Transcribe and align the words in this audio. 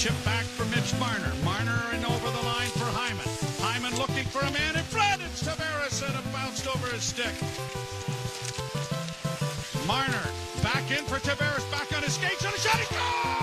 chip 0.00 0.24
back 0.24 0.46
for 0.46 0.64
Mitch 0.74 0.98
Marner. 0.98 1.30
Marner 1.44 1.78
and 1.92 2.02
over 2.06 2.30
the 2.30 2.42
line 2.48 2.72
for 2.72 2.88
Hyman. 2.96 3.28
Hyman 3.60 3.94
looking 3.98 4.24
for 4.24 4.40
a 4.40 4.50
man 4.50 4.74
in 4.74 4.82
front. 4.84 5.20
It's 5.20 5.42
Tavares 5.42 6.00
and 6.00 6.16
it 6.16 6.32
bounced 6.32 6.66
over 6.66 6.86
his 6.86 7.04
stick. 7.04 7.34
Marner 9.86 10.24
back 10.62 10.90
in 10.90 11.04
for 11.04 11.18
Tavares. 11.20 11.70
Back 11.70 11.94
on 11.94 12.02
his 12.02 12.14
skates 12.14 12.42
and 12.42 12.54
a 12.54 12.58
shot. 12.58 12.78
He 12.78 12.84
scores! 12.86 13.39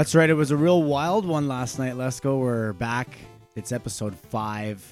That's 0.00 0.14
right. 0.14 0.30
It 0.30 0.34
was 0.34 0.50
a 0.50 0.56
real 0.56 0.82
wild 0.82 1.26
one 1.26 1.46
last 1.46 1.78
night. 1.78 1.94
Let's 1.94 2.20
go. 2.20 2.38
We're 2.38 2.72
back. 2.72 3.18
It's 3.54 3.70
episode 3.70 4.16
five 4.16 4.82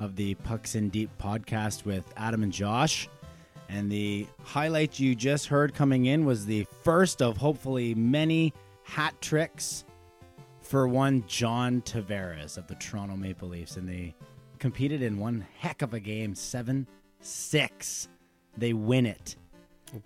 of 0.00 0.16
the 0.16 0.34
Pucks 0.34 0.74
in 0.74 0.88
Deep 0.88 1.08
podcast 1.20 1.84
with 1.84 2.04
Adam 2.16 2.42
and 2.42 2.52
Josh. 2.52 3.08
And 3.68 3.88
the 3.88 4.26
highlight 4.42 4.98
you 4.98 5.14
just 5.14 5.46
heard 5.46 5.72
coming 5.72 6.06
in 6.06 6.24
was 6.24 6.46
the 6.46 6.66
first 6.82 7.22
of 7.22 7.36
hopefully 7.36 7.94
many 7.94 8.52
hat 8.82 9.14
tricks 9.20 9.84
for 10.62 10.88
one 10.88 11.22
John 11.28 11.80
Tavares 11.82 12.58
of 12.58 12.66
the 12.66 12.74
Toronto 12.74 13.14
Maple 13.14 13.50
Leafs. 13.50 13.76
And 13.76 13.88
they 13.88 14.16
competed 14.58 15.00
in 15.00 15.20
one 15.20 15.46
heck 15.60 15.82
of 15.82 15.94
a 15.94 16.00
game 16.00 16.34
7 16.34 16.88
6. 17.20 18.08
They 18.56 18.72
win 18.72 19.06
it. 19.06 19.36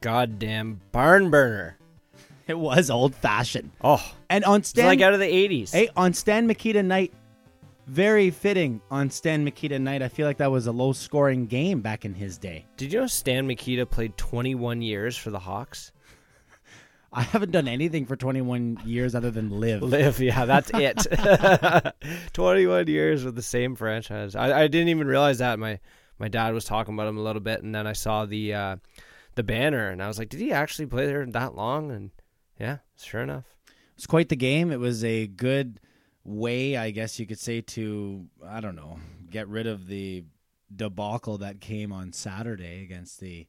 Goddamn 0.03 0.83
barn 0.93 1.31
burner. 1.31 1.79
It 2.51 2.59
was 2.59 2.91
old 2.91 3.15
fashioned. 3.15 3.71
Oh, 3.81 4.05
And 4.29 4.45
on 4.45 4.61
it's 4.61 4.71
Stan, 4.71 4.87
like 4.87 5.01
out 5.01 5.15
of 5.15 5.21
the 5.21 5.27
80s. 5.27 5.73
Hey, 5.73 5.89
on 5.97 6.13
Stan 6.13 6.49
Mikita 6.49 6.83
night, 6.83 7.13
very 7.87 8.31
fitting 8.31 8.81
on 8.91 9.09
Stan 9.09 9.45
Mikita 9.45 9.79
night. 9.79 10.03
I 10.03 10.09
feel 10.09 10.27
like 10.27 10.39
that 10.39 10.51
was 10.51 10.67
a 10.67 10.73
low 10.73 10.93
scoring 10.93 11.47
game 11.47 11.81
back 11.81 12.05
in 12.05 12.13
his 12.13 12.39
day. 12.39 12.67
Did 12.77 12.93
you 12.93 13.01
know 13.01 13.07
Stan 13.07 13.47
Mikita 13.47 13.87
played 13.87 14.17
21 14.17 14.83
years 14.83 15.17
for 15.17 15.31
the 15.31 15.39
Hawks? 15.39 15.93
I 17.13 17.23
haven't 17.23 17.53
done 17.53 17.69
anything 17.69 18.05
for 18.05 18.17
21 18.17 18.81
years 18.85 19.15
other 19.15 19.31
than 19.31 19.51
live. 19.51 19.83
Live, 19.83 20.21
yeah, 20.21 20.45
that's 20.45 20.71
it. 20.75 21.07
21 22.33 22.87
years 22.89 23.25
with 23.25 23.37
the 23.37 23.43
same 23.43 23.77
franchise. 23.77 24.35
I, 24.35 24.63
I 24.63 24.67
didn't 24.67 24.89
even 24.89 25.07
realize 25.07 25.39
that. 25.39 25.59
My 25.59 25.79
my 26.19 26.27
dad 26.29 26.53
was 26.53 26.65
talking 26.65 26.95
about 26.95 27.09
him 27.09 27.17
a 27.17 27.23
little 27.23 27.41
bit, 27.41 27.63
and 27.63 27.75
then 27.75 27.87
I 27.87 27.93
saw 27.95 28.27
the 28.27 28.55
uh, 28.55 28.77
the 29.37 29.43
banner, 29.43 29.89
and 29.89 30.03
I 30.03 30.09
was 30.09 30.19
like, 30.19 30.29
did 30.29 30.41
he 30.41 30.53
actually 30.53 30.87
play 30.87 31.07
there 31.07 31.25
that 31.25 31.55
long? 31.55 31.91
And 31.91 32.11
yeah, 32.61 32.79
sure 32.99 33.23
enough. 33.23 33.45
It's 33.97 34.07
quite 34.07 34.29
the 34.29 34.37
game. 34.37 34.71
It 34.71 34.79
was 34.79 35.03
a 35.05 35.27
good 35.27 35.81
way, 36.25 36.77
I 36.77 36.91
guess 36.91 37.19
you 37.19 37.27
could 37.27 37.39
say, 37.39 37.61
to, 37.63 38.27
I 38.47 38.61
don't 38.61 38.77
know, 38.77 38.99
get 39.31 39.49
rid 39.49 39.67
of 39.67 39.87
the 39.87 40.25
debacle 40.75 41.39
that 41.39 41.61
came 41.61 41.93
on 41.93 42.13
Saturday 42.13 42.83
against 42.83 43.21
the 43.21 43.47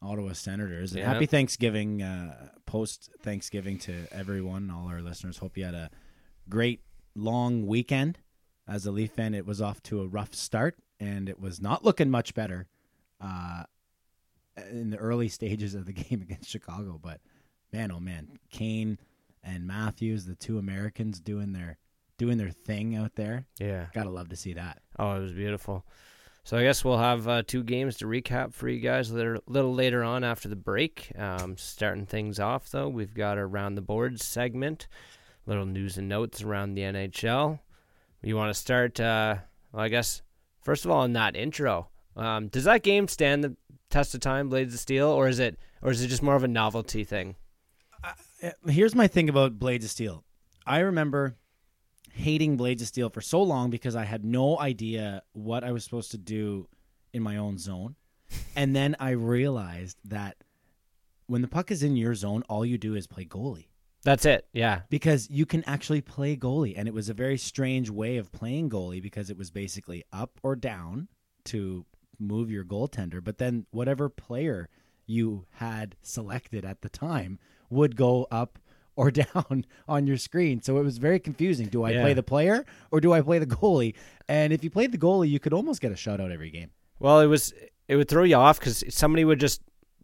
Ottawa 0.00 0.32
Senators. 0.32 0.94
Yeah. 0.94 1.12
happy 1.12 1.26
Thanksgiving, 1.26 2.02
uh, 2.02 2.50
post 2.66 3.10
Thanksgiving 3.22 3.78
to 3.80 4.06
everyone, 4.12 4.70
all 4.70 4.88
our 4.88 5.02
listeners. 5.02 5.38
Hope 5.38 5.56
you 5.56 5.64
had 5.64 5.74
a 5.74 5.90
great 6.48 6.82
long 7.14 7.66
weekend. 7.66 8.18
As 8.68 8.84
a 8.86 8.92
Leaf 8.92 9.12
fan, 9.12 9.34
it 9.34 9.46
was 9.46 9.62
off 9.62 9.82
to 9.84 10.02
a 10.02 10.06
rough 10.06 10.34
start, 10.34 10.76
and 11.00 11.28
it 11.28 11.40
was 11.40 11.60
not 11.60 11.84
looking 11.84 12.10
much 12.10 12.34
better 12.34 12.68
uh, 13.20 13.64
in 14.70 14.90
the 14.90 14.98
early 14.98 15.28
stages 15.28 15.74
of 15.74 15.86
the 15.86 15.92
game 15.92 16.20
against 16.22 16.50
Chicago. 16.50 17.00
But 17.02 17.20
man, 17.72 17.92
oh 17.92 18.00
man, 18.00 18.38
Kane 18.50 18.98
and 19.42 19.66
Matthews, 19.66 20.24
the 20.24 20.34
two 20.34 20.58
Americans 20.58 21.20
doing 21.20 21.52
their 21.52 21.78
doing 22.18 22.38
their 22.38 22.50
thing 22.50 22.96
out 22.96 23.14
there. 23.14 23.46
Yeah. 23.58 23.86
Gotta 23.94 24.10
love 24.10 24.28
to 24.30 24.36
see 24.36 24.54
that. 24.54 24.80
Oh, 24.98 25.14
it 25.16 25.20
was 25.20 25.32
beautiful. 25.32 25.86
So 26.44 26.56
I 26.56 26.62
guess 26.62 26.82
we'll 26.84 26.98
have 26.98 27.28
uh, 27.28 27.42
two 27.46 27.62
games 27.62 27.98
to 27.98 28.06
recap 28.06 28.54
for 28.54 28.68
you 28.68 28.80
guys 28.80 29.10
a 29.10 29.14
little, 29.14 29.42
little 29.46 29.74
later 29.74 30.02
on 30.02 30.24
after 30.24 30.48
the 30.48 30.56
break. 30.56 31.12
Um, 31.16 31.58
starting 31.58 32.06
things 32.06 32.40
off 32.40 32.70
though, 32.70 32.88
we've 32.88 33.14
got 33.14 33.38
a 33.38 33.46
round 33.46 33.76
the 33.76 33.82
board 33.82 34.20
segment, 34.20 34.88
little 35.46 35.66
news 35.66 35.98
and 35.98 36.08
notes 36.08 36.42
around 36.42 36.74
the 36.74 36.82
NHL. 36.82 37.60
You 38.22 38.36
want 38.36 38.50
to 38.50 38.58
start? 38.58 38.98
Uh, 38.98 39.36
well, 39.72 39.84
I 39.84 39.88
guess 39.88 40.22
first 40.62 40.84
of 40.84 40.90
all 40.90 41.04
in 41.04 41.12
that 41.12 41.36
intro, 41.36 41.88
um, 42.16 42.48
does 42.48 42.64
that 42.64 42.82
game 42.82 43.08
stand 43.08 43.44
the 43.44 43.54
test 43.90 44.14
of 44.14 44.20
time, 44.20 44.48
Blades 44.48 44.74
of 44.74 44.80
Steel, 44.80 45.08
or 45.08 45.28
is 45.28 45.38
it, 45.38 45.58
or 45.82 45.90
is 45.90 46.02
it 46.02 46.08
just 46.08 46.22
more 46.22 46.34
of 46.34 46.44
a 46.44 46.48
novelty 46.48 47.04
thing? 47.04 47.36
Uh, 48.42 48.50
Here's 48.66 48.94
my 48.94 49.06
thing 49.08 49.28
about 49.28 49.58
Blades 49.58 49.84
of 49.84 49.90
Steel. 49.90 50.24
I 50.66 50.80
remember 50.80 51.36
hating 52.12 52.56
Blades 52.56 52.82
of 52.82 52.88
Steel 52.88 53.10
for 53.10 53.20
so 53.20 53.42
long 53.42 53.70
because 53.70 53.96
I 53.96 54.04
had 54.04 54.24
no 54.24 54.58
idea 54.58 55.22
what 55.32 55.64
I 55.64 55.72
was 55.72 55.84
supposed 55.84 56.10
to 56.12 56.18
do 56.18 56.68
in 57.12 57.22
my 57.22 57.36
own 57.36 57.58
zone. 57.58 57.96
And 58.54 58.76
then 58.76 58.96
I 59.00 59.10
realized 59.10 59.96
that 60.04 60.36
when 61.26 61.42
the 61.42 61.48
puck 61.48 61.70
is 61.70 61.82
in 61.82 61.96
your 61.96 62.14
zone, 62.14 62.42
all 62.48 62.66
you 62.66 62.76
do 62.76 62.94
is 62.94 63.06
play 63.06 63.24
goalie. 63.24 63.68
That's 64.04 64.24
it. 64.24 64.46
Yeah. 64.52 64.82
because 64.90 65.28
you 65.28 65.44
can 65.44 65.64
actually 65.64 66.00
play 66.00 66.36
goalie 66.36 66.74
and 66.76 66.86
it 66.86 66.94
was 66.94 67.08
a 67.08 67.14
very 67.14 67.36
strange 67.36 67.90
way 67.90 68.16
of 68.16 68.30
playing 68.32 68.70
goalie 68.70 69.02
because 69.02 69.28
it 69.28 69.36
was 69.36 69.50
basically 69.50 70.04
up 70.12 70.38
or 70.42 70.54
down 70.54 71.08
to 71.46 71.84
move 72.18 72.50
your 72.50 72.64
goaltender 72.64 73.22
but 73.22 73.38
then 73.38 73.66
whatever 73.70 74.08
player 74.08 74.68
you 75.06 75.46
had 75.54 75.96
selected 76.02 76.64
at 76.64 76.80
the 76.82 76.88
time 76.88 77.38
would 77.70 77.96
go 77.96 78.26
up 78.30 78.58
or 78.96 79.10
down 79.22 79.64
on 79.88 80.06
your 80.06 80.16
screen 80.16 80.60
so 80.62 80.78
it 80.78 80.82
was 80.82 80.98
very 80.98 81.18
confusing 81.20 81.66
do 81.68 81.84
i 81.84 81.90
Yeah. 81.90 82.02
play 82.02 82.14
the 82.14 82.22
player 82.22 82.64
or 82.90 83.00
do 83.00 83.12
i 83.12 83.20
play 83.20 83.38
the 83.38 83.46
goalie 83.46 83.94
and 84.28 84.52
if 84.52 84.64
you 84.64 84.70
played 84.70 84.92
the 84.92 84.98
goalie 84.98 85.28
you 85.30 85.38
could 85.40 85.52
almost 85.52 85.80
get 85.80 85.92
a 85.92 85.94
shutout 85.94 86.32
every 86.32 86.50
game 86.50 86.70
Well, 86.98 87.20
it 87.20 87.26
was 87.26 87.52
it 87.86 87.96
would 87.96 88.08
throw 88.08 88.24
you 88.24 88.36
off 88.36 88.58
because 88.58 88.82
somebody 88.90 89.24
would 89.24 89.40
just 89.40 89.62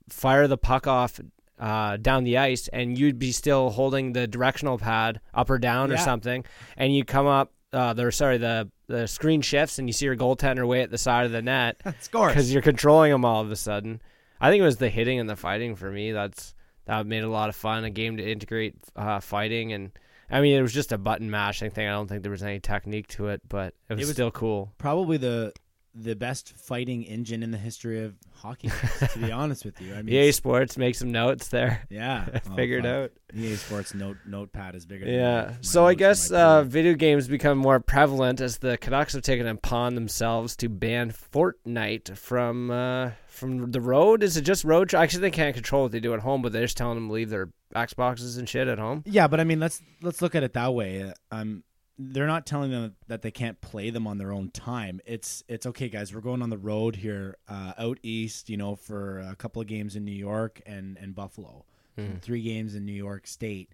fire 0.08 0.46
the 0.48 0.56
puck 0.56 0.86
off 0.86 1.20
uh, 1.58 1.96
down 1.98 2.24
the 2.24 2.36
ice, 2.38 2.66
and 2.68 2.98
you'd 2.98 3.18
be 3.18 3.30
still 3.30 3.70
holding 3.70 4.12
the 4.12 4.26
directional 4.26 4.76
pad 4.78 5.20
up 5.34 5.50
or 5.50 5.58
down 5.58 5.92
or 5.92 5.96
something, 5.96 6.44
and 6.76 6.94
you 6.96 7.04
come 7.04 7.26
up. 7.26 7.52
Uh, 7.72 7.92
the 7.92 8.10
sorry, 8.10 8.38
the 8.38 8.70
the 8.86 9.06
screen 9.06 9.40
shifts, 9.42 9.78
and 9.78 9.88
you 9.88 9.92
see 9.92 10.04
your 10.06 10.16
goaltender 10.16 10.66
way 10.66 10.82
at 10.82 10.90
the 10.90 10.98
side 10.98 11.26
of 11.26 11.32
the 11.32 11.42
net 11.42 11.80
Score 12.00 12.28
because 12.28 12.52
you're 12.52 12.62
controlling 12.62 13.12
them 13.12 13.24
all 13.24 13.40
of 13.42 13.50
a 13.50 13.56
sudden. 13.56 14.00
I 14.40 14.50
think 14.50 14.60
it 14.62 14.64
was 14.64 14.78
the 14.78 14.88
hitting 14.88 15.18
and 15.20 15.28
the 15.28 15.36
fighting 15.36 15.76
for 15.76 15.90
me. 15.90 16.10
That's 16.12 16.53
that 16.86 17.06
made 17.06 17.24
a 17.24 17.28
lot 17.28 17.48
of 17.48 17.56
fun. 17.56 17.84
A 17.84 17.90
game 17.90 18.16
to 18.16 18.30
integrate 18.30 18.74
uh, 18.96 19.20
fighting 19.20 19.72
and. 19.72 19.92
I 20.30 20.40
mean, 20.40 20.56
it 20.58 20.62
was 20.62 20.72
just 20.72 20.90
a 20.90 20.96
button 20.98 21.30
mashing 21.30 21.70
thing. 21.70 21.86
I 21.86 21.90
don't 21.92 22.08
think 22.08 22.22
there 22.22 22.30
was 22.32 22.42
any 22.42 22.58
technique 22.58 23.06
to 23.08 23.28
it, 23.28 23.42
but 23.46 23.74
it 23.90 23.94
was, 23.94 24.06
was- 24.06 24.12
still 24.12 24.30
cool. 24.30 24.72
probably 24.78 25.18
the 25.18 25.52
the 25.96 26.16
best 26.16 26.52
fighting 26.56 27.04
engine 27.04 27.42
in 27.42 27.50
the 27.52 27.58
history 27.58 28.02
of 28.04 28.14
hockey 28.34 28.68
to 29.12 29.18
be 29.18 29.30
honest 29.30 29.64
with 29.64 29.80
you 29.80 29.94
i 29.94 30.02
mean 30.02 30.14
EA 30.14 30.32
Sports 30.32 30.76
make 30.76 30.94
some 30.96 31.12
notes 31.12 31.48
there. 31.48 31.82
Yeah, 31.88 32.26
Oh, 32.50 32.54
Figured 32.56 32.84
out. 32.84 33.12
EA 33.32 33.54
Sports 33.56 33.94
note 33.94 34.16
notepad 34.26 34.74
is 34.74 34.86
bigger. 34.86 35.04
Than 35.04 35.14
Yeah. 35.14 35.42
my- 35.44 35.50
my 35.50 35.56
So 35.60 35.86
I 35.86 35.94
guess 35.94 36.30
uh, 36.32 36.62
video 36.64 36.94
games 36.94 37.28
become 37.28 37.58
more 37.58 37.78
prevalent 37.80 38.40
as 38.40 38.58
the 38.58 38.76
Canucks 38.78 39.12
have 39.12 39.22
taken 39.22 39.46
upon 39.46 39.94
themselves 39.94 40.56
to 40.56 40.68
ban 40.68 41.12
Fortnite 41.12 42.16
from 42.16 42.70
uh, 42.70 43.10
from 43.28 43.70
the 43.70 43.80
road. 43.80 44.22
Is 44.22 44.36
it 44.36 44.42
just 44.42 44.64
road? 44.64 44.88
tra- 44.88 45.00
Actually, 45.00 45.22
they 45.22 45.30
can't 45.30 45.54
control 45.54 45.82
what 45.84 45.92
they 45.92 46.00
do 46.00 46.14
at 46.14 46.20
home, 46.20 46.42
but 46.42 46.52
they're 46.52 46.62
just 46.62 46.76
telling 46.76 46.96
them 46.96 47.08
to 47.08 47.12
leave 47.14 47.30
their 47.30 47.50
Xboxes 47.74 48.38
and 48.38 48.48
shit 48.48 48.68
at 48.68 48.78
home. 48.78 49.02
yeah, 49.06 49.26
but 49.26 49.40
I 49.40 49.44
mean, 49.44 49.58
let's 49.60 49.80
let's 50.02 50.22
look 50.22 50.34
at 50.34 50.42
it 50.42 50.52
that 50.54 50.72
way. 50.74 51.12
Um, 51.30 51.64
they're 51.98 52.26
not 52.26 52.46
telling 52.46 52.70
them 52.70 52.96
that 53.06 53.22
they 53.22 53.30
can't 53.30 53.60
play 53.60 53.90
them 53.90 54.06
on 54.06 54.18
their 54.18 54.32
own 54.32 54.50
time. 54.50 55.00
It's 55.06 55.44
it's 55.48 55.66
okay, 55.66 55.88
guys. 55.88 56.14
We're 56.14 56.20
going 56.20 56.42
on 56.42 56.50
the 56.50 56.58
road 56.58 56.96
here, 56.96 57.36
uh, 57.48 57.72
out 57.78 57.98
east. 58.02 58.50
You 58.50 58.56
know, 58.56 58.74
for 58.74 59.20
a 59.20 59.36
couple 59.36 59.62
of 59.62 59.68
games 59.68 59.96
in 59.96 60.04
New 60.04 60.12
York 60.12 60.60
and 60.66 60.96
and 60.98 61.14
Buffalo, 61.14 61.64
and 61.96 62.20
three 62.22 62.42
games 62.42 62.74
in 62.74 62.84
New 62.84 62.92
York 62.92 63.26
State. 63.26 63.70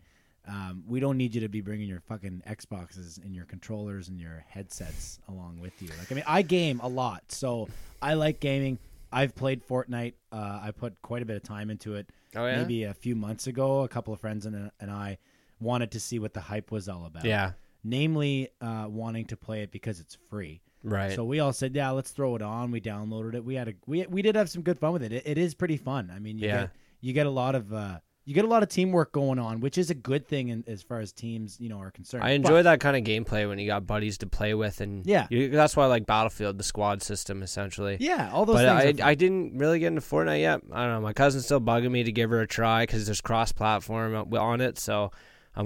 Um, 0.48 0.84
we 0.88 1.00
don't 1.00 1.16
need 1.16 1.34
you 1.34 1.42
to 1.42 1.48
be 1.48 1.60
bringing 1.60 1.86
your 1.86 2.00
fucking 2.00 2.42
Xboxes 2.48 3.22
and 3.22 3.36
your 3.36 3.44
controllers 3.44 4.08
and 4.08 4.18
your 4.18 4.44
headsets 4.48 5.18
along 5.28 5.60
with 5.60 5.80
you. 5.80 5.88
Like, 5.98 6.10
I 6.10 6.14
mean, 6.14 6.24
I 6.26 6.42
game 6.42 6.80
a 6.82 6.88
lot, 6.88 7.22
so 7.28 7.68
I 8.00 8.14
like 8.14 8.40
gaming. 8.40 8.78
I've 9.12 9.34
played 9.34 9.66
Fortnite. 9.66 10.14
Uh, 10.32 10.60
I 10.62 10.72
put 10.76 11.00
quite 11.02 11.22
a 11.22 11.26
bit 11.26 11.36
of 11.36 11.42
time 11.42 11.70
into 11.70 11.94
it. 11.94 12.08
Oh, 12.34 12.46
yeah? 12.46 12.56
maybe 12.58 12.84
a 12.84 12.94
few 12.94 13.14
months 13.14 13.46
ago, 13.46 13.80
a 13.80 13.88
couple 13.88 14.14
of 14.14 14.20
friends 14.20 14.46
and, 14.46 14.70
and 14.80 14.90
I 14.90 15.18
wanted 15.60 15.90
to 15.92 16.00
see 16.00 16.18
what 16.18 16.32
the 16.32 16.40
hype 16.40 16.70
was 16.70 16.88
all 16.88 17.04
about. 17.04 17.24
Yeah. 17.24 17.52
Namely 17.84 18.48
uh, 18.60 18.86
wanting 18.88 19.26
to 19.26 19.36
play 19.36 19.62
it 19.62 19.70
because 19.70 20.00
it's 20.00 20.16
free. 20.28 20.60
Right. 20.82 21.12
So 21.14 21.24
we 21.24 21.40
all 21.40 21.52
said, 21.52 21.74
"Yeah, 21.74 21.90
let's 21.90 22.10
throw 22.10 22.36
it 22.36 22.42
on." 22.42 22.70
We 22.70 22.80
downloaded 22.80 23.34
it. 23.34 23.44
We 23.44 23.54
had 23.54 23.68
a 23.68 23.74
we 23.86 24.06
we 24.06 24.22
did 24.22 24.34
have 24.36 24.48
some 24.48 24.62
good 24.62 24.78
fun 24.78 24.92
with 24.94 25.02
it. 25.02 25.12
It, 25.12 25.22
it 25.26 25.38
is 25.38 25.54
pretty 25.54 25.76
fun. 25.76 26.10
I 26.14 26.18
mean, 26.18 26.38
you 26.38 26.46
Yeah. 26.46 26.60
get 26.62 26.70
you 27.00 27.12
get 27.12 27.26
a 27.26 27.30
lot 27.30 27.54
of 27.54 27.72
uh, 27.72 27.98
You 28.24 28.34
get 28.34 28.44
a 28.44 28.48
lot 28.48 28.62
of 28.62 28.68
teamwork 28.68 29.12
going 29.12 29.38
on, 29.38 29.60
which 29.60 29.76
is 29.78 29.90
a 29.90 29.94
good 29.94 30.28
thing 30.28 30.48
in, 30.48 30.62
as 30.66 30.82
far 30.82 31.00
as 31.00 31.10
teams, 31.12 31.58
you 31.60 31.68
know, 31.68 31.80
are 31.80 31.90
concerned. 31.90 32.22
I 32.22 32.30
enjoy 32.30 32.62
that 32.62 32.78
kind 32.78 32.94
of 32.96 33.02
gameplay 33.02 33.48
when 33.48 33.58
you 33.58 33.66
got 33.66 33.86
buddies 33.86 34.18
to 34.18 34.26
play 34.26 34.54
with, 34.54 34.80
and 34.80 35.04
Yeah. 35.06 35.26
you, 35.30 35.48
that's 35.48 35.74
why 35.76 35.84
I 35.84 35.86
like 35.88 36.06
Battlefield, 36.06 36.56
the 36.58 36.62
squad 36.62 37.02
system, 37.02 37.42
essentially. 37.42 37.96
Yeah, 37.98 38.30
all 38.32 38.44
those 38.46 38.56
but 38.56 38.82
things. 38.84 39.00
I. 39.00 39.10
I 39.10 39.14
didn't 39.14 39.58
really 39.58 39.80
get 39.80 39.88
into 39.88 40.02
Fortnite 40.02 40.40
yet. 40.40 40.60
I 40.70 40.84
don't 40.84 40.94
know. 40.94 41.00
My 41.00 41.12
cousin's 41.14 41.46
still 41.46 41.60
bugging 41.62 41.90
me 41.90 42.04
to 42.04 42.12
give 42.12 42.30
her 42.30 42.40
a 42.40 42.46
try 42.46 42.84
because 42.84 43.06
there's 43.06 43.20
cross-platform 43.22 44.32
on 44.34 44.60
it. 44.60 44.78
So 44.78 45.10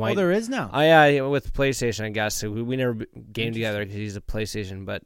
I 0.02 0.12
oh, 0.12 0.14
there 0.14 0.32
is 0.32 0.48
now. 0.48 0.70
Oh 0.72 0.80
yeah, 0.80 1.22
with 1.22 1.52
PlayStation, 1.52 2.04
I 2.04 2.10
guess. 2.10 2.34
So 2.36 2.50
we, 2.50 2.62
we 2.62 2.76
never 2.76 3.06
gamed 3.32 3.54
together 3.54 3.80
because 3.80 3.96
he's 3.96 4.16
a 4.16 4.20
PlayStation, 4.20 4.84
but 4.84 5.02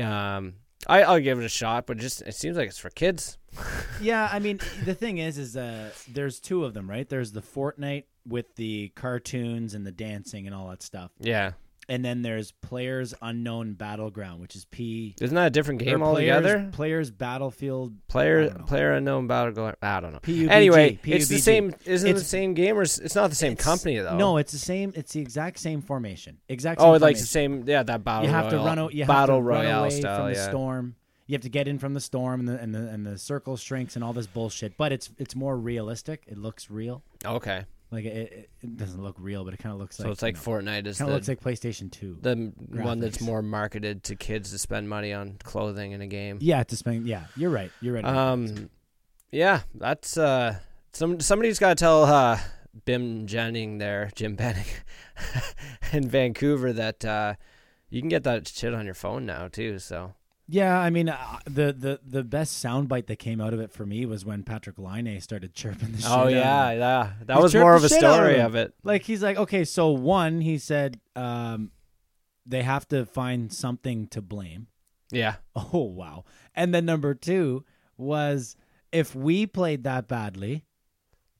um, 0.00 0.54
I, 0.86 1.02
I'll 1.02 1.20
give 1.20 1.38
it 1.38 1.44
a 1.44 1.48
shot. 1.48 1.86
But 1.86 1.98
just 1.98 2.22
it 2.22 2.34
seems 2.34 2.56
like 2.56 2.68
it's 2.68 2.78
for 2.78 2.90
kids. 2.90 3.38
yeah, 4.00 4.28
I 4.32 4.38
mean, 4.38 4.60
the 4.84 4.94
thing 4.94 5.18
is, 5.18 5.38
is 5.38 5.56
uh, 5.56 5.90
there's 6.12 6.40
two 6.40 6.64
of 6.64 6.74
them, 6.74 6.88
right? 6.88 7.08
There's 7.08 7.32
the 7.32 7.42
Fortnite 7.42 8.04
with 8.26 8.56
the 8.56 8.88
cartoons 8.94 9.74
and 9.74 9.86
the 9.86 9.92
dancing 9.92 10.46
and 10.46 10.54
all 10.54 10.68
that 10.68 10.82
stuff, 10.82 11.10
Yeah, 11.20 11.52
and 11.88 12.04
then 12.04 12.22
there's 12.22 12.52
Players 12.52 13.14
Unknown 13.20 13.74
Battleground, 13.74 14.40
which 14.40 14.56
is 14.56 14.64
P. 14.66 15.14
isn't 15.20 15.34
that 15.34 15.46
a 15.46 15.50
different 15.50 15.80
game 15.80 15.98
players, 15.98 16.02
altogether? 16.08 16.68
Players 16.72 17.10
Battlefield. 17.10 17.94
Player 18.08 18.50
player 18.66 18.92
unknown 18.92 19.26
battleground. 19.26 19.76
I 19.82 20.00
don't 20.00 20.12
know. 20.12 20.20
PUBG, 20.20 20.50
Anyway, 20.50 20.98
it's 21.04 21.28
the 21.28 21.38
same. 21.38 21.74
Isn't 21.84 22.10
it 22.10 22.14
the 22.14 22.20
same 22.20 22.54
game 22.54 22.76
or 22.76 22.82
it's 22.82 23.14
not 23.14 23.30
the 23.30 23.36
same 23.36 23.56
company 23.56 23.98
though? 23.98 24.16
No, 24.16 24.36
it's 24.36 24.52
the 24.52 24.58
same. 24.58 24.92
It's 24.94 25.12
the 25.12 25.20
exact 25.20 25.58
same 25.58 25.82
formation. 25.82 26.38
Exact. 26.48 26.80
Oh, 26.80 26.84
same 26.84 27.02
Oh, 27.02 27.04
like 27.04 27.16
the 27.16 27.22
same. 27.24 27.64
Yeah, 27.66 27.82
that 27.82 28.04
battle. 28.04 28.24
you 28.26 28.30
have 28.30 28.50
to 28.50 28.56
run. 28.58 28.78
You 28.92 29.00
have 29.04 29.08
battle 29.08 29.38
to 29.38 29.42
run 29.42 29.66
away 29.66 29.90
style. 29.90 30.18
from 30.18 30.26
the 30.28 30.34
yeah. 30.38 30.48
storm. 30.48 30.96
You 31.26 31.32
have 31.34 31.42
to 31.42 31.48
get 31.48 31.66
in 31.68 31.78
from 31.78 31.94
the 31.94 32.00
storm 32.00 32.40
and 32.40 32.48
the 32.48 32.58
and 32.60 32.74
the 32.74 32.88
and 32.88 33.06
the 33.06 33.16
circle 33.16 33.56
shrinks 33.56 33.94
and 33.96 34.04
all 34.04 34.12
this 34.12 34.26
bullshit. 34.26 34.76
But 34.76 34.92
it's 34.92 35.10
it's 35.18 35.34
more 35.34 35.56
realistic. 35.56 36.22
It 36.26 36.36
looks 36.36 36.70
real. 36.70 37.02
Okay, 37.24 37.64
Like 37.94 38.04
it, 38.06 38.50
it, 38.60 38.76
doesn't 38.76 39.02
look 39.02 39.16
real, 39.18 39.44
but 39.44 39.54
it 39.54 39.58
kind 39.58 39.72
of 39.72 39.78
looks 39.78 39.96
so 39.96 40.04
like 40.04 40.12
it's 40.12 40.22
like 40.22 40.34
you 40.34 40.42
Fortnite 40.42 40.86
is 40.86 40.98
kind 40.98 41.10
of 41.10 41.14
looks 41.14 41.28
like 41.28 41.40
PlayStation 41.40 41.90
Two. 41.90 42.18
the 42.20 42.30
m- 42.30 42.52
one 42.70 42.98
that's 42.98 43.20
more 43.20 43.40
marketed 43.40 44.02
to 44.04 44.16
kids 44.16 44.50
to 44.50 44.58
spend 44.58 44.88
money 44.88 45.12
on 45.12 45.36
clothing 45.42 45.92
in 45.92 46.00
a 46.00 46.06
game. 46.06 46.38
yeah, 46.40 46.64
to 46.64 46.76
spend. 46.76 47.06
Yeah, 47.06 47.26
you're 47.36 47.50
right. 47.50 47.70
You're 47.80 47.94
right. 47.94 48.04
Um, 48.04 48.68
yeah, 49.30 49.60
that's 49.74 50.18
uh, 50.18 50.56
some 50.92 51.20
somebody's 51.20 51.58
got 51.58 51.70
to 51.70 51.74
tell 51.76 52.04
uh, 52.04 52.38
Bim 52.84 53.26
Jennings 53.26 53.78
there, 53.78 54.10
Jim 54.14 54.34
Benning, 54.36 54.66
in 55.92 56.08
Vancouver 56.08 56.72
that 56.72 57.04
uh, 57.04 57.34
you 57.90 58.00
can 58.00 58.08
get 58.08 58.24
that 58.24 58.48
shit 58.48 58.74
on 58.74 58.84
your 58.84 58.94
phone 58.94 59.24
now 59.24 59.48
too. 59.48 59.78
So 59.78 60.14
Yeah, 60.46 60.78
I 60.78 60.90
mean, 60.90 61.08
uh, 61.08 61.38
the 61.46 61.72
the 61.72 62.00
the 62.06 62.22
best 62.22 62.62
soundbite 62.62 63.06
that 63.06 63.16
came 63.16 63.40
out 63.40 63.54
of 63.54 63.60
it 63.60 63.72
for 63.72 63.86
me 63.86 64.04
was 64.04 64.24
when 64.26 64.42
Patrick 64.42 64.78
Laine 64.78 65.20
started 65.20 65.54
chirping 65.54 65.92
the 65.92 66.02
shit. 66.02 66.10
oh 66.10 66.14
out 66.14 66.26
of 66.26 66.32
yeah, 66.32 66.70
him. 66.70 66.78
yeah, 66.80 67.12
that 67.24 67.36
He 67.36 67.42
was 67.42 67.54
more 67.54 67.74
of 67.74 67.82
a 67.82 67.86
out 67.86 67.92
of 67.92 67.98
story 67.98 68.40
of 68.40 68.54
it. 68.54 68.74
Like 68.82 69.02
he's 69.02 69.22
like, 69.22 69.38
okay, 69.38 69.64
so 69.64 69.90
one, 69.90 70.42
he 70.42 70.58
said, 70.58 71.00
um, 71.16 71.70
they 72.44 72.62
have 72.62 72.86
to 72.88 73.06
find 73.06 73.50
something 73.52 74.06
to 74.08 74.20
blame. 74.20 74.66
Yeah, 75.10 75.36
Oh 75.56 75.84
wow! 75.84 76.24
And 76.54 76.74
then 76.74 76.84
number 76.84 77.14
two 77.14 77.64
was 77.96 78.56
if 78.92 79.14
we 79.14 79.46
played 79.46 79.84
that 79.84 80.08
badly, 80.08 80.64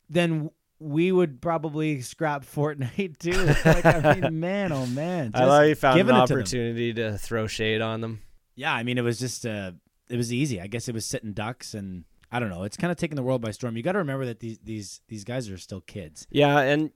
then 0.08 0.50
we 0.78 1.12
would 1.12 1.40
probably 1.40 2.00
scrap 2.00 2.44
Fortnite 2.44 3.18
too. 3.18 3.44
like 3.64 3.84
I 3.84 4.20
mean, 4.20 4.40
man, 4.40 4.72
oh 4.72 4.86
man! 4.86 5.32
I 5.34 5.44
thought 5.44 5.60
you 5.68 5.74
found 5.74 6.00
an 6.00 6.08
it 6.08 6.10
to 6.10 6.14
opportunity 6.14 6.94
to, 6.94 7.18
throw 7.18 7.46
shade 7.46 7.80
on 7.80 8.00
them. 8.00 8.22
Yeah, 8.56 8.72
I 8.72 8.82
mean, 8.82 8.98
it 8.98 9.02
was 9.04 9.18
just 9.18 9.44
uh, 9.46 9.72
it 10.08 10.16
was 10.16 10.32
easy. 10.32 10.60
I 10.60 10.66
guess 10.66 10.88
it 10.88 10.94
was 10.94 11.04
sitting 11.06 11.32
ducks, 11.32 11.74
and 11.74 12.04
I 12.30 12.38
don't 12.40 12.50
know. 12.50 12.62
It's 12.64 12.76
kind 12.76 12.90
of 12.90 12.96
taking 12.96 13.16
the 13.16 13.22
world 13.22 13.40
by 13.42 13.50
storm. 13.50 13.76
You 13.76 13.82
got 13.82 13.92
to 13.92 13.98
remember 13.98 14.26
that 14.26 14.40
these 14.40 14.58
these 14.58 15.00
these 15.08 15.24
guys 15.24 15.48
are 15.50 15.58
still 15.58 15.80
kids. 15.80 16.26
Yeah, 16.30 16.58
and 16.60 16.90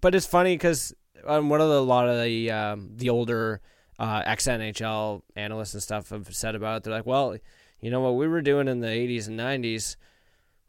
but 0.00 0.14
it's 0.14 0.26
funny 0.26 0.54
because 0.54 0.94
um, 1.26 1.48
one 1.48 1.60
of 1.60 1.68
the, 1.68 1.78
a 1.78 1.80
lot 1.80 2.08
of 2.08 2.22
the 2.22 2.50
um, 2.50 2.90
the 2.96 3.10
older 3.10 3.60
uh, 3.98 4.22
ex 4.24 4.46
NHL 4.46 5.22
analysts 5.36 5.74
and 5.74 5.82
stuff 5.82 6.10
have 6.10 6.34
said 6.34 6.54
about 6.54 6.78
it. 6.78 6.82
They're 6.84 6.94
like, 6.94 7.06
well, 7.06 7.36
you 7.80 7.90
know 7.90 8.00
what 8.00 8.12
we 8.16 8.28
were 8.28 8.42
doing 8.42 8.68
in 8.68 8.80
the 8.80 8.88
'80s 8.88 9.26
and 9.26 9.38
'90s 9.38 9.96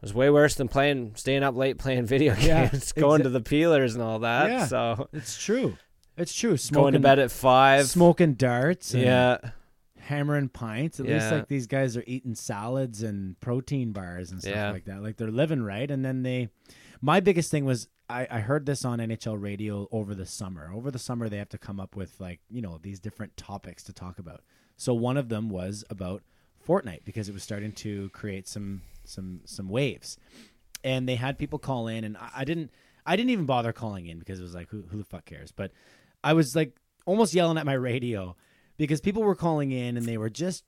was 0.02 0.14
way 0.16 0.32
worse 0.32 0.56
than 0.56 0.68
playing, 0.68 1.14
staying 1.16 1.44
up 1.44 1.56
late 1.56 1.78
playing 1.78 2.06
video 2.08 2.36
Yeah, 2.36 2.68
games, 2.70 2.92
going 2.94 3.20
exa- 3.22 3.24
to 3.26 3.30
the 3.30 3.42
peelers 3.42 3.94
and 3.94 4.04
all 4.04 4.20
that. 4.20 4.50
Yeah. 4.50 4.66
So 4.66 5.08
It's 5.14 5.38
true. 5.40 5.78
It's 6.18 6.34
true. 6.34 6.58
Smoking, 6.58 6.82
going 6.82 6.94
to 6.94 7.00
bed 7.00 7.20
at 7.20 7.32
five. 7.32 7.86
smoking 7.88 8.34
darts. 8.34 8.94
Yeah, 8.94 9.38
hammering 10.12 10.50
pints. 10.50 11.00
At 11.00 11.06
least 11.08 11.32
like 11.32 11.48
these 11.48 11.68
guys 11.68 11.96
are 11.98 12.04
eating 12.06 12.36
salads 12.36 13.02
and 13.04 13.40
protein 13.40 13.92
bars 13.94 14.32
and 14.32 14.42
stuff 14.42 14.54
Yeah. 14.54 14.72
like 14.72 14.86
that. 14.86 15.02
Like 15.02 15.18
they're 15.18 15.32
living 15.32 15.64
right. 15.64 15.90
And 15.90 16.04
then 16.06 16.22
they, 16.24 16.50
my 17.02 17.20
biggest 17.20 17.50
thing 17.52 17.66
was 17.66 17.88
I, 18.10 18.28
I 18.30 18.40
heard 18.40 18.66
this 18.66 18.84
on 18.86 19.00
NHL 19.00 19.42
radio 19.42 19.88
over 19.92 20.14
the 20.14 20.26
summer. 20.26 20.70
Over 20.74 20.92
the 20.92 21.00
summer, 21.00 21.30
they 21.30 21.38
have 21.38 21.50
to 21.50 21.58
come 21.58 21.80
up 21.80 21.96
with 21.96 22.20
like 22.20 22.40
you 22.50 22.62
know 22.62 22.78
these 22.82 23.00
different 23.00 23.38
topics 23.38 23.84
to 23.84 23.94
talk 23.94 24.20
about. 24.20 24.42
So 24.78 24.94
one 24.94 25.18
of 25.18 25.30
them 25.30 25.50
was 25.50 25.84
about 25.90 26.22
Fortnite 26.68 27.06
because 27.06 27.30
it 27.30 27.34
was 27.34 27.44
starting 27.44 27.72
to 27.74 28.10
create 28.10 28.48
some 28.48 28.82
some 29.06 29.42
some 29.46 29.70
waves, 29.70 30.18
and 30.84 31.08
they 31.08 31.16
had 31.16 31.38
people 31.40 31.58
call 31.60 31.88
in, 31.88 32.04
and 32.04 32.18
I, 32.18 32.30
I 32.38 32.44
didn't 32.44 32.70
I 33.06 33.16
didn't 33.16 33.30
even 33.32 33.46
bother 33.46 33.72
calling 33.74 34.08
in 34.08 34.20
because 34.20 34.40
it 34.40 34.44
was 34.44 34.54
like 34.54 34.68
who 34.70 34.84
who 34.92 34.98
the 34.98 35.04
fuck 35.06 35.26
cares? 35.26 35.52
But 35.52 35.72
I 36.24 36.34
was 36.34 36.56
like 36.56 36.76
almost 37.06 37.34
yelling 37.34 37.58
at 37.58 37.66
my 37.66 37.74
radio 37.92 38.36
because 38.82 39.00
people 39.00 39.22
were 39.22 39.36
calling 39.36 39.72
in 39.72 39.96
and 39.96 40.08
they 40.08 40.18
were 40.18 40.30
just 40.30 40.64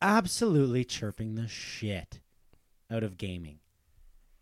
absolutely 0.00 0.82
chirping 0.82 1.34
the 1.34 1.46
shit 1.46 2.18
out 2.90 3.02
of 3.02 3.18
gaming. 3.18 3.58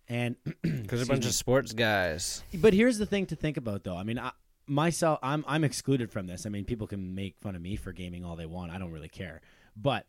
And 0.06 0.36
because 0.62 1.02
a 1.02 1.06
bunch 1.06 1.24
me. 1.24 1.28
of 1.28 1.34
sports 1.34 1.72
guys. 1.72 2.44
But 2.54 2.74
here's 2.74 2.96
the 2.96 3.06
thing 3.06 3.26
to 3.26 3.34
think 3.34 3.56
about, 3.56 3.82
though. 3.82 3.96
I 3.96 4.04
mean, 4.04 4.20
I, 4.20 4.30
myself, 4.68 5.18
I'm 5.20 5.44
I'm 5.48 5.64
excluded 5.64 6.12
from 6.12 6.28
this. 6.28 6.46
I 6.46 6.48
mean, 6.48 6.64
people 6.64 6.86
can 6.86 7.16
make 7.16 7.36
fun 7.40 7.56
of 7.56 7.60
me 7.60 7.74
for 7.74 7.90
gaming 7.90 8.24
all 8.24 8.36
they 8.36 8.46
want. 8.46 8.70
I 8.70 8.78
don't 8.78 8.92
really 8.92 9.08
care. 9.08 9.40
But 9.76 10.06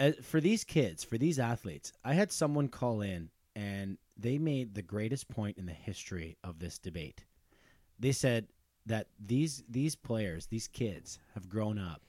uh, 0.00 0.10
for 0.20 0.40
these 0.40 0.64
kids, 0.64 1.04
for 1.04 1.18
these 1.18 1.38
athletes, 1.38 1.92
I 2.04 2.14
had 2.14 2.32
someone 2.32 2.66
call 2.66 3.02
in 3.02 3.30
and 3.54 3.98
they 4.16 4.38
made 4.38 4.74
the 4.74 4.82
greatest 4.82 5.28
point 5.28 5.58
in 5.58 5.66
the 5.66 5.72
history 5.72 6.36
of 6.42 6.58
this 6.58 6.76
debate. 6.78 7.24
They 8.00 8.12
said 8.12 8.48
that 8.86 9.06
these 9.24 9.62
these 9.68 9.94
players, 9.94 10.46
these 10.46 10.66
kids, 10.66 11.20
have 11.34 11.48
grown 11.48 11.78
up 11.78 12.02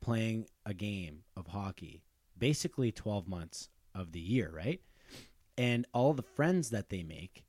playing 0.00 0.46
a 0.64 0.74
game 0.74 1.22
of 1.36 1.48
hockey 1.48 2.02
basically 2.38 2.92
12 2.92 3.28
months 3.28 3.68
of 3.94 4.12
the 4.12 4.20
year, 4.20 4.50
right? 4.54 4.80
And 5.56 5.86
all 5.92 6.12
the 6.12 6.22
friends 6.22 6.70
that 6.70 6.90
they 6.90 7.02
make 7.02 7.44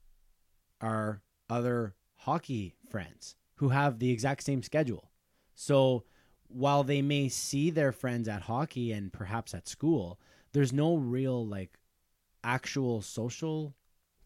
are 0.81 1.21
other 1.49 1.95
hockey 2.15 2.75
friends 2.89 3.35
who 3.55 3.69
have 3.69 3.99
the 3.99 4.11
exact 4.11 4.43
same 4.43 4.63
schedule. 4.63 5.11
So 5.55 6.03
while 6.47 6.83
they 6.83 7.01
may 7.01 7.29
see 7.29 7.69
their 7.69 7.91
friends 7.91 8.27
at 8.27 8.43
hockey 8.43 8.91
and 8.91 9.11
perhaps 9.11 9.53
at 9.53 9.67
school, 9.67 10.19
there's 10.53 10.71
no 10.71 10.95
real 10.95 11.45
like 11.45 11.77
actual 12.43 13.01
social 13.01 13.75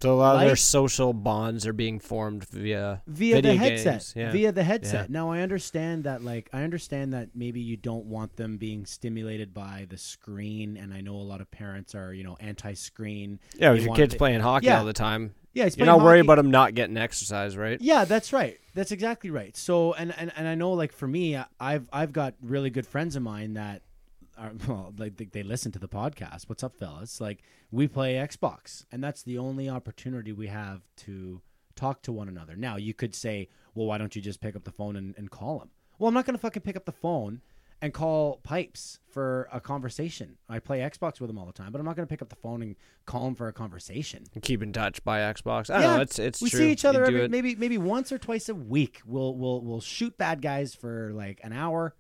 So 0.01 0.13
a 0.13 0.15
lot 0.15 0.35
of 0.35 0.41
their 0.41 0.55
social 0.55 1.13
bonds 1.13 1.67
are 1.67 1.73
being 1.73 1.99
formed 1.99 2.43
via 2.45 3.01
via 3.07 3.41
the 3.41 3.55
headset 3.55 4.13
yeah. 4.15 4.31
via 4.31 4.51
the 4.51 4.63
headset 4.63 5.09
Yeah. 5.09 5.13
now 5.13 5.31
i 5.31 5.41
understand 5.41 6.05
that 6.05 6.23
like 6.23 6.49
i 6.53 6.63
understand 6.63 7.13
that 7.13 7.29
maybe 7.35 7.59
you 7.59 7.77
don't 7.77 8.05
want 8.05 8.35
them 8.35 8.57
being 8.57 8.85
stimulated 8.85 9.53
by 9.53 9.85
the 9.89 9.97
screen 9.97 10.77
and 10.77 10.93
i 10.93 11.01
know 11.01 11.15
a 11.15 11.27
lot 11.33 11.39
of 11.41 11.51
parents 11.51 11.93
are 11.93 12.13
you 12.13 12.23
know 12.23 12.37
anti-screen 12.39 13.39
yeah. 13.55 13.71
With 13.71 13.83
your 13.83 13.95
kids 13.95 14.13
it- 14.13 14.17
playing 14.17 14.41
hockey 14.41 14.67
Yeah. 14.67 14.79
all 14.79 14.85
the 14.85 14.93
time. 14.93 15.35
yeah 15.53 15.65
he's 15.65 15.77
You're 15.77 15.85
not 15.85 16.01
worried 16.01 16.21
about 16.21 16.35
them 16.35 16.49
not 16.51 16.73
getting 16.73 16.97
exercise, 16.97 17.55
right? 17.57 17.79
Yeah, 17.81 18.05
that's 18.05 18.31
right. 18.33 18.57
That's 18.73 18.91
exactly 18.91 19.29
right. 19.29 19.55
So, 19.57 19.93
and 19.93 20.13
and, 20.17 20.31
and 20.35 20.47
I 20.47 20.55
know, 20.55 20.71
like 20.71 20.93
for 20.93 21.07
me, 21.07 21.37
I've 21.59 21.87
I've 21.91 22.13
got 22.13 22.35
really 22.41 22.69
good 22.69 22.87
friends 22.87 23.15
of 23.15 23.21
mine 23.23 23.55
that 23.55 23.81
are 24.41 24.51
well, 24.67 24.93
like 24.97 25.17
they, 25.17 25.25
they 25.25 25.43
listen 25.43 25.71
to 25.73 25.79
the 25.79 25.87
podcast. 25.87 26.49
What's 26.49 26.63
up, 26.63 26.75
fellas? 26.77 27.21
Like 27.21 27.43
we 27.71 27.87
play 27.87 28.15
Xbox, 28.15 28.85
and 28.91 29.03
that's 29.03 29.23
the 29.23 29.37
only 29.37 29.69
opportunity 29.69 30.31
we 30.31 30.47
have 30.47 30.81
to 30.97 31.41
talk 31.75 32.01
to 32.03 32.11
one 32.11 32.27
another. 32.27 32.55
Now, 32.55 32.75
you 32.75 32.93
could 32.93 33.15
say, 33.15 33.49
well, 33.75 33.87
why 33.87 33.97
don't 33.97 34.15
you 34.15 34.21
just 34.21 34.41
pick 34.41 34.55
up 34.55 34.63
the 34.63 34.71
phone 34.71 34.95
and, 34.95 35.15
and 35.17 35.31
call 35.31 35.59
them? 35.59 35.69
Well, 35.97 36.07
I'm 36.07 36.13
not 36.13 36.25
going 36.25 36.35
to 36.35 36.41
fucking 36.41 36.63
pick 36.63 36.75
up 36.75 36.85
the 36.85 36.91
phone 36.91 37.41
and 37.81 37.93
call 37.93 38.39
Pipes 38.43 38.99
for 39.09 39.47
a 39.51 39.59
conversation. 39.59 40.37
I 40.47 40.59
play 40.59 40.79
Xbox 40.79 41.19
with 41.19 41.29
him 41.29 41.37
all 41.37 41.45
the 41.45 41.53
time, 41.53 41.71
but 41.71 41.79
I'm 41.79 41.85
not 41.85 41.95
going 41.95 42.07
to 42.07 42.09
pick 42.09 42.21
up 42.21 42.29
the 42.29 42.35
phone 42.35 42.61
and 42.61 42.75
call 43.05 43.27
him 43.27 43.35
for 43.35 43.47
a 43.47 43.53
conversation 43.53 44.25
Keep 44.41 44.61
in 44.61 44.71
touch 44.71 45.03
by 45.03 45.19
Xbox. 45.19 45.73
I 45.73 45.81
don't 45.81 45.95
know. 45.97 46.01
It's 46.01 46.19
it's 46.19 46.41
we 46.41 46.49
true. 46.49 46.59
see 46.59 46.71
each 46.71 46.85
other 46.85 47.03
every, 47.03 47.27
maybe 47.27 47.55
maybe 47.55 47.77
once 47.77 48.11
or 48.11 48.17
twice 48.17 48.49
a 48.49 48.55
week. 48.55 49.01
We'll 49.05 49.35
we'll 49.35 49.61
we'll 49.61 49.81
shoot 49.81 50.17
bad 50.17 50.41
guys 50.41 50.75
for 50.75 51.11
like 51.13 51.39
an 51.43 51.53
hour 51.53 51.95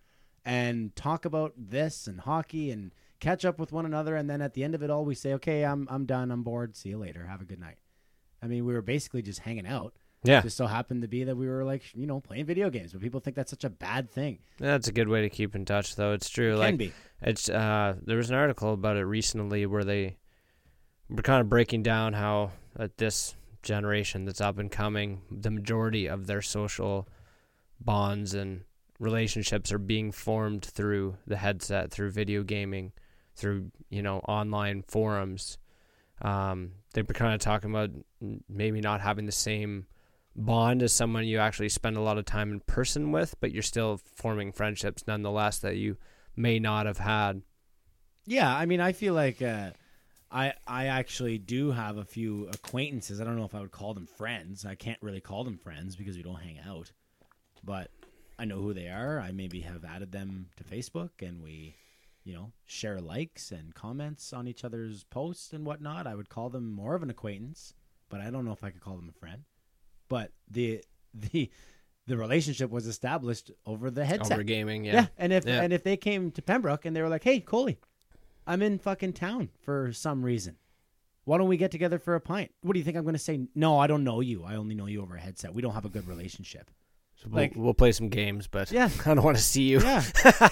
and 0.45 0.95
talk 0.95 1.25
about 1.25 1.53
this 1.57 2.07
and 2.07 2.21
hockey 2.21 2.71
and 2.71 2.91
catch 3.19 3.45
up 3.45 3.59
with 3.59 3.71
one 3.71 3.85
another. 3.85 4.15
And 4.15 4.29
then 4.29 4.41
at 4.41 4.53
the 4.53 4.63
end 4.63 4.75
of 4.75 4.83
it 4.83 4.89
all, 4.89 5.05
we 5.05 5.15
say, 5.15 5.33
"Okay, 5.33 5.63
I'm 5.63 5.87
I'm 5.89 6.05
done. 6.05 6.31
I'm 6.31 6.43
bored. 6.43 6.75
See 6.75 6.89
you 6.89 6.97
later. 6.97 7.25
Have 7.25 7.41
a 7.41 7.45
good 7.45 7.59
night." 7.59 7.77
I 8.41 8.47
mean, 8.47 8.65
we 8.65 8.73
were 8.73 8.81
basically 8.81 9.21
just 9.21 9.39
hanging 9.39 9.67
out. 9.67 9.93
Yeah, 10.23 10.41
Just 10.41 10.57
so 10.57 10.67
happened 10.67 11.01
to 11.01 11.07
be 11.07 11.23
that 11.23 11.35
we 11.35 11.47
were 11.47 11.63
like, 11.63 11.81
you 11.95 12.05
know, 12.05 12.19
playing 12.19 12.45
video 12.45 12.69
games. 12.69 12.93
But 12.93 13.01
people 13.01 13.19
think 13.19 13.35
that's 13.35 13.49
such 13.49 13.63
a 13.63 13.71
bad 13.71 14.11
thing. 14.11 14.37
that's 14.59 14.87
a 14.87 14.91
good 14.91 15.07
way 15.07 15.21
to 15.23 15.29
keep 15.29 15.55
in 15.55 15.65
touch, 15.65 15.95
though. 15.95 16.13
It's 16.13 16.29
true. 16.29 16.53
It 16.53 16.57
like 16.57 16.69
can 16.69 16.77
be. 16.77 16.93
It's 17.23 17.49
uh, 17.49 17.95
there 18.03 18.17
was 18.17 18.29
an 18.29 18.35
article 18.35 18.73
about 18.73 18.97
it 18.97 19.05
recently 19.05 19.65
where 19.65 19.83
they 19.83 20.17
were 21.09 21.23
kind 21.23 21.41
of 21.41 21.49
breaking 21.49 21.81
down 21.81 22.13
how 22.13 22.51
at 22.77 22.97
this 22.97 23.35
generation 23.63 24.25
that's 24.25 24.41
up 24.41 24.59
and 24.59 24.71
coming, 24.71 25.21
the 25.31 25.49
majority 25.49 26.07
of 26.07 26.27
their 26.27 26.41
social 26.43 27.07
bonds 27.79 28.35
and 28.35 28.63
relationships 29.01 29.71
are 29.71 29.79
being 29.79 30.11
formed 30.11 30.63
through 30.63 31.17
the 31.25 31.35
headset, 31.35 31.91
through 31.91 32.11
video 32.11 32.43
gaming, 32.43 32.93
through 33.35 33.71
you 33.89 34.01
know 34.01 34.19
online 34.19 34.83
forums. 34.83 35.57
Um, 36.21 36.73
they 36.93 37.01
were 37.01 37.13
kind 37.13 37.33
of 37.33 37.41
talking 37.41 37.71
about 37.71 37.89
maybe 38.47 38.79
not 38.79 39.01
having 39.01 39.25
the 39.25 39.31
same 39.31 39.87
bond 40.35 40.83
as 40.83 40.93
someone 40.93 41.25
you 41.25 41.39
actually 41.39 41.69
spend 41.69 41.97
a 41.97 42.01
lot 42.01 42.19
of 42.19 42.25
time 42.25 42.51
in 42.51 42.59
person 42.61 43.11
with, 43.11 43.35
but 43.41 43.51
you're 43.51 43.63
still 43.63 43.99
forming 44.15 44.51
friendships 44.51 45.03
nonetheless 45.07 45.57
that 45.59 45.77
you 45.77 45.97
may 46.35 46.59
not 46.59 46.85
have 46.85 46.99
had. 46.99 47.41
Yeah, 48.27 48.55
I 48.55 48.67
mean, 48.67 48.79
I 48.79 48.91
feel 48.91 49.15
like 49.15 49.41
uh, 49.41 49.71
I 50.31 50.53
I 50.67 50.85
actually 50.85 51.39
do 51.39 51.71
have 51.71 51.97
a 51.97 52.05
few 52.05 52.47
acquaintances. 52.49 53.19
I 53.19 53.23
don't 53.23 53.35
know 53.35 53.45
if 53.45 53.55
I 53.55 53.61
would 53.61 53.71
call 53.71 53.95
them 53.95 54.05
friends. 54.05 54.63
I 54.63 54.75
can't 54.75 55.01
really 55.01 55.21
call 55.21 55.43
them 55.43 55.57
friends 55.57 55.95
because 55.95 56.17
we 56.17 56.23
don't 56.23 56.39
hang 56.39 56.59
out, 56.59 56.91
but 57.63 57.89
I 58.41 58.45
know 58.45 58.57
who 58.59 58.73
they 58.73 58.87
are. 58.87 59.19
I 59.19 59.31
maybe 59.31 59.59
have 59.61 59.85
added 59.85 60.11
them 60.11 60.47
to 60.57 60.63
Facebook, 60.63 61.11
and 61.21 61.43
we, 61.43 61.75
you 62.23 62.33
know, 62.33 62.51
share 62.65 62.99
likes 62.99 63.51
and 63.51 63.75
comments 63.75 64.33
on 64.33 64.47
each 64.47 64.63
other's 64.63 65.03
posts 65.03 65.53
and 65.53 65.63
whatnot. 65.63 66.07
I 66.07 66.15
would 66.15 66.27
call 66.29 66.49
them 66.49 66.71
more 66.71 66.95
of 66.95 67.03
an 67.03 67.11
acquaintance, 67.11 67.75
but 68.09 68.19
I 68.19 68.31
don't 68.31 68.43
know 68.43 68.51
if 68.51 68.63
I 68.63 68.71
could 68.71 68.81
call 68.81 68.95
them 68.95 69.09
a 69.15 69.19
friend. 69.19 69.43
But 70.09 70.31
the 70.49 70.83
the 71.13 71.51
the 72.07 72.17
relationship 72.17 72.71
was 72.71 72.87
established 72.87 73.51
over 73.67 73.91
the 73.91 74.03
headset. 74.03 74.31
Over 74.33 74.43
gaming, 74.43 74.85
yeah. 74.85 74.93
Yeah, 74.93 75.07
and 75.19 75.31
if 75.31 75.45
Yeah. 75.45 75.61
and 75.61 75.71
if 75.71 75.83
they 75.83 75.95
came 75.95 76.31
to 76.31 76.41
Pembroke 76.41 76.85
and 76.85 76.95
they 76.95 77.03
were 77.03 77.09
like, 77.09 77.23
"Hey, 77.23 77.41
Coley, 77.41 77.77
I'm 78.47 78.63
in 78.63 78.79
fucking 78.79 79.13
town 79.13 79.49
for 79.61 79.93
some 79.93 80.23
reason. 80.23 80.55
Why 81.25 81.37
don't 81.37 81.47
we 81.47 81.57
get 81.57 81.69
together 81.69 81.99
for 81.99 82.15
a 82.15 82.19
pint?" 82.19 82.51
What 82.63 82.73
do 82.73 82.79
you 82.79 82.83
think 82.85 82.97
I'm 82.97 83.03
going 83.03 83.13
to 83.13 83.19
say? 83.19 83.41
No, 83.53 83.77
I 83.77 83.85
don't 83.85 84.03
know 84.03 84.19
you. 84.19 84.43
I 84.43 84.55
only 84.55 84.73
know 84.73 84.87
you 84.87 85.03
over 85.03 85.15
a 85.15 85.21
headset. 85.21 85.53
We 85.53 85.61
don't 85.61 85.75
have 85.75 85.85
a 85.85 85.89
good 85.89 86.07
relationship. 86.07 86.71
So 87.21 87.27
we'll, 87.29 87.41
like- 87.43 87.53
we'll 87.55 87.73
play 87.75 87.91
some 87.91 88.09
games, 88.09 88.47
but 88.47 88.71
Yeah. 88.71 88.89
I 89.05 89.13
don't 89.13 89.23
want 89.23 89.37
to 89.37 89.43
see 89.43 89.63
you. 89.63 89.79
Yeah, 89.79 90.03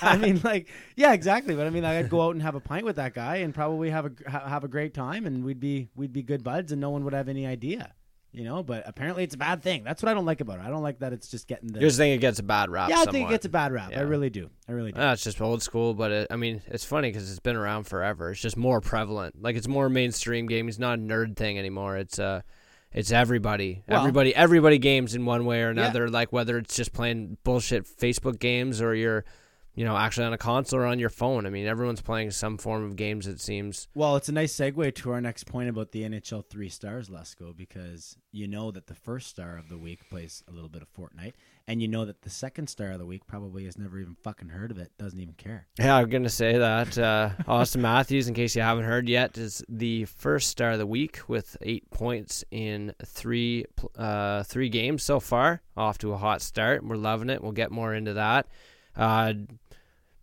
I 0.01 0.17
mean, 0.17 0.39
like, 0.43 0.67
yeah, 0.95 1.13
exactly. 1.13 1.55
But 1.55 1.65
I 1.65 1.71
mean, 1.71 1.83
I'd 1.83 2.09
go 2.09 2.21
out 2.21 2.35
and 2.35 2.41
have 2.43 2.53
a 2.55 2.59
pint 2.59 2.85
with 2.85 2.97
that 2.97 3.13
guy 3.15 3.37
and 3.37 3.53
probably 3.55 3.89
have 3.89 4.05
a 4.05 4.11
ha- 4.29 4.47
have 4.47 4.63
a 4.63 4.67
great 4.67 4.93
time, 4.93 5.25
and 5.25 5.43
we'd 5.43 5.59
be 5.59 5.89
we'd 5.95 6.13
be 6.13 6.21
good 6.21 6.43
buds, 6.43 6.71
and 6.71 6.79
no 6.79 6.91
one 6.91 7.03
would 7.05 7.13
have 7.13 7.27
any 7.27 7.47
idea, 7.47 7.91
you 8.31 8.43
know. 8.43 8.61
But 8.61 8.83
apparently, 8.85 9.23
it's 9.23 9.33
a 9.33 9.37
bad 9.39 9.63
thing. 9.63 9.83
That's 9.83 10.03
what 10.03 10.09
I 10.09 10.13
don't 10.13 10.25
like 10.27 10.41
about 10.41 10.59
it. 10.59 10.65
I 10.65 10.69
don't 10.69 10.83
like 10.83 10.99
that 10.99 11.11
it's 11.11 11.27
just 11.29 11.47
getting 11.47 11.69
the. 11.71 11.79
You 11.79 11.87
just 11.87 11.97
think 11.97 12.15
it 12.15 12.21
gets 12.21 12.37
a 12.37 12.43
bad 12.43 12.69
rap. 12.69 12.89
yeah, 12.89 12.97
I 12.97 13.05
think 13.05 13.13
somewhat. 13.13 13.29
it 13.29 13.33
gets 13.33 13.45
a 13.45 13.49
bad 13.49 13.71
rap. 13.71 13.91
I 13.95 14.01
really 14.01 14.29
do. 14.29 14.49
I 14.67 14.73
really 14.73 14.91
do. 14.91 15.01
It's 15.01 15.23
just 15.23 15.41
old 15.41 15.63
school, 15.63 15.95
but 15.95 16.11
it, 16.11 16.27
I 16.29 16.35
mean, 16.35 16.61
it's 16.67 16.85
funny 16.85 17.09
because 17.09 17.31
it's 17.31 17.39
been 17.39 17.55
around 17.55 17.85
forever. 17.85 18.29
It's 18.31 18.41
just 18.41 18.57
more 18.57 18.79
prevalent. 18.79 19.41
Like 19.41 19.55
it's 19.55 19.67
more 19.67 19.89
mainstream 19.89 20.45
gaming. 20.45 20.69
It's 20.69 20.77
not 20.77 20.99
a 20.99 21.01
nerd 21.01 21.35
thing 21.35 21.57
anymore. 21.57 21.97
It's 21.97 22.19
uh, 22.19 22.41
it's 22.91 23.11
everybody. 23.11 23.83
Well- 23.87 23.99
everybody, 23.99 24.35
everybody 24.35 24.77
games 24.77 25.15
in 25.15 25.25
one 25.25 25.45
way 25.45 25.61
or 25.61 25.69
another. 25.69 26.09
Like 26.09 26.31
whether 26.33 26.57
it's 26.57 26.75
just 26.75 26.93
playing 26.93 27.37
bullshit 27.43 27.85
Facebook 27.85 28.39
games 28.39 28.81
or 28.81 28.95
you're, 28.95 29.25
you 29.75 29.85
know, 29.85 29.95
actually 29.95 30.25
on 30.25 30.33
a 30.33 30.37
console 30.37 30.79
or 30.81 30.85
on 30.85 30.99
your 30.99 31.09
phone. 31.09 31.45
I 31.45 31.49
mean, 31.49 31.65
everyone's 31.65 32.01
playing 32.01 32.31
some 32.31 32.57
form 32.57 32.83
of 32.83 32.95
games. 32.95 33.27
It 33.27 33.39
seems. 33.39 33.87
Well, 33.93 34.15
it's 34.15 34.27
a 34.27 34.33
nice 34.33 34.53
segue 34.55 34.93
to 34.95 35.11
our 35.11 35.21
next 35.21 35.45
point 35.45 35.69
about 35.69 35.91
the 35.91 36.01
NHL 36.03 36.45
three 36.49 36.69
stars, 36.69 37.09
Lesko, 37.09 37.55
because 37.55 38.17
you 38.31 38.47
know 38.47 38.71
that 38.71 38.87
the 38.87 38.95
first 38.95 39.29
star 39.29 39.57
of 39.57 39.69
the 39.69 39.77
week 39.77 40.09
plays 40.09 40.43
a 40.47 40.51
little 40.51 40.69
bit 40.69 40.81
of 40.81 40.91
Fortnite, 40.91 41.33
and 41.69 41.83
you 41.83 41.87
know 41.87 42.03
that 42.03 42.23
the 42.23 42.31
second 42.31 42.67
star 42.67 42.87
of 42.87 42.97
the 42.97 43.05
week 43.05 43.27
probably 43.27 43.65
has 43.65 43.77
never 43.77 43.99
even 43.99 44.15
fucking 44.23 44.49
heard 44.49 44.71
of 44.71 44.79
it, 44.79 44.91
doesn't 44.97 45.19
even 45.19 45.35
care. 45.35 45.67
Yeah, 45.77 45.97
I'm 45.97 46.09
gonna 46.09 46.27
say 46.27 46.57
that 46.57 46.97
uh, 46.97 47.29
Auston 47.47 47.81
Matthews, 47.81 48.27
in 48.27 48.33
case 48.33 48.55
you 48.55 48.63
haven't 48.63 48.85
heard 48.85 49.07
yet, 49.07 49.37
is 49.37 49.63
the 49.69 50.05
first 50.05 50.49
star 50.49 50.71
of 50.71 50.79
the 50.79 50.87
week 50.87 51.19
with 51.27 51.55
eight 51.61 51.87
points 51.91 52.43
in 52.49 52.95
three 53.05 53.65
uh, 53.95 54.41
three 54.43 54.69
games 54.69 55.03
so 55.03 55.19
far. 55.19 55.61
Off 55.77 55.99
to 55.99 56.11
a 56.11 56.17
hot 56.17 56.41
start. 56.41 56.83
We're 56.83 56.95
loving 56.95 57.29
it. 57.29 57.43
We'll 57.43 57.51
get 57.51 57.69
more 57.69 57.93
into 57.93 58.15
that. 58.15 58.47
Uh, 58.95 59.33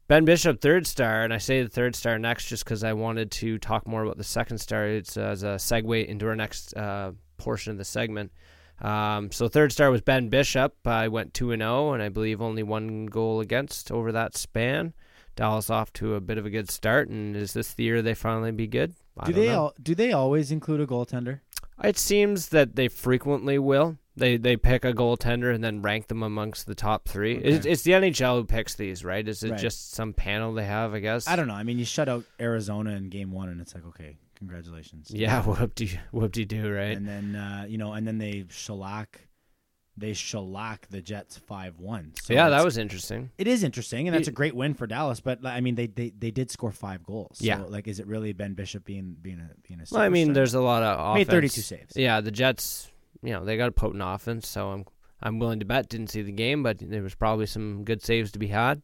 ben 0.09 0.25
Bishop, 0.25 0.61
third 0.61 0.85
star, 0.85 1.23
and 1.23 1.33
I 1.33 1.39
say 1.39 1.63
the 1.63 1.69
third 1.69 1.95
star 1.95 2.19
next 2.19 2.49
just 2.49 2.65
because 2.65 2.83
I 2.83 2.93
wanted 2.93 3.31
to 3.31 3.59
talk 3.59 3.87
more 3.87 4.03
about 4.03 4.17
the 4.17 4.25
second 4.25 4.59
star. 4.59 4.89
It's 4.89 5.17
uh, 5.17 5.21
as 5.21 5.45
a 5.45 5.57
segue 5.59 6.07
into 6.07 6.27
our 6.27 6.35
next 6.35 6.77
uh, 6.77 7.13
portion 7.37 7.71
of 7.71 7.79
the 7.79 7.85
segment. 7.85 8.33
Um, 8.81 9.33
so 9.33 9.49
third 9.49 9.73
star 9.73 9.91
was 9.91 10.03
Ben 10.03 10.29
Bishop. 10.29 10.75
I 10.87 11.09
went 11.09 11.33
two 11.35 11.51
and 11.53 11.61
zero, 11.63 11.93
and 11.93 12.03
I 12.03 12.09
believe 12.09 12.43
only 12.43 12.63
one 12.63 13.07
goal 13.07 13.41
against 13.41 13.91
over 13.91 14.13
that 14.13 14.37
span. 14.37 14.93
Dallas 15.35 15.69
off 15.71 15.93
to 15.95 16.15
a 16.15 16.21
bit 16.21 16.39
of 16.39 16.47
a 16.47 16.51
good 16.51 16.71
start, 16.71 17.09
and 17.09 17.37
is 17.37 17.53
this 17.53 17.75
the 17.75 17.85
year 17.85 18.01
they 18.03 18.15
finally 18.15 18.53
be 18.53 18.67
good? 18.67 18.95
I 19.19 19.27
do 19.27 19.33
don't 19.33 19.41
they 19.43 19.49
know. 19.49 19.55
al- 19.55 19.75
do 19.83 19.95
they 19.95 20.13
always 20.13 20.51
include 20.51 20.81
a 20.81 20.87
goaltender? 20.87 21.41
It 21.85 21.99
seems 21.99 22.49
that 22.51 22.75
they 22.77 22.89
frequently 22.89 23.59
will. 23.59 23.99
They 24.19 24.39
they 24.39 24.57
pick 24.57 24.87
a 24.87 24.95
goaltender 24.95 25.55
and 25.55 25.63
then 25.63 25.83
rank 25.83 26.09
them 26.09 26.23
amongst 26.23 26.67
the 26.67 26.75
top 26.75 27.07
three. 27.07 27.37
Okay. 27.37 27.49
It's, 27.51 27.67
it's 27.67 27.83
the 27.83 27.93
NHL 27.93 28.37
who 28.39 28.45
picks 28.45 28.75
these, 28.77 29.05
right? 29.05 29.27
Is 29.29 29.43
it 29.43 29.51
Right. 29.51 29.61
just 29.61 29.93
some 29.93 30.15
panel 30.15 30.55
they 30.55 30.65
have? 30.65 30.95
I 30.95 31.01
guess. 31.01 31.29
I 31.29 31.37
don't 31.37 31.49
know. 31.49 31.55
I 31.55 31.65
mean, 31.65 31.79
you 31.79 31.85
shut 31.85 32.09
out 32.09 32.25
Arizona 32.41 32.93
in 32.93 33.11
game 33.11 33.31
one, 33.31 33.51
and 33.51 33.61
it's 33.61 33.75
like, 33.75 33.85
okay, 33.89 34.17
congratulations. 34.37 35.11
Yeah, 35.11 35.43
whoop 35.43 35.75
de 35.75 35.99
whoop 36.13 36.33
de 36.33 36.45
do, 36.45 36.71
right? 36.73 36.97
And 36.97 37.07
then 37.09 37.37
uh, 37.37 37.67
you 37.69 37.79
know, 37.79 37.93
and 37.93 38.07
then 38.07 38.19
they 38.19 38.45
shellac, 38.51 39.29
they 39.97 40.13
shellac 40.13 40.87
the 40.91 41.01
Jets 41.03 41.37
five 41.39 41.79
one. 41.79 42.13
So 42.23 42.35
yeah, 42.35 42.49
that 42.51 42.65
was 42.65 42.77
interesting. 42.79 43.31
It 43.39 43.47
is 43.49 43.63
interesting, 43.65 44.07
and 44.09 44.15
that's 44.15 44.29
a 44.29 44.33
great 44.33 44.55
win 44.55 44.75
for 44.75 44.87
Dallas. 44.87 45.21
But 45.21 45.45
I 45.45 45.61
mean, 45.61 45.75
they, 45.75 45.87
they 45.87 46.11
they 46.11 46.31
did 46.31 46.51
score 46.51 46.73
five 46.73 47.03
goals. 47.05 47.39
So, 47.39 47.45
Yeah. 47.47 47.63
like, 47.63 47.89
is 47.89 47.99
it 48.01 48.07
really 48.07 48.33
Ben 48.33 48.55
Bishop 48.55 48.85
being 48.85 49.17
being 49.21 49.41
a 49.41 49.51
being 49.67 49.81
a? 49.81 49.85
Well, 49.91 50.03
I 50.03 50.09
mean, 50.09 50.33
there's 50.33 50.55
a 50.55 50.61
lot 50.61 50.83
of 50.83 50.99
offense. 50.99 51.29
Made 51.29 51.33
32 51.33 51.61
saves. 51.63 51.97
Yeah, 51.97 52.21
the 52.21 52.31
Jets, 52.31 52.91
you 53.23 53.33
know, 53.33 53.45
they 53.45 53.57
got 53.57 53.69
a 53.69 53.73
potent 53.73 54.03
offense, 54.05 54.47
so 54.49 54.71
I'm 54.71 54.85
I'm 55.23 55.39
willing 55.39 55.61
to 55.61 55.67
bet. 55.67 55.89
Didn't 55.89 56.09
see 56.11 56.23
the 56.23 56.33
game, 56.33 56.63
but 56.63 56.79
there 56.79 57.03
was 57.03 57.15
probably 57.15 57.47
some 57.47 57.85
good 57.85 58.03
saves 58.03 58.31
to 58.33 58.39
be 58.39 58.49
had. 58.49 58.83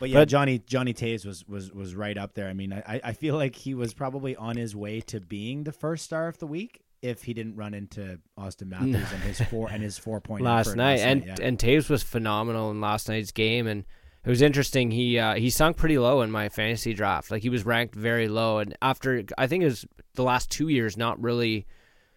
But 0.00 0.10
yeah, 0.10 0.20
but- 0.20 0.28
Johnny 0.28 0.58
Johnny 0.58 0.94
Toews 0.94 1.24
was 1.24 1.46
was 1.46 1.72
was 1.72 1.94
right 1.94 2.16
up 2.16 2.34
there. 2.34 2.48
I 2.48 2.52
mean, 2.52 2.72
I 2.72 3.00
I 3.02 3.12
feel 3.12 3.36
like 3.36 3.54
he 3.54 3.74
was 3.74 3.94
probably 3.94 4.36
on 4.36 4.56
his 4.56 4.74
way 4.74 5.00
to 5.02 5.20
being 5.20 5.64
the 5.64 5.72
first 5.72 6.04
star 6.04 6.28
of 6.28 6.38
the 6.38 6.46
week 6.46 6.82
if 7.04 7.22
he 7.24 7.34
didn't 7.34 7.56
run 7.56 7.74
into 7.74 8.18
Austin 8.36 8.68
Matthews 8.70 9.12
and 9.12 9.22
his 9.22 9.40
four 9.42 9.68
and 9.70 9.82
his 9.82 9.98
four 9.98 10.20
point 10.20 10.42
last 10.42 10.74
night, 10.74 10.96
last 10.96 11.00
and 11.02 11.24
yeah. 11.26 11.36
and 11.40 11.58
Toews 11.58 11.90
was 11.90 12.02
phenomenal 12.02 12.70
in 12.70 12.80
last 12.80 13.08
night's 13.08 13.30
game, 13.30 13.66
and 13.66 13.84
it 14.24 14.30
was 14.30 14.40
interesting. 14.40 14.90
He 14.90 15.18
uh, 15.18 15.34
he 15.34 15.50
sunk 15.50 15.76
pretty 15.76 15.98
low 15.98 16.22
in 16.22 16.30
my 16.30 16.48
fantasy 16.48 16.94
draft. 16.94 17.30
Like 17.30 17.42
he 17.42 17.50
was 17.50 17.66
ranked 17.66 17.94
very 17.94 18.28
low, 18.28 18.58
and 18.58 18.76
after 18.80 19.22
I 19.36 19.46
think 19.46 19.62
it 19.62 19.66
was 19.66 19.86
the 20.14 20.22
last 20.22 20.50
two 20.50 20.68
years, 20.68 20.96
not 20.96 21.22
really, 21.22 21.66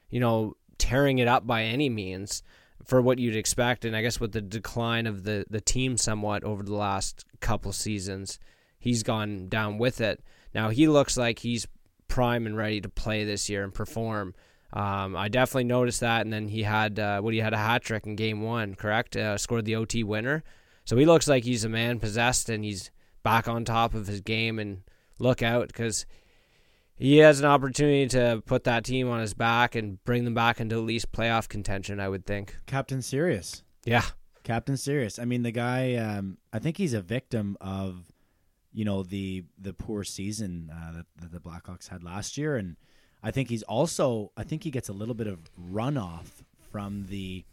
you 0.09 0.21
know, 0.21 0.55
tearing 0.77 1.19
it 1.19 1.27
up 1.27 1.45
by 1.45 1.63
any 1.63 1.89
means 1.89 2.43
for 2.85 3.01
what 3.01 3.19
you'd 3.19 3.35
expect. 3.35 3.83
And 3.83 3.95
I 3.95 4.01
guess 4.01 4.21
with 4.21 4.31
the 4.31 4.41
decline 4.41 5.05
of 5.05 5.23
the 5.23 5.45
the 5.49 5.59
team 5.59 5.97
somewhat 5.97 6.45
over 6.45 6.63
the 6.63 6.75
last 6.75 7.25
couple 7.39 7.71
seasons, 7.71 8.39
he's 8.79 9.03
gone 9.03 9.47
down 9.47 9.77
with 9.77 10.01
it. 10.01 10.23
Now 10.53 10.69
he 10.69 10.87
looks 10.87 11.17
like 11.17 11.39
he's 11.39 11.67
prime 12.07 12.45
and 12.45 12.57
ready 12.57 12.81
to 12.81 12.89
play 12.89 13.23
this 13.23 13.49
year 13.49 13.63
and 13.63 13.73
perform. 13.73 14.33
Um, 14.73 15.15
I 15.15 15.29
definitely 15.29 15.65
noticed 15.65 16.01
that, 16.01 16.21
and 16.21 16.33
then 16.33 16.49
he 16.49 16.63
had 16.63 16.99
uh, 16.99 17.21
what 17.21 17.33
he 17.33 17.39
had 17.39 17.53
a 17.53 17.57
hat 17.57 17.83
trick 17.83 18.05
in 18.05 18.15
game 18.15 18.41
one, 18.41 18.75
correct? 18.75 19.15
Uh, 19.15 19.37
scored 19.37 19.65
the 19.65 19.75
OT 19.75 20.03
winner, 20.03 20.43
so 20.83 20.97
he 20.97 21.05
looks 21.05 21.27
like 21.27 21.43
he's 21.45 21.63
a 21.63 21.69
man 21.69 21.99
possessed, 21.99 22.49
and 22.49 22.65
he's 22.65 22.91
back 23.23 23.47
on 23.47 23.63
top 23.63 23.93
of 23.93 24.07
his 24.07 24.21
game. 24.21 24.59
And 24.59 24.81
look 25.19 25.41
out 25.41 25.67
because 25.67 26.05
he 26.95 27.17
has 27.19 27.39
an 27.39 27.45
opportunity 27.45 28.07
to 28.07 28.43
put 28.45 28.65
that 28.65 28.83
team 28.83 29.09
on 29.09 29.21
his 29.21 29.33
back 29.33 29.75
and 29.75 30.03
bring 30.03 30.25
them 30.25 30.33
back 30.33 30.59
into 30.59 30.75
at 30.75 30.83
least 30.83 31.11
playoff 31.11 31.47
contention. 31.47 31.99
I 31.99 32.09
would 32.09 32.25
think. 32.25 32.57
Captain 32.65 33.01
Serious. 33.01 33.63
Yeah, 33.85 34.03
Captain 34.47 34.77
Serious. 34.77 35.19
I 35.19 35.25
mean, 35.25 35.43
the 35.43 35.51
guy. 35.51 35.95
Um, 35.95 36.37
I 36.53 36.59
think 36.59 36.77
he's 36.77 36.93
a 36.93 37.01
victim 37.01 37.57
of, 37.59 38.13
you 38.71 38.85
know, 38.85 39.03
the 39.03 39.43
the 39.59 39.73
poor 39.73 40.05
season 40.05 40.71
uh, 40.73 40.93
that, 40.93 41.05
that 41.19 41.31
the 41.33 41.39
Blackhawks 41.41 41.89
had 41.89 42.01
last 42.01 42.37
year, 42.37 42.55
and 42.55 42.77
I 43.21 43.31
think 43.31 43.49
he's 43.49 43.63
also. 43.63 44.31
I 44.37 44.43
think 44.43 44.63
he 44.63 44.71
gets 44.71 44.87
a 44.87 44.93
little 44.93 45.15
bit 45.15 45.27
of 45.27 45.39
runoff 45.61 46.45
from 46.71 47.07
the 47.09 47.43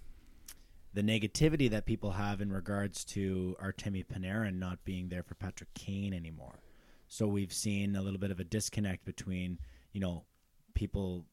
the 0.92 1.02
negativity 1.02 1.68
that 1.68 1.84
people 1.84 2.12
have 2.12 2.40
in 2.40 2.52
regards 2.52 3.04
to 3.04 3.56
Artemi 3.60 4.06
Panarin 4.06 4.60
not 4.60 4.84
being 4.84 5.08
there 5.08 5.24
for 5.24 5.34
Patrick 5.34 5.74
Kane 5.74 6.14
anymore. 6.14 6.60
So 7.08 7.26
we've 7.26 7.52
seen 7.52 7.96
a 7.96 8.02
little 8.02 8.20
bit 8.20 8.30
of 8.30 8.38
a 8.38 8.44
disconnect 8.44 9.04
between, 9.04 9.58
you 9.92 10.00
know, 10.00 10.26
people. 10.74 11.24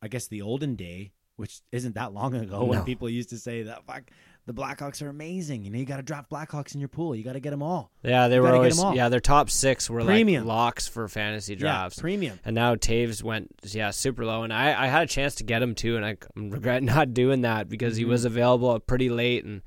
I 0.00 0.06
guess 0.06 0.28
the 0.28 0.42
olden 0.42 0.76
day, 0.76 1.10
which 1.34 1.60
isn't 1.72 1.96
that 1.96 2.14
long 2.14 2.36
ago, 2.36 2.62
when 2.62 2.84
people 2.84 3.10
used 3.10 3.30
to 3.30 3.36
say 3.38 3.64
that 3.64 3.84
fuck 3.84 4.12
the 4.48 4.54
Blackhawks 4.54 5.00
are 5.02 5.08
amazing. 5.08 5.62
You 5.64 5.70
know, 5.70 5.78
you 5.78 5.84
got 5.84 5.98
to 5.98 6.02
draft 6.02 6.28
Blackhawks 6.28 6.74
in 6.74 6.80
your 6.80 6.88
pool. 6.88 7.14
You 7.14 7.22
got 7.22 7.34
to 7.34 7.40
get 7.40 7.50
them 7.50 7.62
all. 7.62 7.92
yeah, 8.02 8.26
they 8.26 8.34
You 8.36 8.42
were 8.42 8.54
always 8.54 8.82
yeah. 8.94 9.08
Their 9.08 9.20
top 9.20 9.50
six 9.50 9.88
were 9.88 10.02
Premium. 10.02 10.44
like 10.44 10.48
locks 10.56 10.88
for 10.88 11.06
fantasy 11.06 11.54
drafts. 11.54 11.98
Yeah, 11.98 12.00
premium. 12.02 12.40
And 12.44 12.54
now 12.56 12.74
Toews 12.74 13.22
went, 13.22 13.54
yeah, 13.62 13.90
super 13.90 14.24
low. 14.24 14.42
And 14.42 14.52
I, 14.52 14.84
I 14.84 14.86
had 14.88 15.02
a 15.02 15.06
chance 15.06 15.36
to 15.36 15.44
get 15.44 15.62
him 15.62 15.74
too, 15.76 15.96
and 15.96 16.04
I 16.04 16.16
regret 16.34 16.82
not 16.94 17.14
doing 17.14 17.42
that 17.42 17.68
because 17.68 17.96
he 17.96 18.04
Mhm. 18.04 18.08
was 18.08 18.24
available 18.24 18.78
pretty 18.80 19.08
late, 19.10 19.44
and 19.44 19.62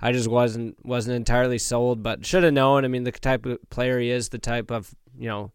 I 0.00 0.12
just 0.12 0.28
wasn't 0.28 0.84
wasn't 0.84 1.16
entirely 1.16 1.58
sold. 1.58 2.02
But 2.02 2.26
should 2.26 2.42
have 2.44 2.52
known. 2.52 2.84
I 2.84 2.88
mean, 2.88 3.04
the 3.04 3.12
type 3.12 3.46
of 3.46 3.58
player 3.70 3.98
he 3.98 4.10
is, 4.10 4.28
the 4.28 4.38
type 4.38 4.70
of 4.70 4.94
you 5.18 5.28
know 5.28 5.52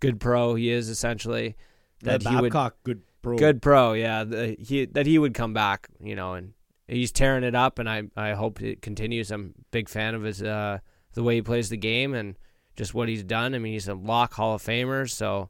good 0.00 0.18
pro 0.18 0.54
he 0.56 0.70
is, 0.70 0.88
essentially. 0.88 1.56
That 2.02 2.22
That 2.22 2.30
he 2.30 2.36
would, 2.36 2.52
Babcock, 2.52 2.76
good 2.84 3.02
pro. 3.22 3.36
good 3.38 3.62
pro. 3.62 3.92
Yeah, 3.92 4.24
the, 4.24 4.56
he 4.58 4.86
that 4.86 5.06
he 5.06 5.18
would 5.18 5.34
come 5.34 5.52
back. 5.54 5.88
You 6.02 6.16
know, 6.16 6.34
and 6.34 6.54
he's 6.88 7.12
tearing 7.12 7.44
it 7.44 7.54
up, 7.54 7.78
and 7.78 7.88
I 7.88 8.04
I 8.16 8.32
hope 8.32 8.62
it 8.62 8.82
continues. 8.82 9.30
I'm 9.30 9.54
a 9.58 9.64
big 9.70 9.88
fan 9.88 10.14
of 10.14 10.22
his 10.22 10.42
uh 10.42 10.78
the 11.14 11.22
way 11.22 11.36
he 11.36 11.42
plays 11.42 11.68
the 11.68 11.76
game 11.76 12.14
and 12.14 12.36
just 12.76 12.94
what 12.94 13.08
he's 13.08 13.22
done. 13.22 13.54
I 13.54 13.58
mean, 13.58 13.72
he's 13.72 13.88
a 13.88 13.94
lock 13.94 14.34
Hall 14.34 14.54
of 14.54 14.62
Famer, 14.62 15.08
so 15.08 15.48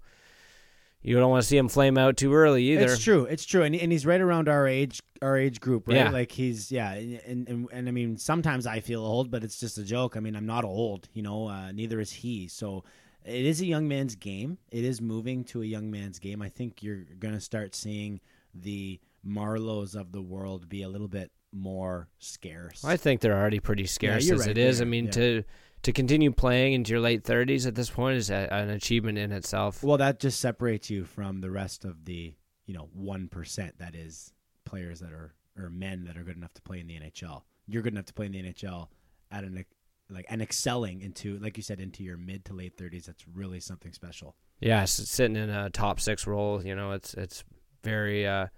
you 1.03 1.19
don't 1.19 1.31
want 1.31 1.43
to 1.43 1.49
see 1.49 1.57
him 1.57 1.69
flame 1.69 1.99
out 1.99 2.17
too 2.17 2.33
early 2.33 2.65
either. 2.73 2.87
It's 2.87 3.03
true. 3.03 3.25
It's 3.25 3.45
true, 3.45 3.63
and 3.63 3.75
and 3.75 3.93
he's 3.93 4.07
right 4.07 4.21
around 4.21 4.49
our 4.49 4.67
age, 4.67 5.03
our 5.23 5.37
age 5.37 5.61
group, 5.61 5.89
right? 5.89 5.97
Yeah. 5.97 6.11
Like 6.11 6.33
he's 6.33 6.73
yeah, 6.73 6.93
and, 6.93 7.49
and 7.49 7.69
and 7.73 7.89
I 7.89 7.91
mean 7.91 8.17
sometimes 8.17 8.67
I 8.67 8.81
feel 8.81 9.05
old, 9.05 9.31
but 9.31 9.45
it's 9.45 9.61
just 9.61 9.79
a 9.79 9.85
joke. 9.85 10.17
I 10.17 10.21
mean 10.21 10.37
I'm 10.37 10.47
not 10.47 10.65
old, 10.65 11.09
you 11.13 11.23
know. 11.23 11.49
Uh, 11.49 11.73
neither 11.73 12.01
is 12.01 12.11
he. 12.11 12.49
So 12.49 12.85
it 13.25 13.45
is 13.45 13.61
a 13.61 13.67
young 13.67 13.89
man's 13.89 14.15
game. 14.15 14.59
It 14.71 14.85
is 14.85 15.01
moving 15.01 15.45
to 15.45 15.63
a 15.63 15.67
young 15.67 15.91
man's 15.91 16.19
game. 16.19 16.43
I 16.43 16.49
think 16.49 16.83
you're 16.83 17.05
gonna 17.19 17.41
start 17.41 17.75
seeing 17.75 18.21
the 18.55 19.01
Marleaus 19.27 19.95
of 19.95 20.13
the 20.13 20.23
world 20.23 20.69
be 20.69 20.83
a 20.83 20.89
little 20.89 21.09
bit 21.09 21.31
more 21.53 22.09
scarce. 22.19 22.85
I 22.85 22.97
think 22.97 23.21
they're 23.21 23.39
already 23.39 23.61
pretty 23.61 23.87
scarce 23.87 24.27
you're 24.27 24.35
as 24.37 24.41
right 24.47 24.51
it 24.51 24.59
is. 24.59 24.81
I 24.81 24.85
mean, 24.85 25.07
yeah. 25.07 25.11
to 25.13 25.45
to 25.83 25.93
continue 25.93 26.33
playing 26.33 26.73
into 26.73 26.93
your 26.93 27.01
late 27.01 27.25
thirties 27.25 27.67
at 27.67 27.75
this 27.75 27.91
point 27.91 28.17
is 28.17 28.31
a, 28.31 28.49
an 28.53 28.71
achievement 28.71 29.19
in 29.19 29.33
itself. 29.33 29.83
Well, 29.83 29.99
that 29.99 30.19
just 30.19 30.41
separates 30.41 30.91
you 30.91 31.05
from 31.05 31.41
the 31.41 31.51
rest 31.51 31.85
of 31.85 32.05
the, 32.05 32.35
you 32.67 32.75
know, 32.75 32.89
one 32.93 33.29
percent 33.29 33.79
that 33.79 33.95
is 33.95 34.33
players 34.65 35.01
that 35.01 35.13
are 35.13 35.35
or 35.57 35.71
men 35.71 36.05
that 36.05 36.17
are 36.17 36.25
good 36.25 36.37
enough 36.37 36.55
to 36.55 36.63
play 36.63 36.81
in 36.81 36.87
the 36.87 36.95
NHL. 36.99 37.43
You're 37.67 37.83
good 37.83 37.93
enough 37.93 38.07
to 38.07 38.15
play 38.15 38.27
in 38.27 38.33
the 38.33 38.43
NHL 38.43 38.89
at 39.31 39.45
an 39.45 39.65
like 40.11 40.27
and 40.29 40.43
excelling 40.43 41.01
into, 41.01 41.39
like 41.39 41.57
you 41.57 41.63
said, 41.63 41.81
into 41.81 42.03
your 42.03 42.17
mid 42.17 42.45
to 42.47 42.55
late 42.55 42.77
thirties. 42.77 43.07
That's 43.07 43.25
really 43.33 43.61
something 43.61 43.93
special. 43.93 44.35
yeah, 44.61 44.83
s- 44.83 44.93
sitting 44.93 45.37
in 45.37 45.51
a 45.51 45.71
top 45.71 46.01
six 46.01 46.27
role, 46.27 46.65
you 46.65 46.75
know, 46.75 46.93
it's 46.93 47.15
it's 47.15 47.45
very 47.83 48.27
uh, 48.27 48.49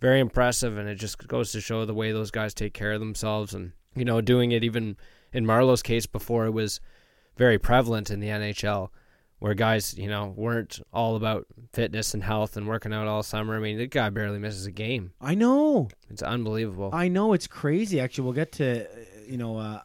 very 0.00 0.20
impressive, 0.20 0.76
and 0.78 0.88
it 0.88 0.96
just 0.96 1.26
goes 1.26 1.52
to 1.52 1.60
show 1.60 1.84
the 1.84 1.94
way 1.94 2.12
those 2.12 2.30
guys 2.30 2.54
take 2.54 2.74
care 2.74 2.92
of 2.92 3.00
themselves, 3.00 3.54
and 3.54 3.72
you 3.94 4.04
know, 4.04 4.20
doing 4.20 4.52
it 4.52 4.62
even 4.62 4.96
in 5.32 5.46
Marleau's 5.46 5.82
case 5.82 6.06
before 6.06 6.46
it 6.46 6.50
was 6.50 6.80
very 7.36 7.58
prevalent 7.58 8.10
in 8.10 8.20
the 8.20 8.28
NHL, 8.28 8.88
where 9.38 9.54
guys, 9.54 9.96
you 9.98 10.08
know, 10.08 10.32
weren't 10.36 10.80
all 10.92 11.16
about 11.16 11.46
fitness 11.72 12.14
and 12.14 12.22
health 12.22 12.56
and 12.56 12.66
working 12.66 12.92
out 12.92 13.06
all 13.06 13.22
summer. 13.22 13.56
I 13.56 13.60
mean, 13.60 13.78
the 13.78 13.86
guy 13.86 14.08
barely 14.10 14.38
misses 14.38 14.66
a 14.66 14.70
game. 14.72 15.12
I 15.20 15.34
know, 15.34 15.88
It's 16.08 16.22
unbelievable. 16.22 16.90
I 16.92 17.08
know, 17.08 17.32
it's 17.32 17.46
crazy. 17.46 18.00
Actually, 18.00 18.24
we'll 18.24 18.32
get 18.34 18.52
to, 18.52 18.84
uh, 18.84 18.88
you 19.26 19.36
know, 19.36 19.58
uh, 19.58 19.80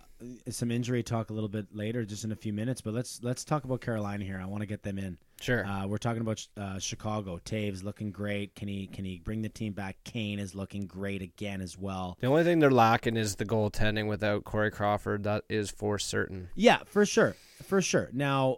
some 0.49 0.71
injury 0.71 1.03
talk 1.03 1.29
a 1.29 1.33
little 1.33 1.49
bit 1.49 1.67
later, 1.73 2.05
just 2.05 2.23
in 2.23 2.31
a 2.31 2.35
few 2.35 2.53
minutes. 2.53 2.81
But 2.81 2.93
let's 2.93 3.21
let's 3.23 3.43
talk 3.43 3.63
about 3.63 3.81
Carolina 3.81 4.23
here. 4.23 4.39
I 4.41 4.45
want 4.45 4.61
to 4.61 4.67
get 4.67 4.83
them 4.83 4.97
in. 4.99 5.17
Sure. 5.41 5.65
Uh, 5.65 5.87
we're 5.87 5.97
talking 5.97 6.21
about 6.21 6.45
uh, 6.55 6.79
Chicago. 6.79 7.39
Toews 7.43 7.83
looking 7.83 8.11
great. 8.11 8.55
Can 8.55 8.67
he 8.67 8.87
can 8.87 9.05
he 9.05 9.19
bring 9.23 9.41
the 9.41 9.49
team 9.49 9.73
back? 9.73 9.97
Kane 10.03 10.39
is 10.39 10.53
looking 10.55 10.85
great 10.85 11.21
again 11.21 11.61
as 11.61 11.77
well. 11.77 12.17
The 12.19 12.27
only 12.27 12.43
thing 12.43 12.59
they're 12.59 12.71
lacking 12.71 13.17
is 13.17 13.35
the 13.35 13.45
goaltending 13.45 14.07
without 14.07 14.43
Corey 14.43 14.71
Crawford. 14.71 15.23
That 15.23 15.43
is 15.49 15.71
for 15.71 15.97
certain. 15.97 16.49
Yeah, 16.55 16.79
for 16.85 17.05
sure, 17.05 17.35
for 17.63 17.81
sure. 17.81 18.09
Now, 18.13 18.57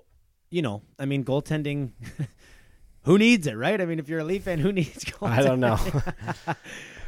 you 0.49 0.61
know, 0.61 0.81
I 0.99 1.05
mean, 1.05 1.23
goaltending. 1.23 1.91
who 3.03 3.17
needs 3.17 3.47
it, 3.47 3.53
right? 3.53 3.79
I 3.79 3.85
mean, 3.85 3.99
if 3.99 4.09
you're 4.09 4.19
a 4.19 4.23
Leaf 4.23 4.43
fan, 4.43 4.59
who 4.59 4.71
needs 4.73 5.05
goaltending? 5.05 5.29
I 5.29 5.41
don't 5.41 5.59
know. 5.59 5.77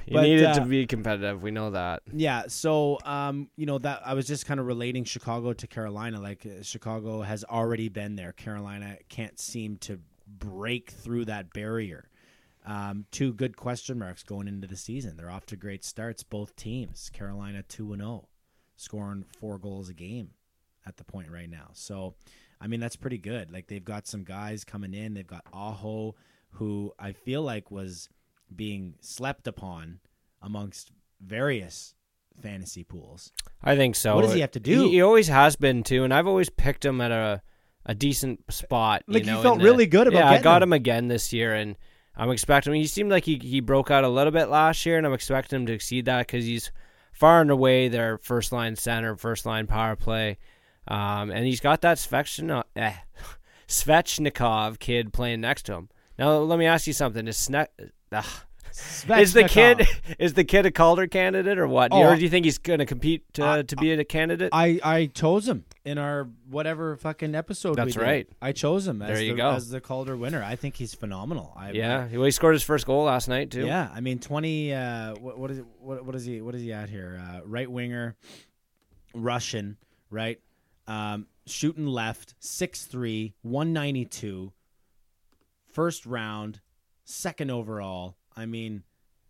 you 0.06 0.14
But, 0.14 0.24
need 0.24 0.40
it 0.40 0.46
uh, 0.46 0.54
to 0.56 0.66
be 0.66 0.86
competitive. 0.86 1.42
We 1.42 1.52
know 1.52 1.72
that. 1.72 2.04
Yeah, 2.14 2.44
so 2.48 3.00
um, 3.04 3.50
you 3.56 3.66
know 3.66 3.80
that 3.80 4.02
I 4.06 4.14
was 4.14 4.28
just 4.28 4.46
kind 4.46 4.60
of 4.60 4.66
relating 4.68 5.04
Chicago 5.04 5.54
to 5.54 5.68
Carolina. 5.68 6.20
Like 6.22 6.46
uh, 6.46 6.62
Chicago 6.62 7.22
has 7.22 7.44
already 7.44 7.90
been 7.90 8.16
there. 8.16 8.32
Carolina 8.32 8.98
can't 9.10 9.40
seem 9.40 9.78
to 9.78 10.00
break 10.28 10.92
through 10.92 11.26
that 11.26 11.54
barrier. 11.54 12.10
Um, 12.66 13.06
two 13.12 13.34
good 13.34 13.58
question 13.58 14.00
marks 14.00 14.24
going 14.24 14.48
into 14.48 14.68
the 14.68 14.76
season. 14.78 15.18
They're 15.18 15.30
off 15.30 15.46
to 15.48 15.56
great 15.56 15.84
starts, 15.84 16.24
both 16.24 16.56
teams. 16.56 17.10
Carolina 17.12 17.64
two 17.64 17.94
and 17.94 18.02
zero, 18.02 18.28
scoring 18.76 19.26
four 19.40 19.58
goals 19.58 19.90
a 19.90 19.94
game 19.94 20.32
at 20.86 20.98
the 20.98 21.04
point 21.04 21.30
right 21.32 21.50
now. 21.50 21.70
So, 21.74 22.16
I 22.62 22.68
mean 22.68 22.80
that's 22.80 22.96
pretty 22.96 23.18
good. 23.18 23.52
Like 23.52 23.68
they've 23.68 23.84
got 23.84 24.08
some 24.08 24.24
guys 24.24 24.64
coming 24.64 24.94
in. 24.94 25.14
They've 25.14 25.26
got 25.28 25.46
Aho, 25.54 26.16
who 26.52 26.94
I 26.98 27.12
feel 27.12 27.42
like 27.42 27.70
was 27.70 28.10
being 28.54 28.96
slept 29.00 29.48
upon 29.48 30.00
amongst 30.42 30.92
various 31.22 31.94
fantasy 32.42 32.84
pools. 32.84 33.32
I 33.64 33.76
think 33.76 33.96
so. 33.96 34.16
What 34.16 34.24
does 34.24 34.34
he 34.34 34.42
have 34.42 34.52
to 34.52 34.60
do? 34.60 34.84
He, 34.86 34.92
he 34.92 35.02
always 35.02 35.28
has 35.30 35.56
been 35.56 35.84
too, 35.84 36.04
and 36.04 36.14
I've 36.14 36.28
always 36.28 36.50
picked 36.50 36.84
him 36.84 37.00
at 37.02 37.12
a 37.12 37.42
a 37.88 37.94
decent 37.96 38.44
spot. 38.52 39.04
Like, 39.08 39.26
you 39.26 39.32
know, 39.32 39.42
felt 39.44 39.56
in 39.58 39.60
the- 39.60 39.66
really 39.66 39.86
good 39.86 40.08
about 40.08 40.18
Yeah, 40.20 40.30
I 40.32 40.42
got 40.42 40.62
him. 40.64 40.70
him 40.70 40.74
again 40.74 41.08
this 41.08 41.32
year, 41.32 41.54
and 41.54 41.76
I'm 42.16 42.32
expecting. 42.32 42.74
He 42.74 42.88
seemed 42.88 43.12
like 43.12 43.24
he 43.26 43.38
he 43.42 43.60
broke 43.62 43.92
out 43.92 44.04
a 44.04 44.10
little 44.10 44.32
bit 44.32 44.50
last 44.50 44.86
year, 44.86 44.98
and 44.98 45.06
I'm 45.06 45.14
expecting 45.14 45.62
him 45.62 45.66
to 45.68 45.74
exceed 45.74 46.06
that 46.06 46.28
because 46.28 46.46
he's 46.46 46.72
far 47.14 47.42
and 47.42 47.52
away 47.52 47.88
their 47.88 48.18
first 48.18 48.52
line 48.52 48.76
center, 48.76 49.16
first 49.16 49.46
line 49.46 49.68
power 49.68 49.96
play, 49.96 50.38
um, 50.88 51.30
and 51.32 51.46
he's 51.46 51.62
got 51.62 51.82
that 51.82 51.98
Svechnikov, 51.98 52.64
eh, 52.76 52.94
Svechnikov 53.68 54.80
kid 54.80 55.14
playing 55.14 55.42
next 55.42 55.64
to 55.68 55.74
him. 55.74 55.90
Now 56.18 56.38
let 56.38 56.60
me 56.60 56.66
ask 56.66 56.88
you 56.88 56.94
something: 56.94 57.28
Is 57.28 57.38
Sne- 57.38 57.68
ugh, 58.12 58.26
is 59.18 59.34
the 59.34 59.46
kid 59.48 59.88
is 60.20 60.34
the 60.34 60.44
kid 60.44 60.66
a 60.66 60.72
Calder 60.72 61.08
candidate 61.08 61.58
or 61.58 61.68
what? 61.68 61.90
Oh, 61.94 62.04
or 62.04 62.16
do 62.16 62.22
you 62.22 62.30
think 62.30 62.46
he's 62.46 62.58
going 62.58 62.80
to 62.80 62.86
compete 62.86 63.24
to, 63.36 63.46
I- 63.46 63.62
to 63.64 63.76
be 63.78 63.92
a 63.92 64.04
candidate? 64.04 64.50
I 64.52 64.80
I 64.84 65.06
chose 65.08 65.48
him 65.48 65.64
in 65.86 65.98
our 65.98 66.28
whatever 66.50 66.98
fucking 66.98 67.36
episode. 67.36 67.76
That's 67.76 67.96
we 67.96 68.02
did. 68.02 68.02
right. 68.02 68.30
I 68.42 68.52
chose 68.52 68.88
him 68.88 69.02
as 69.02 69.10
There 69.10 69.22
you 69.24 69.32
the, 69.34 69.38
go. 69.38 69.52
as 69.52 69.70
the 69.70 69.80
Calder 69.80 70.18
winner. 70.18 70.44
I 70.44 70.56
think 70.56 70.76
he's 70.76 70.94
phenomenal. 70.94 71.54
I, 71.56 71.72
yeah, 71.72 72.08
well, 72.12 72.24
he 72.24 72.32
scored 72.32 72.56
his 72.56 72.64
first 72.64 72.86
goal 72.86 73.04
last 73.06 73.28
night 73.30 73.52
too. 73.52 73.66
Yeah, 73.66 73.90
I 73.94 74.02
mean 74.02 74.20
twenty. 74.20 74.74
Uh, 74.74 75.16
what, 75.16 75.38
what 75.38 75.52
is 75.52 75.60
it? 75.60 75.66
What, 75.80 76.06
what 76.06 76.16
is 76.16 76.26
he? 76.26 76.42
What 76.42 76.56
is 76.56 76.62
he 76.62 76.74
at 76.74 76.90
here? 76.90 77.22
Uh, 77.26 77.42
right 77.46 77.70
winger, 77.72 78.16
Russian, 79.14 79.78
right? 80.10 80.40
Um, 80.88 81.26
shooting 81.48 81.88
left, 81.88 82.36
6'3", 82.42 83.34
192, 83.42 84.52
first 85.72 86.06
round, 86.06 86.62
second 87.06 87.52
overall. 87.52 88.18
I 88.36 88.46
mean, 88.46 88.84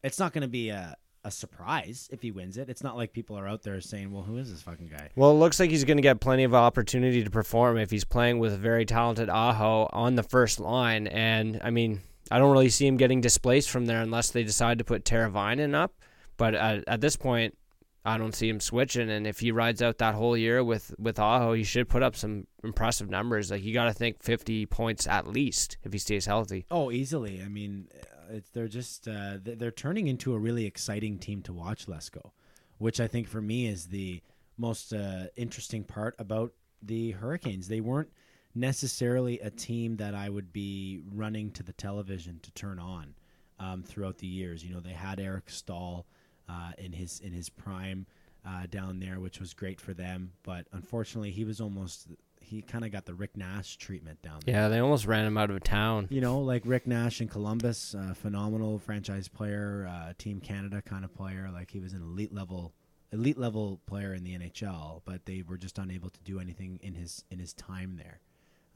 it's 0.04 0.20
not 0.20 0.34
going 0.34 0.42
to 0.42 0.48
be 0.48 0.70
a 0.70 0.96
a 1.26 1.32
surprise 1.32 2.08
if 2.12 2.22
he 2.22 2.30
wins 2.30 2.56
it. 2.56 2.70
It's 2.70 2.84
not 2.84 2.96
like 2.96 3.12
people 3.12 3.36
are 3.36 3.48
out 3.48 3.64
there 3.64 3.82
saying, 3.82 4.12
"Well, 4.12 4.22
who 4.22 4.38
is 4.38 4.52
this 4.52 4.62
fucking 4.62 4.90
guy?" 4.90 5.10
Well, 5.16 5.32
it 5.32 5.36
looks 5.36 5.60
like 5.60 5.72
he's 5.72 5.84
going 5.84 5.98
to 5.98 6.04
get 6.04 6.20
plenty 6.20 6.44
of 6.44 6.54
opportunity 6.54 7.24
to 7.24 7.32
perform 7.32 7.78
if 7.78 7.90
he's 7.90 8.06
playing 8.06 8.38
with 8.38 8.54
a 8.54 8.58
very 8.58 8.86
talented 8.86 9.28
Aho 9.28 9.90
on 9.92 10.16
the 10.16 10.24
first 10.24 10.60
line. 10.60 11.08
And 11.08 11.60
I 11.64 11.72
mean, 11.72 12.02
I 12.30 12.38
don't 12.38 12.52
really 12.52 12.70
see 12.70 12.86
him 12.86 12.98
getting 12.98 13.22
displaced 13.22 13.72
from 13.72 13.88
there 13.88 14.02
unless 14.02 14.30
they 14.30 14.44
decide 14.44 14.78
to 14.78 14.84
put 14.84 15.04
Teravainen 15.04 15.74
up. 15.74 15.96
But 16.38 16.54
at, 16.54 16.84
at 16.88 17.02
this 17.02 17.16
point, 17.16 17.58
I 18.06 18.18
don't 18.20 18.36
see 18.36 18.48
him 18.48 18.60
switching. 18.60 19.10
And 19.10 19.26
if 19.26 19.40
he 19.40 19.52
rides 19.52 19.82
out 19.82 19.98
that 19.98 20.14
whole 20.16 20.38
year 20.38 20.64
with 20.64 20.94
with 21.00 21.18
Aho, 21.20 21.54
he 21.54 21.64
should 21.64 21.90
put 21.90 22.04
up 22.04 22.16
some 22.16 22.46
impressive 22.64 23.10
numbers. 23.10 23.50
Like 23.52 23.64
you 23.64 23.74
got 23.74 23.86
to 23.86 23.94
think 23.94 24.22
fifty 24.22 24.66
points 24.66 25.08
at 25.08 25.28
least 25.28 25.78
if 25.84 25.92
he 25.92 26.00
stays 26.00 26.26
healthy. 26.26 26.66
Oh, 26.70 26.92
easily. 26.92 27.42
I 27.44 27.48
mean, 27.48 27.88
uh, 28.32 28.40
they're 28.54 28.68
just 28.68 29.08
uh, 29.08 29.38
they- 29.42 29.56
they're 29.56 29.72
turning 29.72 30.08
into 30.08 30.34
a 30.34 30.40
really 30.40 30.66
exciting 30.66 31.18
team 31.18 31.42
to 31.44 31.54
watch. 31.54 31.88
Lesko, 31.88 32.32
which 32.78 33.00
I 33.00 33.08
think 33.08 33.28
for 33.28 33.42
me 33.42 33.68
is 33.68 33.88
the 33.88 34.22
most 34.58 34.94
uh, 34.94 35.26
interesting 35.36 35.84
part 35.84 36.16
about 36.20 36.54
the 36.82 37.12
Hurricanes. 37.12 37.68
They 37.68 37.82
weren't 37.82 38.10
necessarily 38.54 39.40
a 39.40 39.50
team 39.50 39.98
that 39.98 40.16
I 40.16 40.30
would 40.30 40.54
be 40.54 41.02
running 41.14 41.52
to 41.52 41.64
the 41.64 41.74
television 41.74 42.40
to 42.42 42.52
turn 42.52 42.80
on 42.80 43.16
um, 43.60 43.84
throughout 43.84 44.20
the 44.20 44.28
years. 44.28 44.64
You 44.64 44.74
know, 44.74 44.80
they 44.80 44.94
had 44.94 45.20
Eric 45.20 45.50
Staal 45.50 46.06
uh, 46.50 46.72
in 46.78 46.94
his 46.94 47.20
in 47.20 47.32
his 47.34 47.50
prime 47.50 48.06
uh, 48.46 48.66
down 48.70 49.00
there, 49.00 49.20
which 49.20 49.40
was 49.40 49.54
great 49.54 49.82
for 49.82 49.94
them. 49.94 50.32
But 50.44 50.68
unfortunately, 50.72 51.32
he 51.32 51.44
was 51.44 51.60
almost 51.60 52.08
he 52.46 52.62
kind 52.62 52.86
of 52.86 52.92
got 52.92 53.06
the 53.06 53.14
Rick 53.14 53.36
Nash 53.36 53.78
treatment 53.78 54.22
down 54.22 54.40
there. 54.46 54.56
Yeah, 54.56 54.68
they 54.68 54.80
almost 54.80 55.06
ran 55.06 55.26
him 55.26 55.38
out 55.38 55.50
of 55.50 55.64
town. 55.64 56.08
You 56.12 56.22
know, 56.22 56.40
like 56.40 56.62
Rick 56.66 56.86
Nash 56.86 57.22
in 57.22 57.28
Columbus, 57.28 57.96
uh, 57.96 58.14
phenomenal 58.14 58.78
franchise 58.80 59.28
player, 59.28 59.90
uh, 59.90 60.14
Team 60.18 60.40
Canada 60.40 60.82
kind 60.82 61.04
of 61.04 61.14
player. 61.14 61.50
Like 61.52 61.72
he 61.72 61.80
was 61.80 61.94
an 61.94 62.02
elite 62.02 62.34
level, 62.34 62.74
elite 63.12 63.38
level 63.38 63.82
player 63.88 64.14
in 64.14 64.24
the 64.24 64.38
NHL, 64.38 65.02
but 65.06 65.26
they 65.26 65.44
were 65.48 65.58
just 65.58 65.80
unable 65.80 66.10
to 66.10 66.20
do 66.24 66.40
anything 66.40 66.80
in 66.84 66.94
his 66.94 67.24
in 67.32 67.40
his 67.40 67.54
time 67.54 67.98
there. 67.98 68.20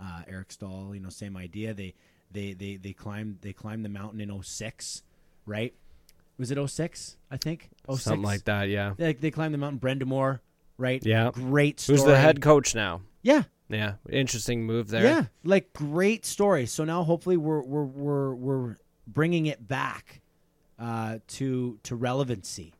Uh, 0.02 0.22
Eric 0.28 0.52
Staal, 0.52 0.96
you 0.96 1.02
know, 1.02 1.10
same 1.10 1.38
idea. 1.38 1.74
They 1.74 1.94
they 2.32 2.54
they 2.54 2.78
they 2.78 2.94
climbed 2.94 3.40
they 3.42 3.54
climbed 3.54 3.86
the 3.86 3.90
mountain 3.90 4.22
in 4.22 4.42
06, 4.42 5.04
right? 5.46 5.74
Was 6.40 6.50
it 6.52 6.70
06, 6.70 7.18
I 7.30 7.38
think? 7.38 7.70
06? 7.88 8.02
Something 8.02 8.24
like 8.24 8.46
that, 8.46 8.70
yeah. 8.70 8.94
They, 8.98 9.14
they 9.14 9.30
climbed 9.30 9.54
the 9.54 9.58
mountain. 9.60 9.80
Brind'Amour, 9.80 10.40
right? 10.78 11.06
Yeah. 11.06 11.32
Great 11.34 11.80
story. 11.80 11.98
Who's 11.98 12.06
the 12.06 12.18
head 12.18 12.42
coach 12.42 12.74
now? 12.74 13.02
Yeah, 13.22 13.44
Yeah, 13.68 13.96
interesting 14.10 14.64
move 14.66 14.88
there. 14.88 15.04
yeah, 15.04 15.26
like 15.44 15.74
great 15.74 16.26
story. 16.26 16.66
So 16.66 16.86
now 16.86 17.04
hopefully 17.04 17.36
we're 17.38 17.62
we're 17.62 17.84
we're 17.84 18.34
we're 18.34 18.78
bringing 19.06 19.46
it 19.48 19.68
back 19.68 20.22
uh, 20.80 21.20
to 21.28 21.78
to 21.84 21.96
relevancy 21.98 22.74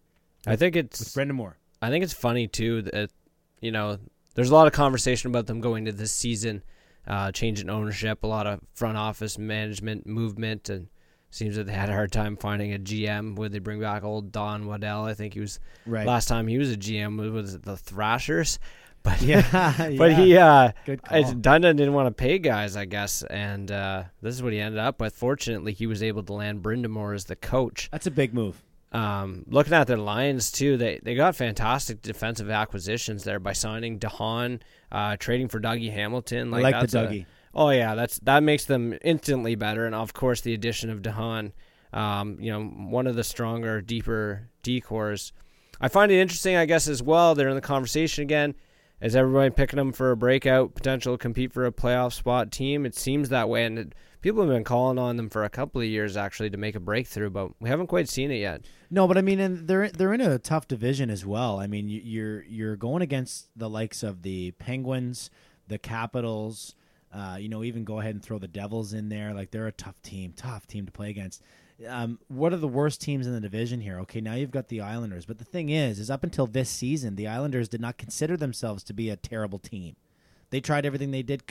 I 0.48 0.56
think 0.56 0.76
with 0.76 0.86
it's 0.86 1.14
Brind'Amour. 1.14 1.56
I 1.82 1.90
think 1.90 2.06
it's 2.06 2.14
funny 2.14 2.48
too 2.48 2.84
that 2.84 3.12
you 3.60 3.72
know 3.72 3.98
there's 4.36 4.50
a 4.50 4.54
lot 4.56 4.68
of 4.68 4.74
conversation 4.74 5.30
about 5.30 5.48
them 5.48 5.60
going 5.60 5.84
to 5.86 5.92
this 5.92 6.14
season, 6.14 6.64
uh, 7.06 7.34
changing 7.34 7.70
ownership, 7.70 8.24
a 8.24 8.28
lot 8.28 8.48
of 8.48 8.62
front 8.74 8.98
office 8.98 9.38
management 9.38 10.08
movement, 10.08 10.70
and 10.70 10.88
Seems 11.32 11.56
that 11.58 11.68
they 11.68 11.74
had 11.74 11.90
a 11.90 11.94
hard 11.94 12.12
time 12.12 12.36
finding 12.38 12.74
a 12.74 12.80
GM. 12.80 13.36
Would 13.36 13.52
they 13.52 13.60
bring 13.60 13.80
back 13.80 14.04
old 14.04 14.32
Don 14.32 14.66
Waddell? 14.66 15.06
I 15.06 15.14
think 15.14 15.36
he 15.36 15.40
was 15.40 15.60
Right. 15.86 16.08
last 16.08 16.28
time 16.28 16.48
he 16.48 16.58
was 16.58 16.72
a 16.72 16.78
GM 16.78 17.32
was, 17.32 17.60
the 17.60 17.78
Thrashers, 17.78 18.58
but 19.04 19.22
yeah, 19.22 19.44
but 19.98 20.12
yeah. 20.12 20.18
he 20.18 20.38
uh, 20.38 20.72
Good. 20.86 21.02
Dundon 21.04 21.78
didn't 21.78 21.94
want 21.94 22.08
to 22.08 22.12
pay 22.12 22.40
guys, 22.40 22.76
I 22.76 22.86
guess, 22.86 23.22
and 23.24 23.72
uh, 23.72 24.04
this 24.22 24.34
is 24.36 24.42
what 24.44 24.54
he 24.54 24.60
ended 24.60 24.80
up 24.80 25.00
with. 25.00 25.16
Fortunately, 25.16 25.72
he 25.74 25.86
was 25.88 26.02
able 26.02 26.24
to 26.24 26.34
land 26.34 26.64
Brind'Amour 26.64 27.14
as 27.16 27.26
the 27.26 27.36
coach. 27.36 27.90
That's 27.92 28.08
a 28.08 28.12
big 28.12 28.34
move. 28.34 28.62
Um, 28.92 29.46
looking 29.48 29.74
at 29.74 29.86
their 29.86 29.98
Lions 29.98 30.52
too, 30.52 30.76
they 30.78 31.00
they 31.04 31.14
got 31.14 31.36
fantastic 31.36 32.02
defensive 32.02 32.50
acquisitions 32.50 33.24
there 33.24 33.40
by 33.40 33.54
signing 33.54 34.00
de 34.00 34.10
Haan, 34.10 34.62
uh, 34.92 35.16
trading 35.18 35.48
for 35.48 35.60
Dougie 35.60 35.94
Hamilton. 35.94 36.52
I 36.54 36.60
like 36.60 36.90
the 36.90 37.00
a- 37.00 37.04
Dougie. 37.08 37.26
Oh 37.54 37.70
yeah, 37.70 37.96
that's 37.96 38.20
that 38.20 38.44
makes 38.44 38.66
them 38.66 38.98
instantly 39.04 39.56
better, 39.56 39.86
and 39.86 39.96
of 39.96 40.14
course 40.14 40.42
the 40.42 40.54
addition 40.54 40.90
of 40.90 41.02
de 41.02 41.12
Haan, 41.12 41.54
um, 41.94 42.38
you 42.40 42.52
know, 42.52 42.64
one 42.64 43.08
of 43.08 43.16
the 43.16 43.24
stronger, 43.24 43.82
deeper 43.82 44.50
D-corps. 44.64 45.32
I 45.82 45.88
find 45.88 46.12
it 46.12 46.20
interesting, 46.20 46.56
I 46.56 46.66
guess, 46.66 46.88
as 46.88 47.02
well. 47.02 47.34
They're 47.36 47.50
in 47.50 47.56
the 47.56 47.62
conversation 47.62 48.22
again. 48.24 48.54
Is 49.02 49.16
everybody 49.16 49.50
picking 49.50 49.78
them 49.78 49.94
for 49.94 50.12
a 50.12 50.18
breakout 50.18 50.76
potential, 50.76 51.18
compete 51.18 51.54
for 51.54 51.66
a 51.66 51.72
playoff 51.72 52.12
spot 52.14 52.52
team? 52.52 52.86
It 52.86 52.96
seems 52.96 53.30
that 53.30 53.48
way, 53.48 53.64
and 53.64 53.80
it, 53.80 53.96
people 54.22 54.42
have 54.42 54.50
been 54.52 54.66
calling 54.66 55.00
on 55.00 55.16
them 55.16 55.30
for 55.30 55.46
a 55.46 55.50
couple 55.50 55.80
of 55.80 55.88
years 55.88 56.18
actually 56.18 56.50
to 56.50 56.58
make 56.58 56.76
a 56.76 56.82
breakthrough, 56.82 57.30
but 57.30 57.52
we 57.62 57.70
haven't 57.70 57.88
quite 57.88 58.10
seen 58.10 58.30
it 58.30 58.40
yet. 58.40 58.66
No, 58.92 59.08
but 59.08 59.18
I 59.18 59.22
mean, 59.22 59.40
and 59.40 59.68
they're 59.70 59.90
they're 59.90 60.14
in 60.14 60.20
a 60.22 60.38
tough 60.38 60.68
division 60.68 61.10
as 61.10 61.26
well. 61.26 61.60
I 61.60 61.66
mean, 61.68 61.88
you- 61.88 62.02
you're 62.04 62.44
you're 62.44 62.76
going 62.76 63.02
against 63.02 63.48
the 63.56 63.70
likes 63.70 64.04
of 64.04 64.22
the 64.22 64.52
Penguins, 64.60 65.30
the 65.70 65.78
Capitals. 65.80 66.76
Uh, 67.12 67.38
you 67.40 67.50
know, 67.50 67.64
even 67.64 67.84
go 67.84 68.00
ahead 68.00 68.14
and 68.14 68.24
throw 68.24 68.38
the 68.38 68.48
Devils 68.48 68.94
in 68.94 69.10
there. 69.10 69.34
Like 69.34 69.52
they're 69.52 69.68
a 69.68 69.72
tough 69.72 70.00
team, 70.04 70.34
tough 70.36 70.68
team 70.68 70.86
to 70.86 70.92
play 70.92 71.10
against. 71.10 71.42
Um, 71.88 72.20
what 72.28 72.52
are 72.54 72.58
the 72.58 72.68
worst 72.68 73.02
teams 73.02 73.26
in 73.26 73.34
the 73.34 73.40
division 73.40 73.80
here? 73.82 74.00
Okay, 74.02 74.20
now 74.22 74.34
you've 74.36 74.52
got 74.52 74.68
the 74.68 74.82
Islanders, 74.82 75.26
but 75.26 75.38
the 75.40 75.46
thing 75.46 75.70
is, 75.70 75.98
is 75.98 76.10
up 76.12 76.24
until 76.24 76.46
this 76.46 76.70
season, 76.70 77.16
the 77.16 77.28
Islanders 77.28 77.70
did 77.70 77.80
not 77.82 77.98
consider 77.98 78.36
themselves 78.36 78.84
to 78.84 78.94
be 78.94 79.10
a 79.10 79.16
terrible 79.16 79.60
team. 79.60 79.96
They 80.50 80.60
tried 80.60 80.86
everything 80.86 81.12
they 81.12 81.24
did. 81.24 81.44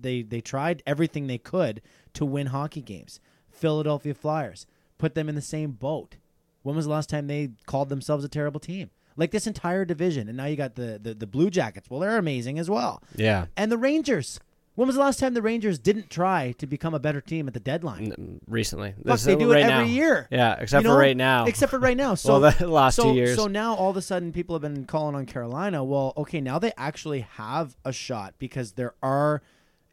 They 0.00 0.22
they 0.22 0.40
tried 0.40 0.82
everything 0.86 1.26
they 1.26 1.38
could 1.38 1.80
to 2.14 2.24
win 2.24 2.46
hockey 2.46 2.80
games. 2.82 3.20
Philadelphia 3.50 4.14
Flyers 4.14 4.66
put 4.98 5.14
them 5.14 5.28
in 5.28 5.34
the 5.34 5.42
same 5.42 5.72
boat. 5.72 6.16
When 6.62 6.74
was 6.76 6.86
the 6.86 6.90
last 6.90 7.10
time 7.10 7.26
they 7.26 7.50
called 7.66 7.88
themselves 7.88 8.24
a 8.24 8.28
terrible 8.28 8.60
team? 8.60 8.90
Like 9.16 9.30
this 9.30 9.46
entire 9.46 9.84
division, 9.84 10.28
and 10.28 10.36
now 10.36 10.46
you 10.46 10.56
got 10.56 10.74
the 10.76 10.98
the, 11.00 11.14
the 11.14 11.26
Blue 11.26 11.50
Jackets. 11.50 11.88
Well, 11.90 12.00
they're 12.00 12.16
amazing 12.18 12.58
as 12.58 12.68
well, 12.70 13.02
Yeah. 13.14 13.46
and 13.56 13.70
the 13.70 13.78
Rangers. 13.78 14.40
When 14.74 14.88
was 14.88 14.96
the 14.96 15.02
last 15.02 15.20
time 15.20 15.34
the 15.34 15.42
Rangers 15.42 15.78
didn't 15.78 16.10
try 16.10 16.52
to 16.58 16.66
become 16.66 16.94
a 16.94 16.98
better 16.98 17.20
team 17.20 17.46
at 17.46 17.54
the 17.54 17.60
deadline? 17.60 18.40
Recently, 18.48 18.94
Fuck, 19.06 19.20
they 19.20 19.36
do 19.36 19.52
it 19.52 19.60
every 19.60 19.70
now. 19.70 19.82
year. 19.82 20.26
Yeah, 20.32 20.56
except 20.58 20.84
You 20.84 20.90
for 20.90 20.98
right 20.98 21.16
now. 21.16 21.44
Except 21.46 21.70
for 21.70 21.78
right 21.78 21.96
now. 21.96 22.14
So 22.24 22.40
well, 22.40 22.52
the 22.58 22.66
last 22.66 22.96
so, 22.96 23.04
two 23.04 23.14
years. 23.14 23.36
So 23.36 23.46
now 23.46 23.74
all 23.74 23.90
of 23.90 23.96
a 23.96 24.02
sudden 24.02 24.32
people 24.32 24.54
have 24.54 24.62
been 24.62 24.84
calling 24.84 25.14
on 25.14 25.26
Carolina. 25.26 25.84
Well, 25.84 26.12
okay, 26.16 26.40
now 26.40 26.58
they 26.58 26.72
actually 26.76 27.20
have 27.20 27.76
a 27.84 27.92
shot 27.92 28.34
because 28.38 28.72
there 28.72 28.94
are 29.02 29.42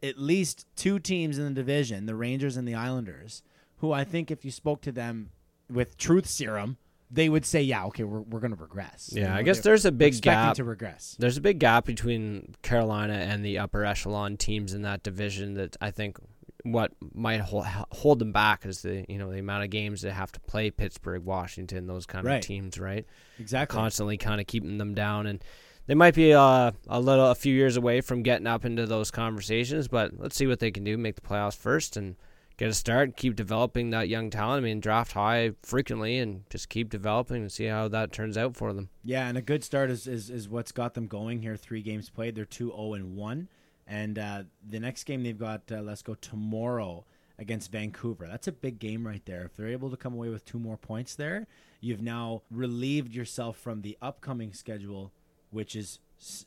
at 0.02 0.18
least 0.18 0.66
two 0.74 0.98
teams 0.98 1.38
in 1.38 1.44
the 1.44 1.50
division, 1.54 2.06
the 2.06 2.14
Rangers 2.14 2.56
and 2.56 2.66
the 2.66 2.74
Islanders, 2.74 3.42
who 3.76 3.92
I 3.92 4.02
think 4.02 4.30
if 4.30 4.44
you 4.44 4.50
spoke 4.50 4.80
to 4.82 4.92
them 4.92 5.30
with 5.70 5.96
truth 5.96 6.26
serum, 6.26 6.76
they 7.14 7.28
would 7.28 7.44
say, 7.44 7.62
"Yeah, 7.62 7.84
okay, 7.86 8.04
we're 8.04 8.22
we're 8.22 8.40
going 8.40 8.56
to 8.56 8.60
regress." 8.62 9.10
yeah, 9.12 9.20
You 9.20 9.28
know, 9.28 9.34
I 9.34 9.42
guess 9.42 9.60
there's 9.60 9.84
a 9.84 9.92
big 9.92 10.20
gap. 10.22 10.56
to 10.56 10.64
regress. 10.64 11.14
There's 11.18 11.36
a 11.36 11.40
big 11.42 11.58
gap 11.58 11.84
between 11.84 12.54
Carolina 12.62 13.12
and 13.14 13.44
the 13.44 13.58
upper 13.58 13.84
echelon 13.84 14.36
teams 14.36 14.72
in 14.72 14.82
that 14.82 15.02
division. 15.02 15.54
That 15.54 15.76
I 15.80 15.90
think 15.90 16.16
what 16.64 16.92
might 17.12 17.40
hold, 17.40 17.66
hold 17.66 18.18
them 18.20 18.30
back 18.32 18.64
is 18.64 18.82
the 18.82 19.04
you 19.08 19.18
know 19.18 19.30
the 19.30 19.38
amount 19.40 19.64
of 19.64 19.70
games 19.70 20.00
they 20.02 20.10
have 20.10 20.32
to 20.32 20.40
play 20.40 20.70
Pittsburgh, 20.70 21.24
Washington, 21.24 21.86
those 21.86 22.06
kind 22.06 22.24
Right. 22.24 22.36
of 22.36 22.40
teams, 22.46 22.78
right? 22.78 23.04
Exactly. 23.38 23.74
Constantly 23.76 24.16
kind 24.16 24.40
of 24.40 24.46
keeping 24.46 24.78
them 24.78 24.94
down, 24.94 25.26
and 25.26 25.42
they 25.86 25.94
might 25.94 26.14
be 26.14 26.32
uh, 26.32 26.70
a 26.86 27.00
little 27.00 27.26
a 27.26 27.34
few 27.34 27.52
years 27.54 27.76
away 27.76 28.00
from 28.00 28.22
getting 28.22 28.46
up 28.46 28.64
into 28.64 28.86
those 28.86 29.10
conversations. 29.10 29.88
But 29.88 30.12
let's 30.18 30.36
see 30.36 30.46
what 30.46 30.60
they 30.60 30.70
can 30.70 30.84
do. 30.84 30.96
Make 30.96 31.16
the 31.16 31.20
playoffs 31.20 31.56
first 31.56 31.96
and 31.96 32.14
get 32.56 32.68
a 32.68 32.74
start. 32.74 33.16
Keep 33.16 33.36
developing 33.36 33.90
that 33.90 34.08
young 34.08 34.30
talent. 34.30 34.58
I 34.58 34.64
mean, 34.64 34.80
draft 34.80 35.12
high 35.12 35.52
frequently 35.62 36.18
and 36.18 36.48
just 36.50 36.68
keep 36.68 36.90
developing 36.90 37.42
and 37.42 37.52
see 37.52 37.66
how 37.66 37.88
that 37.88 38.12
turns 38.12 38.36
out 38.36 38.56
for 38.56 38.72
them. 38.72 38.88
Yeah, 39.04 39.28
and 39.28 39.36
a 39.36 39.42
good 39.42 39.64
start 39.64 39.90
is, 39.90 40.06
is, 40.06 40.30
is 40.30 40.48
what's 40.48 40.72
got 40.72 40.94
them 40.94 41.06
going 41.06 41.42
here. 41.42 41.56
Three 41.56 41.82
games 41.82 42.10
played. 42.10 42.34
They're 42.34 42.44
2 42.44 42.70
0 42.70 42.94
and 42.94 43.16
1. 43.16 43.48
And 43.86 44.18
uh, 44.18 44.42
the 44.68 44.80
next 44.80 45.04
game 45.04 45.22
they've 45.22 45.38
got, 45.38 45.62
uh, 45.70 45.82
let's 45.82 46.02
go 46.02 46.14
tomorrow 46.14 47.04
against 47.38 47.72
Vancouver. 47.72 48.26
That's 48.26 48.48
a 48.48 48.52
big 48.52 48.78
game 48.78 49.06
right 49.06 49.24
there. 49.26 49.44
If 49.44 49.56
they're 49.56 49.68
able 49.68 49.90
to 49.90 49.96
come 49.96 50.14
away 50.14 50.28
with 50.28 50.44
two 50.44 50.58
more 50.58 50.76
points 50.76 51.14
there, 51.14 51.46
you've 51.80 52.02
now 52.02 52.42
relieved 52.50 53.14
yourself 53.14 53.56
from 53.58 53.82
the 53.82 53.98
upcoming 54.00 54.52
schedule, 54.52 55.12
which 55.50 55.74
is 55.74 55.98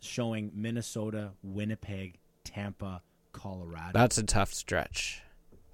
showing 0.02 0.52
Minnesota, 0.56 1.32
Winnipeg, 1.44 2.20
Tampa, 2.44 3.02
Colorado. 3.34 3.92
That's 3.94 4.18
a 4.18 4.24
tough 4.24 4.54
stretch. 4.54 5.22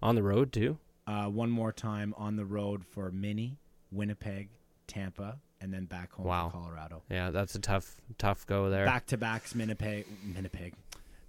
On 0.01 0.15
the 0.15 0.23
road 0.23 0.51
too. 0.51 0.77
Uh, 1.07 1.25
one 1.27 1.49
more 1.49 1.71
time 1.71 2.13
on 2.17 2.35
the 2.35 2.45
road 2.45 2.85
for 2.85 3.11
Mini, 3.11 3.57
Winnipeg, 3.91 4.49
Tampa, 4.87 5.37
and 5.59 5.73
then 5.73 5.85
back 5.85 6.11
home 6.13 6.25
Wow. 6.25 6.49
for 6.49 6.57
Colorado. 6.59 7.03
Yeah, 7.09 7.29
that's 7.31 7.55
a 7.55 7.59
tough 7.59 7.99
tough 8.17 8.45
go 8.47 8.69
there. 8.69 8.85
back 8.85 9.05
to 9.07 9.17
backs 9.17 9.53
Winnipeg 9.55 10.05
Winnipeg 10.35 10.73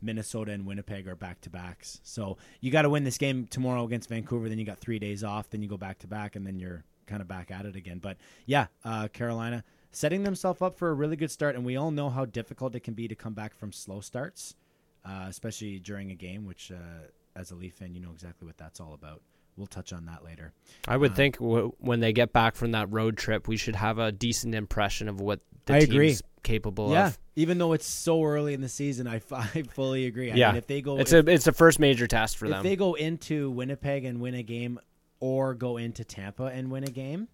Minnesota 0.01 0.53
and 0.53 0.67
Winnipeg 0.67 1.07
are 1.07 1.15
back 1.15 1.41
to 1.43 1.51
backs. 1.51 2.01
So 2.03 2.37
you 2.61 2.71
got 2.73 2.83
to 2.83 2.91
win 2.91 3.05
this 3.05 3.19
game 3.19 3.47
tomorrow 3.47 3.85
against 3.85 4.09
Vancouver. 4.09 4.49
Then 4.49 4.59
you 4.59 4.65
got 4.65 4.79
three 4.79 4.99
days 4.99 5.23
off. 5.23 5.49
Then 5.51 5.63
you 5.63 5.69
go 5.69 5.77
back 5.77 6.01
to 6.01 6.07
back, 6.09 6.35
and 6.35 6.45
then 6.47 6.59
you're 6.59 6.83
kind 7.07 7.23
of 7.23 7.29
back 7.29 7.51
at 7.53 7.67
it 7.67 7.77
again. 7.77 7.99
But 7.99 8.17
yeah, 8.47 8.67
uh, 8.85 9.07
Carolina 9.09 9.63
setting 9.93 10.25
themselves 10.25 10.61
up 10.61 10.77
for 10.77 10.89
a 10.91 10.95
really 10.95 11.15
good 11.17 11.31
start, 11.31 11.55
and 11.55 11.65
we 11.65 11.77
all 11.77 11.91
know 11.93 12.11
how 12.11 12.25
difficult 12.25 12.75
it 12.75 12.81
can 12.81 12.95
be 12.95 13.07
to 13.07 13.15
come 13.15 13.33
back 13.35 13.55
from 13.55 13.71
slow 13.73 14.01
starts, 14.01 14.57
uh, 15.05 15.27
especially 15.29 15.79
during 15.79 16.11
a 16.11 16.17
game. 16.17 16.47
Which, 16.47 16.73
uh, 16.73 17.07
as 17.37 17.51
a 17.51 17.55
Leaf 17.55 17.75
fan, 17.75 17.95
you 17.95 18.01
know 18.01 18.13
exactly 18.13 18.47
what 18.47 18.59
that's 18.59 18.81
all 18.81 18.95
about. 18.95 19.23
We'll 19.57 19.67
touch 19.67 19.93
on 19.93 20.07
that 20.07 20.25
later. 20.25 20.53
I 20.89 20.97
would 20.97 21.13
Uh, 21.13 21.15
think 21.15 21.39
w- 21.39 21.73
when 21.79 22.01
they 22.01 22.13
get 22.13 22.33
back 22.33 22.55
from 22.57 22.73
that 22.73 22.91
road 22.91 23.17
trip, 23.19 23.49
we 23.49 23.57
should 23.59 23.77
have 23.77 23.99
a 23.99 24.11
decent 24.11 24.55
impression 24.55 25.09
of 25.09 25.21
what 25.21 25.41
the 25.67 25.75
I 25.75 25.79
team's 25.81 25.91
agree. 25.91 26.17
capable 26.43 26.91
yeah, 26.93 27.09
of. 27.09 27.19
even 27.37 27.59
though 27.59 27.73
it's 27.75 27.87
so 27.87 28.25
early 28.25 28.55
in 28.55 28.63
the 28.63 28.69
season, 28.69 29.07
I, 29.07 29.17
f- 29.17 29.33
I 29.57 29.63
fully 29.75 30.07
agree. 30.07 30.33
I 30.33 30.37
Yeah. 30.37 30.49
mean, 30.49 30.57
if 30.57 30.67
they 30.67 30.81
go, 30.81 30.99
It's 30.99 31.13
if- 31.13 31.27
a 31.27 31.31
it's 31.31 31.45
the 31.45 31.53
first 31.53 31.79
major 31.79 32.07
test 32.07 32.39
for 32.39 32.47
if 32.47 32.51
them. 32.51 32.59
If 32.61 32.63
they 32.65 32.77
go 32.77 32.95
into 32.95 33.51
Winnipeg 33.51 34.05
and 34.07 34.21
win 34.21 34.35
a 34.35 34.43
game, 34.43 34.79
or 35.21 35.55
go 35.55 35.77
into 35.77 36.03
Tampa 36.05 36.45
and 36.47 36.71
win 36.71 36.83
a 36.85 36.91
game, 36.91 37.29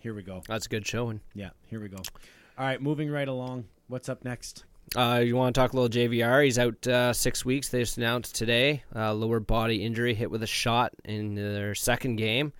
here 0.00 0.14
we 0.14 0.22
go. 0.22 0.42
That's 0.48 0.66
a 0.66 0.68
good 0.68 0.86
showing. 0.86 1.20
Yeah, 1.34 1.50
here 1.68 1.80
we 1.80 1.88
go. 1.88 1.98
All 2.58 2.66
right, 2.66 2.82
moving 2.82 3.08
right 3.10 3.26
along. 3.28 3.64
What's 3.88 4.08
up 4.08 4.24
next? 4.24 4.64
Uh, 4.96 5.22
you 5.24 5.34
want 5.36 5.54
to 5.54 5.60
talk 5.60 5.72
a 5.72 5.76
little 5.76 5.88
JVR? 5.88 6.44
He's 6.44 6.58
out 6.58 6.86
uh, 6.86 7.12
six 7.12 7.44
weeks. 7.44 7.68
They 7.68 7.80
just 7.80 7.96
announced 7.98 8.34
today. 8.34 8.82
Uh, 8.94 9.12
lower 9.14 9.40
body 9.40 9.84
injury, 9.84 10.14
hit 10.14 10.30
with 10.30 10.42
a 10.42 10.46
shot 10.46 10.92
in 11.04 11.34
their 11.34 11.74
second 11.74 12.16
game. 12.16 12.52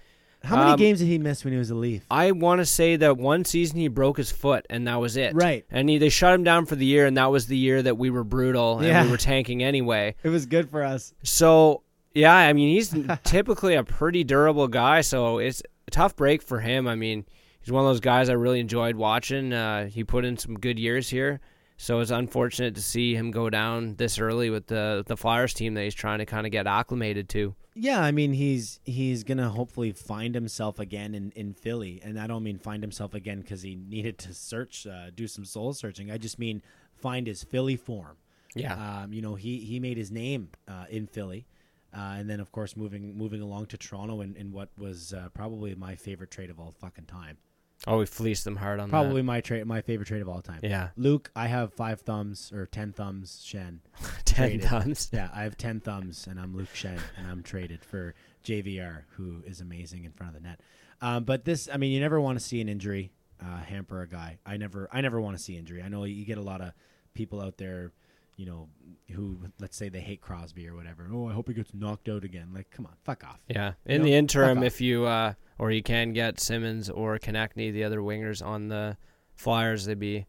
How 0.43 0.57
many 0.57 0.71
Um, 0.73 0.79
games 0.79 0.99
did 0.99 1.07
he 1.07 1.17
miss 1.17 1.43
when 1.45 1.53
he 1.55 1.59
was 1.59 1.71
a 1.71 1.75
Leaf? 1.75 2.05
I 2.11 2.33
want 2.33 2.59
to 2.61 2.67
say 2.67 2.97
that 2.97 3.17
one 3.17 3.45
season 3.47 3.79
he 3.79 3.89
broke 3.89 4.19
his 4.19 4.31
foot, 4.31 4.67
and 4.69 4.87
that 4.87 4.97
was 5.01 5.17
it. 5.17 5.35
Right. 5.35 5.65
And 5.71 5.89
he, 5.89 5.97
they 5.97 6.11
shut 6.11 6.35
him 6.35 6.45
down 6.45 6.67
for 6.67 6.77
the 6.77 6.85
year, 6.85 7.07
and 7.07 7.17
that 7.17 7.31
was 7.31 7.47
the 7.47 7.57
year 7.57 7.81
that 7.83 7.97
we 7.97 8.11
were 8.11 8.25
brutal 8.25 8.79
and 8.79 8.87
Yeah. 8.89 9.05
we 9.05 9.11
were 9.11 9.17
tanking 9.17 9.63
anyway. 9.63 10.17
It 10.23 10.29
was 10.29 10.45
good 10.45 10.69
for 10.69 10.83
us. 10.83 11.15
So 11.23 11.83
yeah, 12.15 12.35
I 12.35 12.53
mean 12.53 12.75
he's 12.75 12.95
typically 13.25 13.75
a 13.75 13.85
pretty 13.85 14.23
durable 14.23 14.69
guy, 14.69 15.01
so 15.01 15.39
it's 15.39 15.63
a 15.89 15.91
tough 15.91 16.15
break 16.15 16.43
for 16.43 16.61
him. 16.61 16.87
I 16.89 16.95
mean 16.95 17.25
he's 17.63 17.73
one 17.73 17.83
of 17.85 17.89
those 17.89 18.01
guys 18.01 18.29
I 18.29 18.35
really 18.35 18.61
enjoyed 18.61 18.97
watching. 18.97 19.53
Uh, 19.55 19.87
he 19.87 20.05
put 20.05 20.27
in 20.27 20.37
some 20.37 20.59
good 20.59 20.79
years 20.79 21.09
here, 21.09 21.41
so 21.77 22.01
it's 22.01 22.11
unfortunate 22.11 22.75
to 22.77 22.83
see 22.83 23.15
him 23.15 23.31
go 23.31 23.51
down 23.51 23.97
this 23.97 24.19
early 24.19 24.51
with 24.51 24.67
the 24.67 25.05
the 25.07 25.17
Flyers 25.17 25.55
team 25.55 25.75
that 25.75 25.83
he's 25.85 25.95
trying 25.95 26.19
to 26.19 26.27
kind 26.27 26.47
of 26.47 26.53
get 26.53 26.67
acclimated 26.67 27.29
to. 27.31 27.55
Yeah, 27.75 28.01
I 28.01 28.13
mean 28.13 28.33
he's 28.33 28.81
he's 28.85 29.25
gonna 29.25 29.49
hopefully 29.51 29.93
find 29.93 30.35
himself 30.35 30.79
again 30.79 31.15
in, 31.15 31.33
in 31.35 31.55
Philly, 31.55 32.01
and 32.05 32.21
I 32.21 32.27
don't 32.27 32.45
mean 32.45 32.59
find 32.59 32.83
himself 32.83 33.15
again 33.15 33.41
because 33.41 33.63
he 33.63 33.75
needed 33.75 34.19
to 34.19 34.35
search, 34.35 34.87
uh, 34.87 35.11
do 35.15 35.27
some 35.27 35.45
soul 35.45 35.73
searching. 35.73 36.11
I 36.11 36.19
just 36.19 36.39
mean 36.39 36.63
find 36.95 37.27
his 37.27 37.43
Philly 37.43 37.77
form. 37.77 38.17
Yeah, 38.55 39.03
Um, 39.03 39.13
you 39.13 39.21
know, 39.21 39.35
he 39.35 39.59
he 39.59 39.81
made 39.81 39.97
his 39.97 40.13
name 40.13 40.51
uh, 40.69 40.85
in 40.89 41.09
Philly, 41.09 41.45
uh, 41.93 42.15
and 42.19 42.31
then 42.31 42.39
of 42.39 42.53
course 42.53 42.77
moving 42.77 43.19
moving 43.19 43.41
along 43.41 43.67
to 43.67 43.77
Toronto 43.77 44.21
in, 44.21 44.37
in 44.37 44.53
what 44.53 44.69
was 44.79 45.13
uh, 45.13 45.29
probably 45.35 45.75
my 45.75 45.97
favorite 45.97 46.31
trade 46.31 46.51
of 46.51 46.61
all 46.61 46.71
fucking 46.71 47.07
time. 47.07 47.39
Oh 47.87 47.99
we 47.99 48.07
fleeced 48.07 48.45
them 48.45 48.57
hard 48.57 48.81
on 48.81 48.89
Probably 48.89 49.23
my 49.23 49.41
trade 49.41 49.67
my 49.67 49.83
favorite 49.83 50.07
trade 50.07 50.23
of 50.23 50.29
all 50.29 50.41
time. 50.41 50.61
Yeah, 50.63 50.89
Luke, 50.97 51.31
I 51.37 51.47
have 51.49 51.73
five 51.75 52.01
thumbs 52.01 52.51
or 52.55 52.67
ten 52.67 52.93
thumbs. 52.93 53.45
Schenn, 53.47 53.81
ten 54.25 54.49
Traded. 54.49 54.63
times. 54.67 55.11
yeah, 55.13 55.29
I 55.35 55.43
have 55.43 55.57
ten 55.57 55.81
thumbs, 55.81 56.27
and 56.29 56.41
I'm 56.41 56.57
Luke 56.57 56.73
Schenn, 56.75 57.01
and 57.17 57.27
I'm 57.27 57.43
traded 57.43 57.85
for 57.85 58.15
JVR, 58.45 59.03
who 59.17 59.43
is 59.47 59.61
amazing 59.61 60.05
in 60.05 60.13
front 60.13 60.35
of 60.35 60.43
the 60.43 60.49
net. 60.49 60.61
Um, 61.01 61.25
but 61.25 61.45
this, 61.45 61.69
I 61.73 61.77
mean, 61.77 61.93
you 61.93 62.01
never 62.01 62.21
want 62.21 62.39
to 62.39 62.45
see 62.45 62.61
an 62.61 62.69
injury 62.69 63.13
uh, 63.43 63.59
hamper 63.59 64.01
a 64.03 64.09
guy. 64.09 64.39
I 64.47 64.57
never, 64.57 64.89
I 64.93 65.01
never 65.01 65.21
want 65.21 65.37
to 65.37 65.43
see 65.43 65.57
injury. 65.57 65.83
I 65.83 65.89
know 65.89 66.05
you 66.05 66.25
get 66.25 66.39
a 66.39 66.43
lot 66.43 66.61
of 66.61 66.73
people 67.15 67.41
out 67.41 67.59
there, 67.59 67.93
you 68.37 68.47
know, 68.47 68.69
who 69.13 69.39
let's 69.61 69.77
say 69.77 69.89
they 69.89 70.01
hate 70.01 70.21
Crosby 70.21 70.69
or 70.69 70.75
whatever. 70.75 71.09
Oh, 71.13 71.29
I 71.29 71.33
hope 71.33 71.49
he 71.49 71.55
gets 71.55 71.73
knocked 71.75 72.09
out 72.09 72.25
again. 72.25 72.51
Like, 72.55 72.71
come 72.71 72.87
on, 72.87 72.93
fuck 73.05 73.25
off. 73.25 73.41
Yeah. 73.49 73.73
In 73.87 73.99
know, 73.99 74.05
the 74.05 74.15
interim, 74.15 74.63
if 74.63 74.81
you 74.81 75.05
uh, 75.05 75.35
or 75.59 75.71
you 75.71 75.83
can 75.83 76.13
get 76.13 76.41
Simmonds 76.41 76.91
or 76.91 77.19
Konecny, 77.19 77.73
the 77.73 77.85
other 77.85 78.01
wingers 78.01 78.45
on 78.45 78.69
the 78.69 78.97
Flyers, 79.35 79.85
they'd 79.85 79.99
be 79.99 80.27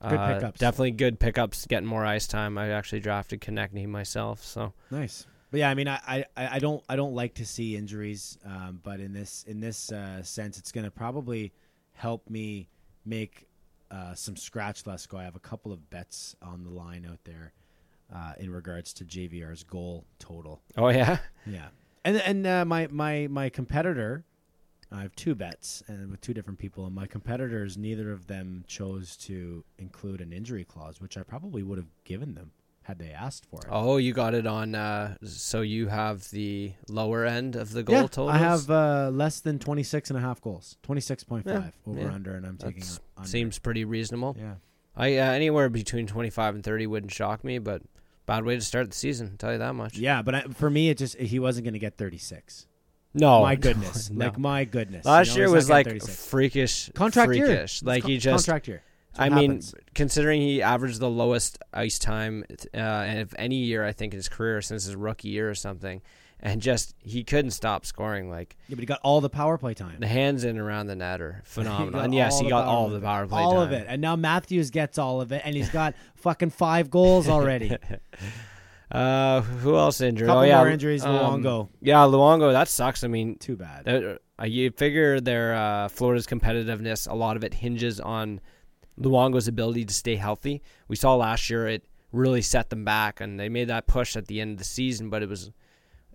Good 0.00 0.18
uh, 0.18 0.34
pickups. 0.34 0.60
Definitely 0.60 0.92
good 0.92 1.18
pickups. 1.18 1.66
Getting 1.66 1.88
more 1.88 2.04
ice 2.04 2.26
time. 2.26 2.56
I 2.56 2.70
actually 2.70 3.00
drafted 3.00 3.40
Konecny 3.40 3.86
myself, 3.86 4.44
so 4.44 4.72
Nice. 4.90 5.26
But 5.50 5.60
yeah, 5.60 5.70
I 5.70 5.74
mean, 5.74 5.88
I, 5.88 6.24
I, 6.36 6.48
I 6.56 6.58
don't 6.58 6.84
I 6.88 6.96
don't 6.96 7.14
like 7.14 7.34
to 7.36 7.46
see 7.46 7.74
injuries, 7.74 8.38
um, 8.44 8.80
but 8.82 9.00
in 9.00 9.12
this 9.12 9.44
in 9.48 9.60
this 9.60 9.90
uh, 9.90 10.22
sense, 10.22 10.58
it's 10.58 10.72
going 10.72 10.84
to 10.84 10.90
probably 10.90 11.52
help 11.92 12.28
me 12.28 12.68
make 13.04 13.47
uh, 13.90 14.14
some 14.14 14.36
scratch 14.36 14.86
less 14.86 15.06
go. 15.06 15.18
I 15.18 15.24
have 15.24 15.36
a 15.36 15.40
couple 15.40 15.72
of 15.72 15.90
bets 15.90 16.36
on 16.42 16.64
the 16.64 16.70
line 16.70 17.06
out 17.08 17.20
there 17.24 17.52
uh, 18.14 18.32
in 18.38 18.50
regards 18.50 18.92
to 18.94 19.04
JVR's 19.04 19.62
goal 19.64 20.04
total. 20.18 20.62
oh 20.76 20.88
yeah, 20.88 21.18
Yeah, 21.46 21.68
and 22.04 22.16
and 22.18 22.46
uh, 22.46 22.64
my 22.64 22.88
my 22.90 23.26
my 23.28 23.48
competitor, 23.48 24.24
I 24.90 25.02
have 25.02 25.14
two 25.16 25.34
bets 25.34 25.82
and 25.88 26.10
with 26.10 26.20
two 26.20 26.34
different 26.34 26.58
people, 26.58 26.86
and 26.86 26.94
my 26.94 27.06
competitors, 27.06 27.76
neither 27.76 28.12
of 28.12 28.26
them 28.26 28.64
chose 28.66 29.16
to 29.18 29.64
include 29.78 30.20
an 30.20 30.32
injury 30.32 30.64
clause, 30.64 31.00
which 31.00 31.16
I 31.16 31.22
probably 31.22 31.62
would 31.62 31.78
have 31.78 31.88
given 32.04 32.34
them 32.34 32.52
had 32.88 32.98
they 32.98 33.10
asked 33.10 33.44
for 33.44 33.60
it. 33.60 33.66
Oh, 33.70 33.98
you 33.98 34.12
got 34.14 34.32
it 34.34 34.46
on. 34.46 34.74
Uh, 34.74 35.14
so 35.22 35.60
you 35.60 35.88
have 35.88 36.28
the 36.30 36.72
lower 36.88 37.24
end 37.26 37.54
of 37.54 37.72
the 37.72 37.82
goal 37.82 37.96
yeah, 37.96 38.02
totals. 38.02 38.30
I 38.32 38.38
have 38.38 38.70
uh, 38.70 39.10
less 39.12 39.40
than 39.40 39.58
26 39.58 40.08
and 40.10 40.18
a 40.18 40.22
half 40.22 40.40
goals. 40.40 40.76
26.5 40.88 41.44
Yeah, 41.46 41.70
over 41.86 42.00
yeah. 42.00 42.12
under, 42.12 42.34
and 42.34 42.46
I'm 42.46 42.56
taking 42.56 42.80
That's- 42.80 42.98
under. 43.16 43.28
Seems 43.28 43.58
pretty 43.58 43.84
reasonable. 43.84 44.36
Yeah. 44.38 44.54
I 44.96 45.16
uh, 45.18 45.30
anywhere 45.32 45.68
between 45.68 46.08
twenty 46.08 46.30
five 46.30 46.56
and 46.56 46.64
thirty 46.64 46.84
wouldn't 46.86 47.12
shock 47.12 47.44
me, 47.44 47.58
but 47.58 47.82
bad 48.26 48.44
way 48.44 48.56
to 48.56 48.60
start 48.60 48.90
the 48.90 48.96
season. 48.96 49.36
Tell 49.36 49.52
you 49.52 49.58
that 49.58 49.74
much. 49.74 49.96
Yeah, 49.96 50.22
but 50.22 50.34
I, 50.34 50.40
for 50.42 50.68
me, 50.70 50.88
it 50.90 50.98
just 50.98 51.16
he 51.18 51.38
wasn't 51.38 51.64
going 51.66 51.74
to 51.74 51.78
get 51.78 51.96
36. 51.96 52.66
No, 53.14 53.42
my 53.42 53.54
goodness, 53.66 54.10
no. 54.10 54.24
like 54.26 54.38
my 54.38 54.64
goodness. 54.64 55.04
Last 55.04 55.28
You 55.28 55.34
know, 55.34 55.38
year 55.48 55.50
was 55.54 55.70
like 55.70 55.86
36. 55.86 56.26
freakish, 56.26 56.90
contract 56.94 57.32
year. 57.34 57.46
freakish. 57.46 57.76
It's 57.76 57.82
Like 57.84 58.02
con- 58.02 58.10
he 58.10 58.18
just 58.18 58.46
contract 58.46 58.66
year. 58.66 58.82
I 59.16 59.28
mean, 59.28 59.60
considering 59.94 60.40
he 60.40 60.62
averaged 60.62 61.00
the 61.00 61.10
lowest 61.10 61.58
ice 61.72 61.98
time 61.98 62.44
uh, 62.74 62.78
of 63.18 63.34
any 63.38 63.56
year, 63.56 63.84
I 63.84 63.92
think 63.92 64.12
in 64.12 64.18
his 64.18 64.28
career 64.28 64.60
since 64.62 64.84
his 64.84 64.94
rookie 64.96 65.28
year 65.28 65.50
or 65.50 65.54
something, 65.54 66.02
and 66.40 66.60
just 66.62 66.94
he 67.02 67.24
couldn't 67.24 67.50
stop 67.50 67.84
scoring. 67.84 68.30
Like 68.30 68.56
yeah, 68.68 68.74
but 68.74 68.80
he 68.80 68.86
got 68.86 69.00
all 69.02 69.20
the 69.20 69.30
power 69.30 69.58
play 69.58 69.74
time. 69.74 69.96
the 69.98 70.06
hands 70.06 70.44
in 70.44 70.58
around 70.58 70.86
the 70.86 70.94
net 70.96 71.20
are 71.20 71.42
phenomenal. 71.46 72.00
and 72.00 72.14
yes, 72.14 72.38
he 72.38 72.48
got 72.48 72.64
all 72.66 72.86
play 72.88 72.94
the 72.98 73.04
power 73.04 73.26
play 73.26 73.42
all 73.42 73.54
time. 73.54 73.62
of 73.62 73.72
it, 73.72 73.86
and 73.88 74.00
now 74.00 74.14
Matthews 74.14 74.70
gets 74.70 74.98
all 74.98 75.20
of 75.20 75.32
it, 75.32 75.42
and 75.44 75.56
he's 75.56 75.70
got 75.70 75.94
fucking 76.16 76.50
five 76.50 76.90
goals 76.90 77.28
already. 77.28 77.76
Uh, 78.90 79.42
who 79.42 79.76
else 79.76 80.00
injured? 80.00 80.28
Couple 80.28 80.40
oh 80.42 80.44
yeah, 80.46 80.56
more 80.58 80.70
injuries. 80.70 81.04
um, 81.04 81.42
Luongo, 81.42 81.68
Yeah, 81.82 81.96
Luongo. 82.04 82.52
That 82.52 82.68
sucks. 82.68 83.04
I 83.04 83.08
mean, 83.08 83.36
too 83.36 83.54
bad. 83.56 83.84
That- 83.84 84.20
uh, 84.40 84.46
you 84.46 84.70
figure 84.70 85.20
their 85.20 85.54
uh, 85.54 85.88
Florida's 85.88 86.26
competitiveness, 86.26 87.10
a 87.10 87.14
lot 87.14 87.36
of 87.36 87.44
it 87.44 87.52
hinges 87.52 87.98
on 88.00 88.40
Luongo's 88.98 89.48
ability 89.48 89.84
to 89.84 89.94
stay 89.94 90.16
healthy. 90.16 90.62
We 90.88 90.96
saw 90.96 91.14
last 91.14 91.48
year 91.50 91.68
it 91.68 91.84
really 92.12 92.42
set 92.42 92.70
them 92.70 92.84
back, 92.84 93.20
and 93.20 93.38
they 93.38 93.48
made 93.48 93.68
that 93.68 93.86
push 93.86 94.16
at 94.16 94.26
the 94.26 94.40
end 94.40 94.52
of 94.52 94.58
the 94.58 94.64
season, 94.64 95.10
but 95.10 95.22
it 95.22 95.28
was 95.28 95.50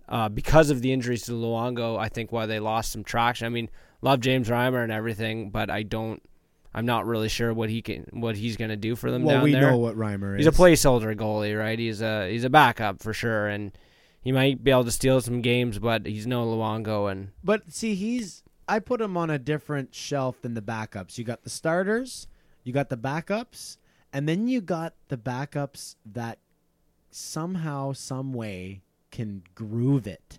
uh, 0.08 0.28
because 0.28 0.70
of 0.70 0.82
the 0.82 0.92
injuries 0.92 1.22
to 1.22 1.32
Luongo, 1.32 1.98
I 1.98 2.08
think, 2.08 2.32
why 2.32 2.46
they 2.46 2.60
lost 2.60 2.92
some 2.92 3.04
traction. 3.04 3.46
I 3.46 3.50
mean, 3.50 3.70
love 4.02 4.20
James 4.20 4.48
Reimer 4.48 4.82
and 4.82 4.92
everything, 4.92 5.50
but 5.50 5.70
I 5.70 5.82
don't. 5.82 6.22
I'm 6.76 6.86
not 6.86 7.06
really 7.06 7.28
sure 7.28 7.54
what 7.54 7.70
he 7.70 7.82
can, 7.82 8.06
what 8.10 8.36
he's 8.36 8.56
going 8.56 8.70
to 8.70 8.76
do 8.76 8.96
for 8.96 9.08
them 9.08 9.22
well, 9.22 9.36
down 9.36 9.44
we 9.44 9.52
there. 9.52 9.70
know 9.70 9.78
what 9.78 9.96
Reimer 9.96 10.34
is. 10.34 10.44
He's 10.44 10.52
a 10.52 10.58
placeholder 10.58 11.14
goalie, 11.14 11.56
right? 11.56 11.78
He's 11.78 12.02
a 12.02 12.28
he's 12.28 12.42
a 12.44 12.50
backup 12.50 13.00
for 13.00 13.12
sure, 13.12 13.46
and 13.46 13.70
he 14.20 14.32
might 14.32 14.64
be 14.64 14.72
able 14.72 14.84
to 14.84 14.90
steal 14.90 15.20
some 15.20 15.40
games, 15.40 15.78
but 15.78 16.04
he's 16.04 16.26
no 16.26 16.44
Luongo, 16.44 17.10
and 17.10 17.30
But 17.44 17.72
see, 17.72 17.94
he's 17.94 18.42
I 18.68 18.80
put 18.80 19.00
him 19.00 19.16
on 19.16 19.30
a 19.30 19.38
different 19.38 19.94
shelf 19.94 20.40
than 20.42 20.54
the 20.54 20.62
backups. 20.62 21.16
You 21.16 21.24
got 21.24 21.44
the 21.44 21.50
starters, 21.50 22.26
you 22.64 22.72
got 22.72 22.88
the 22.88 22.96
backups, 22.96 23.76
and 24.12 24.28
then 24.28 24.48
you 24.48 24.60
got 24.60 24.94
the 25.08 25.16
backups 25.16 25.94
that 26.06 26.38
somehow, 27.10 27.92
some 27.92 28.32
way 28.32 28.82
can 29.10 29.42
groove 29.54 30.06
it 30.06 30.38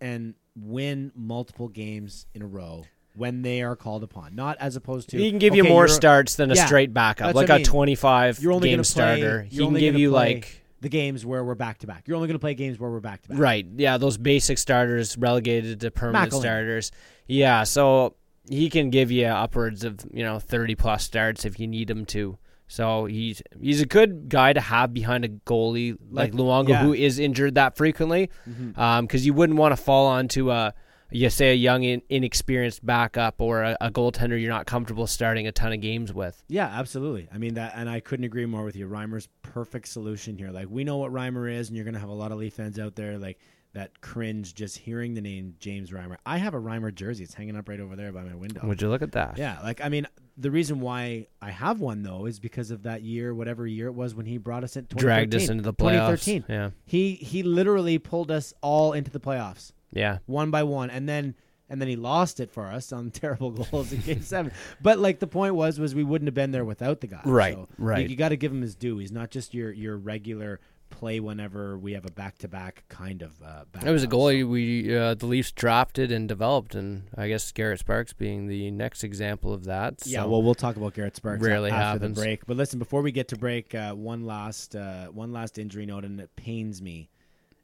and 0.00 0.34
win 0.56 1.12
multiple 1.14 1.68
games 1.68 2.26
in 2.34 2.40
a 2.42 2.46
row 2.46 2.84
when 3.16 3.42
they 3.42 3.62
are 3.62 3.76
called 3.76 4.02
upon. 4.02 4.34
Not 4.34 4.56
as 4.58 4.76
opposed 4.76 5.10
to 5.10 5.18
He 5.18 5.30
can 5.30 5.38
give 5.38 5.54
you 5.54 5.62
okay, 5.62 5.70
more 5.72 5.82
you're- 5.86 5.94
starts 5.94 6.36
than 6.36 6.50
a 6.50 6.54
Yeah, 6.54 6.66
straight 6.66 6.92
backup, 6.94 7.34
like 7.34 7.50
I 7.50 7.56
a 7.56 7.58
mean. 7.58 7.66
25 7.66 8.40
You're 8.40 8.52
only 8.52 8.70
game 8.70 8.78
play- 8.78 8.84
starter. 8.84 9.42
He 9.42 9.56
can 9.56 9.66
only 9.66 9.80
give 9.80 9.96
you 9.98 10.10
like 10.10 10.62
the 10.80 10.88
games 10.88 11.24
where 11.24 11.44
we're 11.44 11.54
back 11.54 11.78
to 11.78 11.86
back. 11.86 12.04
You're 12.06 12.16
only 12.16 12.28
going 12.28 12.34
to 12.36 12.40
play 12.40 12.54
games 12.54 12.78
where 12.78 12.90
we're 12.90 13.00
back 13.00 13.22
to 13.22 13.28
back. 13.30 13.38
right, 13.38 13.66
yeah, 13.76 13.96
those 13.98 14.16
basic 14.18 14.58
starters 14.58 15.16
relegated 15.16 15.80
to 15.80 15.90
permanent 15.90 16.32
starters. 16.32 16.92
Yeah, 17.26 17.64
so 17.64 18.16
he 18.48 18.68
can 18.70 18.90
give 18.90 19.10
you 19.10 19.26
upwards 19.26 19.84
of 19.84 20.00
you 20.12 20.22
know 20.22 20.38
30 20.38 20.74
plus 20.74 21.04
starts 21.04 21.44
if 21.44 21.58
you 21.58 21.66
need 21.66 21.90
him 21.90 22.04
to. 22.06 22.38
So 22.66 23.04
he's 23.04 23.42
he's 23.60 23.80
a 23.82 23.86
good 23.86 24.28
guy 24.28 24.52
to 24.52 24.60
have 24.60 24.94
behind 24.94 25.24
a 25.24 25.28
goalie 25.28 25.96
like, 26.10 26.32
Like, 26.32 26.40
Luongo, 26.40 26.70
yeah. 26.70 26.82
who 26.82 26.92
is 26.94 27.18
injured 27.18 27.56
that 27.56 27.76
frequently, 27.76 28.30
mm-hmm. 28.48 28.78
um, 28.80 29.06
because 29.06 29.26
you 29.26 29.34
wouldn't 29.34 29.58
want 29.58 29.76
to 29.76 29.82
fall 29.82 30.06
onto 30.06 30.50
a 30.50 30.74
you 31.10 31.30
say 31.30 31.52
a 31.52 31.54
young 31.54 31.84
in, 31.84 32.02
inexperienced 32.08 32.84
backup 32.84 33.40
or 33.40 33.62
a, 33.62 33.76
a 33.80 33.90
goaltender 33.90 34.40
you're 34.40 34.50
not 34.50 34.66
comfortable 34.66 35.06
starting 35.06 35.46
a 35.46 35.52
ton 35.52 35.72
of 35.72 35.80
games 35.80 36.12
with. 36.12 36.42
Yeah, 36.48 36.66
absolutely. 36.66 37.28
I 37.32 37.38
mean 37.38 37.54
that, 37.54 37.74
and 37.76 37.88
I 37.88 38.00
couldn't 38.00 38.24
agree 38.24 38.46
more 38.46 38.64
with 38.64 38.74
you. 38.74 38.88
Reimer's 38.88 39.28
perfect 39.42 39.88
solution 39.88 40.36
here. 40.36 40.50
Like 40.50 40.68
we 40.68 40.82
know 40.82 40.96
what 40.96 41.12
Reimer 41.12 41.52
is, 41.52 41.68
and 41.68 41.76
you're 41.76 41.84
gonna 41.84 42.00
have 42.00 42.08
a 42.08 42.14
lot 42.14 42.32
of 42.32 42.38
Leaf 42.38 42.54
fans 42.54 42.78
out 42.78 42.96
there 42.96 43.18
like 43.18 43.38
that 43.74 44.00
cringe 44.00 44.54
just 44.54 44.78
hearing 44.78 45.14
the 45.14 45.20
name 45.20 45.54
James 45.58 45.90
Reimer. 45.90 46.16
I 46.24 46.38
have 46.38 46.54
a 46.54 46.60
Reimer 46.60 46.94
jersey. 46.94 47.24
It's 47.24 47.34
hanging 47.34 47.56
up 47.56 47.68
right 47.68 47.80
over 47.80 47.96
there 47.96 48.12
by 48.12 48.22
my 48.22 48.34
window. 48.34 48.60
Would 48.64 48.80
you 48.80 48.88
look 48.88 49.02
at 49.02 49.12
that? 49.12 49.36
Yeah, 49.36 49.60
like 49.62 49.80
I 49.84 49.88
mean, 49.88 50.06
the 50.36 50.50
reason 50.50 50.80
why 50.80 51.26
I 51.42 51.50
have 51.50 51.80
one 51.80 52.02
though 52.02 52.26
is 52.26 52.40
because 52.40 52.70
of 52.70 52.84
that 52.84 53.02
year, 53.02 53.34
whatever 53.34 53.66
year 53.66 53.88
it 53.88 53.94
was 53.94 54.14
when 54.14 54.26
he 54.26 54.38
brought 54.38 54.64
us 54.64 54.76
in. 54.76 54.86
Dragged 54.94 55.34
us 55.34 55.48
into 55.48 55.62
the 55.62 55.74
playoffs. 55.74 56.24
2013. 56.24 56.44
Yeah, 56.48 56.70
He 56.86 57.14
he 57.14 57.42
literally 57.42 57.98
pulled 57.98 58.30
us 58.30 58.54
all 58.62 58.92
into 58.92 59.10
the 59.10 59.20
playoffs 59.20 59.72
yeah. 59.94 60.18
one 60.26 60.50
by 60.50 60.62
one, 60.64 60.90
and 60.90 61.08
then 61.08 61.34
and 61.68 61.80
then 61.80 61.88
he 61.88 61.96
lost 61.96 62.40
it 62.40 62.50
for 62.50 62.66
us 62.66 62.92
on 62.92 63.10
terrible 63.10 63.50
goals 63.50 63.92
in 63.92 64.00
Game 64.00 64.22
Seven. 64.22 64.52
But 64.82 64.98
like 64.98 65.20
the 65.20 65.26
point 65.26 65.54
was, 65.54 65.78
was 65.80 65.94
we 65.94 66.04
wouldn't 66.04 66.26
have 66.26 66.34
been 66.34 66.52
there 66.52 66.64
without 66.64 67.00
the 67.00 67.06
guy. 67.06 67.22
Right, 67.24 67.54
So 67.54 67.68
right. 67.78 68.02
You, 68.02 68.08
you 68.08 68.16
got 68.16 68.28
to 68.30 68.36
give 68.36 68.52
him 68.52 68.60
his 68.60 68.74
due. 68.74 68.98
He's 68.98 69.12
not 69.12 69.30
just 69.30 69.54
your 69.54 69.72
your 69.72 69.96
regular 69.96 70.60
play 70.90 71.18
whenever 71.20 71.76
we 71.76 71.92
have 71.92 72.04
a 72.06 72.10
back 72.10 72.38
to 72.38 72.48
back 72.48 72.84
kind 72.88 73.22
of. 73.22 73.32
Uh, 73.42 73.64
It 73.84 73.90
was 73.90 74.02
a 74.04 74.08
goalie 74.08 74.48
we 74.48 74.96
uh, 74.96 75.14
the 75.14 75.26
Leafs 75.26 75.50
drafted 75.52 76.12
and 76.12 76.28
developed, 76.28 76.74
and 76.74 77.04
I 77.16 77.28
guess 77.28 77.50
Garrett 77.52 77.80
Sparks 77.80 78.12
being 78.12 78.46
the 78.46 78.70
next 78.70 79.02
example 79.04 79.52
of 79.52 79.64
that. 79.64 80.02
Yeah, 80.06 80.24
well, 80.24 80.42
we'll 80.42 80.54
talk 80.54 80.76
about 80.76 80.94
Garrett 80.94 81.16
Sparks 81.16 81.42
Rarely 81.42 81.70
after 81.70 81.82
happens. 81.84 82.16
the 82.16 82.22
break. 82.22 82.46
But 82.46 82.56
listen, 82.56 82.78
before 82.78 83.02
we 83.02 83.12
get 83.12 83.28
to 83.28 83.36
break, 83.36 83.74
uh, 83.74 83.92
one 83.94 84.24
last 84.24 84.76
uh, 84.76 85.06
one 85.06 85.32
last 85.32 85.58
injury 85.58 85.86
note, 85.86 86.04
and 86.04 86.20
it 86.20 86.34
pains 86.36 86.80
me. 86.80 87.10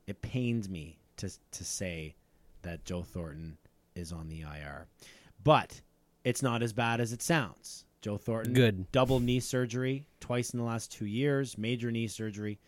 It 0.06 0.20
pains 0.22 0.68
me 0.68 0.98
to 1.18 1.30
to 1.52 1.64
say 1.64 2.14
that 2.62 2.84
Joe 2.84 3.02
Thornton 3.02 3.58
is 3.94 4.12
on 4.12 4.28
the 4.28 4.40
IR, 4.42 4.86
but 5.42 5.80
it's 6.24 6.42
not 6.42 6.62
as 6.62 6.72
bad 6.72 7.00
as 7.00 7.12
it 7.12 7.22
sounds. 7.22 7.84
Joe 8.02 8.16
Thornton, 8.16 8.54
Good. 8.54 8.90
double 8.92 9.20
knee 9.20 9.40
surgery 9.40 10.06
twice 10.20 10.50
in 10.50 10.58
the 10.58 10.64
last 10.64 10.90
two 10.90 11.04
years, 11.04 11.58
major 11.58 11.90
knee 11.90 12.06
surgery. 12.06 12.58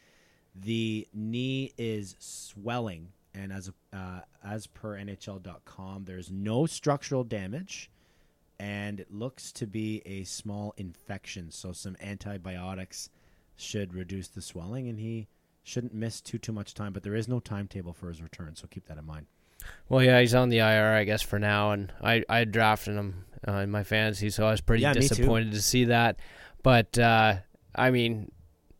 The 0.54 1.08
knee 1.12 1.72
is 1.78 2.16
swelling, 2.18 3.08
and 3.34 3.52
as 3.52 3.70
uh, 3.92 4.20
as 4.44 4.66
per 4.66 4.96
NHL.com, 4.96 6.04
there's 6.04 6.30
no 6.30 6.66
structural 6.66 7.24
damage 7.24 7.90
and 8.62 9.00
it 9.00 9.12
looks 9.12 9.50
to 9.50 9.66
be 9.66 10.02
a 10.06 10.22
small 10.22 10.72
infection. 10.76 11.50
So 11.50 11.72
some 11.72 11.96
antibiotics 12.00 13.10
should 13.56 13.92
reduce 13.92 14.28
the 14.28 14.40
swelling, 14.40 14.88
and 14.88 15.00
he 15.00 15.26
shouldn't 15.64 15.92
miss 15.94 16.20
too 16.20 16.38
too 16.38 16.52
much 16.52 16.72
time. 16.74 16.92
But 16.92 17.02
there 17.02 17.16
is 17.16 17.26
no 17.26 17.40
timetable 17.40 17.92
for 17.92 18.08
his 18.08 18.22
return, 18.22 18.54
so 18.54 18.68
keep 18.70 18.86
that 18.86 18.98
in 18.98 19.04
mind. 19.04 19.26
well, 19.88 20.02
yeah, 20.02 20.20
he's 20.20 20.34
on 20.34 20.48
the 20.48 20.58
IR, 20.58 20.92
I 20.92 21.02
guess, 21.04 21.22
for 21.22 21.40
now, 21.40 21.72
and 21.72 21.92
I 22.02 22.22
I 22.28 22.44
drafted 22.44 22.94
him 22.94 23.24
uh, 23.48 23.54
in 23.54 23.70
my 23.70 23.82
fantasy, 23.82 24.30
so 24.30 24.46
I 24.46 24.52
was 24.52 24.60
pretty 24.60 24.82
Yeah, 24.82 24.92
disappointed 24.92 25.52
to 25.52 25.62
see 25.62 25.86
that. 25.86 26.20
But 26.62 26.96
uh, 26.98 27.38
I 27.74 27.90
mean, 27.90 28.30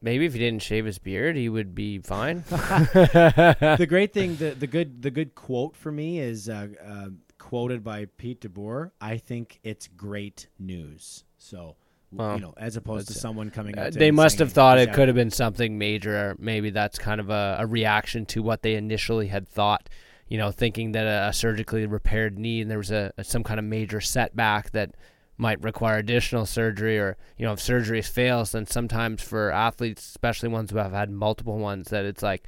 maybe 0.02 0.26
if 0.26 0.32
he 0.34 0.38
didn't 0.38 0.62
shave 0.62 0.84
his 0.84 0.98
beard, 0.98 1.36
he 1.36 1.48
would 1.48 1.74
be 1.74 1.98
fine. 1.98 2.44
the 2.48 3.86
great 3.88 4.12
thing, 4.12 4.36
the 4.36 4.50
the 4.50 4.66
good 4.66 5.02
the 5.02 5.10
good 5.10 5.34
quote 5.34 5.76
for 5.76 5.90
me 5.92 6.18
is 6.18 6.48
uh, 6.48 6.68
uh, 6.84 7.06
quoted 7.38 7.82
by 7.82 8.06
Pete 8.16 8.40
DeBoer. 8.40 8.90
I 9.00 9.16
think 9.16 9.60
it's 9.62 9.88
great 9.88 10.48
news. 10.58 11.24
So. 11.38 11.76
Well, 12.14 12.34
you 12.34 12.42
know, 12.42 12.52
as 12.58 12.76
opposed 12.76 13.08
to 13.08 13.14
someone 13.14 13.48
coming 13.48 13.78
Uh, 13.78 13.84
out. 13.84 13.92
to 13.94 13.98
they 13.98 14.10
must 14.10 14.38
have 14.40 14.52
thought 14.52 14.76
it 14.76 14.92
could 14.92 15.08
have 15.08 15.14
been 15.14 15.30
something 15.30 15.78
major. 15.78 16.36
Maybe 16.38 16.68
that's 16.68 16.98
kind 16.98 17.22
of 17.22 17.30
a, 17.30 17.56
a 17.60 17.66
reaction 17.66 18.26
to 18.26 18.42
what 18.42 18.60
they 18.60 18.74
initially 18.74 19.28
had 19.28 19.48
thought. 19.48 19.88
You 20.28 20.36
know, 20.36 20.50
thinking 20.50 20.92
that 20.92 21.06
a, 21.06 21.28
a 21.28 21.32
surgically 21.32 21.86
repaired 21.86 22.38
knee 22.38 22.60
and 22.60 22.70
there 22.70 22.76
was 22.76 22.90
a, 22.90 23.14
a 23.16 23.24
some 23.24 23.42
kind 23.42 23.58
of 23.58 23.64
major 23.64 24.02
setback 24.02 24.72
that 24.72 24.94
might 25.42 25.62
require 25.62 25.98
additional 25.98 26.46
surgery 26.46 26.98
or 26.98 27.16
you 27.36 27.44
know 27.44 27.52
if 27.52 27.60
surgery 27.60 28.00
fails 28.00 28.52
then 28.52 28.64
sometimes 28.66 29.22
for 29.22 29.50
athletes 29.50 30.06
especially 30.06 30.48
ones 30.48 30.70
who 30.70 30.78
have 30.78 30.92
had 30.92 31.10
multiple 31.10 31.58
ones 31.58 31.88
that 31.88 32.04
it's 32.04 32.22
like 32.22 32.46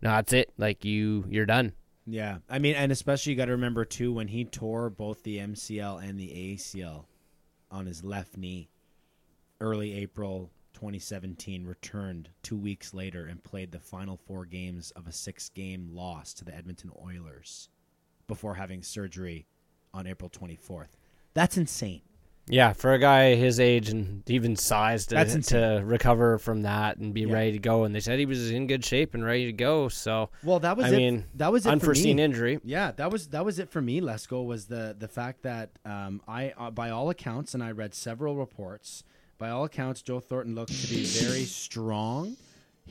no 0.00 0.08
that's 0.10 0.32
it 0.32 0.50
like 0.56 0.84
you 0.84 1.24
you're 1.28 1.46
done 1.46 1.72
Yeah, 2.06 2.38
I 2.50 2.58
mean, 2.58 2.74
and 2.74 2.90
especially 2.90 3.32
you 3.32 3.36
got 3.36 3.44
to 3.44 3.52
remember 3.52 3.84
too 3.84 4.12
when 4.12 4.28
he 4.28 4.44
tore 4.44 4.90
both 4.90 5.22
the 5.22 5.38
MCL 5.38 6.02
and 6.02 6.18
the 6.18 6.30
ACL 6.30 7.04
on 7.70 7.86
his 7.86 8.02
left 8.02 8.36
knee, 8.36 8.68
early 9.60 9.94
April 9.94 10.50
2017, 10.74 11.64
returned 11.64 12.30
two 12.42 12.56
weeks 12.56 12.92
later 12.92 13.26
and 13.26 13.44
played 13.44 13.70
the 13.70 13.78
final 13.78 14.16
four 14.16 14.44
games 14.44 14.90
of 14.92 15.06
a 15.06 15.12
six-game 15.12 15.90
loss 15.92 16.34
to 16.34 16.44
the 16.44 16.54
Edmonton 16.54 16.90
Oilers 17.00 17.68
before 18.26 18.56
having 18.56 18.82
surgery 18.82 19.46
on 19.94 20.08
April 20.08 20.28
24th. 20.28 20.96
That's 21.34 21.56
insane. 21.56 22.02
Yeah 22.48 22.72
for 22.72 22.92
a 22.92 22.98
guy 22.98 23.34
his 23.34 23.60
age 23.60 23.88
and 23.88 24.28
even 24.28 24.56
size 24.56 25.06
to, 25.06 25.14
That's 25.14 25.46
to 25.48 25.80
recover 25.84 26.38
from 26.38 26.62
that 26.62 26.96
and 26.98 27.14
be 27.14 27.22
Yeah. 27.22 27.32
ready 27.34 27.52
to 27.52 27.58
go 27.58 27.84
and 27.84 27.94
they 27.94 28.00
said 28.00 28.18
he 28.18 28.26
was 28.26 28.50
in 28.50 28.66
good 28.66 28.84
shape 28.84 29.14
and 29.14 29.24
ready 29.24 29.46
to 29.46 29.52
go 29.52 29.88
so 29.88 30.30
Well, 30.42 30.58
that 30.60 30.76
was 30.76 30.86
I 30.86 30.88
it. 30.90 30.96
mean, 30.96 31.24
that 31.36 31.52
was 31.52 31.66
it 31.66 31.70
unforeseen 31.70 32.14
for 32.14 32.16
me. 32.18 32.22
injury 32.24 32.60
Yeah, 32.64 32.90
that 32.92 33.10
was 33.12 33.28
that 33.28 33.44
was 33.44 33.58
it 33.58 33.70
for 33.70 33.80
me. 33.80 34.00
Lesko 34.00 34.44
was 34.44 34.66
the 34.66 34.94
the 34.98 35.08
fact 35.08 35.42
that 35.42 35.70
um, 35.84 36.20
I, 36.26 36.52
uh, 36.58 36.70
by 36.70 36.90
all 36.90 37.10
accounts, 37.10 37.54
and 37.54 37.62
I 37.62 37.70
read 37.70 37.94
several 37.94 38.36
reports. 38.36 39.04
By 39.38 39.50
all 39.50 39.64
accounts, 39.64 40.02
Joe 40.02 40.20
Thornton 40.20 40.54
looked 40.54 40.72
to 40.82 40.88
be 40.88 41.04
very 41.04 41.44
strong. 41.44 42.36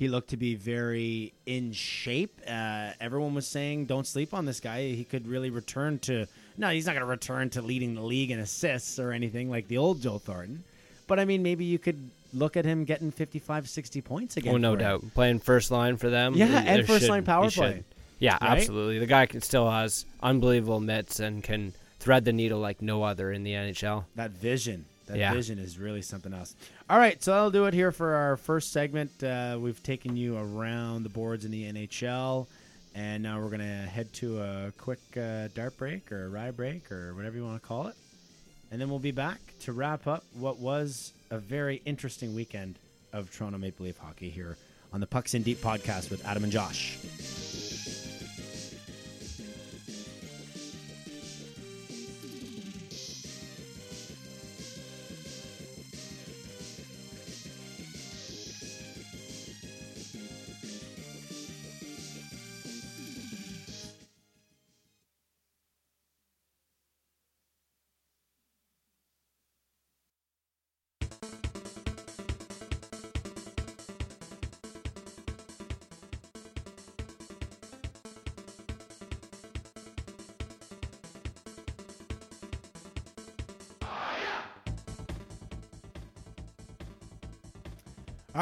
He 0.01 0.07
looked 0.07 0.31
to 0.31 0.37
be 0.37 0.55
very 0.55 1.31
in 1.45 1.73
shape. 1.73 2.41
Uh, 2.47 2.89
everyone 2.99 3.35
was 3.35 3.45
saying, 3.45 3.85
"Don't 3.85 4.07
sleep 4.07 4.33
on 4.33 4.45
this 4.45 4.59
guy. 4.59 4.87
He 4.93 5.03
could 5.03 5.27
really 5.27 5.51
return 5.51 5.99
to." 5.99 6.25
No, 6.57 6.69
he's 6.69 6.87
not 6.87 6.93
going 6.93 7.01
to 7.01 7.05
return 7.05 7.51
to 7.51 7.61
leading 7.61 7.93
the 7.93 8.01
league 8.01 8.31
in 8.31 8.39
assists 8.39 8.97
or 8.97 9.11
anything 9.11 9.51
like 9.51 9.67
the 9.67 9.77
old 9.77 10.01
Joe 10.01 10.17
Thornton. 10.17 10.63
But 11.05 11.19
I 11.19 11.25
mean, 11.25 11.43
maybe 11.43 11.65
you 11.65 11.77
could 11.77 11.99
look 12.33 12.57
at 12.57 12.65
him 12.65 12.83
getting 12.83 13.11
55, 13.11 13.69
60 13.69 14.01
points 14.01 14.37
again. 14.37 14.55
oh 14.55 14.57
no 14.57 14.69
for 14.71 14.73
him. 14.73 14.79
doubt 14.79 15.03
playing 15.13 15.37
first 15.39 15.69
line 15.69 15.97
for 15.97 16.09
them 16.09 16.33
Yeah, 16.33 16.45
and 16.47 16.79
there 16.79 16.83
first 16.83 17.01
should- 17.01 17.09
line 17.11 17.23
power 17.23 17.43
he 17.43 17.49
should. 17.51 17.59
play. 17.61 17.83
yeah 18.17 18.39
Right? 18.41 18.57
absolutely 18.57 18.97
the 18.97 19.05
guy 19.05 19.27
can, 19.27 19.41
still 19.41 19.69
has 19.69 20.05
unbelievable 20.23 20.79
mitts 20.79 21.19
and 21.19 21.43
can 21.43 21.73
thread 21.99 22.25
the 22.25 22.33
needle 22.33 22.59
like 22.59 22.81
no 22.81 23.03
other 23.03 23.31
in 23.31 23.43
the 23.43 23.51
nhl 23.51 24.05
That 24.15 24.31
vision. 24.31 24.85
That 25.07 25.17
Yeah. 25.17 25.33
vision 25.33 25.59
is 25.59 25.77
really 25.77 26.01
something 26.01 26.33
else. 26.33 26.55
All 26.89 26.97
right, 26.97 27.21
so 27.23 27.31
that'll 27.31 27.51
do 27.51 27.65
it 27.65 27.73
here 27.73 27.91
for 27.91 28.13
our 28.15 28.37
first 28.37 28.71
segment. 28.71 29.23
Uh, 29.23 29.57
we've 29.59 29.81
taken 29.83 30.15
you 30.15 30.37
around 30.37 31.03
the 31.03 31.09
boards 31.09 31.43
in 31.43 31.51
the 31.51 31.65
NHL, 31.65 32.47
and 32.95 33.21
now 33.23 33.39
we're 33.39 33.47
going 33.49 33.59
to 33.59 33.65
head 33.65 34.11
to 34.13 34.41
a 34.41 34.73
quick 34.77 34.99
uh, 35.17 35.47
dart 35.53 35.77
break 35.77 36.11
or 36.11 36.25
a 36.25 36.29
rye 36.29 36.51
break 36.51 36.91
or 36.91 37.13
whatever 37.15 37.35
you 37.37 37.43
want 37.43 37.61
to 37.61 37.67
call 37.67 37.87
it. 37.87 37.95
And 38.71 38.79
then 38.79 38.89
we'll 38.89 38.99
be 38.99 39.11
back 39.11 39.39
to 39.61 39.73
wrap 39.73 40.07
up 40.07 40.23
what 40.33 40.59
was 40.59 41.11
a 41.29 41.39
very 41.39 41.81
interesting 41.85 42.33
weekend 42.33 42.75
of 43.11 43.29
Toronto 43.31 43.57
Maple 43.57 43.85
Leaf 43.85 43.97
hockey 43.97 44.29
here 44.29 44.55
on 44.93 45.01
the 45.01 45.07
Pucks 45.07 45.33
in 45.33 45.43
Deep 45.43 45.59
podcast 45.61 46.09
with 46.09 46.25
Adam 46.25 46.43
and 46.43 46.53
Josh. 46.53 46.97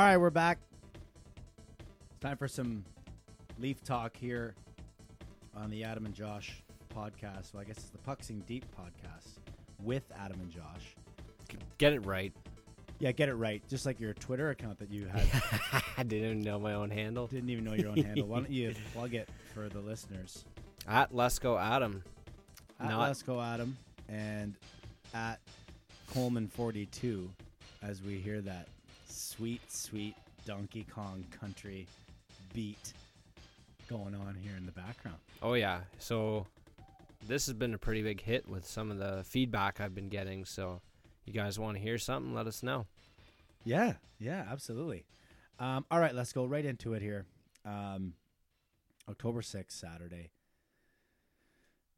Right, 0.10 0.17
we're 0.17 0.32
back. 0.32 0.58
It's 2.10 2.19
time 2.19 2.36
for 2.36 2.48
some 2.48 2.84
Leaf 3.60 3.84
talk 3.84 4.17
here 4.17 4.56
on 5.56 5.69
the 5.69 5.84
Adam 5.84 6.08
and 6.08 6.15
Josh 6.15 6.63
podcast. 6.91 7.54
Well, 7.54 7.62
I 7.62 7.63
guess 7.63 7.78
it's 7.78 7.89
the 7.89 8.00
Pucks 8.00 8.32
in 8.32 8.39
Deep 8.39 8.65
podcast 8.76 9.38
with 9.84 10.02
Adam 10.17 10.39
and 10.41 10.50
Josh. 10.50 10.95
get 11.78 11.93
it 11.93 12.04
right 12.08 12.34
Yeah, 12.98 13.12
get 13.12 13.30
it 13.30 13.36
right. 13.36 13.62
Just 13.69 13.86
like 13.86 14.00
your 14.00 14.15
Twitter 14.15 14.50
account 14.50 14.80
that 14.80 14.89
you 14.89 15.06
had. 15.06 15.28
i 15.95 16.02
didn't 16.02 16.26
even 16.26 16.41
know 16.41 16.58
my 16.58 16.74
own 16.74 16.89
handle 16.89 17.28
Didn't 17.28 17.52
even 17.52 17.63
know 17.63 17.76
your 17.76 17.89
own 17.89 17.98
handle. 17.98 18.26
Why 18.26 18.38
don't 18.38 18.50
you 18.50 18.74
plug 18.95 19.13
it 19.13 19.30
for 19.54 19.69
the 19.69 19.80
listeners? 19.80 20.43
at 20.88 21.13
Lesko 21.13 21.62
adam 21.62 22.02
At 22.80 22.89
Not- 22.89 23.10
Let's 23.10 23.24
Adam 23.30 23.78
and 24.08 24.56
at 25.13 25.39
Coleman42 26.15 27.28
as 27.84 28.02
we 28.02 28.15
hear 28.15 28.41
that 28.41 28.69
sweet, 29.20 29.62
sweet 29.72 30.16
Donkey 30.46 30.86
Kong 30.94 31.26
country 31.40 31.88
beat 32.54 32.94
going 33.90 34.16
on 34.16 34.36
here 34.42 34.56
in 34.58 34.66
the 34.66 34.72
background. 34.72 35.18
Oh 35.42 35.54
yeah. 35.54 35.82
So 35.98 36.48
this 37.28 37.46
has 37.48 37.54
been 37.54 37.74
a 37.74 37.78
pretty 37.78 38.02
big 38.02 38.22
hit 38.22 38.48
with 38.48 38.66
some 38.66 38.92
of 38.92 38.98
the 38.98 39.24
feedback 39.26 39.82
I've 39.82 39.94
been 39.94 40.10
getting. 40.10 40.46
So 40.46 40.82
you 41.26 41.34
guys 41.34 41.60
want 41.60 41.78
to 41.78 41.84
hear 41.84 41.98
something? 41.98 42.34
Let 42.34 42.48
us 42.48 42.64
know. 42.64 42.88
Yeah, 43.66 43.94
yeah, 44.20 44.46
absolutely. 44.50 45.06
Um, 45.60 45.86
all 45.92 46.00
right, 46.00 46.16
let's 46.16 46.32
go 46.32 46.46
right 46.46 46.64
into 46.64 46.94
it 46.94 47.02
here. 47.02 47.26
Um, 47.66 48.14
October 49.10 49.42
6th, 49.42 49.72
Saturday. 49.72 50.32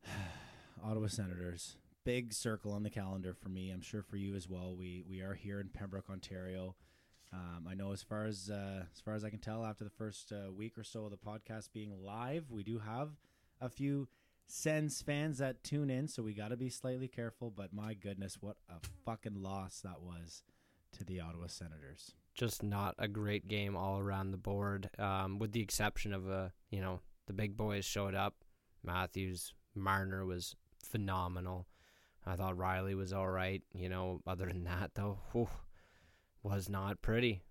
Ottawa 0.84 1.08
Senators. 1.08 1.78
Big 2.04 2.34
circle 2.34 2.74
on 2.74 2.82
the 2.82 2.90
calendar 2.90 3.36
for 3.36 3.50
me. 3.50 3.70
I'm 3.70 3.82
sure 3.82 4.02
for 4.02 4.18
you 4.18 4.36
as 4.36 4.50
well. 4.50 4.76
We 4.76 5.04
we 5.08 5.22
are 5.22 5.36
here 5.36 5.60
in 5.60 5.70
Pembroke, 5.70 6.10
Ontario. 6.10 6.76
Um, 7.34 7.66
I 7.70 7.76
know 7.76 7.94
as 7.94 8.02
far 8.02 8.26
as 8.26 8.50
uh, 8.50 8.84
as 8.94 9.00
far 9.00 9.14
as 9.14 9.24
I 9.24 9.30
can 9.30 9.40
tell, 9.40 9.66
after 9.66 9.84
the 9.84 9.90
first 9.90 10.32
uh, 10.34 10.52
week 10.52 10.78
or 10.78 10.84
so 10.84 11.06
of 11.06 11.12
the 11.12 11.18
podcast 11.18 11.70
being 11.74 11.94
live, 12.04 12.52
we 12.52 12.64
do 12.64 12.80
have 12.80 13.10
a 13.62 13.70
few 13.70 14.08
Sens 14.48 15.02
fans 15.02 15.38
that 15.38 15.64
tune 15.64 15.90
in, 15.90 16.10
so 16.10 16.22
we 16.24 16.34
got 16.34 16.50
to 16.50 16.58
be 16.58 16.70
slightly 16.70 17.08
careful. 17.08 17.50
But 17.50 17.72
my 17.72 17.94
goodness, 17.94 18.38
what 18.42 18.58
a 18.70 18.86
fucking 19.06 19.42
loss 19.42 19.80
that 19.80 20.02
was 20.02 20.44
to 20.98 21.06
the 21.06 21.22
Ottawa 21.22 21.48
Senators. 21.48 22.12
Just 22.34 22.62
not 22.62 22.96
a 23.00 23.08
great 23.08 23.48
game 23.48 23.78
all 23.78 23.98
around 23.98 24.32
the 24.32 24.38
board, 24.38 24.90
um, 25.00 25.40
with 25.40 25.54
the 25.54 25.62
exception 25.62 26.14
of 26.14 26.30
uh, 26.30 26.50
you 26.70 26.82
know 26.82 27.00
the 27.28 27.34
big 27.34 27.56
boys 27.56 27.86
showed 27.86 28.14
up. 28.14 28.44
Matthews, 28.84 29.54
Marner 29.74 30.26
was 30.26 30.56
phenomenal. 30.84 31.68
I 32.26 32.36
thought 32.36 32.58
Rielly 32.58 32.96
was 32.96 33.14
all 33.14 33.30
right. 33.30 33.62
You 33.74 33.88
know, 33.88 34.20
other 34.28 34.48
than 34.48 34.66
that 34.66 34.96
though, 34.96 35.20
whew, 35.32 35.48
was 36.44 36.70
not 36.70 37.02
pretty. 37.02 37.44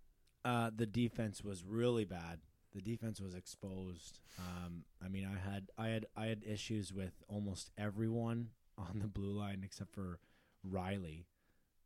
Uh, 0.44 0.70
the 0.74 0.86
defense 0.86 1.44
was 1.44 1.64
really 1.64 2.04
bad. 2.04 2.40
The 2.74 2.80
defense 2.80 3.20
was 3.20 3.34
exposed. 3.34 4.20
Um, 4.38 4.84
I 5.04 5.08
mean, 5.08 5.26
I 5.26 5.50
had 5.50 5.70
I 5.76 5.88
had 5.88 6.06
I 6.16 6.26
had 6.26 6.42
issues 6.46 6.92
with 6.92 7.22
almost 7.28 7.70
everyone 7.76 8.48
on 8.78 9.00
the 9.00 9.08
blue 9.08 9.32
line 9.32 9.62
except 9.64 9.92
for 9.92 10.20
Rielly, 10.68 11.24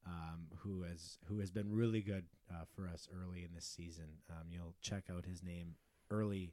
um, 0.06 0.48
who 0.58 0.82
has 0.82 1.18
who 1.26 1.40
has 1.40 1.50
been 1.50 1.72
really 1.72 2.02
good 2.02 2.26
uh, 2.50 2.64
for 2.74 2.86
us 2.86 3.08
early 3.12 3.44
in 3.44 3.54
this 3.54 3.64
season. 3.64 4.18
Um, 4.30 4.48
you'll 4.50 4.74
check 4.80 5.04
out 5.10 5.24
his 5.24 5.42
name 5.42 5.76
early 6.10 6.52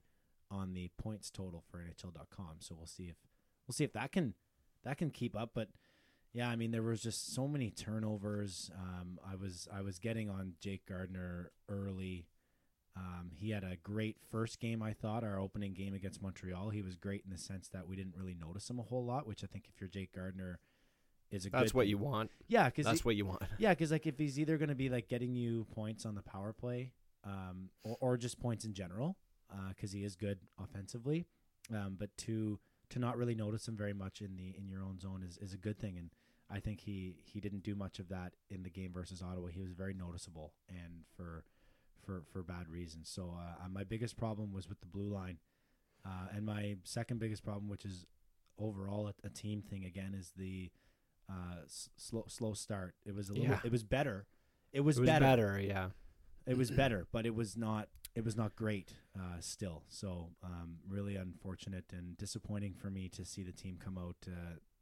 on 0.50 0.74
the 0.74 0.90
points 0.98 1.30
total 1.30 1.64
for 1.70 1.80
NHL.com. 1.80 2.58
So 2.60 2.76
we'll 2.76 2.88
see 2.88 3.06
if 3.06 3.18
we'll 3.68 3.74
see 3.74 3.84
if 3.84 3.94
that 3.94 4.12
can 4.12 4.34
that 4.84 4.98
can 4.98 5.12
keep 5.12 5.36
up. 5.36 5.52
But 5.54 5.70
yeah, 6.34 6.50
I 6.50 6.56
mean 6.56 6.72
there 6.72 6.82
was 6.82 7.02
just 7.02 7.34
so 7.34 7.48
many 7.48 7.70
turnovers. 7.70 8.72
Um, 8.78 9.20
I 9.26 9.36
was 9.36 9.68
I 9.74 9.82
was 9.82 10.00
getting 10.00 10.30
on 10.30 10.54
Jake 10.62 10.86
Gardiner 10.88 11.52
early. 11.70 12.28
Um, 12.96 13.32
he 13.34 13.52
had 13.52 13.64
a 13.64 13.78
great 13.78 14.18
first 14.32 14.60
game, 14.60 14.84
I 14.84 14.94
thought. 14.94 15.24
Our 15.24 15.40
opening 15.40 15.74
game 15.74 15.94
against 15.94 16.22
Montreal, 16.22 16.70
he 16.70 16.82
was 16.82 16.96
great 16.96 17.24
in 17.26 17.32
the 17.32 17.38
sense 17.38 17.70
that 17.70 17.88
we 17.88 17.96
didn't 17.96 18.16
really 18.18 18.36
notice 18.36 18.70
him 18.70 18.80
a 18.80 18.84
whole 18.84 19.06
lot. 19.06 19.28
Which 19.28 19.44
I 19.44 19.48
think 19.48 19.66
if 19.74 19.80
you're 19.80 19.90
Jake 19.90 20.14
Gardiner, 20.14 20.60
is 21.32 21.46
a 21.46 21.50
That's 21.50 21.72
good 21.72 21.74
what 21.74 21.88
you 21.88 21.98
want. 21.98 22.32
Yeah, 22.48 22.66
because 22.66 22.86
That's 22.86 23.06
what 23.06 23.16
you 23.16 23.26
want. 23.26 23.42
yeah, 23.58 23.72
because 23.72 23.92
like 23.92 24.08
if 24.08 24.18
he's 24.18 24.40
either 24.40 24.58
going 24.58 24.70
to 24.70 24.76
be 24.76 24.90
like 24.90 25.08
getting 25.08 25.36
you 25.36 25.66
points 25.74 26.06
on 26.06 26.16
the 26.16 26.22
power 26.22 26.54
play, 26.54 26.94
um, 27.24 27.70
or, 27.84 27.98
or 28.00 28.18
just 28.18 28.40
points 28.40 28.66
in 28.66 28.74
general, 28.74 29.18
because 29.70 29.92
he 29.92 30.04
is 30.04 30.16
good 30.16 30.40
offensively, 30.62 31.26
um, 31.74 31.96
but 32.00 32.16
to 32.20 32.60
to 32.90 33.00
not 33.00 33.18
really 33.18 33.36
notice 33.36 33.68
him 33.68 33.78
very 33.78 33.94
much 33.94 34.22
in 34.22 34.36
the 34.36 34.54
in 34.58 34.68
your 34.68 34.84
own 34.84 35.00
zone 35.00 35.24
is, 35.28 35.38
is 35.38 35.54
a 35.54 35.58
good 35.58 35.80
thing, 35.80 35.98
and 35.98 36.10
I 36.54 36.60
think 36.60 36.82
he 36.82 37.16
he 37.24 37.40
didn't 37.40 37.64
do 37.64 37.76
much 37.76 38.00
of 38.00 38.10
that 38.10 38.34
in 38.50 38.64
the 38.64 38.70
game 38.70 38.92
versus 38.94 39.22
Ottawa. 39.22 39.48
He 39.48 39.62
was 39.62 39.72
very 39.74 39.94
noticeable, 39.94 40.54
and 40.70 41.04
for 41.16 41.46
for 42.06 42.24
for 42.32 42.44
bad 42.44 42.68
reasons. 42.70 43.10
So 43.10 43.34
uh, 43.38 43.66
uh, 43.66 43.70
my 43.70 43.84
biggest 43.84 44.18
problem 44.18 44.52
was 44.54 44.68
with 44.68 44.80
the 44.82 44.88
blue 44.88 45.08
line, 45.14 45.38
uh, 46.06 46.28
and 46.36 46.46
my 46.46 46.78
second 46.84 47.20
biggest 47.20 47.44
problem, 47.44 47.70
which 47.70 47.86
is 47.86 48.06
overall 48.58 49.08
a, 49.08 49.28
a 49.28 49.30
team 49.30 49.62
thing 49.62 49.86
again, 49.86 50.14
is 50.18 50.32
the 50.36 50.72
uh, 51.30 51.62
s- 51.66 51.90
slow 51.98 52.26
slow 52.28 52.54
start. 52.54 52.96
It 53.06 53.16
was 53.16 53.30
a 53.30 53.34
little. 53.34 53.48
Yeah. 53.48 53.60
It 53.64 53.72
was 53.72 53.84
better. 53.84 54.26
It 54.74 54.82
was, 54.82 54.98
It 54.98 55.02
was 55.02 55.10
better. 55.10 55.26
better, 55.26 55.60
yeah. 55.60 55.90
It 56.48 56.58
was 56.58 56.72
better, 56.72 57.06
but 57.12 57.26
it 57.26 57.36
was 57.36 57.56
not. 57.56 57.88
It 58.16 58.26
was 58.26 58.36
not 58.36 58.56
great 58.58 58.96
uh, 59.18 59.40
still. 59.40 59.84
So 59.88 60.32
um, 60.44 60.78
really 60.90 61.16
unfortunate 61.16 61.86
and 61.94 62.18
disappointing 62.18 62.74
for 62.74 62.90
me 62.90 63.08
to 63.10 63.24
see 63.24 63.44
the 63.44 63.54
team 63.54 63.78
come 63.82 63.98
out. 63.98 64.18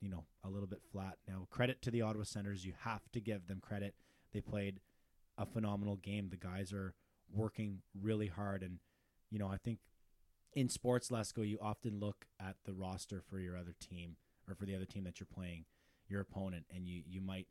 You 0.01 0.09
know, 0.09 0.25
a 0.43 0.49
little 0.49 0.67
bit 0.67 0.81
flat. 0.91 1.17
Now, 1.27 1.47
credit 1.49 1.81
to 1.81 1.91
the 1.91 2.01
Ottawa 2.01 2.23
Senators. 2.23 2.65
You 2.65 2.73
have 2.83 3.11
to 3.11 3.19
give 3.19 3.47
them 3.47 3.59
credit. 3.61 3.95
They 4.33 4.41
played 4.41 4.79
a 5.37 5.45
phenomenal 5.45 5.97
game. 5.97 6.29
The 6.29 6.37
guys 6.37 6.71
are 6.71 6.93
working 7.33 7.81
really 7.99 8.27
hard, 8.27 8.63
and 8.63 8.79
you 9.29 9.39
know, 9.39 9.47
I 9.47 9.57
think 9.57 9.79
in 10.53 10.69
sports, 10.69 11.09
Lesko, 11.09 11.47
you 11.47 11.59
often 11.61 11.99
look 11.99 12.25
at 12.39 12.55
the 12.65 12.73
roster 12.73 13.21
for 13.29 13.39
your 13.39 13.57
other 13.57 13.75
team 13.79 14.15
or 14.47 14.55
for 14.55 14.65
the 14.65 14.75
other 14.75 14.85
team 14.85 15.03
that 15.03 15.19
you're 15.19 15.27
playing, 15.31 15.65
your 16.07 16.21
opponent, 16.21 16.65
and 16.73 16.87
you 16.87 17.03
you 17.07 17.21
might 17.21 17.47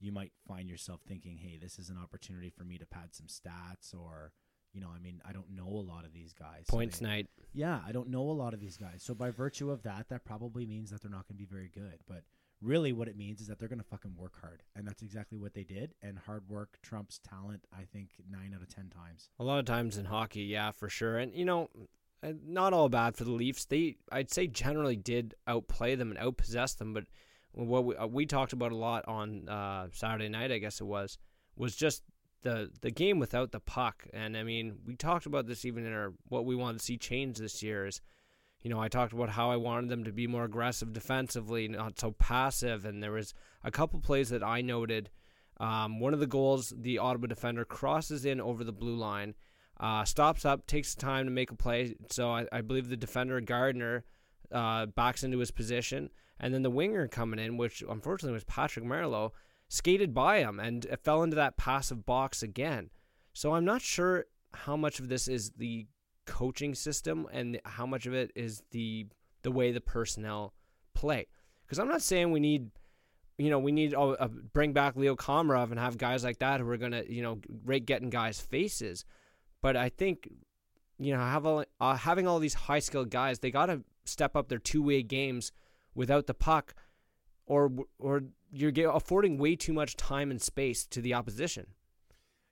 you 0.00 0.12
might 0.12 0.32
find 0.48 0.68
yourself 0.68 1.00
thinking, 1.06 1.38
"Hey, 1.38 1.56
this 1.56 1.78
is 1.78 1.88
an 1.88 1.98
opportunity 1.98 2.50
for 2.50 2.64
me 2.64 2.78
to 2.78 2.86
pad 2.86 3.14
some 3.14 3.26
stats," 3.26 3.94
or 3.94 4.32
you 4.72 4.80
know, 4.80 4.88
I 4.94 4.98
mean, 4.98 5.20
I 5.24 5.32
don't 5.32 5.50
know 5.50 5.66
a 5.68 5.84
lot 5.86 6.04
of 6.04 6.12
these 6.12 6.32
guys. 6.32 6.64
so 6.68 6.72
Points 6.76 6.98
they- 6.98 7.06
night. 7.06 7.26
yeah, 7.52 7.80
I 7.86 7.92
don't 7.92 8.08
know 8.08 8.22
a 8.22 8.32
lot 8.32 8.54
of 8.54 8.60
these 8.60 8.76
guys. 8.76 9.02
So 9.02 9.14
by 9.14 9.30
virtue 9.30 9.70
of 9.70 9.82
that, 9.82 10.08
that 10.08 10.24
probably 10.24 10.64
means 10.66 10.90
that 10.90 11.02
they're 11.02 11.10
not 11.10 11.26
going 11.28 11.36
to 11.36 11.42
be 11.42 11.44
very 11.44 11.68
good. 11.68 11.98
But 12.08 12.22
really, 12.60 12.92
what 12.92 13.08
it 13.08 13.16
means 13.16 13.40
is 13.40 13.48
that 13.48 13.58
they're 13.58 13.68
going 13.68 13.80
to 13.80 13.84
fucking 13.84 14.14
work 14.16 14.40
hard, 14.40 14.62
and 14.74 14.86
that's 14.86 15.02
exactly 15.02 15.36
what 15.38 15.52
they 15.54 15.64
did. 15.64 15.94
And 16.02 16.18
hard 16.18 16.48
work 16.48 16.78
trumps 16.82 17.20
talent. 17.28 17.66
I 17.72 17.82
think 17.84 18.10
nine 18.30 18.52
out 18.54 18.62
of 18.62 18.68
ten 18.74 18.88
times. 18.88 19.28
A 19.38 19.44
lot 19.44 19.58
of 19.58 19.64
times 19.66 19.98
in 19.98 20.06
hockey, 20.06 20.42
yeah, 20.42 20.70
for 20.70 20.88
sure. 20.88 21.18
And 21.18 21.34
you 21.34 21.44
know, 21.44 21.68
uh, 22.22 22.32
not 22.46 22.72
all 22.72 22.88
bad 22.88 23.16
for 23.16 23.24
the 23.24 23.32
Leafs. 23.32 23.64
They, 23.66 23.96
I'd 24.10 24.30
say, 24.30 24.46
generally 24.46 24.96
did 24.96 25.34
outplay 25.46 25.96
them 25.96 26.10
and 26.10 26.18
outpossess 26.18 26.76
them. 26.78 26.94
But 26.94 27.04
what 27.52 27.84
we, 27.84 27.96
uh, 27.96 28.06
we 28.06 28.24
talked 28.26 28.52
about 28.54 28.72
a 28.72 28.76
lot 28.76 29.04
on 29.06 29.48
uh, 29.48 29.88
Saturday 29.92 30.28
night, 30.30 30.50
I 30.52 30.58
guess 30.58 30.80
it 30.80 30.84
was, 30.84 31.18
was 31.56 31.74
just 31.76 32.02
the 32.42 32.70
the 32.80 32.90
game 32.90 33.18
without 33.18 33.52
the 33.52 33.60
puck. 33.60 34.06
And 34.12 34.36
I 34.36 34.42
mean, 34.42 34.78
we 34.86 34.94
talked 34.96 35.26
about 35.26 35.46
this 35.46 35.64
even 35.64 35.86
in 35.86 35.92
our 35.92 36.12
what 36.28 36.44
we 36.44 36.56
wanted 36.56 36.78
to 36.78 36.84
see 36.84 36.98
change 36.98 37.38
this 37.38 37.62
year 37.62 37.86
is. 37.86 38.00
You 38.64 38.70
know, 38.70 38.80
I 38.80 38.86
talked 38.86 39.12
about 39.12 39.30
how 39.30 39.50
I 39.50 39.56
wanted 39.56 39.90
them 39.90 40.04
to 40.04 40.12
be 40.12 40.28
more 40.28 40.44
aggressive 40.44 40.92
defensively, 40.92 41.66
not 41.66 41.98
so 41.98 42.12
passive. 42.12 42.84
And 42.84 43.02
there 43.02 43.10
was 43.10 43.34
a 43.64 43.72
couple 43.72 43.98
plays 43.98 44.28
that 44.28 44.44
I 44.44 44.60
noted. 44.60 45.10
Um, 45.58 45.98
one 45.98 46.14
of 46.14 46.20
the 46.20 46.28
goals, 46.28 46.72
the 46.76 46.98
Ottawa 46.98 47.26
defender 47.26 47.64
crosses 47.64 48.24
in 48.24 48.40
over 48.40 48.62
the 48.62 48.72
blue 48.72 48.94
line, 48.94 49.34
uh, 49.80 50.04
stops 50.04 50.44
up, 50.44 50.66
takes 50.66 50.94
the 50.94 51.00
time 51.00 51.24
to 51.24 51.32
make 51.32 51.50
a 51.50 51.56
play. 51.56 51.96
So 52.10 52.30
I, 52.30 52.46
I 52.52 52.60
believe 52.60 52.88
the 52.88 52.96
defender 52.96 53.40
Gardiner 53.40 54.04
uh, 54.52 54.86
backs 54.86 55.24
into 55.24 55.38
his 55.38 55.50
position, 55.50 56.10
and 56.38 56.54
then 56.54 56.62
the 56.62 56.70
winger 56.70 57.08
coming 57.08 57.40
in, 57.40 57.56
which 57.56 57.82
unfortunately 57.88 58.34
was 58.34 58.44
Patrick 58.44 58.84
Marleau, 58.84 59.32
skated 59.72 60.12
by 60.12 60.40
him 60.40 60.60
and 60.60 60.86
fell 61.02 61.22
into 61.22 61.34
that 61.34 61.56
passive 61.56 62.04
box 62.04 62.42
again. 62.42 62.90
So 63.32 63.54
I'm 63.54 63.64
not 63.64 63.80
sure 63.80 64.26
how 64.52 64.76
much 64.76 65.00
of 65.00 65.08
this 65.08 65.28
is 65.28 65.52
the 65.52 65.86
coaching 66.26 66.74
system 66.74 67.26
and 67.32 67.58
how 67.64 67.86
much 67.86 68.04
of 68.04 68.12
it 68.12 68.30
is 68.34 68.62
the 68.70 69.06
the 69.40 69.50
way 69.50 69.72
the 69.72 69.80
personnel 69.80 70.52
play. 70.92 71.26
Because 71.64 71.78
I'm 71.78 71.88
not 71.88 72.02
saying 72.02 72.30
we 72.30 72.38
need 72.38 72.70
you 73.38 73.48
know, 73.48 73.58
we 73.58 73.72
need 73.72 73.94
uh, 73.94 74.10
uh, 74.10 74.28
bring 74.28 74.74
back 74.74 74.94
Leo 74.94 75.16
Komarov 75.16 75.70
and 75.70 75.80
have 75.80 75.96
guys 75.96 76.22
like 76.22 76.40
that 76.40 76.60
who 76.60 76.68
are 76.68 76.76
gonna, 76.76 77.04
you 77.08 77.22
know, 77.22 77.40
rate 77.64 77.86
getting 77.86 78.10
guys 78.10 78.38
faces. 78.38 79.06
But 79.62 79.74
I 79.74 79.88
think, 79.88 80.28
you 80.98 81.14
know, 81.14 81.18
have 81.18 81.46
all, 81.46 81.64
uh, 81.80 81.96
having 81.96 82.28
all 82.28 82.40
these 82.40 82.52
high 82.52 82.80
skilled 82.80 83.08
guys, 83.08 83.38
they 83.38 83.50
got 83.50 83.66
to 83.66 83.82
step 84.04 84.36
up 84.36 84.48
their 84.48 84.58
two 84.58 84.82
way 84.82 85.02
games 85.02 85.50
without 85.94 86.26
the 86.26 86.34
puck, 86.34 86.74
or 87.46 87.72
or 87.98 88.24
you're 88.50 88.90
affording 88.90 89.38
way 89.38 89.56
too 89.56 89.72
much 89.72 89.96
time 89.96 90.30
and 90.30 90.40
space 90.40 90.84
to 90.86 91.00
the 91.00 91.14
opposition. 91.14 91.66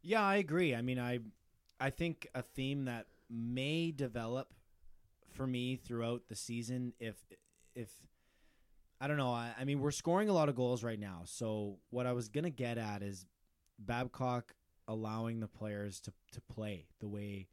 Yeah, 0.03 0.23
I 0.23 0.37
agree. 0.37 0.75
I 0.75 0.83
mean, 0.83 0.99
I 0.99 1.21
I 1.79 1.91
think 1.91 2.27
a 2.35 2.43
theme 2.43 2.85
that 2.87 3.07
may 3.29 3.91
develop 3.91 4.53
for 5.33 5.47
me 5.47 5.77
throughout 5.77 6.23
the 6.29 6.35
season 6.35 6.93
if 6.99 7.17
if 7.75 7.91
I 9.01 9.07
don't 9.07 9.17
know, 9.17 9.33
I, 9.33 9.53
I 9.59 9.65
mean 9.65 9.81
we're 9.81 9.91
scoring 9.91 10.29
a 10.29 10.33
lot 10.33 10.49
of 10.49 10.55
goals 10.57 10.83
right 10.83 10.99
now. 10.99 11.23
So 11.25 11.79
what 11.91 12.07
I 12.07 12.13
was 12.13 12.29
going 12.29 12.45
to 12.45 12.51
get 12.51 12.79
at 12.79 13.03
is 13.03 13.27
Babcock 13.79 14.55
allowing 14.89 15.41
the 15.41 15.49
players 15.49 16.01
to 16.01 16.13
to 16.33 16.41
play 16.43 16.87
the 17.01 17.09
way 17.09 17.49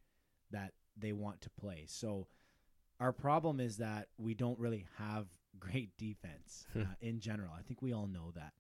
that 0.52 0.74
they 0.98 1.14
want 1.14 1.42
to 1.42 1.50
play. 1.50 1.86
So 1.88 2.28
our 3.00 3.12
problem 3.12 3.60
is 3.60 3.78
that 3.78 4.08
we 4.18 4.34
don't 4.34 4.60
really 4.60 4.88
have 4.98 5.28
great 5.60 5.97
defense 5.97 6.66
uh, 6.76 6.84
in 7.01 7.20
general. 7.20 7.51
I 7.58 7.62
think 7.62 7.82
we 7.82 7.93
all 7.93 8.08
know 8.08 8.32
that. 8.36 8.53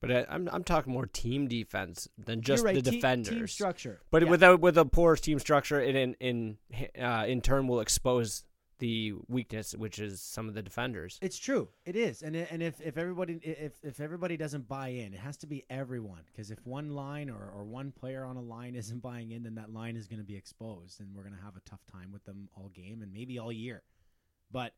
But 0.00 0.10
I, 0.10 0.26
I'm 0.28 0.48
I'm 0.52 0.64
talking 0.64 0.92
more 0.92 1.06
team 1.06 1.48
defense 1.48 2.08
than 2.18 2.42
just 2.42 2.62
right, 2.62 2.74
the 2.74 2.82
te- 2.82 2.96
defenders. 2.96 3.28
team 3.34 3.46
structure. 3.46 4.00
But 4.10 4.22
Yeah. 4.22 4.28
without 4.30 4.60
with 4.60 4.76
a 4.76 4.84
poor 4.84 5.16
team 5.16 5.38
structure, 5.38 5.80
it 5.80 5.96
in 5.96 6.14
in 6.20 6.58
uh, 7.00 7.24
in 7.26 7.40
turn 7.40 7.68
will 7.68 7.80
expose 7.80 8.44
the 8.80 9.14
weakness, 9.28 9.72
which 9.74 10.00
is 10.00 10.20
some 10.20 10.48
of 10.48 10.54
the 10.54 10.60
defenders. 10.60 11.18
It's 11.22 11.38
true. 11.38 11.68
It 11.86 11.96
is, 11.96 12.20
and 12.22 12.36
and 12.36 12.62
if 12.62 12.82
if 12.82 12.98
everybody 12.98 13.38
if 13.42 13.72
if 13.82 13.98
everybody 14.00 14.36
doesn't 14.36 14.68
buy 14.68 14.88
in, 14.88 15.14
it 15.14 15.20
has 15.20 15.38
to 15.38 15.46
be 15.46 15.64
everyone. 15.70 16.22
Because 16.26 16.50
if 16.50 16.58
one 16.66 16.90
line 16.90 17.30
or 17.30 17.50
or 17.54 17.64
one 17.64 17.90
player 17.92 18.24
on 18.26 18.36
a 18.36 18.42
line 18.42 18.74
isn't 18.82 19.00
buying 19.00 19.30
in, 19.30 19.44
then 19.44 19.54
that 19.54 19.72
line 19.72 19.96
is 19.96 20.06
going 20.06 20.20
to 20.20 20.26
be 20.26 20.36
exposed, 20.36 21.00
and 21.00 21.14
we're 21.14 21.22
going 21.22 21.36
to 21.36 21.42
have 21.42 21.56
a 21.56 21.60
tough 21.60 21.80
time 21.90 22.12
with 22.12 22.24
them 22.26 22.50
all 22.56 22.68
game 22.74 23.00
and 23.00 23.10
maybe 23.10 23.38
all 23.38 23.52
year. 23.52 23.84
But 24.50 24.74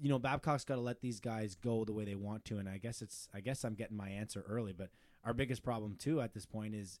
you 0.00 0.08
know, 0.08 0.18
Babcock's 0.18 0.64
got 0.64 0.74
to 0.76 0.80
let 0.80 1.00
these 1.00 1.20
guys 1.20 1.54
go 1.54 1.84
the 1.84 1.92
way 1.92 2.04
they 2.04 2.14
want 2.14 2.44
to, 2.46 2.58
and 2.58 2.68
I 2.68 2.78
guess 2.78 3.02
it's 3.02 3.28
I 3.34 3.40
guess 3.40 3.64
I'm 3.64 3.74
getting 3.74 3.96
my 3.96 4.08
answer 4.10 4.44
early. 4.48 4.72
But 4.72 4.90
our 5.24 5.34
biggest 5.34 5.62
problem 5.62 5.96
too 5.98 6.20
at 6.20 6.34
this 6.34 6.46
point 6.46 6.74
is 6.74 7.00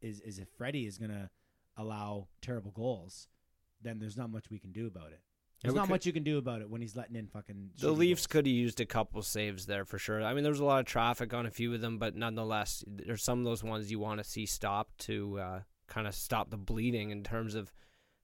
is 0.00 0.20
is 0.20 0.38
if 0.38 0.48
Freddie 0.56 0.86
is 0.86 0.98
going 0.98 1.10
to 1.10 1.30
allow 1.76 2.28
terrible 2.42 2.70
goals, 2.70 3.28
then 3.82 3.98
there's 3.98 4.16
not 4.16 4.30
much 4.30 4.50
we 4.50 4.58
can 4.58 4.72
do 4.72 4.86
about 4.86 5.12
it. 5.12 5.20
There's 5.62 5.72
we 5.72 5.78
not 5.78 5.86
could- 5.86 5.92
much 5.92 6.06
you 6.06 6.12
can 6.12 6.22
do 6.22 6.36
about 6.36 6.60
it 6.60 6.68
when 6.68 6.82
he's 6.82 6.94
letting 6.94 7.16
in 7.16 7.26
fucking. 7.28 7.70
The 7.80 7.90
Leafs 7.90 8.26
could 8.26 8.46
have 8.46 8.52
used 8.54 8.80
a 8.80 8.86
couple 8.86 9.22
saves 9.22 9.64
there 9.66 9.86
for 9.86 9.98
sure. 9.98 10.22
I 10.22 10.34
mean, 10.34 10.42
there 10.42 10.52
was 10.52 10.60
a 10.60 10.64
lot 10.64 10.80
of 10.80 10.86
traffic 10.86 11.32
on 11.32 11.46
a 11.46 11.50
few 11.50 11.72
of 11.72 11.80
them, 11.80 11.98
but 11.98 12.14
nonetheless, 12.14 12.84
there's 12.86 13.22
some 13.24 13.38
of 13.38 13.44
those 13.46 13.64
ones 13.64 13.90
you 13.90 13.98
want 13.98 14.18
to 14.18 14.24
see 14.24 14.44
stopped 14.44 14.98
to 15.06 15.38
uh, 15.38 15.60
kind 15.88 16.06
of 16.06 16.14
stop 16.14 16.50
the 16.50 16.58
bleeding 16.58 17.10
in 17.10 17.22
terms 17.24 17.54
of 17.54 17.72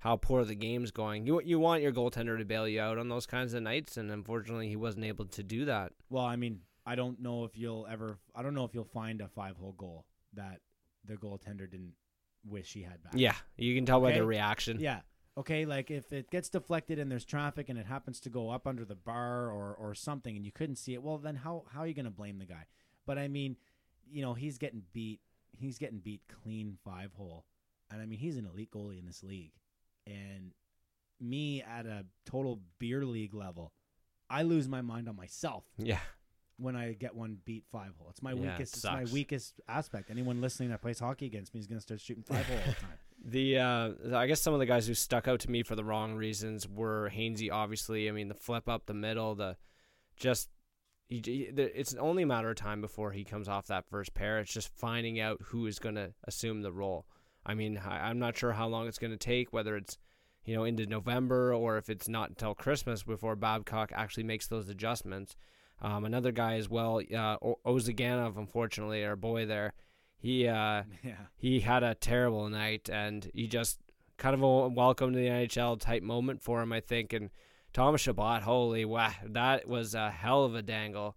how 0.03 0.17
poor 0.17 0.45
the 0.45 0.57
game's 0.57 0.91
going. 0.91 1.27
You 1.27 1.41
you 1.43 1.61
want 1.61 1.81
your 1.81 1.93
goaltender 1.93 2.37
to 2.37 2.45
bail 2.45 2.67
you 2.67 2.81
out 2.81 2.99
on 2.99 3.09
those 3.09 3.25
kinds 3.25 3.55
of 3.55 3.63
nights, 3.63 3.97
and 3.97 4.11
unfortunately, 4.11 4.69
he 4.69 4.75
wasn't 4.75 5.05
able 5.05 5.27
to 5.27 5.43
do 5.45 5.65
that. 5.67 5.93
Well, 6.11 6.25
I 6.25 6.35
mean, 6.35 6.61
I 6.85 6.97
don't 6.97 7.21
know 7.21 7.45
if 7.45 7.57
you'll 7.57 7.87
ever. 7.89 8.19
I 8.35 8.43
don't 8.43 8.53
know 8.53 8.65
if 8.65 8.75
you'll 8.75 8.85
find 8.85 9.21
a 9.21 9.29
five-hole 9.29 9.77
goal 9.79 10.07
that 10.35 10.59
the 11.05 11.15
goaltender 11.15 11.71
didn't 11.71 11.93
wish 12.45 12.73
he 12.73 12.83
had 12.83 13.01
back. 13.05 13.13
Yeah, 13.15 13.37
you 13.57 13.77
can 13.77 13.87
tell 13.87 14.01
by 14.01 14.11
the 14.11 14.25
reaction. 14.25 14.81
Yeah. 14.81 15.01
Okay, 15.39 15.65
like 15.67 15.93
if 15.93 16.13
it 16.13 16.31
gets 16.31 16.49
deflected 16.49 16.99
and 16.99 17.09
there's 17.09 17.25
traffic 17.25 17.69
and 17.69 17.79
it 17.79 17.87
happens 17.87 18.19
to 18.21 18.29
go 18.29 18.51
up 18.51 18.67
under 18.67 18.85
the 18.85 18.97
bar 18.97 19.51
or 19.51 19.73
or 19.73 19.95
something 19.95 20.37
and 20.37 20.45
you 20.45 20.51
couldn't 20.51 20.77
see 20.77 20.95
it, 20.95 21.03
well 21.03 21.17
then 21.17 21.37
how 21.37 21.65
how 21.73 21.81
are 21.81 21.87
you 21.87 21.95
going 21.95 22.07
to 22.07 22.11
blame 22.11 22.39
the 22.39 22.45
guy? 22.45 22.67
But 23.07 23.19
I 23.19 23.29
mean, 23.29 23.57
you 24.11 24.21
know, 24.21 24.35
he's 24.35 24.59
getting 24.59 24.83
beat. 24.93 25.21
He's 25.53 25.79
getting 25.79 26.01
beat 26.01 26.23
clean 26.43 26.77
five 26.85 27.13
hole. 27.15 27.47
And 27.91 28.03
I 28.03 28.07
mean, 28.07 28.19
he's 28.19 28.37
an 28.37 28.49
elite 28.53 28.73
goalie 28.73 28.99
in 28.99 29.07
this 29.07 29.23
league. 29.23 29.53
And 30.07 30.53
me 31.21 31.63
at 31.63 31.87
a 31.87 32.05
total 32.27 32.61
beer 32.79 33.05
league 33.05 33.35
level, 33.35 33.73
I 34.29 34.43
lose 34.43 34.69
my 34.69 34.81
mind 34.81 35.09
on 35.09 35.17
myself 35.17 35.65
yeah. 35.79 36.01
when 36.57 36.75
I 36.75 36.93
get 36.93 37.15
one 37.15 37.39
beat 37.45 37.65
five 37.71 37.93
hole. 37.99 38.09
It's 38.11 38.23
my 38.23 38.33
Yeah, 38.33 38.55
it 38.55 38.59
weakest. 38.59 38.75
It's 38.77 38.85
my 38.85 39.05
weakest 39.13 39.61
aspect. 39.69 40.11
Anyone 40.11 40.41
listening 40.41 40.71
that 40.71 40.83
plays 40.83 40.99
hockey 40.99 41.27
against 41.27 41.55
me 41.55 41.61
is 41.61 41.67
going 41.67 41.79
to 41.79 41.83
start 41.83 42.01
shooting 42.01 42.25
five 42.25 42.47
hole 42.47 42.57
all 42.57 42.65
the 42.67 42.81
time. 42.81 42.91
The 43.25 43.59
uh, 43.59 43.91
I 44.17 44.27
guess 44.27 44.41
some 44.41 44.53
of 44.53 44.59
the 44.59 44.67
guys 44.67 44.89
who 44.89 44.95
stuck 44.95 45.29
out 45.29 45.39
to 45.41 45.51
me 45.51 45.63
for 45.63 45.77
the 45.77 45.85
wrong 45.85 46.17
reasons 46.17 46.69
were 46.69 47.09
Hainsey. 47.15 47.53
Obviously, 47.53 48.09
I 48.09 48.13
mean 48.13 48.27
the 48.27 48.35
flip 48.35 48.69
up 48.69 48.87
the 48.87 48.95
middle, 48.95 49.37
the 49.37 49.57
just 50.17 50.49
he, 51.09 51.23
he- 51.25 51.51
the- 51.53 51.79
it's 51.79 51.95
only 51.95 52.25
a 52.25 52.27
matter 52.27 52.51
of 52.51 52.57
time 52.57 52.81
before 52.81 53.13
he 53.13 53.23
comes 53.23 53.49
off 53.49 53.69
that 53.69 53.85
first 53.89 54.13
pair. 54.15 54.41
It's 54.41 54.53
just 54.53 54.77
finding 54.77 55.21
out 55.21 55.41
who 55.41 55.67
is 55.67 55.79
going 55.79 55.95
to 55.95 56.15
assume 56.25 56.63
the 56.63 56.73
role. 56.73 57.07
I 57.45 57.55
mean, 57.55 57.81
I, 57.85 58.09
I'm 58.09 58.19
not 58.19 58.37
sure 58.37 58.53
how 58.53 58.69
long 58.69 58.87
it's 58.87 58.99
going 58.99 59.13
to 59.13 59.17
take, 59.17 59.53
whether 59.53 59.77
it's 59.77 59.99
you 60.45 60.55
know 60.55 60.65
into 60.65 60.87
November 60.87 61.55
or 61.55 61.79
if 61.79 61.89
it's 61.89 62.09
not 62.09 62.31
until 62.31 62.55
Christmas 62.55 63.03
before 63.03 63.37
Babcock 63.37 63.93
actually 63.95 64.25
makes 64.25 64.47
those 64.47 64.69
adjustments. 64.69 65.37
Um, 65.81 66.05
another 66.05 66.31
guy 66.31 66.55
as 66.55 66.69
well, 66.69 67.01
uh, 67.13 67.37
O- 67.43 67.59
Ozhiganov, 67.67 68.39
unfortunately, 68.39 69.05
our 69.05 69.17
boy 69.17 69.47
there, 69.47 69.73
he 70.17 70.47
uh, 70.47 70.85
yeah. 71.03 71.27
he 71.37 71.61
had 71.61 71.83
a 71.83 71.95
terrible 71.95 72.49
night 72.49 72.89
and 72.89 73.29
he 73.35 73.49
just 73.49 73.81
kind 74.17 74.35
of 74.35 74.43
a 74.43 74.69
welcome 74.69 75.13
to 75.13 75.19
the 75.19 75.27
NHL 75.27 75.81
type 75.81 76.03
moment 76.03 76.41
for 76.41 76.63
him, 76.63 76.73
I 76.73 76.81
think. 76.81 77.13
And 77.13 77.31
Thomas 77.73 78.03
Chabot, 78.03 78.43
holy 78.43 78.85
wow, 78.85 79.13
that 79.31 79.67
was 79.67 79.95
a 79.95 80.11
hell 80.11 80.45
of 80.45 80.55
a 80.55 80.63
dangle. 80.63 81.17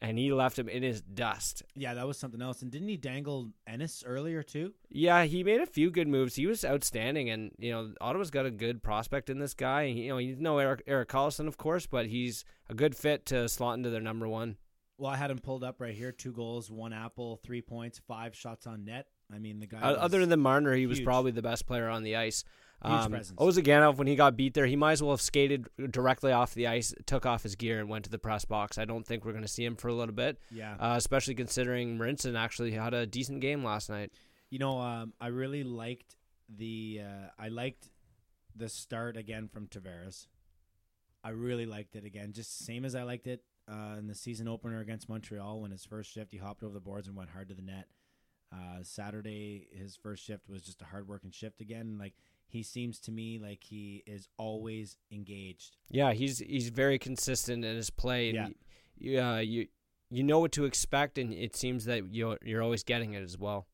And 0.00 0.16
he 0.16 0.32
left 0.32 0.58
him 0.58 0.68
in 0.68 0.84
his 0.84 1.00
dust. 1.02 1.64
Yeah, 1.74 1.94
that 1.94 2.06
was 2.06 2.16
something 2.16 2.40
else. 2.40 2.62
And 2.62 2.70
didn't 2.70 2.86
he 2.86 2.96
dangle 2.96 3.50
Ennis 3.66 4.04
earlier 4.06 4.44
too? 4.44 4.72
Yeah, 4.90 5.24
he 5.24 5.42
made 5.42 5.60
a 5.60 5.66
few 5.66 5.90
good 5.90 6.06
moves. 6.06 6.36
He 6.36 6.46
was 6.46 6.64
outstanding, 6.64 7.30
and 7.30 7.50
you 7.58 7.72
know 7.72 7.92
Ottawa's 8.00 8.30
got 8.30 8.46
a 8.46 8.50
good 8.50 8.80
prospect 8.80 9.28
in 9.28 9.40
this 9.40 9.54
guy. 9.54 9.82
You 9.82 10.10
know, 10.10 10.18
he's 10.18 10.38
no 10.38 10.58
Eric 10.58 10.84
Erik 10.86 11.08
Karlsson, 11.08 11.48
of 11.48 11.56
course, 11.56 11.86
but 11.86 12.06
he's 12.06 12.44
a 12.68 12.74
good 12.74 12.94
fit 12.94 13.26
to 13.26 13.48
slot 13.48 13.76
into 13.76 13.90
their 13.90 14.00
number 14.00 14.28
one. 14.28 14.56
Well, 14.98 15.10
I 15.10 15.16
had 15.16 15.30
him 15.30 15.38
pulled 15.38 15.64
up 15.64 15.80
right 15.80 15.94
here. 15.94 16.12
Two 16.12 16.32
goals, 16.32 16.70
one 16.70 16.92
apple, 16.92 17.40
three 17.44 17.62
points, 17.62 18.00
five 18.06 18.36
shots 18.36 18.66
on 18.66 18.84
net. 18.84 19.06
I 19.32 19.38
mean, 19.38 19.60
the 19.60 19.66
guy. 19.66 19.80
Other 19.80 20.24
than 20.24 20.40
Marner, 20.40 20.74
he 20.74 20.86
was 20.86 21.00
probably 21.00 21.32
the 21.32 21.42
best 21.42 21.66
player 21.66 21.88
on 21.88 22.02
the 22.02 22.16
ice. 22.16 22.44
Um. 22.80 23.12
Ozhiganov, 23.12 23.96
when 23.96 24.06
he 24.06 24.14
got 24.14 24.36
beat 24.36 24.54
there, 24.54 24.66
he 24.66 24.76
might 24.76 24.92
as 24.92 25.02
well 25.02 25.12
have 25.12 25.20
skated 25.20 25.66
directly 25.90 26.30
off 26.30 26.54
the 26.54 26.68
ice, 26.68 26.94
took 27.06 27.26
off 27.26 27.42
his 27.42 27.56
gear, 27.56 27.80
and 27.80 27.88
went 27.88 28.04
to 28.04 28.10
the 28.10 28.18
press 28.18 28.44
box. 28.44 28.78
I 28.78 28.84
don't 28.84 29.04
think 29.04 29.24
we're 29.24 29.32
going 29.32 29.42
to 29.42 29.48
see 29.48 29.64
him 29.64 29.74
for 29.74 29.88
a 29.88 29.94
little 29.94 30.14
bit, 30.14 30.38
yeah, 30.50 30.74
uh, 30.74 30.94
especially 30.96 31.34
considering 31.34 31.98
Marincin 31.98 32.38
actually 32.38 32.70
had 32.72 32.94
a 32.94 33.04
decent 33.06 33.40
game 33.40 33.64
last 33.64 33.90
night. 33.90 34.12
you 34.50 34.58
know, 34.58 34.80
um, 34.80 35.12
I 35.20 35.28
really 35.28 35.64
liked 35.64 36.16
the. 36.48 37.00
Uh, 37.04 37.28
I 37.38 37.48
liked 37.48 37.90
the 38.54 38.68
start 38.68 39.16
again 39.16 39.48
from 39.48 39.66
Tavares. 39.66 40.26
I 41.24 41.30
really 41.30 41.66
liked 41.66 41.96
it 41.96 42.04
again, 42.04 42.32
just 42.32 42.64
same 42.64 42.84
as 42.84 42.94
I 42.94 43.02
liked 43.02 43.26
it 43.26 43.42
uh, 43.70 43.96
in 43.98 44.06
the 44.06 44.14
season 44.14 44.46
opener 44.48 44.80
against 44.80 45.08
Montreal 45.08 45.60
when 45.60 45.72
his 45.72 45.84
first 45.84 46.12
shift 46.12 46.32
he 46.32 46.38
hopped 46.38 46.62
over 46.62 46.72
the 46.72 46.80
boards 46.80 47.08
and 47.08 47.16
went 47.16 47.30
hard 47.30 47.48
to 47.48 47.54
the 47.54 47.62
net. 47.62 47.86
Uh, 48.52 48.82
Saturday, 48.82 49.68
his 49.72 49.96
first 49.96 50.24
shift 50.24 50.48
was 50.48 50.62
just 50.62 50.80
a 50.80 50.86
hard 50.86 51.06
working 51.06 51.30
shift 51.30 51.60
again. 51.60 51.98
Like 51.98 52.14
he 52.48 52.62
seems 52.62 52.98
to 53.00 53.12
me 53.12 53.38
like 53.38 53.62
he 53.62 54.02
is 54.06 54.28
always 54.38 54.96
engaged. 55.12 55.76
Yeah, 55.90 56.12
he's 56.12 56.38
he's 56.38 56.70
very 56.70 56.98
consistent 56.98 57.64
in 57.64 57.76
his 57.76 57.90
play. 57.90 58.30
Yeah. 58.30 58.46
And 58.46 58.54
you, 58.96 59.20
uh, 59.20 59.38
you 59.38 59.68
you 60.10 60.22
know 60.22 60.38
what 60.40 60.52
to 60.52 60.64
expect, 60.64 61.18
and 61.18 61.32
it 61.32 61.54
seems 61.56 61.84
that 61.84 62.12
you're 62.12 62.38
you're 62.42 62.62
always 62.62 62.82
getting 62.82 63.12
it 63.12 63.22
as 63.22 63.38
well. 63.38 63.66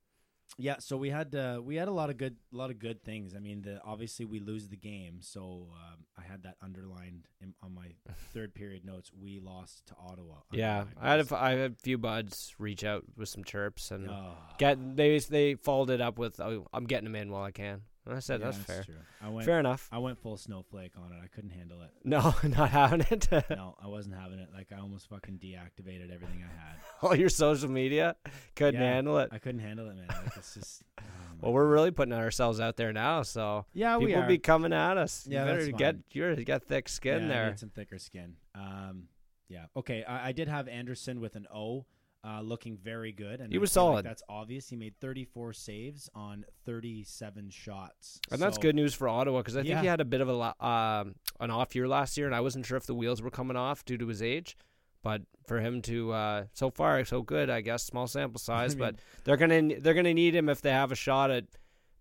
Yeah, 0.58 0.76
so 0.78 0.96
we 0.96 1.10
had 1.10 1.34
uh, 1.34 1.60
we 1.64 1.76
had 1.76 1.88
a 1.88 1.92
lot 1.92 2.10
of 2.10 2.16
good 2.16 2.36
a 2.52 2.56
lot 2.56 2.70
of 2.70 2.78
good 2.78 3.02
things. 3.02 3.34
I 3.34 3.38
mean, 3.38 3.62
the 3.62 3.80
obviously 3.84 4.24
we 4.24 4.40
lose 4.40 4.68
the 4.68 4.76
game, 4.76 5.18
so 5.20 5.68
um, 5.72 6.04
I 6.16 6.22
had 6.22 6.42
that 6.44 6.56
underlined 6.62 7.26
in, 7.40 7.54
on 7.62 7.74
my 7.74 7.88
third 8.32 8.54
period 8.54 8.84
notes. 8.84 9.10
We 9.18 9.40
lost 9.40 9.86
to 9.86 9.94
Ottawa. 9.98 10.36
Yeah. 10.52 10.84
I 11.00 11.10
had 11.12 11.20
a, 11.30 11.36
I 11.36 11.50
had 11.52 11.72
a 11.72 11.74
few 11.82 11.98
buds 11.98 12.54
reach 12.58 12.84
out 12.84 13.04
with 13.16 13.28
some 13.28 13.42
chirps 13.42 13.90
and 13.90 14.08
Oh, 14.08 14.34
get 14.58 14.96
they 14.96 15.18
they 15.18 15.54
followed 15.54 15.90
it 15.90 16.00
up 16.00 16.18
with 16.18 16.38
oh, 16.40 16.66
I'm 16.72 16.84
getting 16.84 17.04
them 17.04 17.16
in 17.16 17.30
while 17.30 17.42
I 17.44 17.50
can. 17.50 17.82
I 18.07 18.18
said 18.18 18.40
yeah, 18.40 18.46
that's 18.50 18.59
fair, 18.59 18.82
True. 18.84 18.94
I 19.22 19.28
went 19.30 19.46
fair 19.46 19.59
enough. 19.61 19.88
I 19.90 19.98
went 19.98 20.18
full 20.18 20.36
snowflake 20.36 20.92
on 20.98 21.12
it. 21.12 21.18
I 21.24 21.26
couldn't 21.28 21.50
handle 21.50 21.80
it. 21.82 21.90
No, 22.05 22.34
not 22.42 22.70
having 22.70 23.00
it. 23.00 23.28
No, 23.50 23.76
I 23.82 23.86
wasn't 23.86 24.14
having 24.16 24.38
it. 24.38 24.48
Like 24.55 24.68
I 24.76 24.80
almost 24.80 25.09
fucking 25.09 25.38
deactivated 25.38 26.12
everything 26.14 26.44
I 26.44 26.52
had. 26.68 26.76
All 27.02 27.14
your 27.16 27.30
social 27.30 27.70
media 27.70 28.16
couldn't 28.57 28.80
Yeah, 28.80 28.92
handle 28.92 29.18
it. 29.18 29.30
I 29.32 29.38
couldn't 29.38 29.61
handle 29.62 29.88
it, 29.88 29.96
man. 29.96 30.07
Like 30.09 30.36
it's 30.36 30.55
just. 30.55 30.82
oh 31.00 31.02
Well, 31.40 31.52
we're 31.55 31.64
God. 31.64 31.70
really 31.72 31.90
putting 31.92 32.12
ourselves 32.14 32.61
out 32.61 32.76
there 32.76 32.92
now, 32.92 33.22
so 33.22 33.64
Yeah, 33.72 33.96
we 33.96 34.07
people 34.09 34.22
are. 34.24 34.26
be 34.28 34.38
coming 34.38 34.72
at 34.74 34.98
us. 34.98 35.26
Yeah, 35.28 35.40
you 35.40 35.46
better 35.50 35.64
that's 35.66 35.78
get 35.78 35.96
you 36.12 36.44
got 36.44 36.64
thick 36.64 36.88
skin 36.90 37.22
yeah, 37.22 37.28
there. 37.28 37.48
need 37.50 37.59
some 37.59 37.70
thicker 37.70 37.98
skin. 37.98 38.34
Um, 38.55 39.05
yeah. 39.48 39.66
Okay. 39.76 40.05
I, 40.05 40.28
I 40.28 40.32
did 40.32 40.48
have 40.48 40.68
Anderson 40.68 41.20
with 41.20 41.36
an 41.36 41.46
O, 41.55 41.86
uh, 42.24 42.40
looking 42.40 42.76
very 42.78 43.12
good. 43.12 43.40
And 43.40 43.52
He 43.52 43.58
was 43.58 43.72
feel 43.72 43.84
like 43.84 43.92
solid. 43.92 44.06
that's 44.06 44.22
obvious. 44.28 44.68
He 44.68 44.76
made 44.76 44.94
34 45.00 45.52
saves 45.52 46.08
on 46.14 46.44
37 46.64 47.50
shots. 47.50 48.18
And 48.30 48.40
that's 48.40 48.58
good 48.58 48.74
news 48.74 48.94
for 48.94 49.08
Ottawa 49.08 49.38
because 49.40 49.56
I 49.56 49.60
think 49.60 49.68
Yeah. 49.70 49.80
he 49.82 49.86
had 49.86 50.00
a 50.00 50.04
bit 50.04 50.20
of 50.20 50.28
a 50.28 50.64
um, 50.66 51.14
an 51.40 51.50
off 51.50 51.74
year 51.74 51.86
last 51.88 52.16
year, 52.16 52.26
and 52.26 52.34
I 52.34 52.40
wasn't 52.40 52.66
sure 52.66 52.76
if 52.76 52.86
the 52.86 52.94
wheels 52.94 53.20
were 53.22 53.30
coming 53.30 53.56
off 53.56 53.84
due 53.84 53.98
to 53.98 54.06
his 54.06 54.22
age. 54.22 54.56
But 55.02 55.22
for 55.46 55.60
him 55.60 55.82
to 55.82 56.12
uh, 56.12 56.44
so 56.54 56.70
far 56.70 57.04
so 57.04 57.20
good, 57.20 57.50
I 57.50 57.60
guess 57.60 57.84
small 57.84 58.06
sample 58.06 58.38
size. 58.50 58.74
I 58.74 58.78
but 58.78 58.94
they're 59.24 59.36
gonna 59.36 59.78
they're 59.80 59.92
gonna 59.94 60.14
need 60.14 60.34
him 60.34 60.48
if 60.48 60.62
they 60.62 60.70
have 60.70 60.92
a 60.92 60.96
shot 60.96 61.30
at 61.30 61.44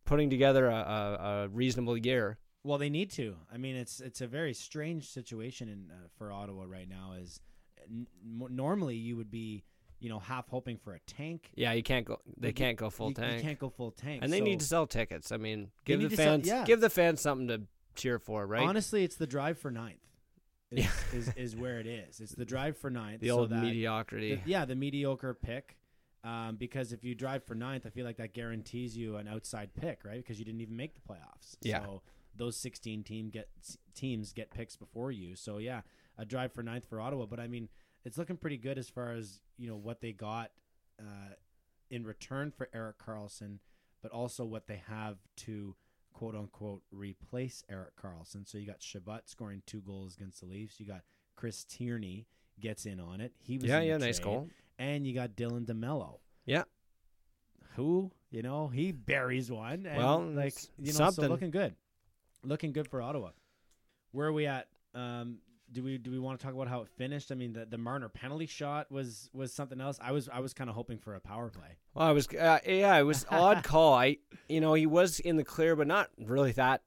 putting 0.05 0.29
together 0.29 0.67
a, 0.69 0.75
a, 0.75 1.25
a 1.43 1.47
reasonable 1.49 1.97
year. 1.97 2.37
Well, 2.63 2.77
they 2.77 2.89
need 2.89 3.11
to. 3.11 3.35
I 3.53 3.57
mean, 3.57 3.75
it's 3.75 3.99
it's 3.99 4.21
a 4.21 4.27
very 4.27 4.53
strange 4.53 5.09
situation 5.09 5.67
in 5.67 5.91
uh, 5.91 6.07
for 6.17 6.31
Ottawa 6.31 6.63
right 6.65 6.87
now. 6.87 7.13
Is 7.19 7.41
n- 7.89 8.07
normally 8.25 8.95
you 8.95 9.17
would 9.17 9.29
be, 9.29 9.65
you 10.03 10.09
know, 10.09 10.19
half 10.19 10.49
hoping 10.49 10.77
for 10.77 10.93
a 10.93 10.99
tank. 11.07 11.49
Yeah, 11.55 11.71
you 11.73 11.81
can't 11.81 12.05
go. 12.05 12.19
They 12.37 12.49
You- 12.49 12.53
can't 12.53 12.77
go 12.77 12.89
full 12.89 13.09
you, 13.09 13.13
tank, 13.15 13.37
You 13.37 13.47
can't 13.47 13.59
go 13.59 13.69
full 13.69 13.91
tank. 13.91 14.21
and 14.23 14.31
they 14.31 14.39
so- 14.39 14.43
need 14.43 14.59
to 14.59 14.65
sell 14.65 14.85
tickets. 14.85 15.31
I 15.31 15.37
mean, 15.37 15.71
give 15.85 16.01
the 16.01 16.09
to 16.09 16.15
sell- 16.15 16.25
fans 16.25 16.47
yeah. 16.47 16.65
give 16.65 16.81
the 16.81 16.89
fans 16.89 17.21
something 17.21 17.47
to 17.47 17.61
cheer 17.95 18.19
for, 18.19 18.45
right? 18.45 18.67
Honestly, 18.67 19.03
it's 19.03 19.15
the 19.15 19.27
drive 19.27 19.57
for 19.57 19.71
ninth. 19.71 19.99
Is, 20.71 20.79
Yeah. 20.85 20.91
is, 21.17 21.29
is 21.35 21.55
where 21.55 21.79
it 21.79 21.87
is. 21.87 22.19
It's 22.19 22.33
the 22.35 22.45
drive 22.45 22.77
for 22.77 22.89
ninth. 22.89 23.21
the 23.21 23.29
so 23.29 23.39
old 23.39 23.51
mediocrity. 23.51 24.35
the- 24.35 24.41
yeah, 24.49 24.65
the 24.65 24.75
mediocre 24.75 25.33
pick. 25.33 25.77
Um, 26.25 26.55
because 26.55 26.93
if 26.93 27.03
you 27.03 27.15
drive 27.15 27.43
for 27.43 27.53
ninth, 27.53 27.85
I 27.85 27.89
feel 27.89 28.05
like 28.05 28.15
that 28.17 28.33
guarantees 28.33 28.95
you 28.95 29.17
an 29.17 29.27
outside 29.27 29.73
pick, 29.73 30.05
right? 30.05 30.17
Because 30.17 30.39
you 30.39 30.45
didn't 30.45 30.61
even 30.61 30.75
make 30.77 30.95
the 30.95 31.01
playoffs. 31.01 31.57
Yeah. 31.61 31.81
So 31.83 32.01
those 32.35 32.55
16 32.57 33.03
team 33.03 33.29
get 33.29 33.49
teams 33.93 34.31
get 34.33 34.49
picks 34.49 34.75
before 34.77 35.11
you. 35.11 35.35
So 35.35 35.57
yeah, 35.59 35.81
a 36.17 36.25
drive 36.25 36.51
for 36.53 36.63
ninth 36.63 36.85
for 36.85 36.99
Ottawa. 37.01 37.25
But 37.25 37.39
I 37.41 37.47
mean, 37.47 37.67
it's 38.05 38.17
looking 38.17 38.37
pretty 38.37 38.57
good 38.57 38.77
as 38.77 38.89
far 38.89 39.13
as 39.13 39.39
you 39.57 39.67
know 39.67 39.75
what 39.77 40.01
they 40.01 40.11
got 40.11 40.51
uh, 40.99 41.33
in 41.89 42.03
return 42.03 42.51
for 42.51 42.69
Erik 42.73 42.97
Karlsson, 42.97 43.59
but 44.01 44.11
also 44.11 44.45
what 44.45 44.67
they 44.67 44.81
have 44.87 45.17
to 45.37 45.75
quote 46.13 46.35
unquote 46.35 46.81
replace 46.91 47.63
Erik 47.69 47.95
Karlsson. 47.95 48.47
So 48.47 48.57
you 48.57 48.67
got 48.67 48.81
Chabot 48.81 49.21
scoring 49.25 49.61
two 49.65 49.81
goals 49.81 50.15
against 50.15 50.39
the 50.41 50.45
Leafs. 50.47 50.79
You 50.79 50.85
got 50.85 51.01
Chris 51.35 51.63
Tierney 51.63 52.27
gets 52.59 52.85
in 52.85 52.99
on 52.99 53.21
it. 53.21 53.33
He 53.39 53.57
was 53.57 53.67
yeah, 53.67 53.81
yeah, 53.81 53.97
nice 53.97 54.19
goal. 54.19 54.49
And 54.79 55.05
you 55.05 55.13
got 55.13 55.31
Dylan 55.35 55.65
DeMelo, 55.65 56.17
Yeah, 56.45 56.63
who 57.75 58.11
you 58.31 58.41
know 58.41 58.67
he 58.67 58.91
buries 58.91 59.51
one. 59.51 59.85
And 59.85 59.97
Well, 59.97 60.21
like 60.21 60.55
you 60.77 60.87
know, 60.87 60.97
something. 60.97 61.25
so 61.25 61.29
looking 61.29 61.51
good, 61.51 61.75
looking 62.43 62.71
good 62.73 62.87
for 62.87 63.01
Ottawa. 63.01 63.31
Where 64.11 64.27
are 64.27 64.33
we 64.33 64.45
at? 64.45 64.67
Um, 64.93 65.37
do 65.73 65.83
we 65.83 65.97
do 65.97 66.11
we 66.11 66.19
want 66.19 66.39
to 66.39 66.45
talk 66.45 66.53
about 66.53 66.67
how 66.67 66.81
it 66.81 66.87
finished? 66.87 67.31
I 67.31 67.35
mean, 67.35 67.53
the 67.53 67.65
the 67.65 67.77
Marner 67.77 68.09
penalty 68.09 68.45
shot 68.45 68.91
was 68.91 69.29
was 69.33 69.53
something 69.53 69.81
else. 69.81 69.99
I 70.01 70.11
was 70.11 70.29
I 70.29 70.39
was 70.39 70.53
kind 70.53 70.69
of 70.69 70.75
hoping 70.75 70.99
for 70.99 71.15
a 71.15 71.19
power 71.19 71.49
play. 71.49 71.77
Well, 71.93 72.07
I 72.07 72.11
was, 72.11 72.27
uh, 72.29 72.59
yeah, 72.65 72.97
it 72.97 73.03
was 73.03 73.25
odd 73.31 73.63
call. 73.63 73.93
I, 73.95 74.17
you 74.47 74.61
know, 74.61 74.73
he 74.73 74.85
was 74.85 75.19
in 75.19 75.35
the 75.37 75.43
clear, 75.43 75.75
but 75.75 75.87
not 75.87 76.09
really 76.17 76.51
that 76.53 76.81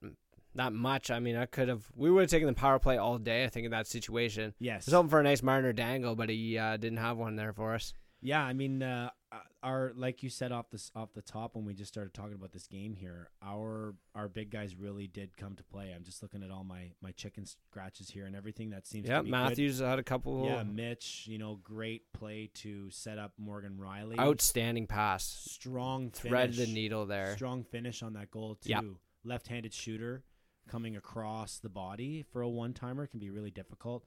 that 0.55 0.73
much. 0.73 1.11
I 1.11 1.21
mean, 1.21 1.37
I 1.37 1.45
could 1.47 1.69
have, 1.69 1.85
we 1.95 2.11
would 2.11 2.23
have 2.23 2.31
taken 2.31 2.47
the 2.49 2.55
power 2.55 2.79
play 2.79 2.97
all 2.97 3.19
day. 3.19 3.45
I 3.45 3.49
think 3.49 3.67
in 3.67 3.73
that 3.73 3.87
situation, 3.87 4.51
I 4.53 4.55
Yes. 4.59 4.87
was 4.87 4.95
hoping 4.95 5.11
for 5.11 5.21
a 5.21 5.23
nice 5.23 5.43
Marner 5.43 5.75
dangle, 5.75 6.17
but 6.17 6.31
he 6.31 6.57
uh, 6.57 6.79
didn't 6.79 6.97
have 6.99 7.19
one 7.19 7.37
there 7.37 7.53
for 7.53 7.75
us. 7.75 7.93
Yeah, 8.23 8.43
I 8.43 8.55
mean, 8.55 8.83
uh, 8.83 9.11
Uh, 9.37 9.41
our 9.63 9.93
like 9.97 10.23
you 10.23 10.31
said 10.31 10.53
off 10.53 10.71
this 10.71 10.91
off 10.95 11.13
the 11.15 11.23
top 11.23 11.57
when 11.57 11.65
we 11.65 11.75
just 11.75 11.93
started 11.93 12.15
talking 12.15 12.35
about 12.35 12.53
this 12.53 12.67
game 12.67 12.95
here, 12.95 13.31
our 13.43 13.95
our 14.15 14.29
big 14.29 14.51
guys 14.51 14.77
really 14.77 15.07
did 15.07 15.37
come 15.37 15.55
to 15.57 15.65
play. 15.65 15.93
I'm 15.95 16.05
just 16.05 16.23
looking 16.23 16.43
at 16.43 16.51
all 16.51 16.65
my 16.65 16.93
my 17.03 17.11
chicken 17.13 17.45
scratches 17.47 18.09
here 18.11 18.27
and 18.27 18.37
everything 18.37 18.71
that 18.71 18.87
seems 18.87 19.09
Yeah, 19.09 19.19
to 19.19 19.23
be 19.25 19.31
good. 19.31 19.37
Matthews 19.37 19.81
had 19.81 19.99
a 19.99 20.03
couple 20.03 20.45
Yeah, 20.47 20.63
Mitch, 20.63 21.27
you 21.27 21.39
know, 21.39 21.59
great 21.63 22.13
play 22.13 22.51
to 22.55 22.91
set 22.91 23.19
up 23.19 23.33
Morgan 23.39 23.79
Rielly. 23.81 24.19
outstanding 24.19 24.87
pass, 24.87 25.25
strong 25.25 26.11
thread 26.11 26.55
the 26.55 26.67
needle 26.67 27.07
there. 27.07 27.35
Strong 27.37 27.65
finish 27.65 28.03
on 28.03 28.13
that 28.15 28.31
goal 28.31 28.55
too. 28.57 28.71
Yeah. 28.71 28.81
Left-handed 29.25 29.75
shooter 29.75 30.23
coming 30.69 30.97
across 30.97 31.59
the 31.59 31.69
body 31.69 32.25
for 32.33 32.43
a 32.43 32.49
one-timer 32.49 33.07
can 33.07 33.21
be 33.21 33.31
really 33.31 33.51
difficult. 33.51 34.05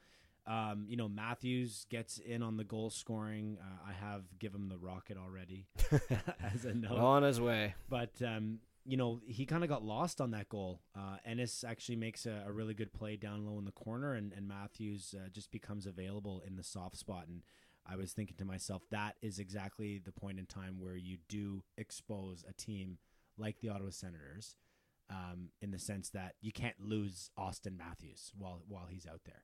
Um, 0.47 0.85
you 0.87 0.97
know, 0.97 1.07
Matthews 1.07 1.85
gets 1.89 2.17
in 2.17 2.41
on 2.41 2.57
the 2.57 2.63
goal 2.63 2.89
scoring. 2.89 3.57
Uh, 3.61 3.89
I 3.89 3.93
have 3.93 4.23
given 4.39 4.61
him 4.61 4.69
the 4.69 4.77
rocket 4.77 5.17
already 5.17 5.67
as 6.53 6.65
a 6.65 6.73
note. 6.73 6.91
Well 6.91 7.05
on 7.05 7.23
his 7.23 7.39
way. 7.39 7.75
But 7.87 8.21
um, 8.25 8.59
you 8.85 8.97
know, 8.97 9.21
he 9.27 9.45
kind 9.45 9.63
of 9.63 9.69
got 9.69 9.83
lost 9.83 10.19
on 10.19 10.31
that 10.31 10.49
goal. 10.49 10.81
Uh, 10.97 11.17
Ennis 11.23 11.63
actually 11.63 11.97
makes 11.97 12.25
a, 12.25 12.45
a 12.47 12.51
really 12.51 12.73
good 12.73 12.91
play 12.91 13.15
down 13.15 13.45
low 13.45 13.59
in 13.59 13.65
the 13.65 13.71
corner, 13.71 14.15
and, 14.15 14.33
and 14.33 14.47
Matthews 14.47 15.13
uh, 15.15 15.29
just 15.29 15.51
becomes 15.51 15.85
available 15.85 16.41
in 16.47 16.55
the 16.55 16.63
soft 16.63 16.97
spot. 16.97 17.27
And 17.27 17.43
I 17.85 17.95
was 17.95 18.13
thinking 18.13 18.37
to 18.37 18.45
myself, 18.45 18.81
that 18.89 19.15
is 19.21 19.37
exactly 19.37 20.01
the 20.03 20.11
point 20.11 20.39
in 20.39 20.47
time 20.47 20.79
where 20.79 20.95
you 20.95 21.17
do 21.27 21.63
expose 21.77 22.43
a 22.49 22.53
team 22.53 22.97
like 23.37 23.59
the 23.59 23.69
Ottawa 23.69 23.91
Senators, 23.91 24.55
um, 25.09 25.49
in 25.61 25.71
the 25.71 25.79
sense 25.79 26.09
that 26.11 26.35
you 26.41 26.51
can't 26.51 26.79
lose 26.79 27.31
Auston 27.37 27.77
Matthews 27.77 28.31
while 28.37 28.61
while 28.67 28.85
he's 28.89 29.05
out 29.07 29.21
there. 29.25 29.43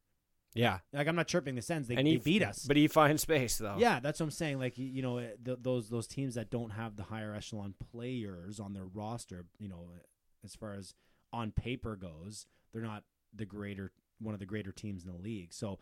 Yeah, 0.54 0.80
Like 0.94 1.08
I'm 1.10 1.18
not 1.18 1.28
chirping 1.28 1.56
the 1.56 1.62
Sens; 1.62 1.88
they, 1.90 1.96
and 1.96 2.08
they 2.08 2.16
beat 2.16 2.42
us, 2.42 2.64
but 2.66 2.78
he 2.78 2.88
finds 2.88 3.22
space 3.24 3.58
though. 3.58 3.76
yeah, 3.78 4.00
that's 4.00 4.22
what 4.22 4.28
I'm 4.28 4.32
saying. 4.32 4.58
Like 4.58 4.78
you- 4.78 5.02
know, 5.02 5.18
uh, 5.18 5.24
th- 5.44 5.58
those 5.62 5.90
those 5.90 6.08
teams 6.08 6.36
that 6.36 6.50
don't 6.50 6.70
have 6.70 6.96
the 6.96 7.04
higher 7.04 7.34
echelon 7.36 7.74
players 7.92 8.60
on 8.60 8.72
their 8.74 8.86
roster, 8.86 9.46
you 9.60 9.68
know, 9.68 9.90
as 10.46 10.56
far 10.56 10.74
as 10.74 10.94
on 11.34 11.52
paper 11.52 11.98
goes, 11.98 12.46
they're 12.72 12.82
not 12.82 13.04
the 13.34 13.46
greater 13.46 13.92
one 14.20 14.34
of 14.34 14.40
the 14.40 14.46
greater 14.46 14.72
teams 14.72 15.04
in 15.04 15.12
the 15.12 15.18
league. 15.18 15.52
So 15.54 15.80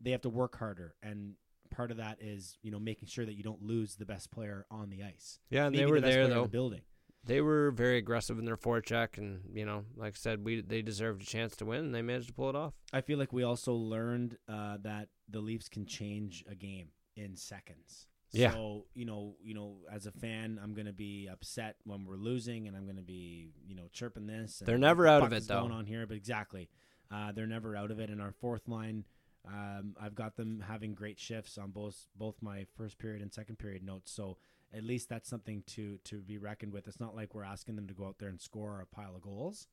they 0.00 0.10
have 0.10 0.22
to 0.22 0.28
work 0.28 0.58
harder, 0.58 0.96
and 1.04 1.34
part 1.70 1.92
of 1.92 1.98
that 1.98 2.18
is 2.20 2.58
you 2.62 2.72
know 2.72 2.80
making 2.80 3.06
sure 3.06 3.24
that 3.26 3.34
you 3.34 3.44
don't 3.44 3.62
lose 3.62 3.94
the 3.94 4.06
best 4.06 4.32
player 4.32 4.66
on 4.72 4.90
the 4.90 5.04
ice. 5.04 5.38
yeah, 5.50 5.66
and 5.66 5.72
Maybe 5.72 5.84
they 5.84 5.90
were 5.92 6.00
the 6.00 6.06
there 6.08 6.26
though. 6.26 6.42
the 6.42 6.48
building. 6.48 6.80
They 7.26 7.40
were 7.40 7.72
very 7.72 7.98
aggressive 7.98 8.38
in 8.38 8.44
their 8.44 8.56
forecheck, 8.56 9.18
and 9.18 9.40
you 9.52 9.66
know, 9.66 9.84
like 9.96 10.14
I 10.14 10.16
said, 10.16 10.44
we 10.44 10.60
they 10.60 10.80
deserved 10.80 11.22
a 11.22 11.26
chance 11.26 11.56
to 11.56 11.64
win, 11.64 11.80
and 11.86 11.94
they 11.94 12.02
managed 12.02 12.28
to 12.28 12.34
pull 12.34 12.48
it 12.48 12.56
off. 12.56 12.74
I 12.92 13.00
feel 13.00 13.18
like 13.18 13.32
we 13.32 13.42
also 13.42 13.74
learned 13.74 14.38
uh, 14.48 14.78
that 14.82 15.08
the 15.28 15.40
Leafs 15.40 15.68
can 15.68 15.86
change 15.86 16.44
a 16.48 16.54
game 16.54 16.88
in 17.16 17.34
seconds. 17.36 18.06
Yeah. 18.32 18.52
So 18.52 18.86
you 18.94 19.04
know, 19.06 19.34
you 19.42 19.54
know, 19.54 19.78
as 19.92 20.06
a 20.06 20.12
fan, 20.12 20.60
I'm 20.62 20.74
gonna 20.74 20.92
be 20.92 21.28
upset 21.30 21.76
when 21.84 22.04
we're 22.04 22.16
losing, 22.16 22.68
and 22.68 22.76
I'm 22.76 22.86
gonna 22.86 23.02
be, 23.02 23.50
you 23.66 23.74
know, 23.74 23.88
chirping 23.92 24.26
this. 24.26 24.60
And 24.60 24.68
They're 24.68 24.78
never 24.78 25.04
the 25.04 25.10
out 25.10 25.22
of 25.24 25.32
it 25.32 25.46
though. 25.48 25.60
Going 25.60 25.72
on 25.72 25.86
here, 25.86 26.06
but 26.06 26.16
exactly, 26.16 26.68
uh, 27.10 27.32
they're 27.32 27.46
never 27.46 27.76
out 27.76 27.90
of 27.90 27.98
it. 27.98 28.08
And 28.10 28.20
our 28.20 28.32
fourth 28.32 28.68
line 28.68 29.04
Um, 29.48 29.94
I've 30.00 30.16
got 30.16 30.34
them 30.36 30.64
having 30.66 30.92
great 30.94 31.20
shifts 31.20 31.56
on 31.56 31.70
both 31.70 32.08
both 32.16 32.42
my 32.42 32.66
first 32.76 32.98
period 32.98 33.22
and 33.22 33.32
second 33.32 33.58
period 33.60 33.84
notes. 33.84 34.10
So 34.10 34.38
at 34.74 34.84
least 34.84 35.08
that's 35.08 35.28
something 35.28 35.62
to 35.68 35.98
to 36.04 36.20
be 36.20 36.38
reckoned 36.38 36.72
with. 36.72 36.86
It's 36.88 37.00
not 37.00 37.14
like 37.16 37.34
we're 37.34 37.44
asking 37.44 37.76
them 37.76 37.86
to 37.88 37.94
go 37.94 38.06
out 38.06 38.16
there 38.18 38.28
and 38.28 38.40
score 38.40 38.80
a 38.80 38.86
pile 38.86 39.14
of 39.14 39.22
goals, 39.22 39.66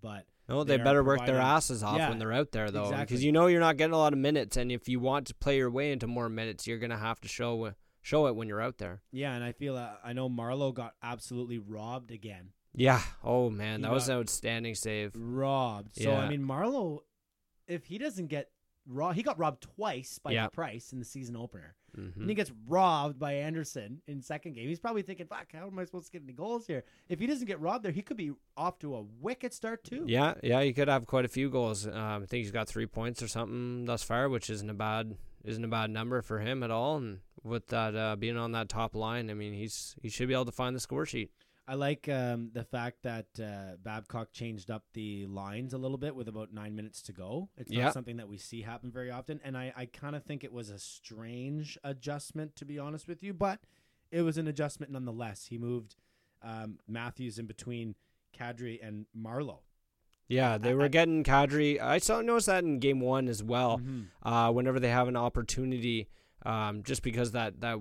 but 0.00 0.26
No, 0.48 0.64
they, 0.64 0.76
They 0.76 0.84
better 0.84 1.02
work 1.04 1.24
their 1.26 1.38
asses 1.40 1.82
off 1.82 1.98
Yeah, 1.98 2.08
when 2.08 2.18
they're 2.18 2.32
out 2.32 2.52
there, 2.52 2.70
though, 2.70 2.84
because 2.90 3.00
exactly. 3.02 3.26
you 3.26 3.32
know 3.32 3.46
you're 3.46 3.60
not 3.60 3.76
getting 3.76 3.94
a 3.94 3.98
lot 3.98 4.12
of 4.12 4.18
minutes, 4.18 4.56
and 4.56 4.70
if 4.70 4.88
you 4.88 5.00
want 5.00 5.26
to 5.28 5.34
play 5.34 5.56
your 5.56 5.70
way 5.70 5.92
into 5.92 6.06
more 6.06 6.28
minutes, 6.28 6.66
you're 6.66 6.78
gonna 6.78 6.96
have 6.98 7.20
to 7.22 7.28
show 7.28 7.72
show 8.02 8.26
it 8.28 8.36
when 8.36 8.46
you're 8.48 8.60
out 8.62 8.78
there. 8.78 9.02
yeah, 9.10 9.34
and 9.34 9.42
I 9.42 9.52
feel 9.52 9.76
uh, 9.76 9.94
I 10.04 10.12
know 10.12 10.28
Marleau 10.30 10.72
got 10.72 10.94
absolutely 11.02 11.58
robbed 11.58 12.10
again. 12.12 12.50
Yeah. 12.72 13.00
Oh 13.24 13.48
man, 13.50 13.80
He 13.80 13.82
that 13.84 13.92
was 13.92 14.08
an 14.08 14.18
outstanding 14.18 14.74
save. 14.74 15.12
robbed. 15.16 15.96
So 16.00 16.12
I 16.14 16.28
mean, 16.28 16.42
Marleau, 16.46 17.00
if 17.66 17.86
he 17.86 17.98
doesn't 17.98 18.26
get 18.28 18.50
robbed, 18.86 19.16
he 19.16 19.22
got 19.22 19.38
robbed 19.38 19.62
twice 19.62 20.18
by 20.18 20.32
Yeah. 20.32 20.48
Price 20.48 20.92
in 20.92 20.98
the 20.98 21.04
season 21.04 21.36
opener, 21.36 21.74
Mhm. 21.96 22.16
and 22.16 22.28
he 22.28 22.34
gets 22.34 22.52
robbed 22.68 23.18
by 23.18 23.32
Anderson 23.34 24.00
in 24.06 24.22
second 24.22 24.54
game. 24.54 24.68
He's 24.68 24.80
probably 24.80 25.02
thinking, 25.02 25.26
"Fuck, 25.26 25.52
how 25.52 25.66
am 25.66 25.78
I 25.78 25.84
supposed 25.84 26.06
to 26.06 26.12
get 26.12 26.22
any 26.22 26.32
goals 26.32 26.66
here?" 26.66 26.84
If 27.08 27.20
he 27.20 27.26
doesn't 27.26 27.46
get 27.46 27.60
robbed 27.60 27.84
there, 27.84 27.92
he 27.92 28.02
could 28.02 28.16
be 28.16 28.32
off 28.56 28.78
to 28.80 28.94
a 28.96 29.02
wicked 29.02 29.52
start 29.52 29.84
too. 29.84 30.04
Yeah, 30.06 30.34
yeah, 30.42 30.62
he 30.62 30.72
could 30.72 30.88
have 30.88 31.06
quite 31.06 31.24
a 31.24 31.28
few 31.28 31.50
goals. 31.50 31.86
Um, 31.86 31.94
I 31.94 32.26
think 32.26 32.42
he's 32.42 32.50
got 32.50 32.68
three 32.68 32.86
points 32.86 33.22
or 33.22 33.28
something 33.28 33.84
thus 33.84 34.02
far, 34.02 34.28
which 34.28 34.50
isn't 34.50 34.68
a 34.70 34.74
bad 34.74 35.16
isn't 35.44 35.64
a 35.64 35.68
bad 35.68 35.90
number 35.90 36.22
for 36.22 36.40
him 36.40 36.62
at 36.64 36.72
all. 36.72 36.96
And 36.96 37.20
with 37.44 37.68
that 37.68 37.94
uh, 37.94 38.16
being 38.16 38.36
on 38.36 38.50
that 38.52 38.68
top 38.68 38.96
line, 38.96 39.30
I 39.30 39.34
mean, 39.34 39.52
he's 39.54 39.94
he 40.02 40.08
should 40.08 40.28
be 40.28 40.34
able 40.34 40.44
to 40.46 40.52
find 40.52 40.74
the 40.74 40.80
score 40.80 41.06
sheet. 41.06 41.30
I 41.68 41.74
like 41.74 42.08
um, 42.08 42.50
the 42.52 42.62
fact 42.64 42.98
that 43.02 43.26
uh, 43.42 43.76
Babcock 43.82 44.32
changed 44.32 44.70
up 44.70 44.84
the 44.94 45.26
lines 45.26 45.72
a 45.72 45.78
little 45.78 45.98
bit 45.98 46.14
with 46.14 46.28
about 46.28 46.52
nine 46.52 46.76
minutes 46.76 47.02
to 47.02 47.12
go. 47.12 47.48
It's 47.56 47.70
not 47.70 47.78
Yeah. 47.78 47.90
something 47.90 48.18
that 48.18 48.28
we 48.28 48.38
see 48.38 48.62
happen 48.62 48.92
very 48.92 49.10
often, 49.10 49.40
and 49.42 49.56
I, 49.58 49.72
I 49.76 49.86
kind 49.86 50.14
of 50.14 50.22
think 50.24 50.44
it 50.44 50.52
was 50.52 50.70
a 50.70 50.78
strange 50.78 51.76
adjustment, 51.82 52.54
to 52.56 52.64
be 52.64 52.78
honest 52.78 53.08
with 53.08 53.22
you, 53.22 53.34
but 53.34 53.60
it 54.12 54.22
was 54.22 54.38
an 54.38 54.46
adjustment 54.46 54.92
nonetheless. 54.92 55.46
He 55.46 55.58
moved 55.58 55.96
um, 56.42 56.78
Matthews 56.86 57.38
in 57.38 57.46
between 57.46 57.96
Kadri 58.38 58.78
and 58.80 59.06
Marleau. 59.18 59.58
Yeah, 60.28 60.58
they 60.58 60.74
were 60.74 60.88
getting 60.88 61.22
Kadri. 61.24 61.80
I 61.80 61.98
saw 61.98 62.20
noticed 62.20 62.46
that 62.46 62.62
in 62.64 62.78
game 62.80 63.00
one 63.00 63.28
as 63.28 63.42
well. 63.42 63.80
Uh, 64.22 64.52
whenever 64.52 64.78
they 64.80 64.88
have 64.90 65.06
an 65.08 65.16
opportunity, 65.16 66.08
um, 66.44 66.82
just 66.82 67.02
because 67.02 67.32
that 67.32 67.60
that 67.60 67.78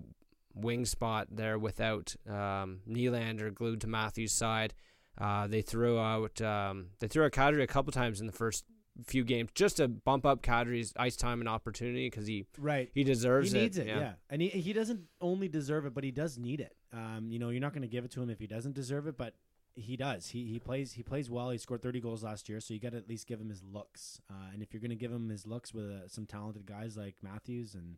wing 0.55 0.85
spot 0.85 1.27
there 1.29 1.59
without 1.59 2.15
um, 2.27 2.79
Nylander 2.89 3.53
glued 3.53 3.81
to 3.81 3.87
Matthews' 3.87 4.31
side, 4.33 4.73
uh, 5.19 5.47
they 5.47 5.61
threw 5.61 5.99
out 5.99 6.41
um, 6.41 6.87
they 6.99 7.07
threw 7.07 7.25
out 7.25 7.31
Kadri 7.31 7.61
a 7.61 7.67
couple 7.67 7.91
times 7.91 8.19
in 8.21 8.27
the 8.27 8.33
first 8.33 8.65
few 9.05 9.25
games 9.25 9.49
just 9.53 9.77
to 9.77 9.89
bump 9.89 10.25
up 10.25 10.41
Kadri's 10.41 10.93
ice 10.95 11.17
time 11.17 11.41
and 11.41 11.49
opportunity 11.49 12.07
because 12.09 12.27
he 12.27 12.45
Right. 12.57 12.89
he 12.93 13.03
deserves 13.03 13.51
he 13.51 13.59
needs 13.59 13.77
it, 13.77 13.87
yeah. 13.87 13.99
yeah. 13.99 14.13
And 14.29 14.41
he, 14.41 14.47
he 14.47 14.71
doesn't 14.71 15.01
only 15.19 15.49
deserve 15.49 15.85
it, 15.85 15.93
but 15.93 16.05
he 16.05 16.11
does 16.11 16.37
need 16.37 16.61
it. 16.61 16.75
Um, 16.93 17.27
you 17.29 17.37
know, 17.37 17.49
you're 17.49 17.59
not 17.59 17.73
going 17.73 17.81
to 17.81 17.89
give 17.89 18.05
it 18.05 18.11
to 18.11 18.21
him 18.21 18.29
if 18.29 18.39
he 18.39 18.47
doesn't 18.47 18.73
deserve 18.73 19.05
it, 19.07 19.17
but 19.17 19.33
he 19.75 19.97
does. 19.97 20.29
He 20.29 20.45
he 20.45 20.59
plays 20.59 20.93
he 20.93 21.03
plays 21.03 21.29
well. 21.29 21.49
He 21.49 21.57
scored 21.57 21.81
30 21.81 21.99
goals 21.99 22.23
last 22.23 22.47
year, 22.47 22.61
so 22.61 22.73
you 22.73 22.79
got 22.79 22.93
to 22.93 22.97
at 22.97 23.09
least 23.09 23.27
give 23.27 23.41
him 23.41 23.49
his 23.49 23.61
looks. 23.63 24.21
Uh, 24.29 24.51
and 24.53 24.61
if 24.61 24.73
you're 24.73 24.79
going 24.79 24.89
to 24.91 24.95
give 24.95 25.11
him 25.11 25.27
his 25.27 25.45
looks 25.45 25.73
with 25.73 25.89
uh, 25.91 26.07
some 26.07 26.25
talented 26.25 26.65
guys 26.65 26.95
like 26.95 27.15
Matthews 27.21 27.75
and 27.75 27.97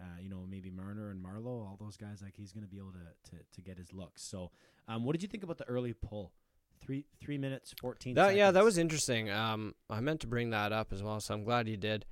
uh, 0.00 0.20
you 0.20 0.28
know 0.28 0.44
maybe 0.48 0.70
Marner 0.70 1.10
and 1.10 1.22
Marleau, 1.22 1.46
all 1.46 1.76
those 1.80 1.96
guys, 1.96 2.22
like 2.22 2.34
he's 2.36 2.52
going 2.52 2.64
to 2.64 2.68
be 2.68 2.78
able 2.78 2.92
to, 2.92 3.30
to 3.30 3.36
to 3.52 3.60
get 3.60 3.78
his 3.78 3.92
looks. 3.92 4.22
So, 4.22 4.50
um, 4.88 5.04
what 5.04 5.12
did 5.12 5.22
you 5.22 5.28
think 5.28 5.42
about 5.44 5.58
the 5.58 5.68
early 5.68 5.92
pull? 5.92 6.32
Three 6.80 7.06
three 7.18 7.38
minutes 7.38 7.74
14. 7.80 8.14
That, 8.14 8.36
yeah, 8.36 8.50
that 8.50 8.62
was 8.62 8.76
interesting. 8.76 9.30
Um, 9.30 9.74
I 9.88 10.00
meant 10.00 10.20
to 10.20 10.26
bring 10.26 10.50
that 10.50 10.70
up 10.70 10.92
as 10.92 11.02
well, 11.02 11.18
so 11.20 11.32
I'm 11.32 11.44
glad 11.44 11.68
you 11.68 11.76
did. 11.76 12.04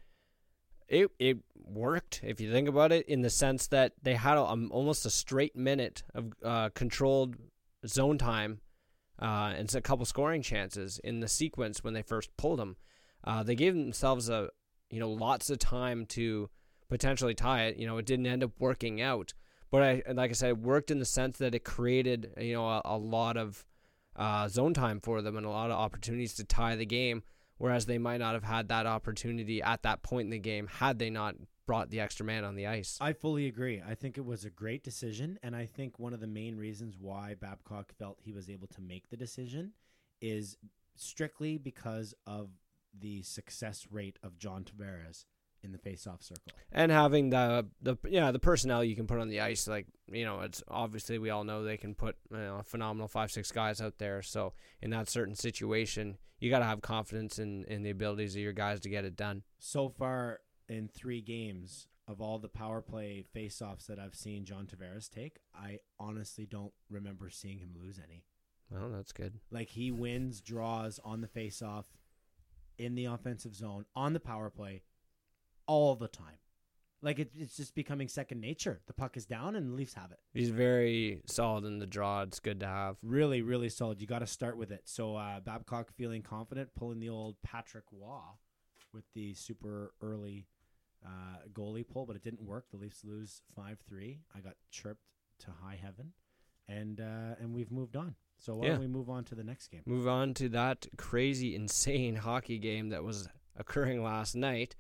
It 0.89 1.11
it 1.19 1.39
worked 1.55 2.21
if 2.23 2.41
you 2.41 2.51
think 2.51 2.69
about 2.69 2.93
it, 2.93 3.07
in 3.07 3.21
the 3.21 3.31
sense 3.31 3.67
that 3.69 3.93
they 4.03 4.15
had 4.15 4.39
a, 4.39 4.45
um, 4.45 4.71
almost 4.73 5.05
a 5.05 5.11
straight 5.11 5.57
minute 5.57 6.05
of 6.15 6.33
uh, 6.43 6.71
controlled 6.75 7.37
zone 7.87 8.17
time, 8.17 8.61
uh, 9.21 9.53
and 9.57 9.75
a 9.75 9.81
couple 9.81 10.07
scoring 10.07 10.43
chances 10.43 11.01
in 11.05 11.21
the 11.21 11.29
sequence 11.29 11.85
when 11.85 11.95
they 11.95 12.03
first 12.03 12.35
pulled 12.37 12.59
them. 12.59 12.77
Uh, 13.25 13.43
they 13.43 13.55
gave 13.55 13.75
themselves 13.75 14.29
a 14.29 14.49
you 14.91 15.01
know 15.01 15.11
lots 15.11 15.51
of 15.51 15.59
time 15.59 16.07
to 16.07 16.49
potentially 16.93 17.35
tie 17.35 17.65
it. 17.65 17.79
You 17.79 17.87
know, 17.87 17.97
it 17.97 18.05
didn't 18.05 18.27
end 18.27 18.45
up 18.45 18.51
working 18.59 19.01
out, 19.01 19.33
but 19.71 19.83
I 19.83 20.03
like 20.13 20.31
I 20.31 20.35
said, 20.35 20.51
it 20.51 20.59
worked 20.59 20.91
in 20.91 20.99
the 20.99 21.07
sense 21.07 21.39
that 21.39 21.55
it 21.55 21.65
created 21.65 22.35
you 22.39 22.53
know 22.53 22.69
a, 22.69 22.83
a 22.85 22.99
lot 22.99 23.39
of 23.39 23.65
uh, 24.15 24.47
zone 24.49 24.75
time 24.75 25.01
for 25.01 25.23
them 25.23 25.39
and 25.39 25.47
a 25.47 25.51
lot 25.51 25.71
of 25.71 25.79
opportunities 25.79 26.35
to 26.35 26.45
tie 26.45 26.77
the 26.77 26.85
game, 26.85 27.23
whereas 27.57 27.87
they 27.87 27.97
might 27.97 28.19
not 28.19 28.35
have 28.35 28.45
had 28.45 28.69
that 28.69 28.87
opportunity 28.87 29.63
at 29.63 29.83
that 29.85 30.03
point 30.03 30.27
in 30.27 30.31
the 30.31 30.39
game 30.39 30.67
had 30.67 30.99
they 30.99 31.09
not 31.09 31.35
brought 31.67 31.89
the 31.89 32.01
extra 32.01 32.27
man 32.27 32.45
on 32.45 32.57
the 32.57 32.67
ice. 32.67 32.99
I 33.01 33.15
fully 33.15 33.47
agree. 33.47 33.81
I 33.89 33.95
think 33.95 34.19
it 34.19 34.27
was 34.27 34.45
a 34.45 34.51
great 34.51 34.85
decision, 34.85 35.39
and 35.43 35.57
I 35.57 35.65
think 35.65 35.99
one 35.99 36.13
of 36.13 36.21
the 36.21 36.27
main 36.27 36.59
reasons 36.59 36.99
why 37.01 37.37
Babcock 37.41 37.95
felt 37.99 38.19
he 38.21 38.33
was 38.33 38.51
able 38.51 38.67
to 38.69 38.83
make 38.83 39.09
the 39.09 39.17
decision 39.17 39.73
is 40.21 40.59
strictly 40.95 41.57
because 41.57 42.13
of 42.27 42.51
the 43.01 43.23
success 43.23 43.87
rate 43.91 44.19
of 44.23 44.37
John 44.37 44.65
Tavares 44.65 45.25
in 45.65 45.73
the 45.73 45.79
face-off 45.79 46.23
circle. 46.23 46.53
and 46.73 46.91
having 46.91 47.31
the 47.31 47.67
the 47.81 47.97
yeah 48.09 48.31
the 48.33 48.39
personnel 48.39 48.83
you 48.83 48.97
can 48.97 49.07
put 49.07 49.19
on 49.19 49.29
the 49.29 49.41
ice 49.41 49.69
like 49.69 49.87
you 50.11 50.25
know 50.25 50.41
it's 50.41 50.63
obviously 50.69 51.19
we 51.19 51.31
all 51.31 51.45
know 51.45 51.63
they 51.63 51.77
can 51.77 51.95
put 51.95 52.17
you 52.31 52.37
know, 52.37 52.57
a 52.57 52.63
phenomenal 52.63 53.07
five 53.09 53.31
six 53.31 53.53
guys 53.53 53.81
out 53.81 53.99
there 53.99 54.23
so 54.23 54.53
in 54.81 54.91
that 54.91 55.09
certain 55.09 55.35
situation 55.35 56.19
you 56.41 56.51
got 56.51 56.59
to 56.59 56.65
have 56.65 56.83
confidence 56.83 57.39
in 57.39 57.65
in 57.65 57.83
the 57.83 57.91
abilities 57.91 58.35
of 58.35 58.41
your 58.43 58.53
guys 58.53 58.81
to 58.81 58.89
get 58.89 59.05
it 59.05 59.17
done 59.17 59.43
So 59.59 59.89
far 59.89 60.41
in 60.69 60.89
three 60.89 61.21
games 61.21 61.87
of 62.09 62.21
all 62.21 62.39
the 62.41 62.49
power 62.49 62.83
play 62.83 63.25
face-offs 63.33 63.87
that 63.87 63.99
I've 64.01 64.17
seen 64.17 64.45
John 64.45 64.67
Tavares 64.67 65.09
take, 65.09 65.39
I 65.55 65.79
honestly 66.01 66.47
don't 66.47 66.73
remember 66.91 67.31
seeing 67.31 67.59
him 67.61 67.75
lose 67.81 68.01
any. 68.05 68.25
well 68.71 68.91
that's 68.91 69.13
good 69.13 69.35
Like 69.53 69.69
he 69.69 69.93
wins 69.93 70.41
draws 70.41 70.99
on 71.05 71.21
the 71.21 71.29
face-off, 71.29 71.85
in 72.79 72.95
the 72.97 73.05
offensive 73.05 73.55
zone, 73.55 73.85
on 73.95 74.13
the 74.15 74.21
power 74.21 74.51
play, 74.51 74.83
all 75.67 75.95
the 75.97 76.09
time. 76.09 76.37
Like 77.05 77.19
it, 77.19 77.33
it's 77.35 77.57
just 77.57 77.75
becoming 77.75 78.07
second 78.09 78.41
nature. 78.41 78.81
The 78.87 78.93
puck 78.93 79.17
is 79.17 79.27
down 79.27 79.57
and 79.57 79.71
the 79.71 79.75
Leafs 79.75 79.95
have 79.95 80.13
it. 80.13 80.21
he's 80.33 80.51
very 80.51 81.21
solid 81.27 81.65
in 81.65 81.81
the 81.81 81.87
draw 81.87 82.23
it's 82.23 82.39
good 82.39 82.61
to 82.61 82.67
have 82.67 82.97
Really, 83.03 83.43
really 83.43 83.69
solid. 83.69 84.01
You 84.01 84.07
got 84.07 84.21
to 84.21 84.27
start 84.27 84.57
with 84.57 84.71
it. 84.71 84.83
So 84.85 85.17
uh, 85.17 85.41
Babcock 85.41 85.91
feeling 85.97 86.23
confident, 86.23 86.71
pulling 86.77 87.01
the 87.01 87.09
old 87.09 87.37
Patrick 87.43 87.85
Roy 87.91 88.21
with 88.93 89.05
the 89.15 89.35
super 89.35 89.93
early 90.01 90.47
uh, 91.05 91.39
goalie 91.53 91.85
pull, 91.89 92.07
but 92.07 92.15
it 92.15 92.23
didn't 92.23 92.43
work. 92.43 92.67
The 92.71 92.77
Leafs 92.77 93.03
lose 93.05 93.43
five 93.57 93.81
three. 93.89 94.21
I 94.37 94.39
got 94.41 94.55
chirped 94.71 95.03
to 95.41 95.47
high 95.51 95.79
heaven, 95.83 96.13
and 96.69 97.01
uh, 97.01 97.35
and 97.41 97.53
we've 97.53 97.73
moved 97.73 97.97
on. 97.97 98.15
So 98.39 98.55
why 98.55 98.67
Yeah. 98.67 98.73
don't 98.75 98.81
we 98.81 98.87
move 98.87 99.11
on 99.11 99.25
to 99.25 99.35
the 99.35 99.43
next 99.43 99.69
game? 99.69 99.83
move 99.87 100.07
on 100.07 100.35
to 100.35 100.49
that 100.51 100.87
crazy 100.99 101.57
insane 101.57 102.15
hockey 102.29 102.59
game 102.59 102.91
that 102.91 103.03
was 103.03 103.29
occurring 103.57 104.05
last 104.05 104.37
night 104.37 104.77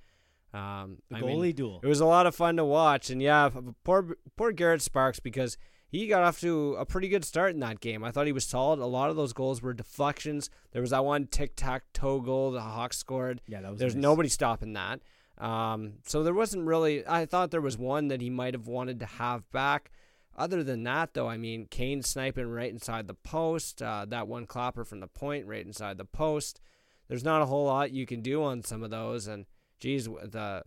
um 0.54 0.98
The 1.10 1.16
I 1.16 1.20
goalie 1.22 1.40
mean, 1.42 1.54
duel. 1.56 1.80
It 1.82 1.86
was 1.86 2.00
a 2.00 2.06
lot 2.06 2.26
of 2.26 2.34
fun 2.34 2.56
to 2.56 2.64
watch, 2.64 3.10
and 3.10 3.22
yeah, 3.22 3.50
poor 3.84 4.16
poor 4.36 4.52
Garrett 4.52 4.82
Sparks 4.82 5.20
because 5.20 5.56
he 5.88 6.06
got 6.06 6.22
off 6.22 6.40
to 6.40 6.74
a 6.76 6.86
pretty 6.86 7.08
good 7.08 7.24
start 7.24 7.52
in 7.52 7.60
that 7.60 7.80
game. 7.80 8.02
I 8.02 8.10
thought 8.10 8.26
he 8.26 8.32
was 8.32 8.44
solid. 8.46 8.78
A 8.78 8.86
lot 8.86 9.10
of 9.10 9.16
those 9.16 9.32
goals 9.34 9.60
were 9.60 9.74
deflections. 9.74 10.48
There 10.72 10.80
was 10.80 10.90
that 10.90 11.04
one 11.04 11.26
tic 11.26 11.52
tac 11.54 11.84
toe 11.92 12.20
goal 12.20 12.50
the 12.50 12.60
Hawks 12.62 12.96
scored. 12.98 13.42
Yeah, 13.46 13.60
that 13.60 13.70
was 13.70 13.78
There's 13.78 13.94
nice. 13.94 14.02
nobody 14.02 14.28
stopping 14.30 14.72
that. 14.72 15.00
Um, 15.38 15.94
so 16.06 16.22
there 16.22 16.34
wasn't 16.34 16.66
really. 16.66 17.06
I 17.06 17.26
thought 17.26 17.50
there 17.50 17.60
was 17.60 17.76
one 17.76 18.08
that 18.08 18.20
he 18.20 18.30
might 18.30 18.54
have 18.54 18.66
wanted 18.66 19.00
to 19.00 19.06
have 19.06 19.50
back. 19.50 19.90
Other 20.34 20.62
than 20.64 20.82
that, 20.84 21.12
though, 21.12 21.28
I 21.28 21.36
mean, 21.36 21.66
Kane 21.70 22.02
sniping 22.02 22.46
right 22.48 22.72
inside 22.72 23.06
the 23.06 23.12
post. 23.14 23.82
Uh, 23.82 24.06
that 24.08 24.28
one 24.28 24.46
clapper 24.46 24.84
from 24.84 25.00
the 25.00 25.06
point 25.08 25.46
right 25.46 25.64
inside 25.66 25.98
the 25.98 26.06
post. 26.06 26.60
There's 27.08 27.24
not 27.24 27.42
a 27.42 27.46
whole 27.46 27.66
lot 27.66 27.90
you 27.92 28.06
can 28.06 28.22
do 28.22 28.42
on 28.42 28.62
some 28.62 28.82
of 28.82 28.90
those. 28.90 29.26
And 29.26 29.44
geez, 29.82 30.04
the 30.04 30.62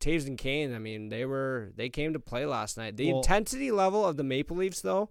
Toews 0.00 0.26
and 0.26 0.38
Kane. 0.38 0.74
I 0.74 0.78
mean, 0.78 1.10
they 1.10 1.24
were 1.26 1.72
they 1.76 1.90
came 1.90 2.14
to 2.14 2.18
play 2.20 2.46
last 2.46 2.76
night. 2.78 2.96
The 2.96 3.08
Well- 3.12 3.18
intensity 3.18 3.70
level 3.70 4.04
of 4.04 4.16
the 4.16 4.24
Maple 4.24 4.56
Leafs, 4.56 4.80
though, 4.80 5.10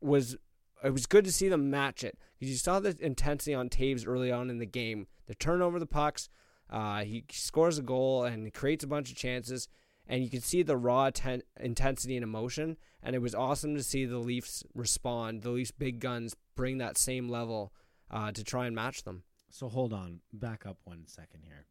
was 0.00 0.36
it 0.82 0.90
was 0.90 1.06
good 1.06 1.24
to 1.26 1.32
see 1.32 1.48
them 1.48 1.68
match 1.70 2.02
it 2.02 2.18
because 2.38 2.50
you 2.50 2.56
saw 2.56 2.80
the 2.80 2.96
intensity 3.00 3.52
on 3.54 3.68
Toews 3.68 4.08
early 4.08 4.32
on 4.32 4.48
in 4.48 4.58
the 4.58 4.66
game. 4.66 5.06
The 5.26 5.34
turnover 5.34 5.78
the 5.78 5.86
pucks, 5.86 6.30
uh, 6.70 7.04
he 7.04 7.24
scores 7.30 7.76
a 7.78 7.82
goal 7.82 8.24
and 8.24 8.52
creates 8.54 8.82
a 8.82 8.86
bunch 8.88 9.10
of 9.10 9.16
chances, 9.16 9.68
and 10.06 10.24
you 10.24 10.30
can 10.30 10.40
see 10.40 10.62
the 10.62 10.78
raw 10.78 11.10
ten- 11.10 11.42
intensity 11.60 12.16
and 12.16 12.24
emotion. 12.24 12.78
And 13.02 13.14
it 13.14 13.20
was 13.20 13.34
awesome 13.34 13.74
to 13.76 13.82
see 13.82 14.04
the 14.06 14.18
Leafs 14.18 14.64
respond. 14.74 15.42
The 15.42 15.50
Leafs 15.50 15.70
big 15.70 16.00
guns 16.00 16.34
bring 16.54 16.78
that 16.78 16.96
same 16.98 17.28
level 17.28 17.72
uh, 18.10 18.32
to 18.32 18.42
try 18.42 18.66
and 18.66 18.74
match 18.74 19.04
them. 19.04 19.22
So 19.50 19.68
hold 19.68 19.92
on, 19.92 20.20
back 20.32 20.64
up 20.66 20.78
one 20.84 21.04
second 21.06 21.42
here. 21.44 21.66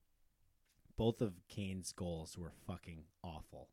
Both 1.00 1.22
of 1.22 1.32
Kane's 1.48 1.94
goals 1.94 2.38
were 2.38 2.52
fucking 2.68 3.04
awful. 3.24 3.70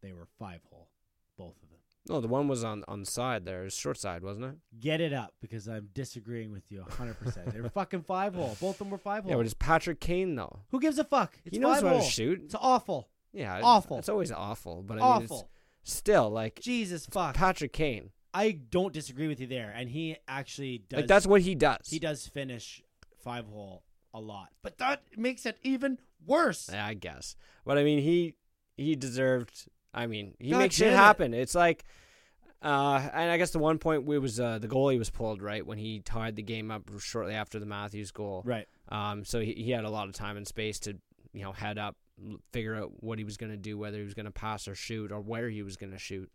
They 0.00 0.12
were 0.12 0.28
five 0.38 0.60
hole, 0.70 0.88
both 1.36 1.56
of 1.60 1.68
them. 1.70 1.78
No, 2.08 2.20
the 2.20 2.28
one 2.28 2.46
was 2.46 2.62
on 2.62 2.84
on 2.86 3.00
the 3.00 3.06
side 3.10 3.44
there. 3.44 3.62
It 3.62 3.64
was 3.64 3.74
short 3.74 3.98
side, 3.98 4.22
wasn't 4.22 4.46
it? 4.46 4.58
Get 4.78 5.00
it 5.00 5.12
up 5.12 5.34
because 5.40 5.66
I'm 5.66 5.88
disagreeing 5.92 6.52
with 6.52 6.70
you 6.70 6.84
100%. 6.88 7.52
they 7.52 7.60
were 7.60 7.68
fucking 7.68 8.02
five 8.02 8.36
hole. 8.36 8.56
Both 8.60 8.76
of 8.76 8.78
them 8.78 8.90
were 8.90 8.98
five 8.98 9.24
hole. 9.24 9.30
Yeah, 9.32 9.36
but 9.38 9.46
it's 9.46 9.56
Patrick 9.58 9.98
Kane 9.98 10.36
though. 10.36 10.60
Who 10.70 10.78
gives 10.78 11.00
a 11.00 11.04
fuck? 11.04 11.36
It's 11.44 11.56
he 11.56 11.60
knows 11.60 11.82
how 11.82 11.94
to 11.94 12.00
shoot. 12.00 12.42
It's 12.44 12.54
awful. 12.54 13.08
Yeah, 13.32 13.58
Awful. 13.60 13.98
It's, 13.98 14.08
always 14.08 14.30
awful, 14.30 14.84
but 14.86 15.02
I 15.02 15.14
mean, 15.14 15.22
it's 15.24 15.32
awful. 15.32 15.50
still 15.82 16.30
like 16.30 16.60
Jesus 16.60 17.06
fuck. 17.06 17.34
Patrick 17.34 17.72
Kane. 17.72 18.10
I 18.32 18.52
don't 18.52 18.94
disagree 18.94 19.26
with 19.26 19.40
you 19.40 19.48
there. 19.48 19.72
And 19.74 19.88
he 19.90 20.16
actually 20.28 20.84
does. 20.88 20.98
Like 20.98 21.06
that's 21.08 21.26
what 21.26 21.40
he 21.40 21.56
does. 21.56 21.88
he 21.88 21.98
does 21.98 22.24
finish 22.28 22.82
five 23.24 23.46
hole 23.46 23.82
a 24.14 24.20
lot. 24.20 24.50
But 24.62 24.78
that 24.78 25.02
makes 25.16 25.44
it 25.44 25.58
even 25.62 25.98
worse. 26.26 26.68
Yeah, 26.72 26.86
I 26.86 26.94
guess. 26.94 27.36
But 27.64 27.78
I 27.78 27.84
mean, 27.84 28.00
he 28.02 28.34
he 28.76 28.94
deserved. 28.96 29.68
I 29.94 30.06
mean, 30.06 30.34
he 30.38 30.50
God 30.50 30.58
makes 30.58 30.76
shit 30.76 30.92
it. 30.92 30.96
happen. 30.96 31.34
It's 31.34 31.54
like, 31.54 31.84
uh, 32.62 33.08
and 33.12 33.30
I 33.30 33.36
guess 33.38 33.50
the 33.50 33.58
one 33.58 33.78
point 33.78 34.04
we 34.04 34.18
was 34.18 34.38
uh, 34.38 34.58
the 34.58 34.68
goalie 34.68 34.98
was 34.98 35.10
pulled 35.10 35.42
right 35.42 35.66
when 35.66 35.78
he 35.78 36.00
tied 36.00 36.36
the 36.36 36.42
game 36.42 36.70
up 36.70 36.90
shortly 36.98 37.34
after 37.34 37.58
the 37.58 37.66
Matthews 37.66 38.10
goal. 38.10 38.42
Right. 38.44 38.66
Um, 38.88 39.24
so 39.24 39.40
he, 39.40 39.52
he 39.52 39.70
had 39.70 39.84
a 39.84 39.90
lot 39.90 40.08
of 40.08 40.14
time 40.14 40.36
and 40.36 40.46
space 40.46 40.78
to 40.80 40.96
you 41.32 41.42
know 41.42 41.52
head 41.52 41.78
up, 41.78 41.96
figure 42.52 42.74
out 42.74 42.92
what 43.02 43.18
he 43.18 43.24
was 43.24 43.36
going 43.36 43.52
to 43.52 43.58
do, 43.58 43.78
whether 43.78 43.98
he 43.98 44.04
was 44.04 44.14
going 44.14 44.26
to 44.26 44.32
pass 44.32 44.68
or 44.68 44.74
shoot, 44.74 45.10
or 45.12 45.20
where 45.20 45.48
he 45.48 45.62
was 45.62 45.76
going 45.76 45.92
to 45.92 45.98
shoot. 45.98 46.30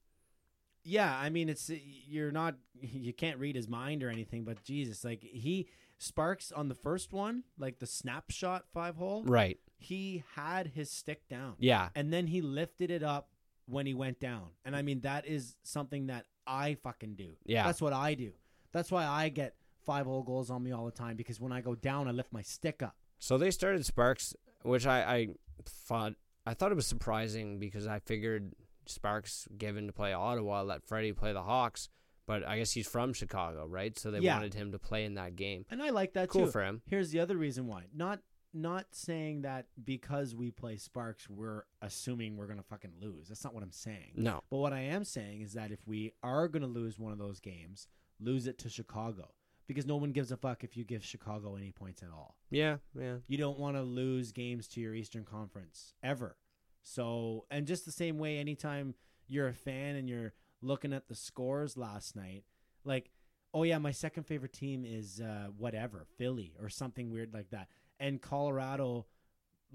Yeah, 0.83 1.15
I 1.17 1.29
mean 1.29 1.47
it's 1.47 1.71
you're 2.07 2.31
not 2.31 2.55
you 2.81 3.13
can't 3.13 3.37
read 3.39 3.55
his 3.55 3.69
mind 3.69 4.03
or 4.03 4.09
anything, 4.09 4.43
but 4.43 4.63
Jesus, 4.63 5.03
like 5.03 5.23
he 5.23 5.67
Sparks 6.03 6.51
on 6.51 6.67
the 6.67 6.75
first 6.75 7.13
one, 7.13 7.43
like 7.57 7.79
the 7.79 7.85
snapshot 7.87 8.65
five 8.73 8.97
hole, 8.97 9.23
Right. 9.23 9.57
He 9.83 10.23
had 10.35 10.67
his 10.67 10.89
stick 10.89 11.27
down. 11.29 11.55
Yeah. 11.59 11.89
And 11.95 12.11
then 12.11 12.27
he 12.27 12.41
lifted 12.41 12.89
it 12.91 13.03
up 13.03 13.29
when 13.65 13.85
he 13.85 13.93
went 13.93 14.19
down. 14.19 14.47
And 14.65 14.75
I 14.75 14.81
mean 14.81 15.01
that 15.01 15.25
is 15.27 15.55
something 15.63 16.07
that 16.07 16.25
I 16.47 16.75
fucking 16.83 17.15
do. 17.15 17.37
Yeah. 17.45 17.65
That's 17.65 17.81
what 17.81 17.93
I 17.93 18.13
do. 18.15 18.31
That's 18.71 18.91
why 18.91 19.05
I 19.05 19.29
get 19.29 19.55
five 19.85 20.05
hole 20.05 20.23
goals 20.23 20.49
on 20.49 20.63
me 20.63 20.71
all 20.71 20.85
the 20.85 20.91
time 20.91 21.15
because 21.15 21.39
when 21.39 21.51
I 21.51 21.61
go 21.61 21.75
down 21.75 22.07
I 22.07 22.11
lift 22.11 22.31
my 22.33 22.41
stick 22.41 22.81
up. 22.81 22.95
So 23.19 23.37
they 23.37 23.51
started 23.51 23.85
Sparks, 23.85 24.35
which 24.63 24.85
I, 24.85 24.99
I 25.15 25.27
thought 25.65 26.13
I 26.45 26.53
thought 26.53 26.71
it 26.71 26.75
was 26.75 26.87
surprising 26.87 27.59
because 27.59 27.87
I 27.87 27.99
figured 27.99 28.53
Sparks 28.85 29.47
given 29.57 29.87
to 29.87 29.93
play 29.93 30.11
Ottawa, 30.13 30.61
let 30.63 30.83
Freddie 30.83 31.13
play 31.13 31.31
the 31.31 31.41
Hawks, 31.41 31.87
but 32.27 32.45
I 32.45 32.57
guess 32.57 32.71
he's 32.71 32.87
from 32.87 33.13
Chicago, 33.13 33.65
right? 33.65 33.97
So 33.97 34.11
they 34.11 34.19
Yeah. 34.19 34.35
wanted 34.35 34.53
him 34.53 34.73
to 34.73 34.79
play 34.79 35.05
in 35.05 35.13
that 35.15 35.37
game. 35.37 35.65
And 35.71 35.81
I 35.81 35.89
like 35.91 36.13
that 36.13 36.27
Cool 36.29 36.45
too. 36.47 36.51
for 36.51 36.63
him. 36.63 36.81
Here's 36.87 37.11
the 37.11 37.21
other 37.21 37.37
reason 37.37 37.67
why. 37.67 37.85
Not 37.93 38.19
not 38.53 38.87
saying 38.91 39.41
that 39.41 39.67
because 39.83 40.35
we 40.35 40.51
play 40.51 40.77
Sparks, 40.77 41.29
we're 41.29 41.63
assuming 41.81 42.37
we're 42.37 42.47
gonna 42.47 42.63
fucking 42.63 42.93
lose. 43.01 43.29
That's 43.29 43.43
not 43.43 43.53
what 43.53 43.63
I'm 43.63 43.71
saying. 43.71 44.13
No. 44.15 44.41
But 44.49 44.57
what 44.57 44.73
I 44.73 44.81
am 44.81 45.03
saying 45.03 45.41
is 45.41 45.53
that 45.53 45.71
if 45.71 45.79
we 45.87 46.13
are 46.21 46.47
gonna 46.47 46.67
lose 46.67 46.99
one 46.99 47.11
of 47.11 47.17
those 47.17 47.39
games, 47.39 47.87
lose 48.19 48.47
it 48.47 48.57
to 48.59 48.69
Chicago. 48.69 49.29
Because 49.65 49.85
no 49.85 49.95
one 49.95 50.11
gives 50.11 50.31
a 50.31 50.37
fuck 50.37 50.65
if 50.65 50.75
you 50.75 50.83
give 50.83 51.05
Chicago 51.05 51.55
any 51.55 51.71
points 51.71 52.03
at 52.03 52.09
all. 52.09 52.35
Yeah, 52.49 52.77
yeah. 52.99 53.15
You 53.27 53.37
don't 53.37 53.57
want 53.57 53.77
to 53.77 53.81
lose 53.81 54.33
games 54.33 54.67
to 54.69 54.81
your 54.81 54.93
Eastern 54.93 55.23
Conference 55.23 55.93
ever. 56.03 56.35
So, 56.81 57.45
and 57.49 57.65
just 57.65 57.85
the 57.85 57.91
same 57.91 58.17
way, 58.17 58.39
anytime 58.39 58.93
you're 59.29 59.47
a 59.47 59.53
fan 59.53 59.95
and 59.95 60.09
you're 60.09 60.33
looking 60.61 60.91
at 60.91 61.07
the 61.07 61.15
scores 61.15 61.77
last 61.77 62.13
night, 62.13 62.43
like, 62.83 63.09
oh 63.53 63.63
yeah, 63.63 63.77
my 63.77 63.91
second 63.91 64.23
favorite 64.23 64.51
team 64.51 64.83
is 64.85 65.21
uh, 65.21 65.47
whatever, 65.57 66.05
Philly 66.17 66.53
or 66.61 66.67
something 66.67 67.09
weird 67.09 67.33
like 67.33 67.49
that, 67.51 67.69
and 68.03 68.21
Colorado 68.21 69.05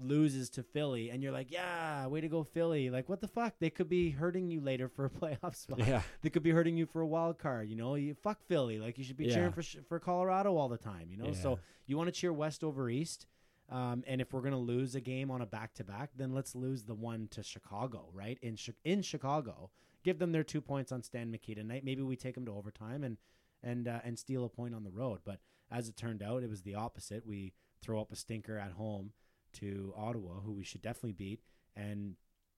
loses 0.01 0.49
to 0.51 0.63
Philly, 0.63 1.09
and 1.09 1.21
you're 1.21 1.31
like, 1.33 1.51
yeah, 1.51 2.07
way 2.07 2.21
to 2.21 2.29
go, 2.29 2.43
Philly. 2.43 2.89
Like, 2.89 3.09
what 3.09 3.19
the 3.19 3.27
fuck? 3.27 3.55
They 3.59 3.69
could 3.69 3.89
be 3.89 4.11
hurting 4.11 4.49
you 4.49 4.61
later 4.61 4.87
for 4.87 5.05
a 5.05 5.09
playoff 5.19 5.55
spot. 5.55 5.79
Yeah. 5.85 6.01
They 6.21 6.29
could 6.29 6.43
be 6.43 6.51
hurting 6.51 6.77
you 6.77 6.85
for 6.85 7.01
a 7.01 7.07
wild 7.07 7.37
card. 7.37 7.69
You 7.69 7.75
know, 7.75 7.95
you 7.95 8.13
fuck 8.13 8.41
Philly. 8.47 8.79
Like, 8.79 8.97
you 8.97 9.03
should 9.03 9.17
be 9.17 9.25
Yeah. 9.25 9.33
cheering 9.35 9.51
for 9.51 9.61
for 9.61 9.99
Colorado 9.99 10.55
all 10.55 10.69
the 10.69 10.77
time. 10.77 11.07
You 11.11 11.17
know, 11.17 11.33
so 11.33 11.59
you 11.85 11.97
want 11.97 12.07
to 12.07 12.11
cheer 12.13 12.31
West 12.31 12.63
over 12.63 12.89
East. 12.89 13.25
Um, 13.69 14.03
and 14.07 14.19
if 14.21 14.33
we're 14.33 14.41
gonna 14.41 14.57
lose 14.57 14.95
a 14.95 15.01
game 15.01 15.29
on 15.29 15.41
a 15.41 15.45
back 15.45 15.73
to 15.75 15.83
back, 15.83 16.11
then 16.15 16.33
let's 16.33 16.55
lose 16.55 16.83
the 16.83 16.95
one 16.95 17.27
to 17.31 17.43
Chicago, 17.43 18.09
right? 18.13 18.39
In 18.41 18.57
in 18.83 19.01
Chicago, 19.03 19.69
give 20.03 20.17
them 20.17 20.31
their 20.31 20.43
two 20.43 20.61
points 20.61 20.91
on 20.91 21.03
Stan 21.03 21.31
McKee 21.31 21.55
tonight. 21.55 21.83
Maybe 21.83 22.01
we 22.01 22.15
take 22.15 22.33
them 22.35 22.45
to 22.45 22.51
overtime 22.53 23.03
and 23.03 23.17
and 23.61 23.87
uh, 23.87 23.99
and 24.03 24.17
steal 24.17 24.43
a 24.45 24.49
point 24.49 24.73
on 24.73 24.83
the 24.85 24.89
road. 24.89 25.19
But 25.25 25.39
as 25.69 25.87
it 25.89 25.95
turned 25.97 26.23
out, 26.23 26.41
it 26.41 26.49
was 26.49 26.61
the 26.63 26.73
opposite. 26.75 27.27
We 27.27 27.53
throw 27.81 28.01
up 28.01 28.11
a 28.11 28.15
stinker 28.15 28.57
at 28.57 28.71
home 28.73 29.11
to 29.53 29.93
Ottawa, 29.97 30.41
who 30.41 30.53
we 30.53 30.63
should 30.63 30.81
definitely 30.81 31.13
beat, 31.13 31.41
and 31.75 32.15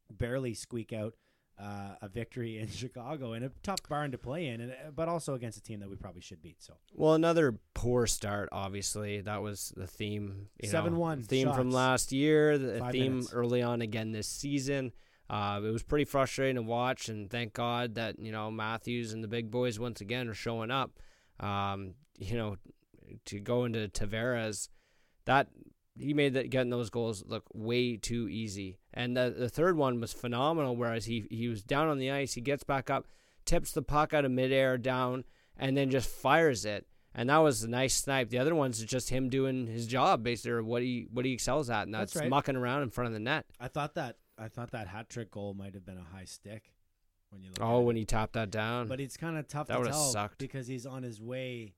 barely 0.10 0.54
squeak 0.54 0.92
out 0.94 1.14
uh, 1.60 1.96
a 2.02 2.08
victory 2.08 2.58
in 2.58 2.68
Chicago 2.72 3.34
in 3.34 3.44
a 3.44 3.52
tough 3.64 3.82
barn 3.88 4.12
to 4.12 4.18
play 4.18 4.48
in, 4.48 4.62
and, 4.62 4.74
but 4.96 5.08
also 5.08 5.34
against 5.36 5.58
a 5.58 5.62
team 5.62 5.80
that 5.80 5.90
we 5.90 5.96
probably 5.96 6.22
should 6.22 6.42
beat. 6.42 6.62
So 6.62 6.74
Well, 6.94 7.14
another 7.14 7.56
poor 7.74 8.08
start. 8.08 8.50
Obviously, 8.52 9.22
that 9.22 9.42
was 9.42 9.74
the 9.76 9.88
theme. 9.88 10.48
know, 10.72 10.84
7-1 10.84 11.26
theme 11.26 11.54
from 11.54 11.72
last 11.72 12.12
year. 12.12 12.58
The 12.58 12.80
Five 12.80 12.92
theme 12.92 13.14
minutes. 13.14 13.34
early 13.34 13.62
on 13.62 13.82
again 13.82 14.12
this 14.12 14.28
season. 14.28 14.92
Uh, 15.30 15.62
it 15.64 15.70
was 15.70 15.84
pretty 15.84 16.04
frustrating 16.04 16.58
to 16.58 16.62
watch, 16.62 17.08
and 17.08 17.30
thank 17.30 17.54
God 17.54 17.96
that 17.96 18.20
you 18.20 18.34
know 18.34 18.52
Matthews 18.52 19.14
and 19.14 19.24
the 19.24 19.30
big 19.30 19.50
boys 19.50 19.80
once 19.80 20.02
again 20.02 20.28
are 20.28 20.34
showing 20.34 20.72
up. 20.72 21.00
Um, 21.40 21.94
you 22.18 22.36
know, 22.36 22.58
to 23.26 23.40
go 23.40 23.64
into 23.64 23.88
Tavares, 23.88 24.68
that 25.26 25.48
he 25.98 26.14
made 26.14 26.34
that 26.34 26.50
getting 26.50 26.70
those 26.70 26.90
goals 26.90 27.24
look 27.28 27.44
way 27.54 27.98
too 27.98 28.28
easy. 28.30 28.78
And 28.94 29.16
the 29.16 29.34
the 29.38 29.50
third 29.50 29.78
one 29.78 30.00
was 30.00 30.14
phenomenal. 30.14 30.76
Whereas 30.76 31.06
he 31.06 31.26
he 31.30 31.48
was 31.48 31.64
down 31.64 31.88
on 31.90 31.98
the 32.00 32.12
ice, 32.12 32.34
he 32.34 32.42
gets 32.42 32.64
back 32.64 32.90
up, 32.90 33.08
tips 33.46 33.72
the 33.72 33.82
puck 33.82 34.14
out 34.14 34.26
of 34.26 34.32
midair 34.32 34.78
down, 34.78 35.24
and 35.58 35.76
then 35.78 35.90
just 35.92 36.10
fires 36.10 36.66
it. 36.66 36.88
And 37.14 37.30
that 37.30 37.40
was 37.40 37.62
a 37.64 37.70
nice 37.70 37.94
snipe. 37.96 38.30
The 38.30 38.38
other 38.40 38.56
ones 38.56 38.80
is 38.80 38.86
just 38.86 39.10
him 39.10 39.28
doing 39.28 39.68
his 39.68 39.86
job, 39.86 40.24
basically, 40.24 40.52
or 40.52 40.64
what 40.64 40.82
he 40.82 41.08
what 41.12 41.26
he 41.26 41.34
excels 41.34 41.70
at, 41.70 41.84
and 41.84 41.94
that's, 41.94 42.14
That's 42.14 42.22
right. 42.24 42.30
mucking 42.30 42.56
around 42.56 42.84
in 42.84 42.90
front 42.90 43.08
of 43.08 43.14
the 43.14 43.20
net. 43.20 43.46
I 43.60 43.68
thought 43.68 43.96
that 43.96 44.16
I 44.38 44.48
thought 44.48 44.72
that 44.72 44.88
hat 44.88 45.10
trick 45.10 45.30
goal 45.30 45.54
might 45.54 45.74
have 45.74 45.86
been 45.86 45.98
a 45.98 46.16
high 46.16 46.24
stick 46.26 46.72
when 47.32 47.44
you 47.44 47.50
look. 47.50 47.60
Oh, 47.62 47.82
when 47.82 47.98
it. 47.98 48.00
he 48.00 48.06
tapped 48.06 48.34
that 48.34 48.50
down. 48.50 48.88
but 48.88 49.02
it's 49.02 49.18
kind 49.18 49.38
of 49.38 49.46
tough 49.48 49.68
That 49.68 49.78
to 49.80 49.90
tell 49.90 50.10
sucked. 50.10 50.38
because 50.38 50.68
he's 50.68 50.86
on 50.86 51.04
his 51.04 51.20
way. 51.22 51.74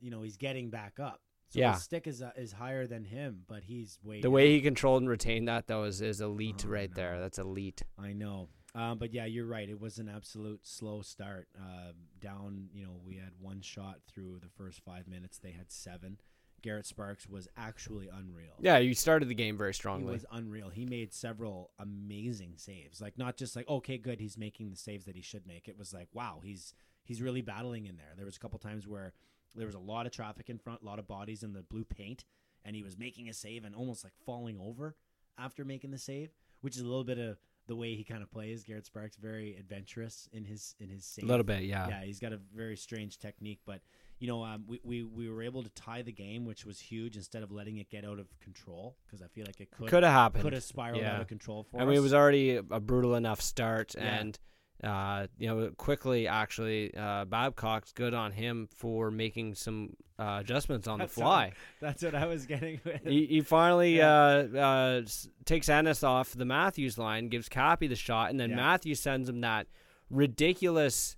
You 0.00 0.10
know, 0.10 0.22
he's 0.22 0.36
getting 0.36 0.68
back 0.68 0.98
up. 0.98 1.20
So 1.52 1.60
Yeah. 1.60 1.74
stick 1.74 2.06
is 2.06 2.22
uh, 2.22 2.32
is 2.36 2.52
higher 2.52 2.86
than 2.86 3.04
him, 3.04 3.44
but 3.46 3.62
he's 3.64 3.98
way. 4.02 4.16
the 4.16 4.22
down. 4.22 4.32
way 4.32 4.52
he 4.52 4.60
controlled 4.60 5.02
and 5.02 5.08
retained 5.10 5.48
that 5.48 5.66
though 5.66 5.84
is, 5.84 6.00
is 6.00 6.20
elite 6.20 6.64
Oh, 6.66 6.70
right 6.70 6.90
no. 6.90 6.94
there. 6.96 7.20
That's 7.20 7.38
elite. 7.38 7.82
I 7.98 8.12
know. 8.12 8.48
Um, 8.74 8.96
but 8.98 9.12
yeah, 9.12 9.26
you're 9.26 9.44
right. 9.46 9.68
It 9.68 9.78
was 9.78 9.98
an 9.98 10.08
absolute 10.08 10.66
slow 10.66 11.02
start. 11.02 11.48
Uh, 11.58 11.92
down, 12.20 12.68
you 12.72 12.84
know, 12.84 13.00
we 13.04 13.16
had 13.16 13.32
one 13.38 13.60
shot 13.60 13.96
through 14.08 14.38
the 14.40 14.48
first 14.48 14.80
five 14.82 15.06
minutes. 15.06 15.38
They 15.38 15.50
had 15.52 15.70
seven. 15.70 16.18
Garrett 16.62 16.86
Sparks 16.86 17.28
was 17.28 17.48
actually 17.56 18.08
unreal. 18.08 18.54
Yeah, 18.60 18.78
you 18.78 18.94
started 18.94 19.28
the 19.28 19.34
game 19.34 19.58
very 19.58 19.70
He 19.70 19.74
strongly. 19.74 20.12
was 20.12 20.24
unreal. 20.30 20.70
He 20.70 20.86
made 20.86 21.12
several 21.12 21.72
amazing 21.78 22.54
saves. 22.56 23.00
Like 23.00 23.18
not 23.18 23.36
just 23.36 23.56
like 23.56 23.68
okay, 23.68 23.98
good, 23.98 24.20
he's 24.20 24.38
making 24.38 24.70
the 24.70 24.76
saves 24.76 25.04
that 25.04 25.16
he 25.16 25.22
should 25.22 25.46
make. 25.46 25.68
It 25.68 25.76
was 25.76 25.92
like 25.92 26.08
wow, 26.14 26.40
he's 26.42 26.72
he's 27.04 27.20
really 27.20 27.42
battling 27.42 27.86
in 27.86 27.96
there. 27.96 28.12
There 28.16 28.24
was 28.24 28.36
a 28.36 28.40
couple 28.40 28.58
times 28.58 28.86
where 28.88 29.12
there 29.54 29.66
was 29.66 29.74
a 29.74 29.78
lot 29.80 30.06
of 30.06 30.12
traffic 30.12 30.48
in 30.50 30.58
front, 30.58 30.82
a 30.82 30.84
lot 30.84 30.98
of 30.98 31.06
bodies 31.06 31.42
in 31.42 31.52
the 31.52 31.62
blue 31.62 31.84
paint, 31.84 32.24
and 32.64 32.74
he 32.76 32.82
was 32.82 32.96
making 32.98 33.28
a 33.28 33.34
save 33.34 33.64
and 33.64 33.74
almost 33.74 34.04
like 34.04 34.12
falling 34.24 34.58
over 34.60 34.96
after 35.38 35.64
making 35.64 35.90
the 35.90 35.98
save, 35.98 36.30
which 36.60 36.76
is 36.76 36.82
a 36.82 36.86
little 36.86 37.04
bit 37.04 37.18
of 37.18 37.38
the 37.68 37.76
way 37.76 37.94
he 37.94 38.02
kind 38.04 38.22
of 38.22 38.30
plays. 38.30 38.64
Garrett 38.64 38.86
Sparks 38.86 39.16
very 39.16 39.56
adventurous 39.56 40.28
in 40.32 40.44
his 40.44 40.74
in 40.80 40.88
his 40.88 41.04
save. 41.04 41.24
a 41.24 41.28
little 41.28 41.44
bit, 41.44 41.62
yeah. 41.62 41.88
Yeah, 41.88 42.02
he's 42.04 42.18
got 42.20 42.32
a 42.32 42.38
very 42.54 42.76
strange 42.76 43.18
technique, 43.18 43.60
but 43.64 43.80
you 44.18 44.28
know, 44.28 44.44
um, 44.44 44.64
we, 44.66 44.80
we 44.84 45.02
we 45.04 45.28
were 45.28 45.42
able 45.42 45.62
to 45.62 45.70
tie 45.70 46.02
the 46.02 46.12
game, 46.12 46.44
which 46.44 46.64
was 46.64 46.78
huge, 46.80 47.16
instead 47.16 47.42
of 47.42 47.50
letting 47.52 47.78
it 47.78 47.88
get 47.90 48.04
out 48.04 48.18
of 48.18 48.26
control 48.40 48.96
because 49.06 49.22
I 49.22 49.26
feel 49.28 49.44
like 49.46 49.60
it 49.60 49.70
could 49.70 49.88
Could 49.88 50.02
have 50.02 50.12
happened. 50.12 50.42
could 50.42 50.52
have 50.52 50.62
spiraled 50.64 51.02
Yeah. 51.02 51.14
out 51.16 51.20
of 51.22 51.28
control 51.28 51.64
for 51.64 51.78
I 51.78 51.82
us. 51.82 51.88
mean, 51.88 51.96
it 51.96 52.00
was 52.00 52.14
already 52.14 52.56
a 52.56 52.62
brutal 52.80 53.14
enough 53.14 53.40
start, 53.40 53.94
Yeah. 53.96 54.02
and 54.20 54.38
uh, 54.82 55.26
you 55.38 55.46
know, 55.48 55.70
quickly 55.76 56.26
actually, 56.26 56.92
uh, 56.96 57.24
Babcock's 57.24 57.92
good 57.92 58.14
on 58.14 58.32
him 58.32 58.68
for 58.74 59.10
making 59.10 59.54
some 59.54 59.90
uh, 60.18 60.38
adjustments 60.40 60.88
on 60.88 60.98
That's 60.98 61.14
the 61.14 61.20
fly. 61.20 61.52
That's 61.80 62.02
what 62.02 62.14
I 62.14 62.26
was 62.26 62.46
getting 62.46 62.80
with. 62.84 63.00
he, 63.04 63.26
he 63.26 63.40
finally 63.42 63.96
Yeah. 63.98 64.44
uh, 64.54 64.58
uh, 64.58 65.02
takes 65.44 65.68
Ennis 65.68 66.02
off 66.02 66.32
the 66.32 66.44
Matthews 66.44 66.98
line, 66.98 67.28
gives 67.28 67.48
Cappy 67.48 67.86
the 67.86 67.96
shot, 67.96 68.30
and 68.30 68.38
then 68.40 68.50
Yeah. 68.50 68.56
Matthews 68.56 69.00
sends 69.00 69.28
him 69.28 69.40
that 69.42 69.66
ridiculous. 70.10 71.16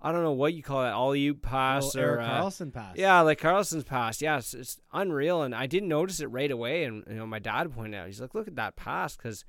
I 0.00 0.12
don't 0.12 0.22
know 0.22 0.32
what 0.32 0.52
you 0.52 0.62
call 0.62 0.84
it, 0.84 0.90
all 0.90 1.16
you 1.16 1.34
pass 1.34 1.94
Little 1.94 2.10
or 2.10 2.20
Eric 2.20 2.28
uh, 2.28 2.42
Karlsson 2.42 2.72
pass. 2.72 2.96
Yeah, 2.96 3.20
like 3.20 3.40
Karlsson's 3.40 3.84
pass. 3.84 4.20
Yeah, 4.20 4.36
it's, 4.38 4.52
it's 4.52 4.78
unreal, 4.92 5.42
and 5.42 5.54
I 5.54 5.66
didn't 5.66 5.88
notice 5.88 6.20
it 6.20 6.26
right 6.26 6.50
away. 6.50 6.84
And 6.84 7.04
you 7.08 7.14
know, 7.14 7.26
my 7.26 7.38
dad 7.38 7.72
pointed 7.74 7.98
out, 7.98 8.06
he's 8.06 8.20
like, 8.20 8.34
"Look 8.34 8.46
at 8.46 8.56
that 8.56 8.76
pass," 8.76 9.16
because 9.16 9.44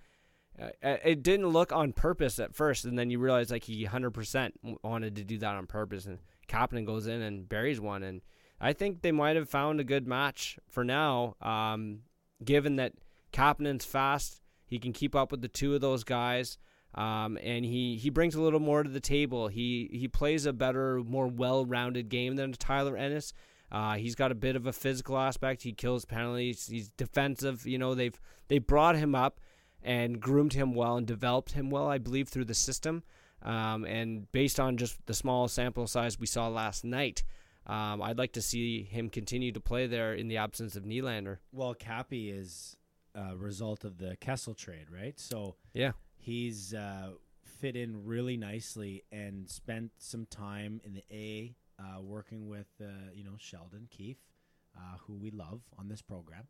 it 0.58 1.24
didn't 1.24 1.48
look 1.48 1.72
on 1.72 1.92
purpose 1.94 2.40
at 2.40 2.56
first, 2.56 2.86
and 2.86 2.98
then 2.98 3.10
you 3.10 3.20
realize 3.20 3.52
like 3.52 3.66
he 3.66 3.86
100% 3.86 4.52
wanted 4.84 5.16
to 5.18 5.24
do 5.24 5.38
that 5.40 5.56
on 5.56 5.68
purpose. 5.68 6.06
And 6.06 6.20
Kapanen 6.48 6.86
goes 6.86 7.08
in 7.08 7.22
and 7.22 7.48
buries 7.48 7.80
one, 7.80 8.04
and 8.04 8.22
I 8.60 8.74
think 8.74 9.02
they 9.02 9.12
might 9.12 9.36
have 9.36 9.50
found 9.50 9.80
a 9.80 9.84
good 9.84 10.08
match 10.08 10.58
for 10.70 10.84
now, 10.84 11.36
um, 11.42 12.00
given 12.44 12.78
that 12.78 12.94
Kapanen's 13.34 13.86
fast, 13.86 14.42
he 14.66 14.80
can 14.80 14.94
keep 14.94 15.16
up 15.16 15.32
with 15.32 15.42
the 15.42 15.48
two 15.48 15.76
of 15.76 15.82
those 15.82 16.04
guys. 16.04 16.58
Um, 16.96 17.38
and 17.44 17.66
he, 17.66 17.98
he 17.98 18.10
brings 18.10 18.36
a 18.36 18.42
little 18.42 18.62
more 18.62 18.82
to 18.82 18.90
the 18.90 19.02
table. 19.02 19.50
He 19.50 19.90
he 19.92 20.08
plays 20.08 20.46
a 20.46 20.54
better, 20.54 21.02
more 21.04 21.28
well-rounded 21.28 22.08
game 22.08 22.38
than 22.38 22.54
Tyler 22.54 22.96
Ennis. 22.96 23.34
Uh, 23.70 23.96
he's 23.96 24.16
got 24.16 24.32
a 24.32 24.36
bit 24.36 24.56
of 24.56 24.66
a 24.66 24.72
physical 24.72 25.18
aspect. 25.18 25.64
He 25.64 25.74
kills 25.74 26.06
penalties. 26.06 26.68
He's 26.68 26.90
defensive. 26.90 27.68
You 27.68 27.78
know, 27.78 27.96
they've 27.96 28.18
they 28.48 28.60
brought 28.60 28.96
him 28.96 29.14
up 29.14 29.42
and 29.86 30.20
groomed 30.20 30.52
him 30.54 30.74
well 30.74 30.98
and 30.98 31.06
developed 31.08 31.52
him 31.54 31.70
well, 31.70 31.88
I 31.88 31.98
believe, 32.00 32.28
through 32.28 32.46
the 32.46 32.54
system. 32.54 33.04
Um, 33.42 33.86
and 33.86 34.30
based 34.32 34.60
on 34.60 34.76
just 34.78 35.06
the 35.06 35.14
small 35.14 35.48
sample 35.48 35.86
size 35.88 36.20
we 36.20 36.26
saw 36.26 36.48
last 36.48 36.84
night, 36.84 37.24
um, 37.68 38.02
I'd 38.02 38.18
like 38.18 38.34
to 38.34 38.42
see 38.42 38.84
him 38.84 39.10
continue 39.10 39.52
to 39.52 39.60
play 39.60 39.86
there 39.88 40.14
in 40.14 40.28
the 40.28 40.38
absence 40.38 40.76
of 40.76 40.84
Nylander. 40.84 41.38
Well, 41.52 41.74
Cappy 41.76 42.32
is 42.32 42.76
a 43.14 43.36
result 43.36 43.84
of 43.86 43.98
the 44.00 44.18
Kessel 44.18 44.56
trade, 44.56 44.88
right? 44.92 45.20
So 45.20 45.56
Yeah. 45.74 45.92
he's 46.18 46.74
uh, 46.74 47.12
fit 47.44 47.76
in 47.76 48.06
really 48.06 48.38
nicely 48.38 49.04
and 49.12 49.48
spent 49.50 49.92
some 50.00 50.26
time 50.26 50.82
in 50.84 50.94
the 50.94 51.04
A 51.12 51.56
uh, 51.80 52.02
working 52.02 52.48
with 52.48 52.68
uh, 52.82 52.86
you 53.14 53.24
know 53.24 53.36
Sheldon 53.38 53.88
Keefe, 53.92 54.18
uh, 54.76 54.98
who 55.06 55.14
we 55.14 55.30
love 55.30 55.62
on 55.78 55.88
this 55.90 56.02
program, 56.02 56.48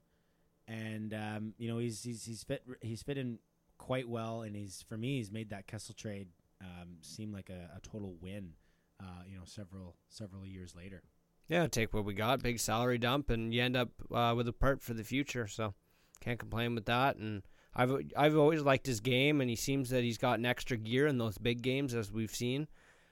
and 0.68 1.14
um, 1.14 1.54
you 1.58 1.68
know 1.68 1.78
he's 1.78 2.04
he's 2.04 2.26
he's 2.26 2.44
fit 2.44 2.64
he's 2.82 3.02
fit 3.02 3.18
in 3.18 3.40
quite 3.78 4.08
well, 4.08 4.42
and 4.42 4.56
he's 4.56 4.84
for 4.88 4.98
me 4.98 5.18
he's 5.18 5.32
made 5.32 5.50
that 5.50 5.68
Kessel 5.68 5.96
trade 5.96 6.28
um, 6.62 6.98
seem 7.02 7.32
like 7.32 7.50
a, 7.50 7.70
a 7.76 7.80
total 7.82 8.16
win. 8.22 8.54
Uh, 9.02 9.24
you 9.28 9.36
know, 9.36 9.44
several 9.46 9.96
several 10.10 10.46
years 10.46 10.74
later. 10.76 11.04
Yeah, 11.48 11.68
take 11.68 11.94
what 11.94 12.06
we 12.06 12.14
got, 12.14 12.42
big 12.42 12.60
salary 12.60 12.98
dump, 12.98 13.30
and 13.30 13.54
you 13.54 13.62
end 13.62 13.78
up 13.78 13.90
uh, 14.14 14.34
with 14.36 14.48
a 14.48 14.54
part 14.54 14.82
for 14.82 14.94
the 14.94 15.04
future. 15.04 15.48
So 15.48 15.74
can't 16.22 16.40
complain 16.40 16.74
with 16.76 16.86
that. 16.86 17.18
And 17.18 17.44
I've 17.76 17.92
I've 18.16 18.38
always 18.38 18.62
liked 18.62 18.88
his 18.88 19.02
game, 19.02 19.42
and 19.42 19.50
he 19.50 19.56
seems 19.56 19.90
that 19.90 20.04
he's 20.04 20.18
got 20.18 20.40
an 20.40 20.46
extra 20.46 20.78
gear 20.78 21.08
in 21.08 21.18
those 21.18 21.38
big 21.38 21.62
games 21.62 21.94
as 21.94 22.12
we've 22.12 22.34
seen. 22.34 22.68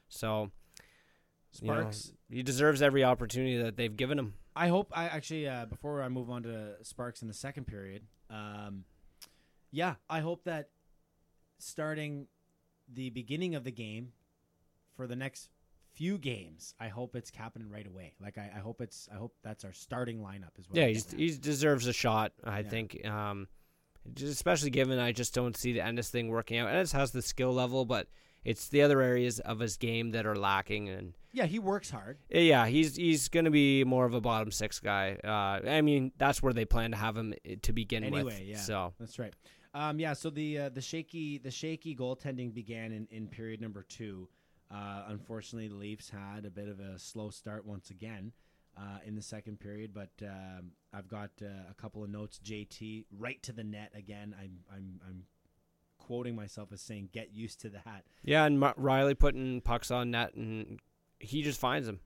So 0.08 0.52
you 1.62 1.68
know, 1.68 1.80
Sparks. 1.82 2.14
he 2.30 2.44
deserves 2.44 2.82
every 2.82 3.04
opportunity 3.04 3.58
that 3.58 3.76
they've 3.78 3.96
given 3.96 4.18
him. 4.18 4.34
I 4.56 4.68
hope 4.68 4.92
I 4.96 5.06
actually 5.06 5.48
uh, 5.48 5.66
before 5.66 6.02
I 6.02 6.10
move 6.10 6.30
on 6.30 6.44
to 6.44 6.76
Sparks 6.84 7.22
in 7.22 7.28
the 7.28 7.34
second 7.34 7.66
period. 7.66 8.04
Um, 8.30 8.86
yeah, 9.72 9.96
I 10.10 10.20
hope 10.20 10.44
that 10.46 10.70
starting 11.60 12.28
the 12.92 13.10
beginning 13.10 13.56
of 13.56 13.64
the 13.64 13.72
game 13.72 14.10
for 14.96 15.08
the 15.08 15.16
next 15.16 15.50
few 15.94 16.18
games, 16.18 16.74
I 16.80 16.88
hope 16.90 17.16
it's 17.16 17.32
happening 17.36 17.70
right 17.70 17.88
away. 17.88 18.14
Like 18.22 18.38
I, 18.38 18.52
I 18.56 18.60
hope 18.60 18.82
it's 18.82 19.08
I 19.12 19.16
hope 19.18 19.34
that's 19.44 19.64
our 19.64 19.74
starting 19.74 20.20
lineup 20.20 20.58
as 20.60 20.70
well. 20.70 20.80
Yeah, 20.82 20.88
he's, 20.88 21.12
he 21.12 21.32
deserves 21.38 21.88
a 21.88 21.94
shot. 21.94 22.34
I 22.44 22.60
Yeah. 22.60 22.70
think, 22.70 23.08
um, 23.08 23.48
especially 24.22 24.70
given 24.72 25.00
I 25.00 25.12
just 25.12 25.34
don't 25.34 25.56
see 25.58 25.74
the 25.74 25.82
Ennis 25.82 26.10
thing 26.10 26.30
working 26.30 26.58
out. 26.60 26.70
Ennis 26.70 26.92
has 26.92 27.12
the 27.12 27.22
skill 27.22 27.54
level, 27.54 27.86
but 27.86 28.08
it's 28.46 28.68
the 28.68 28.82
other 28.82 29.02
areas 29.02 29.40
of 29.40 29.60
his 29.60 29.78
game 29.78 30.12
that 30.12 30.26
are 30.26 30.36
lacking. 30.36 30.90
And 30.90 31.14
yeah, 31.32 31.46
he 31.46 31.60
works 31.60 31.90
hard. 31.90 32.18
yeah, 32.30 32.68
he's 32.68 32.96
he's 32.96 33.30
going 33.30 33.46
to 33.46 33.52
be 33.52 33.84
more 33.84 34.06
of 34.06 34.14
a 34.14 34.22
bottom 34.22 34.52
six 34.52 34.80
guy. 34.80 35.18
Uh, 35.24 35.68
I 35.70 35.82
mean, 35.82 36.12
that's 36.18 36.42
where 36.44 36.54
they 36.54 36.66
plan 36.66 36.92
to 36.92 36.98
have 36.98 37.18
him 37.18 37.34
uh, 37.50 37.56
to 37.62 37.74
begin 37.74 38.04
with. 38.04 38.14
Anyway, 38.14 38.46
yeah. 38.46 38.58
So 38.58 38.94
That's 39.00 39.20
right. 39.20 39.34
Um, 39.76 40.00
yeah, 40.00 40.14
so 40.14 40.30
the 40.30 40.60
uh, 40.60 40.70
the 40.70 40.82
shaky 40.82 41.40
the 41.40 41.52
shaky 41.52 41.96
goaltending 41.96 42.54
began 42.54 42.92
in, 42.92 43.08
in 43.10 43.28
period 43.28 43.62
number 43.62 43.84
two. 43.84 44.30
Uh, 44.70 45.04
unfortunately, 45.08 45.68
the 45.68 45.76
Leafs 45.76 46.10
had 46.10 46.46
a 46.46 46.50
bit 46.50 46.68
of 46.68 46.80
a 46.80 46.98
slow 46.98 47.30
start 47.30 47.66
once 47.66 47.90
again 47.90 48.32
uh, 48.78 49.00
in 49.06 49.16
the 49.16 49.22
second 49.22 49.60
period, 49.60 49.94
but 49.94 50.10
um, 50.24 50.72
I've 50.94 51.08
got 51.08 51.32
uh, 51.42 51.70
a 51.70 51.74
couple 51.76 52.04
of 52.04 52.10
notes. 52.10 52.40
JT 52.44 53.06
right 53.18 53.42
to 53.44 53.52
the 53.52 53.64
net 53.64 53.92
again. 53.96 54.36
I'm 54.40 54.60
I'm 54.72 55.00
I'm 55.08 55.24
quoting 56.04 56.36
myself 56.36 56.72
as 56.72 56.82
saying, 56.82 57.10
"Get 57.12 57.34
used 57.34 57.62
to 57.62 57.70
that." 57.70 58.06
yeah, 58.24 58.46
and 58.46 58.62
Rielly 58.62 59.18
putting 59.18 59.62
pucks 59.62 59.92
on 59.92 60.12
net, 60.12 60.36
and 60.36 60.80
he 61.20 61.42
just 61.42 61.60
finds 61.60 61.88
them. 61.88 62.00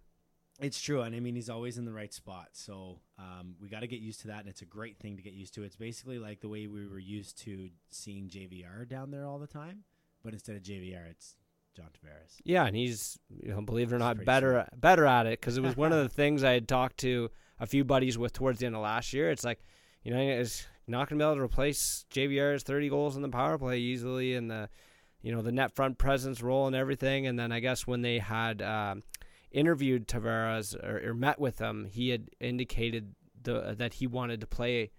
It's 0.60 0.82
true, 0.82 1.02
and 1.02 1.16
I 1.16 1.20
mean 1.20 1.36
he's 1.36 1.50
always 1.50 1.78
in 1.78 1.86
the 1.86 1.94
right 1.94 2.12
spot. 2.12 2.50
So 2.54 3.00
um, 3.20 3.56
we 3.62 3.70
got 3.70 3.82
to 3.82 3.88
get 3.88 4.00
used 4.00 4.22
to 4.22 4.28
that, 4.28 4.40
and 4.40 4.50
it's 4.50 4.64
a 4.64 4.66
great 4.66 4.98
thing 4.98 5.18
to 5.18 5.22
get 5.22 5.34
used 5.34 5.54
to. 5.56 5.64
It's 5.64 5.76
basically 5.76 6.18
like 6.18 6.42
the 6.42 6.50
way 6.50 6.66
we 6.68 6.88
were 6.88 7.00
used 7.00 7.38
to 7.44 7.70
seeing 7.90 8.28
JVR 8.28 8.88
down 8.88 9.12
there 9.12 9.26
all 9.26 9.38
the 9.38 9.48
time, 9.48 9.84
but 10.24 10.34
instead 10.34 10.56
of 10.56 10.64
JVR, 10.64 11.12
it's 11.12 11.36
John 11.76 11.90
Tavares. 11.94 12.38
Yeah, 12.44 12.66
and 12.66 12.76
he's 12.76 13.20
you 13.30 13.52
know, 13.52 13.62
believe 13.62 13.92
it 13.92 13.96
or 13.96 14.00
not, 14.00 14.26
better 14.26 14.68
better 14.76 15.06
at 15.06 15.28
it 15.28 15.40
because 15.40 15.58
it 15.58 15.62
was 15.62 15.78
one 15.78 15.92
of 15.92 16.02
the 16.02 16.10
things 16.14 16.44
I 16.44 16.54
had 16.54 16.68
talked 16.68 16.98
to 16.98 17.30
a 17.60 17.68
few 17.68 17.84
buddies 17.84 18.18
with 18.18 18.34
towards 18.34 18.60
the 18.60 18.66
end 18.66 18.76
of 18.76 18.82
last 18.82 19.14
year. 19.14 19.30
It's 19.30 19.44
like, 19.44 19.60
you 20.04 20.12
know, 20.12 20.20
it's 20.20 20.66
not 20.88 21.10
going 21.10 21.20
to 21.20 21.24
be 21.24 21.28
able 21.28 21.36
to 21.36 21.42
replace 21.42 22.06
JVR's 22.12 22.64
thirty 22.64 22.90
goals 22.90 23.16
in 23.16 23.22
the 23.22 23.30
power 23.30 23.58
play 23.58 23.80
easily, 23.80 24.34
and 24.36 24.50
the 24.50 24.70
you 25.22 25.32
know 25.34 25.42
the 25.42 25.52
net 25.52 25.76
front 25.76 25.98
presence 25.98 26.42
role 26.42 26.68
and 26.68 26.76
everything. 26.76 27.28
And 27.28 27.38
then 27.38 27.52
I 27.52 27.60
guess 27.60 27.86
when 27.88 28.02
they 28.02 28.20
had 28.20 28.62
um, 28.62 29.04
interviewed 29.52 30.08
Tavares 30.08 30.76
or, 30.76 31.10
or 31.10 31.14
met 31.14 31.40
with 31.40 31.60
him, 31.60 31.86
he 31.86 32.10
had 32.10 32.30
indicated 32.40 33.16
the 33.42 33.76
that 33.78 33.94
he 33.96 34.08
wanted 34.08 34.42
to 34.42 34.48
play 34.48 34.92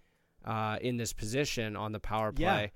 uh, 0.45 0.77
in 0.81 0.97
this 0.97 1.13
position 1.13 1.75
on 1.75 1.91
the 1.91 1.99
power 1.99 2.33
Yeah. 2.35 2.53
play 2.53 2.71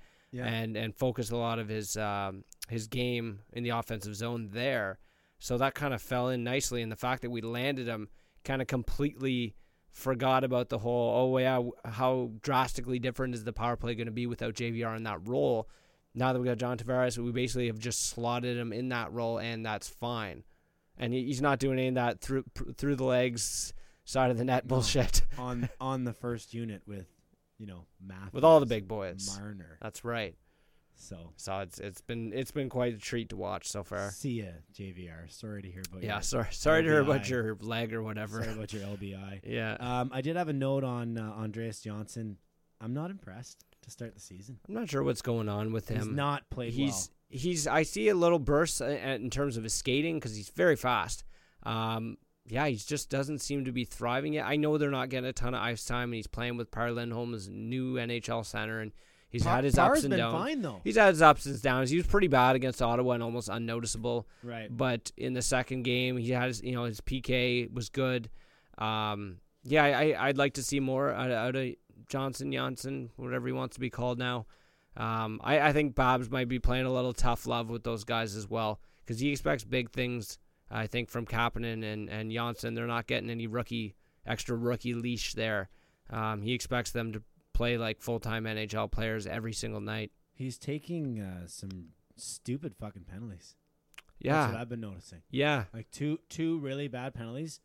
and 0.46 0.76
and 0.76 0.94
focus 0.96 1.30
a 1.30 1.36
lot 1.36 1.58
of 1.58 1.68
his 1.68 1.96
um, 1.96 2.44
his 2.68 2.86
game 2.88 3.40
in 3.52 3.62
the 3.62 3.70
offensive 3.70 4.16
zone 4.16 4.48
there. 4.52 4.98
So 5.38 5.58
that 5.58 5.74
kind 5.74 5.92
of 5.94 6.00
fell 6.02 6.28
in 6.30 6.42
nicely, 6.42 6.80
and 6.82 6.90
the 6.90 6.96
fact 6.96 7.22
that 7.22 7.30
we 7.30 7.40
landed 7.42 7.86
him 7.86 8.08
kind 8.44 8.60
of 8.62 8.66
completely 8.68 9.54
forgot 9.94 10.44
about 10.44 10.68
the 10.68 10.78
whole. 10.78 11.32
Oh 11.32 11.38
yeah, 11.38 11.62
how 11.84 12.32
drastically 12.42 12.98
different 12.98 13.34
is 13.34 13.44
the 13.44 13.52
power 13.52 13.76
play 13.76 13.94
going 13.94 14.06
to 14.06 14.12
be 14.12 14.26
without 14.26 14.54
JVR 14.54 14.96
in 14.96 15.04
that 15.04 15.26
role? 15.26 15.68
Now 16.14 16.32
that 16.32 16.40
we 16.40 16.46
got 16.46 16.58
John 16.58 16.76
Tavares, 16.76 17.16
we 17.16 17.32
basically 17.32 17.68
have 17.68 17.78
just 17.78 18.08
slotted 18.08 18.58
him 18.58 18.72
in 18.72 18.90
that 18.90 19.12
role, 19.12 19.38
and 19.38 19.64
that's 19.64 19.88
fine. 19.88 20.44
And 20.98 21.12
he's 21.12 21.40
not 21.40 21.58
doing 21.58 21.78
any 21.78 21.88
of 21.88 21.94
that 21.94 22.20
through 22.20 22.44
through 22.76 22.96
the 22.96 23.04
legs 23.04 23.72
side 24.04 24.30
of 24.30 24.36
the 24.36 24.44
net 24.44 24.68
bullshit 24.68 25.22
on 25.38 25.70
on 25.80 26.04
the 26.04 26.12
first 26.12 26.52
unit 26.52 26.82
with 26.86 27.06
you 27.58 27.66
know 27.66 27.86
Matthews, 28.04 28.32
with 28.32 28.44
all 28.44 28.60
the 28.60 28.66
big 28.66 28.86
boys. 28.86 29.38
Marner. 29.38 29.78
That's 29.80 30.04
right. 30.04 30.34
So 30.96 31.32
So 31.36 31.58
it's 31.60 31.78
it's 31.80 32.00
been 32.00 32.32
it's 32.32 32.50
been 32.50 32.68
quite 32.68 32.94
a 32.94 32.98
treat 32.98 33.28
to 33.30 33.36
watch 33.36 33.68
so 33.68 33.82
far. 33.82 34.10
see 34.10 34.42
ya, 34.42 34.46
JVR. 34.72 35.30
Sorry 35.30 35.62
to 35.62 35.70
hear 35.70 35.82
about 35.90 36.02
Yeah, 36.02 36.14
your, 36.14 36.22
sorry 36.22 36.46
sorry 36.52 36.82
to 36.82 36.88
hear 36.88 37.00
about 37.00 37.28
your 37.28 37.56
leg 37.60 37.92
or 37.92 38.02
whatever. 38.02 38.42
sorry 38.42 38.54
about 38.56 38.72
your 38.72 38.82
LBI. 38.82 39.40
Yeah, 39.44 39.76
Um, 39.80 40.10
I 40.12 40.20
did 40.20 40.36
have 40.36 40.48
a 40.48 40.52
note 40.52 40.84
on 40.84 41.18
uh, 41.18 41.22
Andreas 41.36 41.80
Johnsson. 41.80 42.38
I'm 42.80 42.94
not 42.94 43.10
impressed 43.10 43.64
to 43.82 43.90
start 43.90 44.14
the 44.14 44.20
season. 44.20 44.58
I'm 44.68 44.74
not 44.74 44.88
sure 44.88 45.02
what's 45.02 45.22
going 45.22 45.48
on 45.48 45.72
with 45.72 45.88
him. 45.88 45.98
He's 45.98 46.06
not 46.08 46.48
played 46.50 46.72
He's 46.72 47.10
he's. 47.28 47.66
I 47.66 47.82
see 47.82 48.08
a 48.08 48.14
little 48.14 48.38
burst 48.38 48.80
uh, 48.80 48.86
in 48.86 49.30
terms 49.30 49.56
of 49.56 49.64
his 49.64 49.74
skating 49.74 50.16
because 50.16 50.34
he's 50.36 50.48
very 50.50 50.76
fast. 50.76 51.24
Um, 51.64 52.18
yeah, 52.46 52.66
he 52.66 52.76
just 52.76 53.08
doesn't 53.10 53.38
seem 53.38 53.64
to 53.64 53.72
be 53.72 53.84
thriving 53.84 54.34
yet. 54.34 54.44
I 54.46 54.56
know 54.56 54.76
they're 54.76 54.90
not 54.90 55.08
getting 55.08 55.28
a 55.28 55.32
ton 55.32 55.54
of 55.54 55.62
ice 55.62 55.84
time, 55.84 56.10
and 56.10 56.14
he's 56.14 56.26
playing 56.26 56.56
with 56.58 56.70
Par 56.70 56.90
Lindholm's 56.92 57.48
new 57.48 57.94
NHL 57.94 58.44
center, 58.44 58.80
and 58.80 58.92
he's 59.34 59.44
well. 59.44 59.54
had 59.56 59.64
his 59.64 59.74
Parr's 59.74 59.98
ups 59.98 60.04
and 60.04 60.10
been 60.10 60.18
downs. 60.20 60.32
fine 60.32 60.62
though. 60.62 60.80
He's 60.84 60.96
had 60.96 61.08
his 61.10 61.20
ups 61.22 61.44
and 61.46 61.60
downs. 61.60 61.90
He 61.90 61.96
was 61.96 62.06
pretty 62.06 62.28
bad 62.28 62.56
against 62.56 62.80
Ottawa 62.80 63.12
and 63.12 63.22
almost 63.22 63.48
unnoticeable. 63.48 64.26
right. 64.42 64.74
But 64.74 65.12
in 65.16 65.34
the 65.34 65.42
second 65.42 65.82
game, 65.82 66.16
he 66.16 66.30
had 66.30 66.48
his, 66.48 66.62
you 66.62 66.72
know 66.72 66.84
his 66.84 67.00
PK 67.00 67.72
was 67.72 67.88
good. 67.90 68.30
Um, 68.78 69.38
yeah, 69.62 69.84
I 69.84 70.28
I'd 70.28 70.38
like 70.38 70.54
to 70.54 70.62
see 70.62 70.80
more 70.80 71.10
out 71.12 71.30
of, 71.30 71.36
out 71.36 71.56
of 71.56 71.74
Johnson 72.08 72.52
Janssen, 72.52 73.10
whatever 73.16 73.46
he 73.46 73.52
wants 73.52 73.74
to 73.74 73.80
be 73.80 73.90
called 73.90 74.18
now. 74.18 74.46
Um, 74.96 75.40
I 75.42 75.60
I 75.60 75.72
think 75.72 75.94
Bob's 75.94 76.30
might 76.30 76.48
be 76.48 76.58
playing 76.58 76.86
a 76.86 76.92
little 76.92 77.12
tough 77.12 77.46
love 77.46 77.68
with 77.70 77.82
those 77.82 78.04
guys 78.04 78.36
as 78.36 78.48
well 78.48 78.80
because 79.04 79.20
he 79.20 79.30
expects 79.30 79.64
big 79.64 79.90
things. 79.90 80.38
I 80.70 80.86
think 80.86 81.08
from 81.10 81.26
Kapanen 81.26 81.84
and 81.84 82.08
and 82.08 82.30
Janssen, 82.30 82.74
they're 82.74 82.86
not 82.86 83.06
getting 83.06 83.30
any 83.30 83.46
rookie 83.46 83.94
extra 84.26 84.56
rookie 84.56 84.94
leash 84.94 85.34
there. 85.34 85.68
Um, 86.10 86.42
he 86.42 86.52
expects 86.52 86.90
them 86.90 87.12
to 87.12 87.22
play 87.54 87.78
like 87.78 88.00
full 88.02 88.20
time 88.20 88.44
NHL 88.44 88.90
players 88.90 89.26
every 89.26 89.52
single 89.54 89.80
night. 89.80 90.12
He's 90.34 90.58
taking 90.58 91.20
uh, 91.20 91.46
some 91.46 91.88
stupid 92.16 92.74
fucking 92.78 93.04
penalties. 93.10 93.54
Yeah, 94.20 94.32
That's 94.42 94.52
what 94.52 94.60
I've 94.60 94.68
been 94.68 94.80
noticing. 94.80 95.22
yeah. 95.30 95.64
Like 95.72 95.90
two 95.90 96.18
two 96.28 96.58
really 96.58 96.88
bad 96.88 97.14
penalties. 97.14 97.60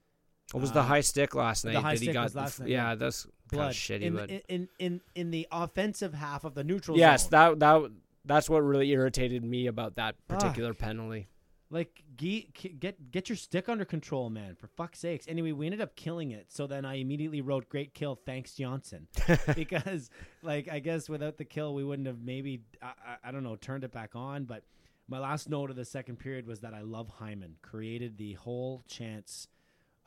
What 0.51 0.61
was 0.61 0.71
the 0.71 0.79
Uh, 0.79 0.83
high 0.83 1.01
stick 1.01 1.35
last 1.35 1.63
night? 1.65 1.73
the 1.73 1.81
high 1.81 1.93
that 1.93 1.99
he 1.99 2.05
stick 2.05 2.13
got. 2.13 2.23
was 2.23 2.35
last 2.35 2.59
night, 2.59 2.69
yeah, 2.69 2.89
yeah. 2.89 2.95
that's 2.95 3.27
Blood 3.51 3.73
shitty. 3.73 4.01
in, 4.01 4.15
but 4.15 4.29
in 4.29 4.41
in 4.49 4.69
in 4.79 5.01
in 5.15 5.31
the 5.31 5.47
offensive 5.51 6.13
half 6.13 6.43
of 6.43 6.53
the 6.55 6.63
neutral 6.63 6.97
yes, 6.97 7.23
zone. 7.29 7.29
that 7.31 7.59
that 7.59 7.91
that's 8.25 8.49
what 8.49 8.59
really 8.59 8.89
irritated 8.91 9.43
me 9.43 9.67
about 9.67 9.95
that 9.95 10.15
Ah. 10.29 10.35
particular 10.35 10.73
penalty. 10.73 11.27
Like 11.71 12.03
ge- 12.15 12.51
k- 12.53 12.75
get 12.79 13.11
get 13.11 13.29
your 13.29 13.35
stick 13.35 13.69
under 13.69 13.85
control, 13.85 14.29
man. 14.29 14.55
For 14.55 14.67
fuck's 14.67 14.99
sakes. 14.99 15.27
Anyway, 15.27 15.51
we 15.51 15.67
ended 15.67 15.81
up 15.81 15.95
killing 15.95 16.31
it. 16.31 16.47
So 16.51 16.65
then 16.65 16.83
I 16.83 16.95
immediately 16.95 17.41
wrote 17.41 17.69
"Great 17.69 17.93
kill, 17.93 18.15
thanks 18.25 18.55
Johnson," 18.55 19.07
because 19.55 20.09
like 20.41 20.67
I 20.67 20.79
guess 20.79 21.07
without 21.07 21.37
the 21.37 21.45
kill 21.45 21.75
we 21.75 21.83
wouldn't 21.83 22.07
have 22.07 22.21
maybe 22.21 22.61
I, 22.81 22.87
I, 22.87 23.29
I 23.29 23.31
don't 23.31 23.43
know 23.43 23.55
turned 23.55 23.83
it 23.83 23.91
back 23.91 24.15
on. 24.15 24.45
But 24.45 24.63
my 25.07 25.19
last 25.19 25.47
note 25.47 25.69
of 25.69 25.75
the 25.75 25.85
second 25.85 26.17
period 26.17 26.47
was 26.47 26.61
that 26.61 26.73
I 26.73 26.81
love 26.81 27.07
Hyman. 27.07 27.57
Created 27.61 28.17
the 28.17 28.33
whole 28.33 28.83
chance 28.87 29.47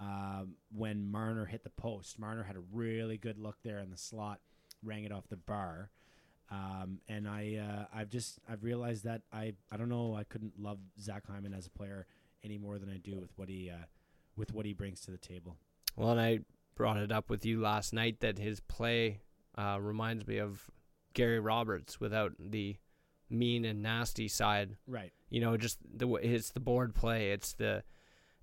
um, 0.01 0.55
when 0.75 1.11
Marner 1.11 1.45
hit 1.45 1.63
the 1.63 1.71
post. 1.71 2.19
Marner 2.19 2.43
had 2.43 2.57
a 2.57 2.63
really 2.73 3.19
good 3.19 3.39
look 3.39 3.57
there 3.63 3.79
in 3.79 3.91
the 3.91 3.97
slot, 3.97 4.41
rang 4.83 5.05
it 5.05 5.13
off 5.13 5.29
the 5.29 5.37
bar. 5.37 5.91
Um, 6.53 6.99
and 7.09 7.27
I 7.27 7.57
uh, 7.57 7.99
I've 7.99 8.11
just 8.11 8.39
I've 8.47 8.63
realized 8.63 9.05
that 9.05 9.23
I 9.33 9.55
I 9.71 9.79
don't 9.79 9.89
know 9.89 10.15
I 10.15 10.25
couldn't 10.25 10.61
love 10.61 10.79
Zach 11.01 11.27
Hyman 11.27 11.55
as 11.55 11.67
a 11.67 11.71
player 11.71 12.07
any 12.45 12.59
more 12.59 12.79
than 12.79 12.91
I 12.91 12.99
do 12.99 13.17
with 13.17 13.31
what 13.37 13.49
he 13.49 13.71
uh, 13.71 13.87
with 14.37 14.53
what 14.53 14.67
he 14.67 14.75
brings 14.75 15.01
to 15.03 15.11
the 15.11 15.17
table. 15.17 15.57
Well, 15.97 16.11
and 16.11 16.21
I 16.21 16.41
brought 16.75 16.99
it 16.99 17.11
up 17.11 17.31
with 17.31 17.47
you 17.47 17.61
last 17.61 17.95
night 17.95 18.21
that 18.21 18.39
his 18.39 18.61
play 18.61 19.21
uh, 19.57 19.79
reminds 19.81 20.27
me 20.27 20.39
of 20.39 20.71
Gary 21.15 21.41
Roberts 21.41 22.01
without 22.01 22.33
the 22.39 22.77
mean 23.31 23.65
and 23.65 23.83
nasty 23.83 24.29
side. 24.29 24.77
Right. 24.87 25.13
You 25.31 25.41
know, 25.41 25.57
just 25.57 25.79
the 25.97 26.15
it's 26.17 26.51
the 26.51 26.61
board 26.61 26.95
play. 26.95 27.31
It's 27.31 27.55
the 27.55 27.83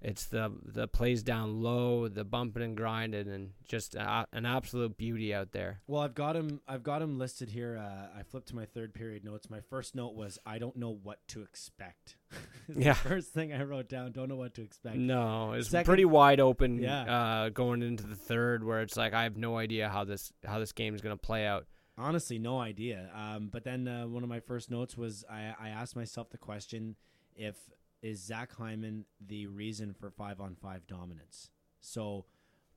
it's 0.01 0.25
the 0.25 0.51
the 0.63 0.87
plays 0.87 1.23
down 1.23 1.61
low, 1.61 2.07
the 2.07 2.23
bumping 2.23 2.63
and 2.63 2.77
grinding, 2.77 3.27
and 3.27 3.51
just 3.67 3.95
a, 3.95 4.25
an 4.31 4.45
absolute 4.45 4.97
beauty 4.97 5.33
out 5.33 5.51
there. 5.51 5.81
Well, 5.87 6.01
I've 6.01 6.15
got 6.15 6.35
him. 6.37 6.61
I've 6.67 6.83
got 6.83 7.01
him 7.01 7.19
listed 7.19 7.49
here. 7.49 7.77
Uh, 7.77 8.17
I 8.17 8.23
flipped 8.23 8.47
to 8.49 8.55
my 8.55 8.65
third 8.65 8.93
period 8.93 9.25
notes. 9.25 9.49
My 9.49 9.59
first 9.59 9.95
note 9.95 10.15
was 10.15 10.39
I 10.45 10.57
don't 10.57 10.77
know 10.77 10.97
what 11.03 11.19
to 11.29 11.41
expect. 11.41 12.15
yeah. 12.75 12.93
first 12.93 13.33
thing 13.33 13.51
I 13.51 13.63
wrote 13.63 13.89
down. 13.89 14.13
Don't 14.13 14.29
know 14.29 14.37
what 14.37 14.53
to 14.55 14.61
expect. 14.61 14.95
No, 14.95 15.51
it's 15.51 15.69
Second- 15.69 15.85
pretty 15.85 16.05
wide 16.05 16.39
open. 16.39 16.79
Yeah. 16.79 17.03
Uh, 17.03 17.49
going 17.49 17.81
into 17.83 18.05
the 18.05 18.15
third, 18.15 18.63
where 18.63 18.81
it's 18.81 18.95
like 18.95 19.13
I 19.13 19.23
have 19.23 19.35
no 19.35 19.57
idea 19.57 19.89
how 19.89 20.05
this 20.05 20.31
how 20.45 20.59
this 20.59 20.71
game 20.71 20.95
is 20.95 21.01
going 21.01 21.15
to 21.15 21.21
play 21.21 21.45
out. 21.45 21.65
Honestly, 21.97 22.39
no 22.39 22.57
idea. 22.59 23.09
Um, 23.13 23.49
but 23.51 23.65
then 23.65 23.85
uh, 23.85 24.07
one 24.07 24.23
of 24.23 24.29
my 24.29 24.39
first 24.39 24.71
notes 24.71 24.97
was 24.97 25.25
I, 25.29 25.53
I 25.59 25.69
asked 25.69 25.97
myself 25.97 26.29
the 26.29 26.37
question: 26.37 26.95
If 27.35 27.57
is 28.01 28.23
Zach 28.23 28.53
Hyman 28.55 29.05
the 29.25 29.47
reason 29.47 29.93
for 29.93 30.09
five 30.09 30.39
on 30.39 30.55
five 30.55 30.87
dominance? 30.87 31.49
So 31.81 32.25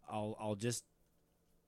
I'll 0.08 0.36
I'll 0.40 0.54
just 0.54 0.84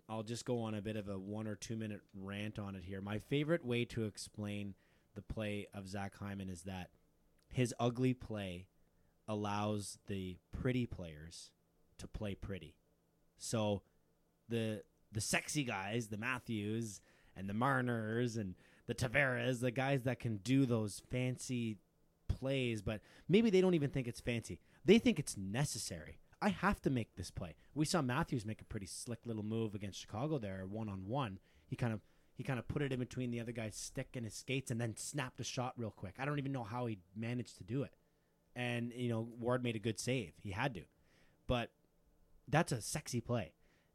I'll 0.09 0.23
just 0.23 0.45
go 0.45 0.61
on 0.61 0.75
a 0.75 0.83
bit 0.83 0.97
of 0.97 1.09
a 1.09 1.19
one 1.19 1.47
or 1.47 1.55
two 1.55 1.77
minute 1.77 2.01
rant 2.15 2.59
on 2.59 2.75
it 2.75 2.85
here. 2.85 3.01
My 3.01 3.19
favorite 3.19 3.65
way 3.65 3.85
to 3.87 4.05
explain 4.05 4.75
the 5.15 5.23
play 5.23 5.67
of 5.73 5.89
Zach 5.89 6.17
Hyman 6.19 6.49
is 6.49 6.63
that 6.63 6.91
his 7.49 7.75
ugly 7.79 8.15
play 8.15 8.67
allows 9.27 9.99
the 10.07 10.37
pretty 10.53 10.87
players 10.87 11.51
to 11.99 12.09
play 12.09 12.35
pretty. 12.35 12.77
So 13.39 13.83
the 14.49 14.83
the 15.13 15.21
sexy 15.21 15.65
guys, 15.65 16.09
the 16.09 16.17
Matthews 16.19 17.01
and 17.37 17.49
the 17.49 17.55
Marners 17.55 18.37
and 18.37 18.55
the 18.87 18.95
Tavares, 18.95 19.61
the 19.61 19.71
guys 19.71 20.03
that 20.03 20.21
can 20.21 20.39
do 20.39 20.67
those 20.67 21.03
fancy 21.11 21.79
plays, 22.35 22.83
but 22.83 23.01
maybe 23.29 23.51
they 23.51 23.61
don't 23.61 23.75
even 23.75 23.91
think 23.91 24.07
it's 24.09 24.21
fancy. 24.21 24.61
They 24.85 24.99
think 24.99 25.19
it's 25.19 25.37
necessary. 25.37 26.19
I 26.43 26.51
have 26.51 26.83
to 26.83 26.91
make 26.91 27.15
this 27.17 27.31
play. 27.31 27.55
We 27.75 27.87
saw 27.87 28.03
Matthews 28.03 28.45
make 28.45 28.61
a 28.61 28.67
pretty 28.67 28.87
slick 28.87 29.21
little 29.25 29.43
move 29.43 29.75
against 29.75 30.01
Chicago 30.01 30.39
there, 30.39 30.65
one 30.69 30.89
on 30.89 31.07
one. 31.07 31.39
He 31.67 31.77
kind 31.77 31.93
of 31.93 32.01
he 32.37 32.45
kind 32.45 32.59
of 32.59 32.69
put 32.69 32.83
it 32.83 32.93
in 32.93 32.99
between 32.99 33.31
the 33.31 33.41
other 33.41 33.53
guy's 33.53 33.77
stick 33.77 34.09
and 34.15 34.25
his 34.25 34.35
skates 34.35 34.71
and 34.71 34.81
then 34.81 34.97
snapped 34.97 35.41
a 35.41 35.45
shot 35.45 35.73
real 35.77 35.91
quick. 35.91 36.15
I 36.19 36.25
don't 36.25 36.39
even 36.39 36.53
know 36.53 36.65
how 36.65 36.87
he 36.87 36.99
managed 37.17 37.57
to 37.59 37.65
do 37.65 37.83
it. 37.83 37.93
And 38.55 38.93
you 38.95 39.09
know, 39.09 39.29
Ward 39.39 39.63
made 39.63 39.77
a 39.77 39.81
good 39.81 39.99
save. 39.99 40.33
He 40.43 40.51
had 40.51 40.75
to. 40.75 40.83
But 41.47 41.71
that's 42.49 42.73
a 42.73 42.83
sexy 42.83 43.21
play. 43.21 43.53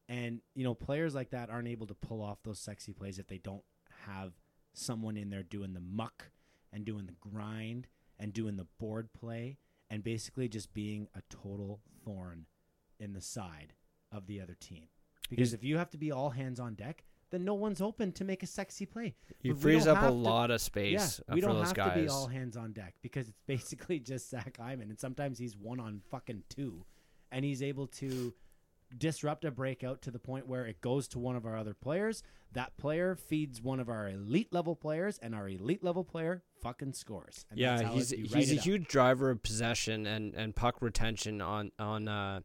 And 0.07 0.41
you 0.55 0.63
know, 0.63 0.73
players 0.73 1.13
like 1.13 1.29
that 1.31 1.49
aren't 1.49 1.67
able 1.67 1.87
to 1.87 1.93
pull 1.93 2.21
off 2.21 2.39
those 2.43 2.59
sexy 2.59 2.93
plays 2.93 3.19
if 3.19 3.27
they 3.27 3.37
don't 3.37 3.63
have 4.07 4.33
someone 4.73 5.17
in 5.17 5.29
there 5.29 5.43
doing 5.43 5.73
the 5.73 5.79
muck 5.79 6.31
and 6.71 6.85
doing 6.85 7.05
the 7.05 7.29
grind 7.29 7.87
and 8.19 8.33
doing 8.33 8.57
the 8.57 8.67
board 8.79 9.09
play 9.13 9.57
and 9.89 10.03
basically 10.03 10.47
just 10.47 10.73
being 10.73 11.07
a 11.15 11.21
total 11.29 11.79
thorn 12.03 12.45
in 12.99 13.13
the 13.13 13.21
side 13.21 13.73
of 14.11 14.27
the 14.27 14.41
other 14.41 14.55
team. 14.59 14.87
Because 15.29 15.53
if 15.53 15.63
you 15.63 15.77
have 15.77 15.89
to 15.91 15.97
be 15.97 16.11
all 16.11 16.31
hands 16.31 16.59
on 16.59 16.73
deck, 16.75 17.03
then 17.31 17.45
no 17.45 17.53
one's 17.53 17.79
open 17.81 18.11
to 18.13 18.23
make 18.25 18.41
a 18.41 18.47
sexy 18.47 18.85
play. 18.85 19.13
He 19.39 19.51
But 19.51 19.61
frees 19.61 19.85
up 19.87 20.01
a 20.01 20.07
to- 20.07 20.11
lot 20.11 20.49
of 20.49 20.59
space 20.61 21.21
yeah, 21.27 21.31
uh, 21.31 21.35
we 21.35 21.41
for 21.41 21.47
don't 21.47 21.57
those 21.57 21.67
have 21.67 21.75
guys. 21.75 21.93
to 21.95 22.01
be 22.01 22.07
all 22.09 22.27
hands 22.27 22.57
on 22.57 22.73
deck 22.73 22.95
because 23.03 23.29
it's 23.29 23.41
basically 23.47 23.99
just 23.99 24.29
Zach 24.31 24.57
Hyman, 24.57 24.89
and 24.89 24.99
sometimes 24.99 25.37
he's 25.37 25.55
one 25.55 25.79
on 25.79 26.01
fucking 26.09 26.43
two, 26.49 26.85
and 27.31 27.45
he's 27.45 27.61
able 27.61 27.85
to 27.87 28.33
disrupt 28.97 29.45
a 29.45 29.51
breakout 29.51 30.01
to 30.03 30.11
the 30.11 30.19
point 30.19 30.47
where 30.47 30.65
it 30.65 30.81
goes 30.81 31.07
to 31.09 31.19
one 31.19 31.35
of 31.35 31.45
our 31.45 31.55
other 31.57 31.73
players. 31.73 32.23
That 32.53 32.75
player 32.77 33.15
feeds 33.15 33.61
one 33.61 33.79
of 33.79 33.89
our 33.89 34.09
elite 34.09 34.51
level 34.51 34.75
players, 34.75 35.19
and 35.21 35.35
our 35.35 35.47
elite 35.47 35.83
level 35.83 36.03
player 36.03 36.41
fucking 36.63 36.93
scores. 36.93 37.45
And 37.51 37.59
yeah, 37.59 37.89
he's 37.91 38.11
it- 38.11 38.19
he's 38.25 38.51
a 38.51 38.57
up. 38.57 38.63
huge 38.63 38.87
driver 38.87 39.29
of 39.29 39.43
possession 39.43 40.07
and, 40.07 40.33
and 40.33 40.55
puck 40.55 40.81
retention 40.81 41.41
on 41.41 41.71
on. 41.77 42.07
Uh, 42.07 42.39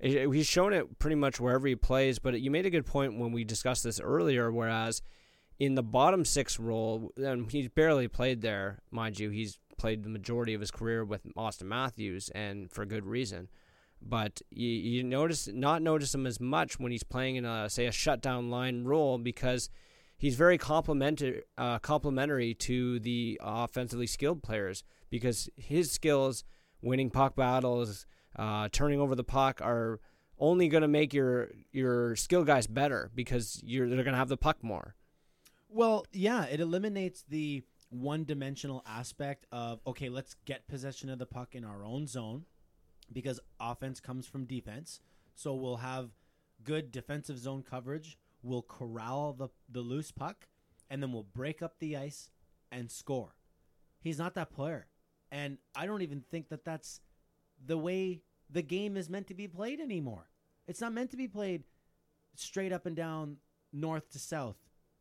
he's 0.00 0.46
shown 0.46 0.72
it 0.72 0.98
pretty 0.98 1.14
much 1.16 1.38
wherever 1.40 1.66
he 1.68 1.76
plays. 1.76 2.18
But 2.18 2.40
you 2.40 2.50
made 2.50 2.66
a 2.66 2.70
good 2.70 2.86
point 2.86 3.18
when 3.18 3.30
we 3.32 3.44
discussed 3.44 3.84
this 3.84 4.00
earlier. 4.00 4.50
Whereas 4.50 5.02
in 5.60 5.76
the 5.76 5.82
bottom 5.82 6.24
six 6.24 6.58
role, 6.58 7.12
and 7.16 7.50
he's 7.50 7.68
barely 7.68 8.08
played 8.08 8.40
there, 8.42 8.80
mind 8.90 9.20
you. 9.20 9.30
He's 9.30 9.60
played 9.78 10.02
the 10.02 10.10
majority 10.10 10.54
of 10.54 10.60
his 10.60 10.70
career 10.72 11.04
with 11.04 11.22
Auston 11.36 11.66
Matthews, 11.66 12.28
and 12.34 12.70
for 12.72 12.84
good 12.84 13.06
reason. 13.06 13.48
But 14.04 14.42
you, 14.50 14.68
you 14.68 15.02
notice 15.02 15.48
not 15.48 15.82
notice 15.82 16.14
him 16.14 16.26
as 16.26 16.40
much 16.40 16.78
when 16.78 16.92
he's 16.92 17.04
playing 17.04 17.36
in 17.36 17.44
a 17.44 17.70
say 17.70 17.86
a 17.86 17.92
shutdown 17.92 18.50
line 18.50 18.84
role 18.84 19.18
because 19.18 19.70
he's 20.16 20.36
very 20.36 20.58
complementary 20.58 21.42
uh, 21.56 21.78
complementary 21.78 22.54
to 22.54 22.98
the 23.00 23.40
offensively 23.42 24.06
skilled 24.06 24.42
players 24.42 24.84
because 25.10 25.48
his 25.56 25.90
skills, 25.90 26.44
winning 26.80 27.10
puck 27.10 27.36
battles, 27.36 28.06
uh, 28.36 28.68
turning 28.72 29.00
over 29.00 29.14
the 29.14 29.24
puck, 29.24 29.60
are 29.62 30.00
only 30.38 30.68
going 30.68 30.82
to 30.82 30.88
make 30.88 31.14
your 31.14 31.50
your 31.70 32.16
skill 32.16 32.44
guys 32.44 32.66
better 32.66 33.10
because 33.14 33.60
you're 33.64 33.88
they're 33.88 34.04
going 34.04 34.12
to 34.12 34.18
have 34.18 34.28
the 34.28 34.36
puck 34.36 34.62
more. 34.62 34.94
Well, 35.68 36.06
yeah, 36.12 36.44
it 36.44 36.60
eliminates 36.60 37.24
the 37.28 37.62
one-dimensional 37.90 38.82
aspect 38.86 39.46
of 39.52 39.80
okay, 39.86 40.08
let's 40.08 40.34
get 40.44 40.66
possession 40.66 41.10
of 41.10 41.18
the 41.18 41.26
puck 41.26 41.54
in 41.54 41.64
our 41.64 41.84
own 41.84 42.06
zone 42.06 42.44
because 43.12 43.40
offense 43.60 44.00
comes 44.00 44.26
from 44.26 44.44
defense. 44.44 45.00
So 45.34 45.54
we'll 45.54 45.76
have 45.76 46.10
good 46.64 46.90
defensive 46.90 47.38
zone 47.38 47.62
coverage. 47.68 48.18
We'll 48.42 48.62
corral 48.62 49.32
the 49.32 49.48
the 49.70 49.80
loose 49.80 50.10
puck, 50.10 50.48
and 50.90 51.02
then 51.02 51.12
we'll 51.12 51.22
break 51.22 51.62
up 51.62 51.78
the 51.78 51.96
ice 51.96 52.30
and 52.70 52.90
score. 52.90 53.36
He's 54.00 54.18
not 54.18 54.34
that 54.34 54.50
player, 54.50 54.86
and 55.30 55.58
I 55.74 55.86
don't 55.86 56.02
even 56.02 56.24
think 56.30 56.48
that 56.48 56.64
that's 56.64 57.00
the 57.64 57.78
way 57.78 58.22
the 58.50 58.62
game 58.62 58.96
is 58.96 59.08
meant 59.08 59.28
to 59.28 59.34
be 59.34 59.46
played 59.46 59.80
anymore. 59.80 60.28
It's 60.66 60.80
not 60.80 60.92
meant 60.92 61.10
to 61.12 61.16
be 61.16 61.28
played 61.28 61.64
straight 62.34 62.72
up 62.72 62.86
and 62.86 62.96
down, 62.96 63.36
north 63.72 64.10
to 64.10 64.18
south, 64.18 64.56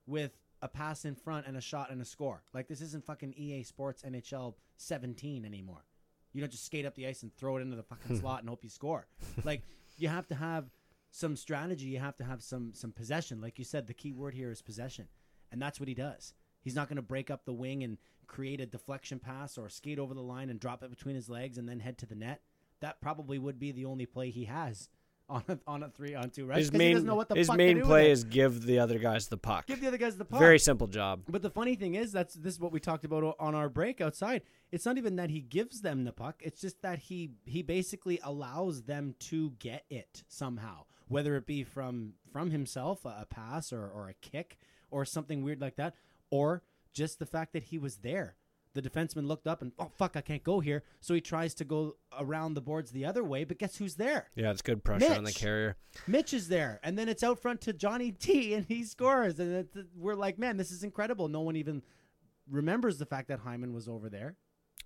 with 0.05 0.31
a 0.61 0.67
pass 0.67 1.05
in 1.05 1.15
front 1.15 1.47
and 1.47 1.57
a 1.57 1.61
shot 1.61 1.91
and 1.91 2.01
a 2.01 2.05
score. 2.05 2.43
Like 2.53 2.67
this 2.67 2.81
isn't 2.81 3.05
fucking 3.05 3.33
EA 3.35 3.63
Sports 3.63 4.03
NHL 4.03 4.55
17 4.77 5.45
anymore. 5.45 5.85
You 6.33 6.41
don't 6.41 6.51
just 6.51 6.65
skate 6.65 6.85
up 6.85 6.95
the 6.95 7.07
ice 7.07 7.23
and 7.23 7.35
throw 7.35 7.57
it 7.57 7.61
into 7.61 7.75
the 7.75 7.83
fucking 7.83 8.15
hmm. 8.15 8.21
slot 8.21 8.39
and 8.41 8.49
hope 8.49 8.63
you 8.63 8.69
score. 8.69 9.07
Like 9.43 9.63
you 9.97 10.07
have 10.07 10.27
to 10.27 10.35
have 10.35 10.69
some 11.11 11.35
strategy. 11.35 11.87
You 11.87 11.99
have 11.99 12.17
to 12.17 12.23
have 12.23 12.41
some 12.41 12.73
some 12.73 12.91
possession. 12.91 13.41
Like 13.41 13.59
you 13.59 13.65
said, 13.65 13.87
the 13.87 13.93
key 13.93 14.13
word 14.13 14.33
here 14.33 14.51
is 14.51 14.61
possession, 14.61 15.07
and 15.51 15.61
that's 15.61 15.79
what 15.79 15.89
he 15.89 15.95
does. 15.95 16.33
He's 16.61 16.75
not 16.75 16.87
going 16.87 16.97
to 16.97 17.01
break 17.01 17.31
up 17.31 17.45
the 17.45 17.53
wing 17.53 17.83
and 17.83 17.97
create 18.27 18.61
a 18.61 18.65
deflection 18.65 19.19
pass 19.19 19.57
or 19.57 19.67
skate 19.67 19.99
over 19.99 20.13
the 20.13 20.21
line 20.21 20.49
and 20.49 20.59
drop 20.59 20.83
it 20.83 20.89
between 20.89 21.15
his 21.15 21.27
legs 21.27 21.57
and 21.57 21.67
then 21.67 21.79
head 21.79 21.97
to 21.97 22.05
the 22.05 22.15
net. 22.15 22.41
That 22.79 23.01
probably 23.01 23.37
would 23.39 23.59
be 23.59 23.71
the 23.71 23.85
only 23.85 24.05
play 24.05 24.29
he 24.29 24.45
has 24.45 24.89
on 25.31 25.43
a, 25.47 25.59
on 25.65 25.83
a 25.83 25.89
three 25.89 26.13
on 26.13 26.29
two 26.29 26.45
rush. 26.45 26.59
His 26.59 26.73
main 26.73 26.93
doesn't 26.93 27.07
know 27.07 27.15
what 27.15 27.29
the 27.29 27.35
his 27.35 27.51
main 27.51 27.81
play 27.81 28.11
is 28.11 28.23
give 28.23 28.65
the 28.65 28.79
other 28.79 28.99
guys 28.99 29.27
the 29.27 29.37
puck. 29.37 29.65
give 29.65 29.79
the 29.79 29.87
other 29.87 29.97
guys 29.97 30.17
the 30.17 30.25
puck. 30.25 30.39
Very 30.39 30.59
simple 30.59 30.87
job. 30.87 31.21
But 31.29 31.41
the 31.41 31.49
funny 31.49 31.75
thing 31.75 31.95
is, 31.95 32.11
that's 32.11 32.35
this 32.35 32.53
is 32.53 32.59
what 32.59 32.71
we 32.71 32.79
talked 32.79 33.05
about 33.05 33.35
on 33.39 33.55
our 33.55 33.69
break 33.69 34.01
outside. 34.01 34.41
It's 34.71 34.85
not 34.85 34.97
even 34.97 35.15
that 35.15 35.29
he 35.29 35.41
gives 35.41 35.81
them 35.81 36.03
the 36.03 36.11
puck; 36.11 36.41
it's 36.43 36.59
just 36.59 36.81
that 36.81 36.99
he 36.99 37.31
he 37.45 37.61
basically 37.61 38.19
allows 38.23 38.83
them 38.83 39.15
to 39.19 39.51
get 39.59 39.85
it 39.89 40.23
somehow, 40.27 40.83
whether 41.07 41.35
it 41.35 41.45
be 41.45 41.63
from 41.63 42.13
from 42.31 42.51
himself, 42.51 43.05
a, 43.05 43.19
a 43.21 43.25
pass 43.25 43.71
or 43.71 43.87
or 43.87 44.09
a 44.09 44.13
kick 44.13 44.57
or 44.89 45.05
something 45.05 45.41
weird 45.43 45.61
like 45.61 45.77
that, 45.77 45.95
or 46.29 46.61
just 46.93 47.19
the 47.19 47.25
fact 47.25 47.53
that 47.53 47.63
he 47.63 47.77
was 47.77 47.97
there. 47.97 48.35
The 48.73 48.81
defenseman 48.81 49.27
looked 49.27 49.47
up 49.47 49.61
and 49.61 49.71
oh 49.79 49.91
fuck, 49.97 50.15
I 50.15 50.21
can't 50.21 50.43
go 50.43 50.59
here, 50.61 50.83
so 51.01 51.13
he 51.13 51.19
tries 51.21 51.53
to 51.55 51.65
go 51.65 51.97
around 52.17 52.53
the 52.53 52.61
boards 52.61 52.91
the 52.91 53.05
other 53.05 53.23
way. 53.23 53.43
But 53.43 53.59
guess 53.59 53.75
who's 53.77 53.95
there? 53.95 54.29
Yeah, 54.35 54.51
it's 54.51 54.61
good 54.61 54.83
pressure 54.83 55.13
on 55.13 55.25
the 55.25 55.33
carrier. 55.33 55.75
Mitch 56.07 56.33
is 56.33 56.47
there, 56.47 56.79
and 56.83 56.97
then 56.97 57.09
it's 57.09 57.21
out 57.23 57.39
front 57.39 57.59
to 57.61 57.73
Johnny 57.73 58.11
T, 58.19 58.53
and 58.53 58.65
he 58.65 58.83
scores, 58.83 59.39
and 59.39 59.67
we're 59.95 60.15
like, 60.15 60.39
man, 60.39 60.55
this 60.57 60.71
is 60.71 60.83
incredible. 60.83 61.27
No 61.27 61.41
one 61.41 61.55
even 61.57 61.81
remembers 62.49 62.97
the 62.97 63.05
fact 63.05 63.27
that 63.27 63.39
Hyman 63.39 63.73
was 63.73 63.87
over 63.87 64.09
there. 64.09 64.35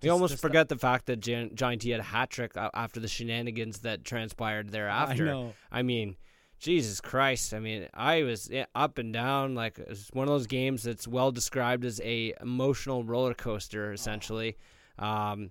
You 0.02 0.08
Just- 0.08 0.12
almost 0.12 0.38
forget 0.40 0.68
the 0.68 0.76
fact 0.76 1.06
that 1.06 1.20
Jan- 1.20 1.52
Johnny 1.54 1.76
T 1.78 1.90
had 1.90 2.00
a 2.00 2.04
hat 2.04 2.28
trick 2.30 2.56
uh, 2.56 2.70
after 2.74 3.00
the 3.00 3.08
shenanigans 3.08 3.78
that 3.80 4.04
transpired 4.04 4.70
thereafter. 4.70 5.22
I 5.28 5.30
know. 5.30 5.54
I 5.72 5.82
mean, 5.82 6.16
Jesus 6.58 7.00
Christ! 7.00 7.52
I 7.52 7.60
mean, 7.60 7.86
I 7.92 8.22
was 8.22 8.50
up 8.74 8.98
and 8.98 9.12
down 9.12 9.54
like 9.54 9.78
it's 9.78 10.08
one 10.12 10.26
of 10.26 10.32
those 10.32 10.46
games 10.46 10.82
that's 10.82 11.06
well 11.06 11.30
described 11.30 11.84
as 11.84 12.00
a 12.02 12.34
emotional 12.40 13.04
roller 13.04 13.34
coaster, 13.34 13.92
essentially. 13.92 14.56
Um, 14.98 15.50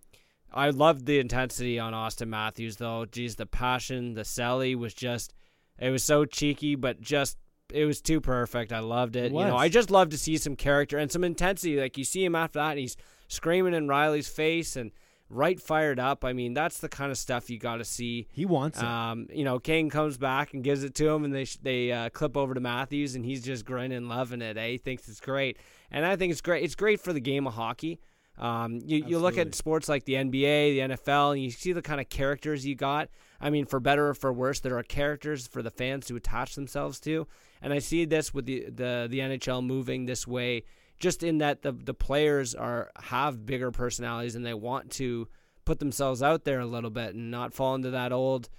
I 0.52 0.70
loved 0.70 1.06
the 1.06 1.20
intensity 1.20 1.80
on 1.80 1.94
Auston 1.94 2.30
Matthews, 2.30 2.78
though. 2.78 3.06
Geez, 3.06 3.36
the 3.36 3.46
passion, 3.46 4.14
the 4.14 4.22
celly 4.22 4.76
was 4.76 4.94
just. 4.94 5.34
It 5.78 5.90
was 5.90 6.04
so 6.04 6.24
cheeky, 6.26 6.76
but 6.76 7.02
just 7.02 7.38
it 7.74 7.86
was 7.86 8.02
too 8.02 8.22
perfect. 8.22 8.72
I 8.72 8.80
loved 8.80 9.16
it. 9.16 9.26
It 9.26 9.32
You 9.34 9.40
know. 9.46 9.58
I 9.58 9.70
just 9.70 9.92
love 9.92 10.10
to 10.10 10.18
see 10.18 10.38
some 10.38 10.56
character 10.56 10.98
and 10.98 11.12
some 11.12 11.24
intensity. 11.24 11.80
Like 11.80 11.98
you 11.98 12.04
see 12.04 12.24
him 12.24 12.36
after 12.36 12.60
that, 12.60 12.72
and 12.72 12.80
he's 12.80 12.98
screaming 13.28 13.74
in 13.74 13.88
Rielly's 13.88 14.28
face 14.28 14.76
and 14.76 14.92
right 15.30 15.60
fired 15.60 16.00
up. 16.00 16.24
I 16.24 16.34
mean, 16.34 16.54
that's 16.54 16.80
the 16.80 16.90
kind 16.90 17.12
of 17.12 17.18
stuff 17.18 17.50
you 17.50 17.58
got 17.58 17.78
to 17.78 17.86
see. 17.86 18.28
He 18.32 18.46
wants 18.46 18.80
it. 18.80 18.86
Um, 18.86 19.28
you 19.34 19.44
know, 19.44 19.60
Kane 19.60 19.90
comes 19.90 20.18
back 20.18 20.54
and 20.54 20.64
gives 20.64 20.84
it 20.84 20.96
to 20.96 21.10
him, 21.10 21.24
and 21.24 21.34
they 21.34 21.46
they 21.62 21.92
uh, 21.92 22.10
clip 22.10 22.38
over 22.38 22.54
to 22.54 22.60
Matthews, 22.60 23.16
and 23.16 23.26
he's 23.26 23.44
just 23.44 23.66
grinning, 23.66 24.08
loving 24.08 24.42
it. 24.42 24.58
Eh? 24.58 24.72
He 24.72 24.78
thinks 24.78 25.08
it's 25.08 25.20
great, 25.22 25.58
and 25.92 26.06
I 26.06 26.16
think 26.16 26.32
it's 26.32 26.42
great. 26.42 26.64
It's 26.64 26.76
great 26.76 27.00
for 27.00 27.14
the 27.14 27.20
game 27.20 27.48
of 27.48 27.54
hockey. 27.54 28.00
Um, 28.38 28.82
you 28.84 29.04
you 29.08 29.20
look 29.20 29.38
at 29.38 29.56
sports 29.56 29.88
like 29.88 30.04
the 30.06 30.14
NBA, 30.14 30.90
the 30.90 30.96
NFL, 30.96 31.34
and 31.34 31.42
you 31.42 31.52
see 31.52 31.72
the 31.72 31.82
kind 31.82 32.02
of 32.02 32.10
characters 32.10 32.66
you 32.66 32.76
got. 32.76 33.10
I 33.40 33.50
mean, 33.50 33.66
for 33.66 33.80
better 33.80 34.10
or 34.10 34.14
for 34.14 34.34
worse, 34.34 34.60
there 34.60 34.78
are 34.78 34.84
characters 34.84 35.48
for 35.48 35.62
the 35.62 35.72
fans 35.72 36.06
to 36.08 36.16
attach 36.16 36.56
themselves 36.56 37.00
to, 37.02 37.28
and 37.62 37.72
I 37.72 37.80
see 37.80 38.06
this 38.06 38.34
with 38.34 38.46
the 38.46 38.66
the, 38.70 39.08
the 39.10 39.20
NHL 39.20 39.66
moving 39.66 40.06
this 40.06 40.28
way, 40.28 40.64
just 41.00 41.24
in 41.24 41.40
that 41.40 41.62
the 41.62 41.72
the 41.72 41.94
players 41.94 42.56
are 42.56 42.92
have 43.02 43.46
bigger 43.46 43.72
personalities 43.72 44.36
and 44.36 44.46
they 44.46 44.54
want 44.54 44.92
to 44.92 45.28
put 45.66 45.80
themselves 45.80 46.22
out 46.24 46.44
there 46.44 46.60
a 46.60 46.66
little 46.66 46.90
bit 46.92 47.16
and 47.16 47.32
not 47.32 47.54
fall 47.54 47.76
into 47.76 47.90
that 47.92 48.12
old, 48.12 48.50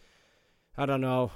I 0.76 0.86
don't 0.86 1.00
know, 1.00 1.30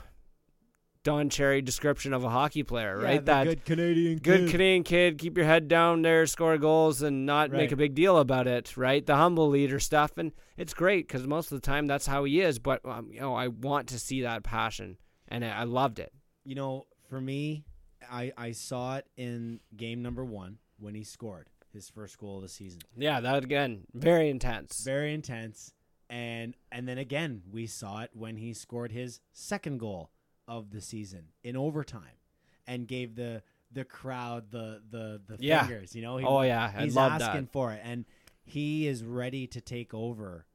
Don 1.03 1.31
Cherry 1.31 1.63
description 1.63 2.13
of 2.13 2.25
a 2.25 2.29
hockey 2.29 2.63
player, 2.63 2.99
Yeah, 3.01 3.05
right? 3.07 3.25
that 3.25 3.45
good 3.45 3.65
Canadian 3.65 4.19
good 4.19 4.41
kid. 4.41 4.51
Canadian 4.51 4.83
kid, 4.83 5.19
keep 5.19 5.37
your 5.39 5.47
head 5.47 5.67
down 5.69 6.03
there, 6.03 6.27
score 6.27 6.59
goals, 6.59 7.01
and 7.01 7.25
not 7.25 7.51
make 7.51 7.73
a 7.73 7.77
big 7.77 7.95
deal 7.95 8.19
about 8.19 8.47
it, 8.47 8.77
right? 8.77 9.05
The 9.07 9.17
humble 9.17 9.49
leader 9.49 9.79
stuff, 9.81 10.19
and 10.19 10.33
it's 10.59 10.75
great 10.75 11.07
because 11.09 11.27
most 11.27 11.51
of 11.53 11.61
the 11.61 11.65
time 11.67 11.87
that's 11.87 12.07
how 12.07 12.25
he 12.25 12.43
is. 12.43 12.59
But 12.59 12.85
um, 12.85 13.09
you 13.13 13.21
know, 13.21 13.35
I 13.35 13.49
want 13.49 13.89
to 13.89 13.99
see 13.99 14.23
that 14.23 14.43
passion, 14.43 14.99
and 15.29 15.43
I, 15.43 15.61
I 15.61 15.65
loved 15.65 15.99
it. 16.01 16.13
you 16.45 16.55
know, 16.55 16.87
for 17.09 17.21
me, 17.21 17.65
I 18.11 18.33
I 18.37 18.53
saw 18.53 18.97
it 18.97 19.07
in 19.17 19.61
game 19.75 20.03
number 20.03 20.25
one 20.25 20.59
when 20.81 20.95
he 20.95 21.05
scored 21.05 21.49
his 21.73 21.89
first 21.89 22.19
goal 22.19 22.37
of 22.37 22.43
the 22.43 22.49
season. 22.49 22.81
Yeah, 22.97 23.21
that 23.21 23.45
again, 23.45 23.83
very 23.95 24.29
intense. 24.31 24.83
Very 24.85 25.15
intense, 25.15 25.73
and 26.09 26.55
and 26.73 26.89
then 26.89 26.99
again 26.99 27.43
we 27.51 27.67
saw 27.67 28.01
it 28.03 28.11
when 28.13 28.37
he 28.37 28.53
scored 28.55 28.93
his 28.93 29.21
second 29.33 29.79
goal 29.79 30.11
of 30.49 30.71
the 30.71 30.81
season 30.81 31.27
in 31.45 31.57
overtime, 31.57 32.19
and 32.67 32.89
gave 32.89 33.15
the 33.15 33.43
the 33.73 33.85
crowd 33.85 34.51
the 34.51 34.83
the 34.91 35.21
the 35.27 35.37
Yeah. 35.39 35.67
fingers. 35.67 35.95
You 35.95 36.03
know, 36.03 36.17
he, 36.17 36.27
oh 36.27 36.43
yeah, 36.43 36.73
I 36.77 36.83
he's 36.83 36.97
asking 36.97 37.43
that. 37.43 37.53
for 37.53 37.73
it, 37.73 37.81
and 37.85 38.05
he 38.43 38.89
is 38.89 39.05
ready 39.05 39.47
to 39.47 39.61
take 39.61 39.95
over 39.95 40.47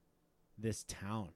this 0.57 0.83
town. 0.83 1.29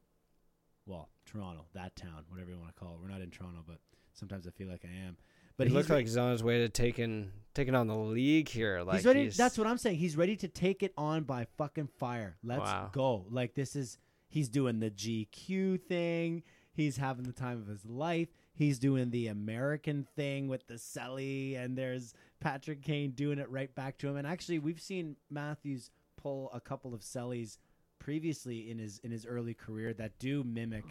Well, 0.86 1.10
Toronto, 1.26 1.66
that 1.74 1.96
town, 1.96 2.26
whatever 2.30 2.50
you 2.52 2.58
want 2.58 2.76
to 2.76 2.80
call 2.80 2.96
it. 2.96 3.00
We're 3.02 3.08
not 3.10 3.22
in 3.22 3.30
Toronto, 3.30 3.64
but 3.66 3.78
sometimes 4.14 4.48
I 4.48 4.50
feel 4.50 4.68
like 4.68 4.84
I 4.84 5.08
am. 5.08 5.18
But 5.60 5.68
he 5.68 5.74
looks 5.74 5.90
re- 5.90 5.98
like 5.98 6.06
he's 6.06 6.18
on 6.18 6.32
his 6.32 6.42
way 6.42 6.58
to 6.60 6.70
taking 6.70 7.32
taking 7.54 7.76
on 7.76 7.86
the 7.88 7.96
league 7.96 8.50
here. 8.50 8.82
Like 8.82 8.96
he's 8.98 9.06
ready. 9.06 9.24
he's- 9.24 9.38
That's 9.38 9.58
what 9.58 9.68
I'm 9.68 9.78
saying. 9.78 9.98
He's 9.98 10.18
ready 10.18 10.36
to 10.38 10.48
take 10.48 10.82
it 10.82 10.94
on 10.98 11.24
by 11.24 11.46
fucking 11.58 11.90
fire. 12.00 12.38
Let's 12.44 12.62
Wow. 12.62 12.90
go. 12.92 13.26
Like 13.30 13.54
this 13.54 13.76
is. 13.76 13.98
He's 14.32 14.48
doing 14.50 14.80
the 14.80 14.90
GQ 14.92 15.78
thing. 15.88 16.44
He's 16.72 16.98
having 16.98 17.26
the 17.26 17.34
time 17.34 17.60
of 17.60 17.68
his 17.68 17.84
life. 17.86 18.30
He's 18.54 18.78
doing 18.80 19.10
the 19.10 19.28
American 19.28 20.06
thing 20.16 20.48
with 20.48 20.68
the 20.68 20.76
Selly, 20.76 21.58
and 21.58 21.78
there's 21.78 22.14
Patrick 22.40 22.82
Kane 22.82 23.12
doing 23.12 23.40
it 23.40 23.50
right 23.50 23.74
back 23.76 23.98
to 24.00 24.08
him. 24.08 24.16
And 24.18 24.28
actually, 24.28 24.60
we've 24.60 24.80
seen 24.80 25.16
Matthews 25.30 25.90
pull 26.16 26.52
a 26.54 26.60
couple 26.62 26.94
of 26.94 27.02
Sellys 27.02 27.58
previously 28.00 28.70
in 28.70 28.80
his 28.80 29.00
in 29.00 29.12
his 29.12 29.26
early 29.26 29.54
career 29.54 29.94
that 29.96 30.18
do 30.20 30.44
mimic 30.44 30.86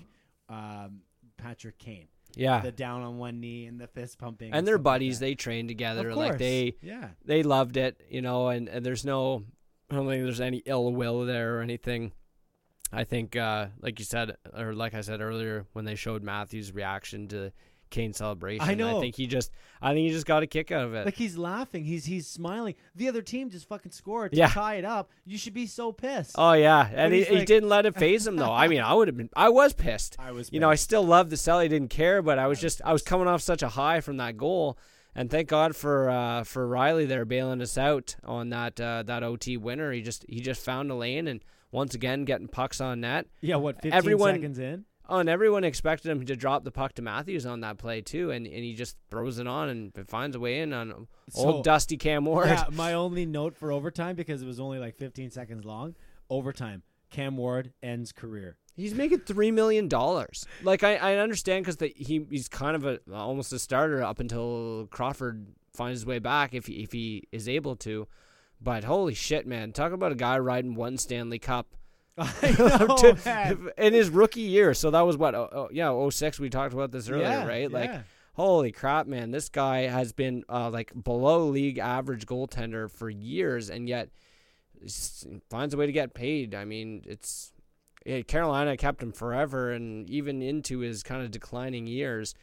um, 0.48 1.00
Patrick 1.36 1.78
Kane. 1.78 2.08
Yeah, 2.34 2.60
The 2.60 2.72
down 2.72 3.02
on 3.02 3.18
one 3.18 3.40
knee 3.40 3.66
and 3.66 3.80
the 3.80 3.86
fist 3.86 4.18
pumping, 4.18 4.52
and 4.52 4.66
they're 4.66 4.76
stuff 4.76 4.86
like 4.86 4.94
buddies. 4.94 5.18
They 5.18 5.34
train 5.34 5.68
together. 5.68 6.14
Like 6.14 6.38
they 6.38 6.76
yeah. 6.82 7.08
they 7.24 7.42
loved 7.42 7.76
it, 7.76 8.00
you 8.08 8.22
know, 8.22 8.48
and, 8.48 8.68
and 8.68 8.84
there's 8.84 9.04
no, 9.04 9.44
I 9.90 9.94
don't 9.94 10.08
think 10.08 10.22
there's 10.22 10.40
any 10.40 10.62
ill 10.66 10.92
will 10.92 11.24
there 11.24 11.58
or 11.58 11.62
anything. 11.62 12.12
I 12.92 13.04
think, 13.04 13.36
uh, 13.36 13.66
like 13.80 13.98
you 13.98 14.04
said, 14.04 14.36
or 14.56 14.72
like 14.72 14.94
I 14.94 15.02
said 15.02 15.20
earlier, 15.20 15.66
when 15.72 15.84
they 15.84 15.94
showed 15.94 16.22
Matthew's 16.22 16.72
reaction 16.72 17.28
to 17.28 17.52
Kane 17.90 18.12
celebration, 18.12 18.68
I 18.68 18.74
know. 18.74 18.98
I 18.98 19.00
think 19.00 19.14
he 19.16 19.26
just, 19.26 19.50
I 19.82 19.92
think 19.92 20.06
he 20.08 20.10
just 20.12 20.26
got 20.26 20.42
a 20.42 20.46
kick 20.46 20.70
out 20.72 20.84
of 20.84 20.94
it. 20.94 21.04
Like 21.04 21.16
he's 21.16 21.36
laughing, 21.38 21.84
he's 21.84 22.04
he's 22.04 22.26
smiling. 22.26 22.74
The 22.94 23.08
other 23.08 23.22
team 23.22 23.50
just 23.50 23.68
fucking 23.68 23.92
scored 23.92 24.32
to 24.32 24.38
Yeah. 24.38 24.48
tie 24.48 24.74
it 24.76 24.84
up. 24.84 25.10
You 25.24 25.38
should 25.38 25.54
be 25.54 25.66
so 25.66 25.92
pissed. 25.92 26.32
oh 26.36 26.52
yeah, 26.52 26.88
and 26.92 27.12
he, 27.12 27.20
he's 27.24 27.28
he 27.40 27.44
didn't 27.44 27.68
let 27.68 27.86
it 27.86 27.96
phase 27.98 28.26
him 28.26 28.36
though. 28.36 28.52
I 28.52 28.68
mean, 28.68 28.80
I 28.80 28.94
would 28.94 29.08
have 29.08 29.16
been, 29.16 29.30
I 29.36 29.48
was 29.48 29.72
pissed. 29.72 30.16
I 30.18 30.32
was, 30.32 30.50
You 30.52 30.60
know, 30.60 30.70
I 30.70 30.74
still 30.74 31.02
love 31.04 31.30
the 31.30 31.36
sell. 31.36 31.58
I 31.58 31.68
didn't 31.68 31.88
care, 31.88 32.22
but 32.22 32.38
I 32.38 32.46
was 32.46 32.60
just, 32.60 32.80
I 32.84 32.92
was 32.92 33.02
coming 33.02 33.26
off 33.28 33.40
such 33.42 33.62
a 33.62 33.68
high 33.68 34.00
from 34.00 34.16
that 34.18 34.36
goal. 34.36 34.78
And 35.14 35.28
thank 35.30 35.48
God 35.48 35.74
for 35.74 36.08
uh, 36.10 36.44
for 36.44 36.68
Rielly 36.68 37.08
there 37.08 37.24
bailing 37.24 37.60
us 37.60 37.76
out 37.76 38.14
on 38.22 38.50
that 38.50 38.80
uh, 38.80 39.02
that 39.04 39.24
OT 39.24 39.56
winner. 39.56 39.90
He 39.90 40.00
just 40.00 40.24
he 40.28 40.40
just 40.40 40.64
found 40.64 40.90
a 40.92 40.94
lane 40.94 41.26
and 41.26 41.40
once 41.72 41.94
again 41.94 42.24
getting 42.24 42.46
pucks 42.46 42.80
on 42.80 43.00
net. 43.00 43.26
yeah. 43.40 43.56
What? 43.56 43.76
Fifteen 43.76 43.94
everyone- 43.94 44.34
seconds 44.34 44.58
in. 44.60 44.84
Oh, 45.10 45.18
and 45.18 45.28
everyone 45.28 45.64
expected 45.64 46.10
him 46.10 46.24
to 46.26 46.36
drop 46.36 46.64
the 46.64 46.70
puck 46.70 46.92
to 46.94 47.02
Matthews 47.02 47.46
on 47.46 47.60
that 47.60 47.78
play 47.78 48.02
too, 48.02 48.30
and, 48.30 48.46
and 48.46 48.56
he 48.62 48.74
just 48.74 48.96
throws 49.10 49.38
it 49.38 49.46
on 49.46 49.68
and 49.70 49.92
finds 50.06 50.36
a 50.36 50.40
way 50.40 50.60
in 50.60 50.72
on 50.74 51.06
So- 51.30 51.46
old 51.46 51.64
dusty 51.64 51.96
Cam 51.96 52.26
Ward. 52.26 52.48
Yeah. 52.48 52.64
My 52.72 52.92
only 52.92 53.24
note 53.24 53.56
for 53.56 53.72
overtime 53.72 54.16
because 54.16 54.42
it 54.42 54.46
was 54.46 54.60
only 54.60 54.78
like 54.78 54.96
15 54.96 55.30
seconds 55.30 55.64
long. 55.64 55.94
Overtime. 56.28 56.82
Cam 57.10 57.38
Ward 57.38 57.72
ends 57.82 58.12
career. 58.12 58.58
He's 58.76 58.94
making 58.94 59.20
three 59.20 59.50
million 59.50 59.88
dollars. 59.88 60.46
Like 60.62 60.84
I, 60.84 60.96
I 60.96 61.16
understand 61.16 61.64
because 61.64 61.90
he 61.96 62.26
he's 62.30 62.48
kind 62.48 62.76
of 62.76 62.84
a 62.84 63.00
almost 63.12 63.52
a 63.52 63.58
starter 63.58 64.02
up 64.02 64.20
until 64.20 64.86
Crawford 64.90 65.46
finds 65.72 66.00
his 66.00 66.06
way 66.06 66.18
back 66.20 66.54
if 66.54 66.66
he, 66.66 66.74
if 66.82 66.92
he 66.92 67.24
is 67.32 67.48
able 67.48 67.74
to. 67.76 68.06
But 68.60 68.84
holy 68.84 69.14
shit, 69.14 69.46
man! 69.46 69.72
Talk 69.72 69.92
about 69.92 70.12
a 70.12 70.16
guy 70.16 70.38
riding 70.38 70.74
one 70.74 70.96
Stanley 70.98 71.38
Cup 71.38 71.74
know, 72.58 72.96
to- 72.96 73.72
in 73.78 73.92
his 73.94 74.10
rookie 74.10 74.40
year. 74.40 74.74
So 74.74 74.90
that 74.90 75.02
was 75.02 75.16
what? 75.16 75.34
Oh, 75.34 75.48
oh, 75.52 75.68
yeah, 75.72 76.08
06, 76.10 76.40
We 76.40 76.50
talked 76.50 76.74
about 76.74 76.90
this 76.90 77.08
earlier, 77.08 77.24
Yeah, 77.24 77.46
right? 77.46 77.70
Like 77.70 77.90
yeah. 77.90 78.02
holy 78.34 78.72
crap, 78.72 79.06
man! 79.06 79.30
This 79.30 79.48
guy 79.48 79.82
has 79.82 80.12
been 80.12 80.44
uh, 80.48 80.70
like 80.70 80.92
below 81.04 81.46
league 81.46 81.78
average 81.78 82.26
goaltender 82.26 82.90
for 82.90 83.08
years, 83.08 83.70
and 83.70 83.88
yet 83.88 84.10
finds 85.50 85.74
a 85.74 85.76
way 85.76 85.86
to 85.86 85.92
get 85.92 86.14
paid. 86.14 86.54
I 86.54 86.64
mean, 86.64 87.02
it's 87.06 87.52
yeah, 88.04 88.22
Carolina 88.22 88.76
kept 88.76 89.02
him 89.02 89.12
forever, 89.12 89.72
and 89.72 90.08
even 90.08 90.42
into 90.42 90.78
his 90.80 91.02
kind 91.02 91.22
of 91.22 91.30
declining 91.30 91.86
years. 91.86 92.34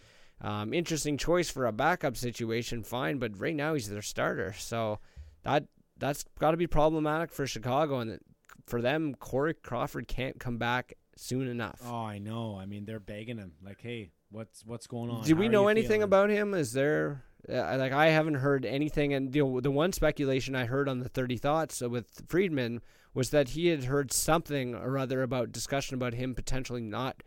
Um, 0.41 0.73
interesting 0.73 1.17
choice 1.17 1.49
for 1.49 1.65
a 1.65 1.71
backup 1.71 2.17
situation, 2.17 2.83
fine, 2.83 3.19
but 3.19 3.39
right 3.39 3.55
now 3.55 3.73
he's 3.73 3.89
their 3.89 4.01
starter, 4.01 4.53
so 4.57 4.99
that 5.43 5.63
that's 5.97 6.25
got 6.39 6.51
to 6.51 6.57
be 6.57 6.67
problematic 6.67 7.31
for 7.31 7.47
Chicago, 7.47 7.99
and 7.99 8.19
for 8.65 8.81
them, 8.81 9.15
Corey 9.15 9.53
Crawford 9.53 10.07
can't 10.07 10.39
come 10.39 10.57
back 10.57 10.93
soon 11.15 11.47
enough. 11.47 11.79
Oh, 11.85 12.03
I 12.03 12.19
know. 12.19 12.57
I 12.59 12.65
mean, 12.65 12.85
they're 12.85 12.99
begging 12.99 13.37
him. 13.37 13.53
Like, 13.63 13.81
hey, 13.81 14.11
what's 14.31 14.65
what's 14.65 14.87
going 14.87 15.09
on? 15.09 15.23
Do 15.23 15.35
we 15.35 15.47
know 15.47 15.67
anything 15.67 15.89
feeling? 15.89 16.03
about 16.03 16.29
him? 16.29 16.53
Is 16.53 16.73
there 16.73 17.23
uh, 17.51 17.77
like 17.77 17.91
I 17.91 18.07
haven't 18.07 18.35
heard 18.35 18.65
anything, 18.65 19.13
and 19.13 19.33
you 19.35 19.45
know, 19.45 19.61
the 19.61 19.71
one 19.71 19.93
speculation 19.93 20.55
I 20.55 20.65
heard 20.65 20.89
on 20.89 20.99
the 20.99 21.09
Thirty 21.09 21.37
Thoughts 21.37 21.81
with 21.81 22.23
Friedman 22.27 22.81
was 23.13 23.29
that 23.29 23.49
he 23.49 23.67
had 23.67 23.85
heard 23.85 24.11
something 24.11 24.75
or 24.75 24.97
other 24.97 25.23
about 25.23 25.51
discussion 25.51 25.95
about 25.95 26.13
him 26.13 26.35
potentially 26.35 26.81
not 26.81 27.23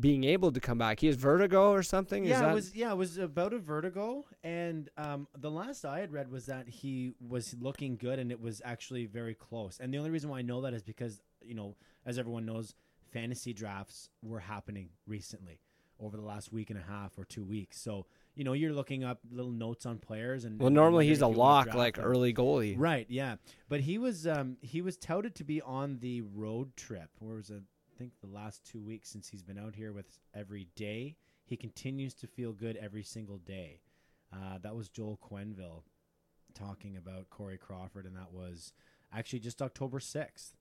being 0.00 0.24
able 0.24 0.50
to 0.52 0.60
come 0.60 0.78
back. 0.78 1.00
He 1.00 1.06
has 1.06 1.16
vertigo 1.16 1.70
or 1.70 1.82
something. 1.82 2.24
Is 2.24 2.30
Yeah, 2.30 2.40
that 2.40 2.50
it 2.50 2.54
was 2.54 2.74
yeah, 2.74 2.90
it 2.92 2.96
was 2.96 3.18
about 3.18 3.52
a 3.52 3.58
vertigo, 3.58 4.24
and 4.42 4.88
um, 4.96 5.28
the 5.38 5.50
last 5.50 5.84
I 5.84 6.00
had 6.00 6.12
read 6.12 6.30
was 6.30 6.46
that 6.46 6.68
he 6.68 7.12
was 7.20 7.54
looking 7.60 7.96
good, 7.96 8.18
and 8.18 8.30
it 8.32 8.40
was 8.40 8.62
actually 8.64 9.06
very 9.06 9.34
close. 9.34 9.78
And 9.80 9.92
the 9.92 9.98
only 9.98 10.10
reason 10.10 10.30
why 10.30 10.38
I 10.38 10.42
know 10.42 10.62
that 10.62 10.72
is 10.74 10.82
because 10.82 11.20
you 11.42 11.54
know, 11.54 11.76
as 12.06 12.18
everyone 12.18 12.46
knows, 12.46 12.74
fantasy 13.12 13.52
drafts 13.52 14.08
were 14.22 14.40
happening 14.40 14.88
recently 15.06 15.60
over 15.98 16.16
the 16.16 16.22
last 16.22 16.50
week 16.52 16.70
and 16.70 16.78
a 16.78 16.82
half 16.82 17.18
or 17.18 17.24
two 17.24 17.44
weeks. 17.44 17.78
So 17.78 18.06
you 18.34 18.44
know, 18.44 18.52
you're 18.54 18.72
looking 18.72 19.04
up 19.04 19.18
little 19.30 19.52
notes 19.52 19.84
on 19.84 19.98
players, 19.98 20.44
and 20.44 20.58
well, 20.58 20.68
and 20.68 20.76
normally 20.76 21.06
he's 21.06 21.20
a 21.20 21.28
wondering 21.28 21.34
who 21.34 21.40
was 21.40 21.66
lock, 21.66 21.74
like 21.74 21.94
drafted. 21.96 22.04
early 22.10 22.32
goalie. 22.32 22.74
Right, 22.78 23.06
yeah. 23.10 23.36
But 23.68 23.80
he 23.80 23.98
was 23.98 24.26
um 24.26 24.56
he 24.62 24.80
was 24.80 24.96
touted 24.96 25.34
to 25.36 25.44
be 25.44 25.60
on 25.60 25.98
the 26.00 26.22
road 26.22 26.76
trip. 26.76 27.10
Where 27.18 27.36
was 27.36 27.50
it? 27.50 27.62
Think 28.00 28.12
the 28.22 28.34
last 28.34 28.64
two 28.64 28.80
weeks 28.80 29.10
since 29.10 29.28
he's 29.28 29.42
been 29.42 29.58
out 29.58 29.74
here 29.74 29.92
with 29.92 30.06
every 30.34 30.68
day. 30.74 31.18
He 31.44 31.54
continues 31.54 32.14
to 32.14 32.26
feel 32.26 32.54
good 32.54 32.78
every 32.78 33.02
single 33.02 33.36
day. 33.36 33.82
Uh, 34.32 34.56
that 34.62 34.74
was 34.74 34.88
Joel 34.88 35.18
Quenneville 35.22 35.82
talking 36.54 36.96
about 36.96 37.28
Corey 37.28 37.58
Crawford, 37.58 38.06
and 38.06 38.16
that 38.16 38.32
was 38.32 38.72
actually 39.12 39.40
just 39.40 39.60
October 39.60 40.00
sixth. 40.00 40.56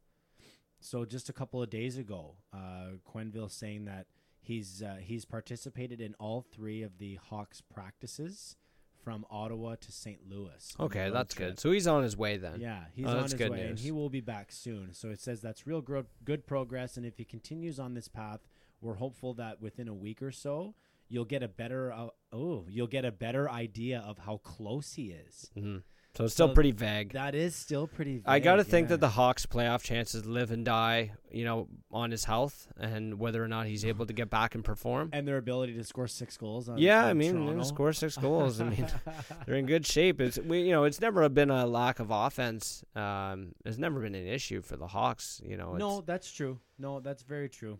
So 0.81 1.05
just 1.05 1.29
a 1.29 1.33
couple 1.33 1.63
of 1.63 1.69
days 1.69 1.97
ago, 1.97 2.35
uh, 2.53 2.97
Quenneville 3.09 3.49
saying 3.49 3.85
that 3.85 4.07
he's 4.41 4.83
uh, 4.83 4.97
he's 4.99 5.23
participated 5.23 6.01
in 6.01 6.15
all 6.19 6.41
three 6.41 6.83
of 6.83 6.97
the 6.97 7.15
Hawks 7.29 7.61
practices 7.61 8.57
from 9.03 9.25
Ottawa 9.29 9.75
to 9.81 9.91
St. 9.91 10.19
Louis. 10.29 10.75
Okay, 10.79 11.09
that's 11.09 11.33
trip. 11.33 11.49
good. 11.51 11.59
So 11.59 11.71
he's 11.71 11.87
on 11.87 12.03
his 12.03 12.15
way 12.17 12.37
then. 12.37 12.59
Yeah, 12.61 12.83
he's 12.93 13.05
Oh, 13.05 13.17
on 13.17 13.23
his 13.23 13.33
way, 13.35 13.65
and 13.67 13.79
he 13.79 13.91
will 13.91 14.09
be 14.09 14.21
back 14.21 14.51
soon. 14.51 14.93
So 14.93 15.09
it 15.09 15.19
says 15.19 15.41
that's 15.41 15.65
real 15.65 15.81
gro- 15.81 16.05
good 16.23 16.45
progress, 16.45 16.97
and 16.97 17.05
if 17.05 17.17
he 17.17 17.25
continues 17.25 17.79
on 17.79 17.93
this 17.93 18.07
path, 18.07 18.41
we're 18.81 18.95
hopeful 18.95 19.33
that 19.35 19.61
within 19.61 19.87
a 19.87 19.93
week 19.93 20.21
or 20.21 20.31
so, 20.31 20.75
you'll 21.07 21.25
get 21.25 21.41
a 21.43 21.47
better 21.47 21.91
uh, 21.91 22.07
oh, 22.31 22.65
you'll 22.69 22.87
get 22.87 23.03
a 23.05 23.11
better 23.11 23.49
idea 23.49 23.99
of 23.99 24.19
how 24.19 24.37
close 24.37 24.93
he 24.93 25.11
is. 25.11 25.49
Mhm. 25.57 25.83
So 26.19 26.25
it's 26.25 26.33
still 26.33 26.49
So 26.49 26.53
pretty 26.53 26.71
vague. 26.71 27.13
That 27.13 27.33
is 27.33 27.55
still 27.55 27.87
pretty. 27.87 28.15
Vague, 28.17 28.23
I 28.27 28.39
got 28.39 28.57
to 28.57 28.65
think 28.65 28.87
yeah. 28.87 28.89
that 28.89 28.99
the 28.99 29.07
Hawks' 29.07 29.45
playoff 29.45 29.83
chances 29.83 30.25
live 30.25 30.51
and 30.51 30.65
die, 30.65 31.13
you 31.31 31.45
know, 31.45 31.69
on 31.93 32.11
his 32.11 32.25
health 32.25 32.67
and 32.77 33.17
whether 33.17 33.41
or 33.41 33.47
not 33.47 33.67
he's 33.67 33.85
able 33.85 34.05
to 34.05 34.11
get 34.11 34.29
back 34.29 34.53
and 34.53 34.61
perform. 34.61 35.11
and 35.13 35.25
their 35.25 35.37
ability 35.37 35.75
to 35.75 35.83
score 35.85 36.09
six 36.09 36.35
goals. 36.35 36.67
On, 36.67 36.77
Yeah, 36.77 37.05
on 37.05 37.09
I 37.09 37.13
mean, 37.13 37.63
score 37.63 37.93
six 37.93 38.17
goals. 38.17 38.59
I 38.59 38.65
mean, 38.65 38.85
they're 39.45 39.55
in 39.55 39.65
good 39.65 39.87
shape. 39.87 40.19
It's 40.19 40.37
we, 40.37 40.63
you 40.63 40.71
know, 40.71 40.83
it's 40.83 40.99
never 40.99 41.29
been 41.29 41.49
a 41.49 41.65
lack 41.65 42.01
of 42.01 42.11
offense. 42.11 42.83
Um, 42.97 43.53
it's 43.63 43.77
never 43.77 44.01
been 44.01 44.13
an 44.13 44.27
issue 44.27 44.61
for 44.61 44.75
the 44.75 44.87
Hawks. 44.87 45.39
You 45.41 45.55
know, 45.55 45.77
No, 45.77 46.01
that's 46.01 46.29
true. 46.29 46.59
No, 46.77 46.99
that's 46.99 47.23
very 47.23 47.47
true. 47.47 47.79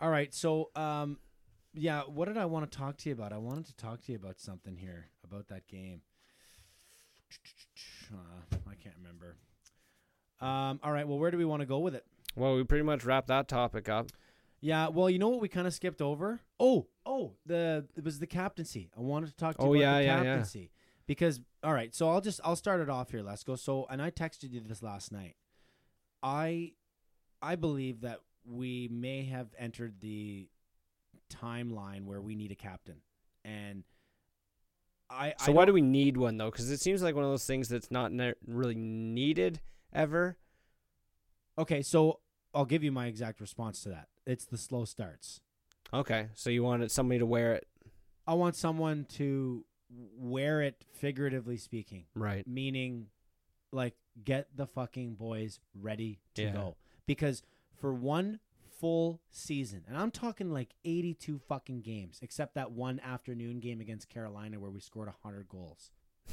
All 0.00 0.10
right, 0.10 0.34
so 0.34 0.70
um, 0.74 1.18
yeah, 1.72 2.00
what 2.00 2.26
did 2.26 2.36
I 2.36 2.46
want 2.46 2.68
to 2.68 2.76
talk 2.76 2.96
to 2.96 3.08
you 3.08 3.14
about? 3.14 3.32
I 3.32 3.38
wanted 3.38 3.66
to 3.66 3.76
talk 3.76 4.02
to 4.06 4.12
you 4.12 4.18
about 4.18 4.40
something 4.40 4.76
here 4.76 5.10
about 5.22 5.46
that 5.50 5.68
game. 5.68 6.00
Uh, 8.12 8.56
I 8.68 8.74
can't 8.74 8.94
remember. 8.98 9.36
Um, 10.40 10.80
all 10.82 10.92
right, 10.92 11.06
well, 11.06 11.18
where 11.18 11.30
do 11.30 11.36
we 11.38 11.44
want 11.44 11.60
to 11.60 11.66
go 11.66 11.78
with 11.80 11.94
it? 11.94 12.04
well, 12.36 12.54
we 12.56 12.62
pretty 12.64 12.84
much 12.84 13.04
wrapped 13.04 13.26
that 13.28 13.48
topic 13.48 13.88
up. 13.88 14.06
Yeah, 14.60 14.88
well, 14.88 15.10
you 15.10 15.18
know 15.18 15.28
what 15.30 15.40
we 15.40 15.48
kind 15.48 15.66
of 15.66 15.74
skipped 15.74 16.00
over? 16.02 16.40
Oh, 16.60 16.86
oh, 17.06 17.32
the 17.46 17.86
it 17.96 18.04
was 18.04 18.18
the 18.18 18.26
captaincy. 18.26 18.90
I 18.96 19.00
wanted 19.00 19.30
to 19.30 19.36
talk 19.36 19.56
to 19.58 19.64
you 19.64 19.68
Oh, 19.70 19.74
about 19.74 19.80
yeah, 19.80 19.98
the 19.98 20.04
yeah, 20.04 20.16
yeah. 20.16 20.22
captaincy 20.24 20.70
because 21.06 21.40
all 21.64 21.72
right, 21.74 21.94
so 21.94 22.08
I'll 22.10 22.20
just 22.20 22.40
I'll 22.44 22.56
start 22.56 22.80
it 22.80 22.88
off 22.90 23.10
here. 23.10 23.22
Let's 23.22 23.42
go. 23.42 23.56
So, 23.56 23.86
and 23.90 24.00
I 24.02 24.10
texted 24.10 24.52
you 24.52 24.60
this 24.60 24.82
last 24.82 25.12
night. 25.12 25.34
I 26.22 26.72
I 27.42 27.56
believe 27.56 28.02
that 28.02 28.20
we 28.44 28.88
may 28.92 29.24
have 29.24 29.48
entered 29.58 30.00
the 30.00 30.48
timeline 31.32 32.04
where 32.04 32.20
we 32.20 32.34
need 32.34 32.50
a 32.52 32.56
captain, 32.56 33.00
and 33.44 33.84
I 35.10 35.34
So 35.38 35.52
I 35.52 35.54
why 35.54 35.64
do 35.64 35.72
we 35.72 35.80
need 35.82 36.16
one 36.16 36.36
though? 36.36 36.50
Because 36.50 36.70
it 36.70 36.80
seems 36.80 37.02
like 37.02 37.14
one 37.14 37.24
of 37.24 37.30
those 37.30 37.46
things 37.46 37.68
that's 37.68 37.90
not 37.90 38.12
ne- 38.12 38.34
really 38.46 38.74
needed 38.76 39.60
ever. 39.92 40.36
Okay, 41.58 41.82
so 41.82 42.20
I'll 42.54 42.64
give 42.64 42.82
you 42.84 42.92
my 42.92 43.06
exact 43.06 43.40
response 43.40 43.82
to 43.82 43.88
that. 43.90 44.08
It's 44.26 44.44
the 44.44 44.56
slow 44.56 44.84
starts. 44.84 45.40
Okay, 45.92 46.28
so 46.34 46.50
you 46.50 46.62
wanted 46.62 46.90
somebody 46.90 47.18
to 47.18 47.26
wear 47.26 47.54
it, 47.54 47.66
I 48.26 48.34
want 48.34 48.54
someone 48.54 49.06
to 49.16 49.64
wear 50.16 50.62
it 50.62 50.84
figuratively 50.92 51.56
speaking. 51.56 52.04
right? 52.14 52.46
meaning 52.46 53.06
like 53.72 53.94
get 54.24 54.48
the 54.56 54.66
fucking 54.66 55.14
boys 55.14 55.58
ready 55.74 56.20
to 56.34 56.42
Yeah. 56.42 56.52
go 56.52 56.76
because 57.06 57.42
for 57.80 57.92
one 57.94 58.38
full 58.80 59.20
season. 59.30 59.84
And 59.86 59.96
i'm 59.96 60.10
talking 60.10 60.50
like 60.50 60.74
82 60.84 61.38
fucking 61.48 61.82
games 61.82 62.18
except 62.22 62.54
that 62.54 62.72
one 62.72 62.98
afternoon 63.00 63.60
game 63.60 63.80
against 63.80 64.08
carolina 64.08 64.58
where 64.58 64.70
we 64.70 64.80
scored 64.80 65.06
100 65.08 65.48
goals. 65.48 65.90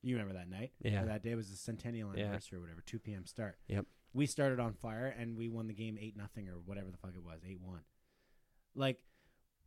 You 0.00 0.14
remember 0.16 0.34
that 0.38 0.48
night? 0.48 0.70
Yeah. 0.80 1.02
Or 1.02 1.06
that 1.06 1.24
day? 1.24 1.34
Was 1.34 1.50
the 1.50 1.56
centennial 1.56 2.12
Yeah. 2.16 2.24
anniversary 2.26 2.58
or 2.58 2.60
whatever 2.60 2.80
2 2.86 3.00
p.m 3.00 3.26
start. 3.26 3.58
Yep. 3.66 3.84
we 4.14 4.26
started 4.26 4.60
on 4.60 4.72
fire 4.74 5.12
and 5.18 5.36
we 5.36 5.48
won 5.48 5.66
the 5.66 5.74
game 5.74 5.98
8 6.00 6.16
nothing 6.16 6.48
or 6.48 6.54
whatever 6.64 6.90
the 6.90 6.96
fuck 6.96 7.12
it 7.16 7.22
was 7.24 7.40
8-1 7.42 7.80
like 8.76 9.00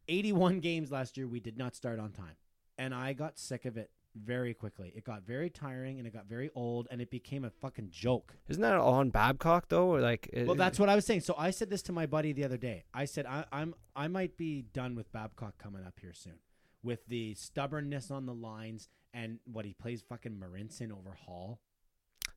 81 0.07 0.59
games 0.69 0.89
last 0.91 1.17
year 1.17 1.27
we 1.27 1.39
did 1.41 1.57
not 1.57 1.75
start 1.75 1.99
on 1.99 2.11
time. 2.11 2.35
And 2.77 2.95
i 2.95 3.11
got 3.13 3.37
sick 3.37 3.65
of 3.65 3.75
it 3.77 3.91
very 4.15 4.53
quickly 4.53 4.91
it 4.95 5.03
got 5.03 5.23
very 5.23 5.49
tiring 5.49 5.97
and 5.97 6.07
it 6.07 6.13
got 6.13 6.25
very 6.25 6.49
old 6.55 6.87
and 6.91 7.01
it 7.01 7.09
became 7.09 7.45
a 7.45 7.49
fucking 7.49 7.89
joke 7.89 8.35
Isn't 8.49 8.61
that 8.61 8.75
all 8.75 8.95
on 8.95 9.09
Babcock 9.09 9.69
though? 9.69 9.87
Or 9.87 10.01
like, 10.01 10.29
well 10.45 10.55
that's 10.55 10.79
what 10.79 10.89
i 10.89 10.95
was 10.95 11.05
saying 11.05 11.21
so 11.21 11.33
i 11.37 11.51
said 11.51 11.69
this 11.69 11.81
to 11.83 11.91
my 11.91 12.05
buddy 12.05 12.33
the 12.33 12.43
other 12.43 12.57
day 12.57 12.83
i 12.93 13.05
said 13.05 13.25
I, 13.25 13.45
i'm 13.51 13.73
i 13.95 14.07
might 14.07 14.37
be 14.37 14.63
done 14.73 14.95
with 14.95 15.11
babcock 15.11 15.57
coming 15.57 15.85
up 15.85 15.99
here 16.01 16.13
soon 16.13 16.39
with 16.83 17.05
the 17.07 17.35
stubbornness 17.35 18.11
on 18.11 18.25
the 18.25 18.33
lines 18.33 18.89
and 19.13 19.39
what 19.45 19.65
he 19.65 19.73
plays 19.73 20.01
fucking 20.01 20.33
Marincin 20.33 20.91
over 20.91 21.17
Holl 21.25 21.59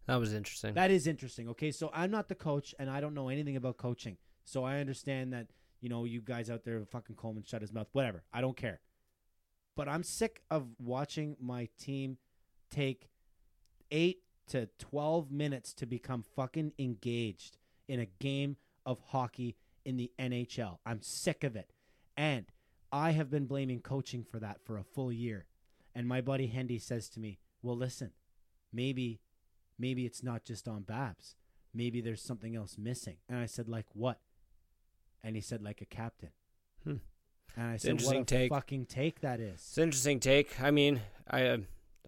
that 0.06 0.16
was 0.16 0.34
interesting. 0.34 0.74
That 0.74 0.90
is 0.90 1.06
interesting. 1.06 1.48
Okay, 1.50 1.70
so 1.70 1.90
I'm 1.94 2.10
not 2.10 2.28
the 2.28 2.34
coach, 2.34 2.74
and 2.78 2.90
I 2.90 3.00
don't 3.00 3.14
know 3.14 3.28
anything 3.28 3.56
about 3.56 3.78
coaching. 3.78 4.18
So 4.44 4.64
I 4.64 4.78
understand 4.78 5.32
that 5.32 5.46
you 5.80 5.88
know 5.88 6.04
you 6.04 6.20
guys 6.20 6.50
out 6.50 6.64
there, 6.64 6.84
fucking 6.84 7.16
Coleman 7.16 7.44
shut 7.44 7.62
his 7.62 7.72
mouth. 7.72 7.88
Whatever. 7.92 8.22
I 8.32 8.40
don't 8.40 8.56
care. 8.56 8.80
But 9.76 9.88
I'm 9.88 10.02
sick 10.02 10.42
of 10.50 10.68
watching 10.78 11.36
my 11.40 11.68
team 11.78 12.18
take 12.70 13.08
eight 13.90 14.22
to 14.48 14.68
twelve 14.78 15.30
minutes 15.30 15.72
to 15.74 15.86
become 15.86 16.22
fucking 16.22 16.72
engaged 16.78 17.56
in 17.88 18.00
a 18.00 18.06
game 18.06 18.56
of 18.86 19.00
hockey 19.08 19.56
in 19.84 19.96
the 19.96 20.12
NHL. 20.18 20.78
I'm 20.84 21.02
sick 21.02 21.44
of 21.44 21.56
it, 21.56 21.72
and 22.16 22.46
I 22.92 23.12
have 23.12 23.30
been 23.30 23.46
blaming 23.46 23.80
coaching 23.80 24.24
for 24.24 24.38
that 24.40 24.60
for 24.64 24.76
a 24.76 24.84
full 24.84 25.12
year. 25.12 25.46
And 25.94 26.06
my 26.06 26.20
buddy 26.20 26.46
Hendy 26.48 26.78
says 26.78 27.08
to 27.10 27.20
me, 27.20 27.38
"Well, 27.62 27.76
listen, 27.76 28.12
maybe." 28.72 29.20
maybe 29.78 30.06
it's 30.06 30.22
not 30.22 30.44
just 30.44 30.68
on 30.68 30.82
Babs. 30.82 31.36
Maybe 31.72 32.00
there's 32.00 32.22
something 32.22 32.54
else 32.54 32.76
missing. 32.78 33.16
And 33.28 33.38
I 33.38 33.46
said, 33.46 33.68
like 33.68 33.86
what? 33.92 34.20
And 35.22 35.36
he 35.36 35.42
said, 35.42 35.62
like 35.62 35.80
a 35.80 35.86
captain. 35.86 36.30
Hmm. 36.84 36.96
And 37.56 37.68
I 37.68 37.74
It's 37.74 37.82
said, 37.84 37.92
what 37.92 38.00
interesting 38.16 38.20
a 38.22 38.24
take. 38.24 38.50
fucking 38.50 38.86
take 38.86 39.20
that 39.20 39.40
is. 39.40 39.54
It's 39.54 39.78
an 39.78 39.84
interesting 39.84 40.20
take. 40.20 40.60
I 40.60 40.70
mean, 40.70 41.00
I 41.30 41.46
uh, 41.46 41.58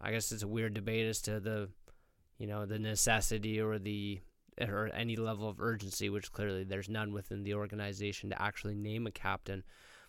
I 0.01 0.11
guess 0.13 0.33
it's 0.33 0.43
a 0.43 0.49
weird 0.49 0.75
debate 0.75 1.07
as 1.07 1.21
to 1.23 1.41
the, 1.41 1.69
you 2.39 2.47
know, 2.47 2.67
the 2.67 2.79
necessity 2.79 3.61
or 3.61 3.79
the 3.79 4.21
or 4.61 4.91
any 4.95 5.17
level 5.17 5.49
of 5.49 5.61
urgency, 5.61 6.09
which 6.09 6.33
clearly 6.33 6.65
there's 6.65 6.89
none 6.89 7.13
within 7.13 7.43
the 7.45 7.55
organization 7.55 8.31
to 8.31 8.41
actually 8.43 8.75
name 8.75 9.07
a 9.07 9.11
captain. 9.11 9.63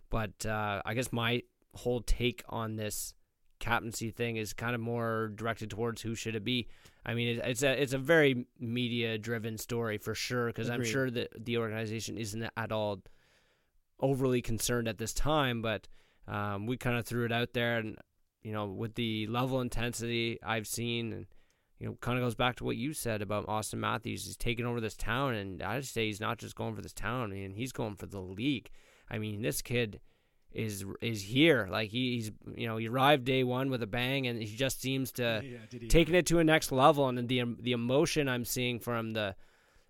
But 0.10 0.46
uh, 0.46 0.82
I 0.86 0.94
guess 0.94 1.12
my 1.12 1.44
whole 1.76 2.02
take 2.02 2.44
on 2.50 2.76
this 2.78 3.14
captaincy 3.60 4.12
thing 4.12 4.38
is 4.38 4.54
kind 4.54 4.74
of 4.76 4.82
more 4.82 5.32
directed 5.36 5.70
towards 5.70 6.02
who 6.02 6.16
should 6.16 6.36
it 6.36 6.44
be. 6.44 6.68
I 7.06 7.14
mean, 7.14 7.38
it, 7.38 7.42
it's 7.46 7.64
a 7.64 7.82
it's 7.82 7.94
a 7.94 7.98
very 7.98 8.46
media 8.60 9.18
driven 9.18 9.58
story 9.58 9.98
for 9.98 10.16
sure 10.16 10.48
because 10.48 10.70
I'm 10.70 10.84
sure 10.84 11.10
that 11.12 11.46
the 11.46 11.58
organization 11.58 12.18
isn't 12.18 12.50
at 12.56 12.72
all 12.72 13.02
overly 14.00 14.42
concerned 14.42 14.88
at 14.88 14.98
this 14.98 15.14
time, 15.14 15.62
but 15.62 15.88
um, 16.28 16.66
we 16.66 16.78
kind 16.78 16.98
of 16.98 17.06
threw 17.06 17.26
it 17.26 17.32
out 17.32 17.54
there, 17.54 17.78
and 17.78 17.98
you 18.44 18.54
know, 18.54 18.66
with 18.68 18.96
the 18.96 19.28
level 19.28 19.62
intensity 19.62 20.40
I've 20.44 20.68
seen, 20.68 21.14
and 21.14 21.26
you 21.80 21.88
know, 21.88 21.98
kind 22.02 22.18
of 22.18 22.24
goes 22.24 22.36
back 22.36 22.56
to 22.58 22.64
what 22.64 22.76
you 22.78 22.94
said 22.94 23.22
about 23.22 23.48
Auston 23.48 23.80
Matthews. 23.80 24.26
He's 24.26 24.38
taking 24.38 24.66
over 24.66 24.82
this 24.82 24.96
town, 24.96 25.36
and 25.36 25.62
I 25.62 25.80
just 25.80 25.94
say 25.94 26.08
he's 26.08 26.22
not 26.22 26.38
just 26.38 26.56
going 26.56 26.76
for 26.76 26.82
this 26.82 26.94
town. 26.94 27.32
I 27.32 27.36
mean, 27.36 27.54
he's 27.54 27.72
going 27.72 27.96
for 27.96 28.08
the 28.08 28.20
league. 28.20 28.70
I 29.10 29.20
mean, 29.20 29.42
this 29.42 29.62
kid 29.62 30.00
is 30.52 30.86
is 31.02 31.22
here. 31.22 31.68
Like 31.70 31.92
he, 31.92 32.16
he's 32.16 32.32
you 32.56 32.68
know, 32.68 32.78
he 32.78 32.88
arrived 32.88 33.26
day 33.26 33.44
one 33.44 33.70
with 33.70 33.84
a 33.84 33.88
bang, 33.88 34.28
and 34.28 34.42
he 34.42 34.56
just 34.56 34.82
seems 34.82 35.12
to 35.14 35.42
taking 35.90 36.16
it 36.16 36.26
to 36.28 36.40
a 36.40 36.44
next 36.44 36.72
level 36.72 37.08
and 37.08 37.28
the 37.28 37.44
the 37.62 37.72
emotion 37.74 38.28
I'm 38.28 38.46
seeing 38.46 38.80
from 38.80 39.14
the 39.14 39.36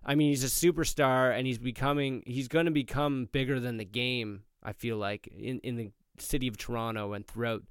I 0.07 0.15
mean 0.15 0.29
he's 0.29 0.43
a 0.43 0.47
superstar 0.47 1.37
and 1.37 1.45
he's 1.45 1.59
becoming 1.59 2.23
he's 2.25 2.47
going 2.47 2.65
to 2.65 2.71
become 2.71 3.27
bigger 3.31 3.59
than 3.59 3.77
the 3.77 3.85
game 3.85 4.43
I 4.63 4.71
feel 4.71 4.97
like 4.97 5.27
in 5.27 5.59
in 5.59 5.75
the 5.75 5.91
city 6.17 6.47
of 6.47 6.57
Toronto 6.57 7.13
and 7.13 7.27
throughout 7.27 7.63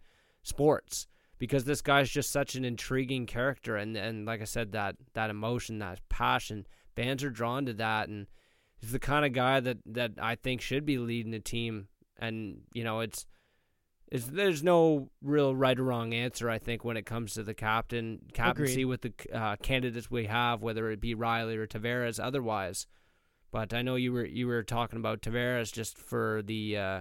sports 0.42 1.06
because 1.38 1.64
this 1.64 1.82
guy's 1.82 2.10
just 2.10 2.30
such 2.30 2.54
an 2.54 2.64
intriguing 2.64 3.26
character 3.26 3.76
and 3.76 3.96
and 3.96 4.26
like 4.26 4.42
I 4.42 4.44
said 4.44 4.72
that 4.72 4.96
that 5.14 5.30
emotion 5.30 5.78
that 5.78 6.06
passion 6.08 6.66
fans 6.94 7.24
are 7.24 7.30
drawn 7.30 7.66
to 7.66 7.72
that 7.74 8.08
and 8.08 8.26
he's 8.76 8.92
the 8.92 8.98
kind 8.98 9.24
of 9.24 9.32
guy 9.32 9.60
that 9.60 9.78
that 9.86 10.12
I 10.20 10.34
think 10.34 10.60
should 10.60 10.84
be 10.84 10.98
leading 10.98 11.32
the 11.32 11.40
team 11.40 11.88
and 12.18 12.60
you 12.72 12.84
know 12.84 13.00
it's 13.00 13.26
it's, 14.08 14.26
there's 14.26 14.62
no 14.62 15.10
real 15.22 15.54
right 15.54 15.78
or 15.78 15.82
wrong 15.84 16.14
answer, 16.14 16.48
I 16.48 16.58
think, 16.58 16.84
when 16.84 16.96
it 16.96 17.06
comes 17.06 17.34
to 17.34 17.42
the 17.42 17.54
captain 17.54 18.20
captaincy 18.32 18.82
Agreed. 18.82 18.84
with 18.84 19.02
the 19.02 19.12
uh, 19.32 19.56
candidates 19.56 20.10
we 20.10 20.26
have, 20.26 20.62
whether 20.62 20.90
it 20.90 21.00
be 21.00 21.14
Rielly 21.14 21.56
or 21.56 21.66
Tavares. 21.66 22.22
Otherwise, 22.22 22.86
but 23.50 23.74
I 23.74 23.82
know 23.82 23.96
you 23.96 24.12
were 24.12 24.24
you 24.24 24.46
were 24.46 24.62
talking 24.62 24.98
about 24.98 25.22
Tavares 25.22 25.72
just 25.72 25.98
for 25.98 26.42
the, 26.44 26.76
uh, 26.76 27.00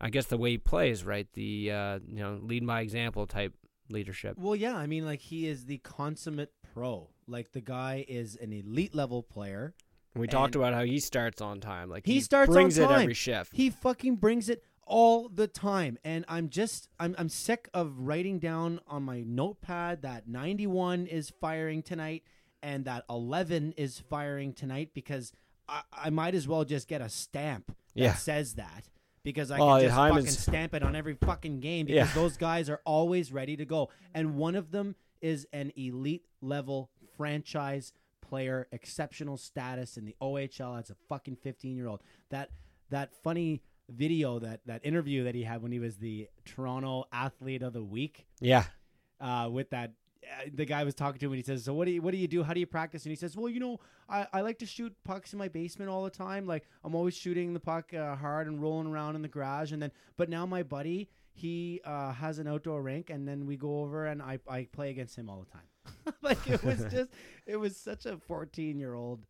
I 0.00 0.10
guess 0.10 0.26
the 0.26 0.38
way 0.38 0.50
he 0.52 0.58
plays, 0.58 1.04
right? 1.04 1.28
The 1.32 1.70
uh, 1.70 1.98
you 2.06 2.22
know 2.22 2.40
lead 2.42 2.66
by 2.66 2.80
example 2.80 3.26
type 3.26 3.54
leadership. 3.88 4.36
Well, 4.38 4.56
yeah, 4.56 4.76
I 4.76 4.86
mean, 4.86 5.04
like 5.04 5.20
he 5.20 5.46
is 5.46 5.66
the 5.66 5.78
consummate 5.78 6.52
pro. 6.74 7.10
Like 7.26 7.52
the 7.52 7.60
guy 7.60 8.04
is 8.08 8.36
an 8.36 8.52
elite 8.52 8.94
level 8.94 9.22
player. 9.22 9.74
We 10.16 10.26
talked 10.26 10.56
about 10.56 10.74
how 10.74 10.82
he 10.82 10.98
starts 10.98 11.40
on 11.40 11.60
time, 11.60 11.88
like 11.88 12.04
He, 12.04 12.20
starts 12.20 12.50
brings 12.50 12.76
on 12.80 12.88
time. 12.88 12.98
it 12.98 13.02
every 13.02 13.14
shift. 13.14 13.54
He 13.54 13.70
fucking 13.70 14.16
brings 14.16 14.48
it 14.48 14.64
all 14.86 15.28
the 15.28 15.46
time, 15.46 15.98
and 16.04 16.24
I'm 16.28 16.48
just 16.48 16.88
I'm 16.98 17.14
I'm 17.18 17.28
sick 17.28 17.68
of 17.74 17.92
writing 17.98 18.38
down 18.38 18.80
on 18.88 19.02
my 19.04 19.22
notepad 19.26 20.02
that 20.02 20.26
91 20.28 21.06
is 21.06 21.30
firing 21.40 21.82
tonight 21.82 22.24
and 22.62 22.84
that 22.84 23.04
11 23.08 23.72
is 23.76 23.98
firing 24.10 24.52
tonight 24.52 24.90
because 24.94 25.32
I, 25.68 25.82
I 25.92 26.10
might 26.10 26.34
as 26.34 26.46
well 26.48 26.64
just 26.64 26.88
get 26.88 27.00
a 27.00 27.08
stamp 27.08 27.68
that 27.68 27.76
Yeah. 27.94 28.14
says 28.14 28.54
that. 28.54 28.88
Because 29.22 29.50
I 29.50 29.58
Oh, 29.58 29.76
can 29.76 29.80
just 29.82 29.94
Hyman's- 29.94 30.24
fucking 30.26 30.38
stamp 30.54 30.74
it 30.74 30.82
on 30.82 30.96
every 30.96 31.14
fucking 31.14 31.60
game 31.60 31.86
because 31.86 32.08
Yeah. 32.08 32.14
those 32.14 32.36
guys 32.36 32.68
are 32.70 32.80
always 32.84 33.32
ready 33.32 33.56
to 33.56 33.64
go. 33.64 33.90
And 34.14 34.36
one 34.36 34.54
of 34.54 34.70
them 34.72 34.94
is 35.20 35.46
an 35.52 35.72
elite 35.76 36.24
level 36.40 36.90
franchise 37.16 37.92
player, 38.22 38.66
exceptional 38.72 39.36
status 39.36 39.96
in 39.96 40.04
the 40.06 40.16
OHL 40.20 40.76
as 40.78 40.88
a 40.90 40.94
fucking 41.08 41.36
15 41.36 41.76
year 41.76 41.86
old. 41.86 42.02
That 42.30 42.50
that 42.90 43.14
funny 43.14 43.62
video 43.90 44.38
that 44.38 44.60
that 44.66 44.84
interview 44.84 45.24
that 45.24 45.34
he 45.34 45.42
had 45.42 45.62
when 45.62 45.72
he 45.72 45.78
was 45.78 45.96
the 45.96 46.28
Toronto 46.44 47.04
Athlete 47.12 47.62
of 47.62 47.72
the 47.72 47.82
Week 47.82 48.26
Yeah. 48.40 48.64
uh, 49.20 49.48
with 49.50 49.70
that. 49.70 49.92
Uh, 50.22 50.50
the 50.52 50.66
guy 50.66 50.84
was 50.84 50.94
talking 50.94 51.18
to 51.18 51.26
him 51.26 51.32
and 51.32 51.38
he 51.38 51.42
says, 51.42 51.64
"So 51.64 51.72
what 51.72 51.86
do 51.86 51.92
you 51.92 52.02
what 52.02 52.10
do 52.12 52.18
you 52.18 52.28
do? 52.28 52.42
How 52.42 52.52
do 52.52 52.60
you 52.60 52.66
practice?" 52.66 53.04
And 53.04 53.10
he 53.10 53.16
says, 53.16 53.36
"Well, 53.36 53.48
you 53.48 53.58
know, 53.58 53.80
I, 54.08 54.26
I 54.34 54.40
like 54.42 54.58
to 54.58 54.66
shoot 54.66 54.94
pucks 55.02 55.32
in 55.32 55.38
my 55.38 55.48
basement 55.48 55.90
all 55.90 56.04
the 56.04 56.10
time. 56.10 56.46
Like 56.46 56.68
I'm 56.84 56.94
always 56.94 57.14
shooting 57.16 57.54
the 57.54 57.60
puck 57.60 57.94
uh, 57.94 58.14
hard 58.16 58.46
and 58.46 58.60
rolling 58.60 58.86
around 58.86 59.16
in 59.16 59.22
the 59.22 59.28
garage. 59.28 59.72
And 59.72 59.80
then, 59.82 59.90
but 60.18 60.28
now 60.28 60.44
my 60.46 60.62
buddy 60.62 61.08
he 61.32 61.80
uh, 61.84 62.12
has 62.12 62.38
an 62.38 62.46
outdoor 62.48 62.82
rink, 62.82 63.08
and 63.08 63.26
then 63.26 63.46
we 63.46 63.56
go 63.56 63.80
over 63.80 64.06
and 64.06 64.20
I 64.20 64.38
I 64.46 64.64
play 64.72 64.90
against 64.90 65.16
him 65.16 65.30
all 65.30 65.40
the 65.40 65.50
time. 65.50 66.14
like 66.22 66.46
it 66.50 66.62
was 66.62 66.78
just 66.92 67.10
it 67.46 67.56
was 67.56 67.76
such 67.76 68.04
a 68.04 68.18
14 68.18 68.78
year 68.78 68.92
old 68.92 69.24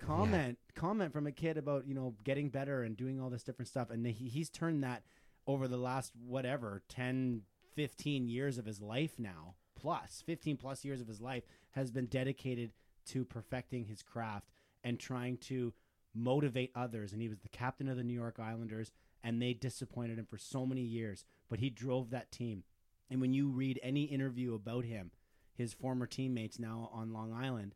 comment 0.00 0.58
comment 0.74 1.12
from 1.12 1.26
a 1.26 1.32
kid 1.32 1.56
about 1.56 1.86
you 1.86 1.94
know 1.94 2.14
getting 2.24 2.48
better 2.48 2.82
and 2.82 2.96
doing 2.96 3.20
all 3.20 3.30
this 3.30 3.42
different 3.42 3.68
stuff 3.68 3.90
and 3.90 4.06
he, 4.06 4.28
he's 4.28 4.50
turned 4.50 4.82
that 4.82 5.02
over 5.46 5.68
the 5.68 5.76
last 5.76 6.12
whatever 6.26 6.82
10 6.88 7.42
15 7.74 8.28
years 8.28 8.58
of 8.58 8.66
his 8.66 8.80
life 8.80 9.18
now 9.18 9.54
plus 9.78 10.22
15 10.26 10.56
plus 10.56 10.84
years 10.84 11.00
of 11.00 11.08
his 11.08 11.20
life 11.20 11.44
has 11.72 11.90
been 11.90 12.06
dedicated 12.06 12.72
to 13.06 13.24
perfecting 13.24 13.84
his 13.84 14.02
craft 14.02 14.50
and 14.82 14.98
trying 14.98 15.36
to 15.36 15.72
motivate 16.14 16.70
others 16.74 17.12
and 17.12 17.20
he 17.20 17.28
was 17.28 17.40
the 17.40 17.48
captain 17.48 17.88
of 17.88 17.96
the 17.96 18.04
New 18.04 18.14
York 18.14 18.38
Islanders 18.38 18.92
and 19.22 19.40
they 19.40 19.52
disappointed 19.52 20.18
him 20.18 20.26
for 20.26 20.38
so 20.38 20.64
many 20.64 20.82
years 20.82 21.24
but 21.48 21.58
he 21.58 21.70
drove 21.70 22.10
that 22.10 22.32
team. 22.32 22.64
And 23.10 23.20
when 23.20 23.34
you 23.34 23.48
read 23.48 23.78
any 23.82 24.04
interview 24.04 24.54
about 24.54 24.84
him 24.84 25.10
his 25.54 25.72
former 25.72 26.06
teammates 26.06 26.58
now 26.58 26.90
on 26.92 27.12
Long 27.12 27.32
Island 27.32 27.74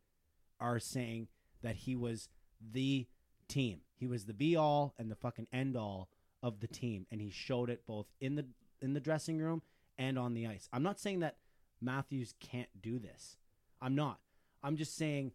are 0.61 0.79
saying 0.81 1.29
that 1.63 1.77
he 1.77 1.97
was 1.97 2.29
the 2.73 3.07
team. 3.49 3.81
He 3.95 4.07
was 4.07 4.25
the 4.25 4.35
be 4.35 4.57
all 4.57 4.95
and 4.99 5.11
the 5.11 5.17
fucking 5.17 5.49
end 5.53 5.77
all 5.77 6.09
of 6.43 6.61
the 6.61 6.69
team, 6.69 7.07
and 7.11 7.21
he 7.21 7.31
showed 7.31 7.71
it 7.71 7.87
both 7.87 8.07
in 8.21 8.37
the 8.37 8.47
in 8.81 8.95
the 8.95 9.01
dressing 9.01 9.39
room 9.39 9.63
and 9.97 10.19
on 10.19 10.35
the 10.35 10.47
ice. 10.47 10.69
I'm 10.73 10.83
not 10.83 11.01
saying 11.01 11.21
that 11.21 11.37
Matthews 11.81 12.35
can't 12.41 12.69
do 12.81 12.99
this. 12.99 13.37
I'm 13.81 13.95
not. 13.95 14.21
I'm 14.63 14.77
just 14.77 14.97
saying 14.97 15.33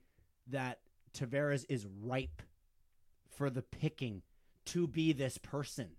that 0.47 0.79
Tavares 1.13 1.65
is 1.69 1.85
ripe 2.01 2.41
for 3.35 3.49
the 3.49 3.61
picking 3.61 4.21
to 4.65 4.87
be 4.87 5.11
this 5.11 5.37
person, 5.37 5.89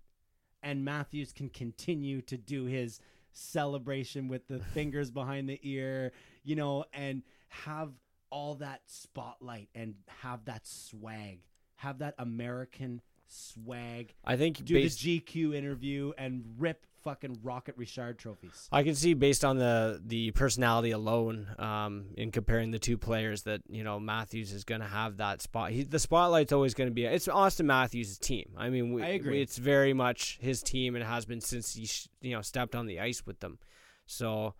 and 0.63 0.85
Matthews 0.85 1.31
can 1.31 1.49
continue 1.49 2.21
to 2.23 2.37
do 2.37 2.65
his 2.65 2.99
celebration 3.31 4.27
with 4.27 4.47
the 4.47 4.59
fingers 4.73 5.11
behind 5.11 5.47
the 5.47 5.59
ear, 5.61 6.11
you 6.43 6.55
know, 6.55 6.85
and 6.93 7.21
have 7.49 7.91
all 8.35 8.55
that 8.55 8.81
spotlight 8.85 9.69
and 9.73 9.95
have 10.21 10.43
that 10.43 10.67
swag, 10.67 11.39
have 11.75 11.99
that 11.99 12.13
American 12.19 13.01
swag. 13.27 14.13
I 14.25 14.35
think 14.35 14.65
Do 14.65 14.73
based, 14.73 15.01
the 15.01 15.21
GQ 15.21 15.55
interview 15.55 16.11
and 16.17 16.43
rip 16.57 16.85
fucking 17.01 17.39
Rocket 17.43 17.75
Richard 17.77 18.19
trophies. 18.19 18.67
I 18.73 18.83
can 18.83 18.93
see 18.93 19.13
based 19.13 19.45
on 19.45 19.57
the 19.57 20.01
the 20.05 20.31
personality 20.31 20.91
alone, 20.91 21.47
um, 21.57 22.07
in 22.17 22.31
comparing 22.31 22.71
the 22.71 22.79
two 22.79 22.97
players, 22.97 23.43
that 23.43 23.61
you 23.69 23.85
know 23.85 24.01
Matthews 24.01 24.51
is 24.51 24.65
going 24.65 24.81
to 24.81 24.87
have 24.87 25.15
that 25.17 25.41
spot. 25.41 25.71
He, 25.71 25.83
the 25.83 25.97
spotlight's 25.97 26.51
always 26.51 26.73
going 26.73 26.89
to 26.89 26.93
be 26.93 27.05
it's 27.05 27.29
Auston 27.29 27.65
Matthews' 27.65 28.17
team. 28.19 28.49
I 28.57 28.69
mean, 28.69 28.91
we, 28.91 29.01
I 29.01 29.09
agree. 29.09 29.41
It's 29.41 29.57
very 29.57 29.93
much 29.93 30.39
his 30.41 30.61
team, 30.61 30.95
and 30.95 31.05
has 31.05 31.25
been 31.25 31.39
since 31.39 31.73
he 31.73 31.85
sh- 31.85 32.09
you 32.19 32.35
know 32.35 32.41
stepped 32.41 32.75
on 32.75 32.85
the 32.85 32.99
ice 32.99 33.25
with 33.25 33.39
them. 33.39 33.59
So 34.07 34.55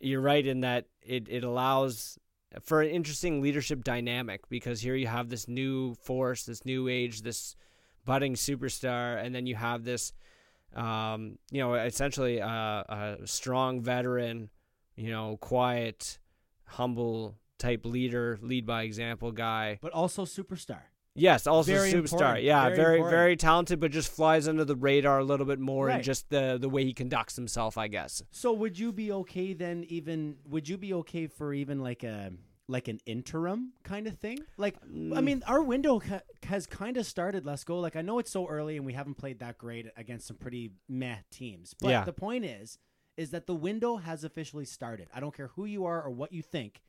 you're 0.00 0.20
right 0.20 0.44
in 0.44 0.62
that 0.62 0.86
it 1.00 1.28
it 1.30 1.44
allows 1.44 2.18
for 2.62 2.82
an 2.82 2.90
interesting 2.90 3.40
leadership 3.40 3.84
dynamic 3.84 4.48
because 4.48 4.80
here 4.80 4.94
you 4.94 5.06
have 5.06 5.28
this 5.28 5.48
new 5.48 5.94
force, 5.94 6.44
this 6.44 6.64
new 6.64 6.88
age, 6.88 7.22
this 7.22 7.56
budding 8.04 8.34
superstar, 8.34 9.22
and 9.24 9.34
then 9.34 9.46
you 9.46 9.54
have 9.54 9.84
this, 9.84 10.12
um, 10.74 11.38
you 11.50 11.60
know, 11.60 11.74
essentially 11.74 12.38
a, 12.38 12.46
a 12.46 13.26
strong 13.26 13.80
veteran, 13.80 14.50
you 14.96 15.10
know, 15.10 15.36
quiet, 15.38 16.18
humble 16.66 17.36
type 17.58 17.84
leader, 17.84 18.38
lead 18.42 18.66
by 18.66 18.82
example 18.82 19.32
guy. 19.32 19.78
But 19.80 19.92
also 19.92 20.24
superstar. 20.24 20.82
Yes, 21.14 21.46
also 21.46 21.72
Very 21.72 21.92
superstar. 21.92 22.42
Yeah, 22.42 22.64
Very 22.70 22.76
very 22.76 23.00
very 23.02 23.36
talented, 23.36 23.78
but 23.78 23.92
just 23.92 24.10
flies 24.10 24.48
under 24.48 24.64
the 24.64 24.74
radar 24.74 25.20
a 25.20 25.24
little 25.24 25.46
bit 25.46 25.60
more 25.60 25.88
in 25.88 25.96
Right. 25.96 26.04
just 26.04 26.28
the 26.30 26.58
the 26.60 26.68
way 26.68 26.84
he 26.84 26.92
conducts 26.92 27.36
himself, 27.36 27.78
I 27.78 27.86
guess. 27.88 28.22
So 28.32 28.52
would 28.52 28.78
you 28.78 28.92
be 28.92 29.12
okay 29.12 29.52
then 29.52 29.84
even 29.88 30.36
would 30.46 30.68
you 30.68 30.76
be 30.76 30.92
okay 30.94 31.26
for 31.28 31.54
even 31.54 31.80
like 31.80 32.02
a 32.02 32.32
like 32.66 32.88
an 32.88 32.98
interim 33.06 33.74
kind 33.84 34.06
of 34.08 34.18
thing? 34.18 34.38
Like 34.56 34.76
I 34.82 34.86
Mm. 34.86 35.24
mean 35.24 35.42
our 35.46 35.62
window 35.62 36.00
ha- 36.00 36.22
has 36.44 36.66
kind 36.66 36.96
of 36.96 37.06
started 37.06 37.44
let's 37.46 37.62
go. 37.62 37.78
Like 37.78 37.94
I 37.94 38.02
know 38.02 38.18
it's 38.18 38.30
so 38.30 38.48
early 38.48 38.76
and 38.76 38.84
we 38.84 38.94
haven't 38.94 39.14
played 39.14 39.38
that 39.38 39.56
great 39.58 39.86
against 39.96 40.26
some 40.26 40.36
pretty 40.36 40.72
meh 40.88 41.18
teams. 41.30 41.74
But 41.80 41.90
Yeah. 41.90 42.04
the 42.04 42.12
point 42.12 42.44
is 42.44 42.78
is 43.16 43.30
that 43.30 43.46
the 43.46 43.54
window 43.54 43.96
has 43.98 44.24
officially 44.24 44.64
started. 44.64 45.06
I 45.14 45.20
don't 45.20 45.32
care 45.36 45.46
who 45.54 45.66
you 45.66 45.84
are 45.84 46.02
or 46.02 46.10
what 46.10 46.32
you 46.32 46.42
think. 46.42 46.82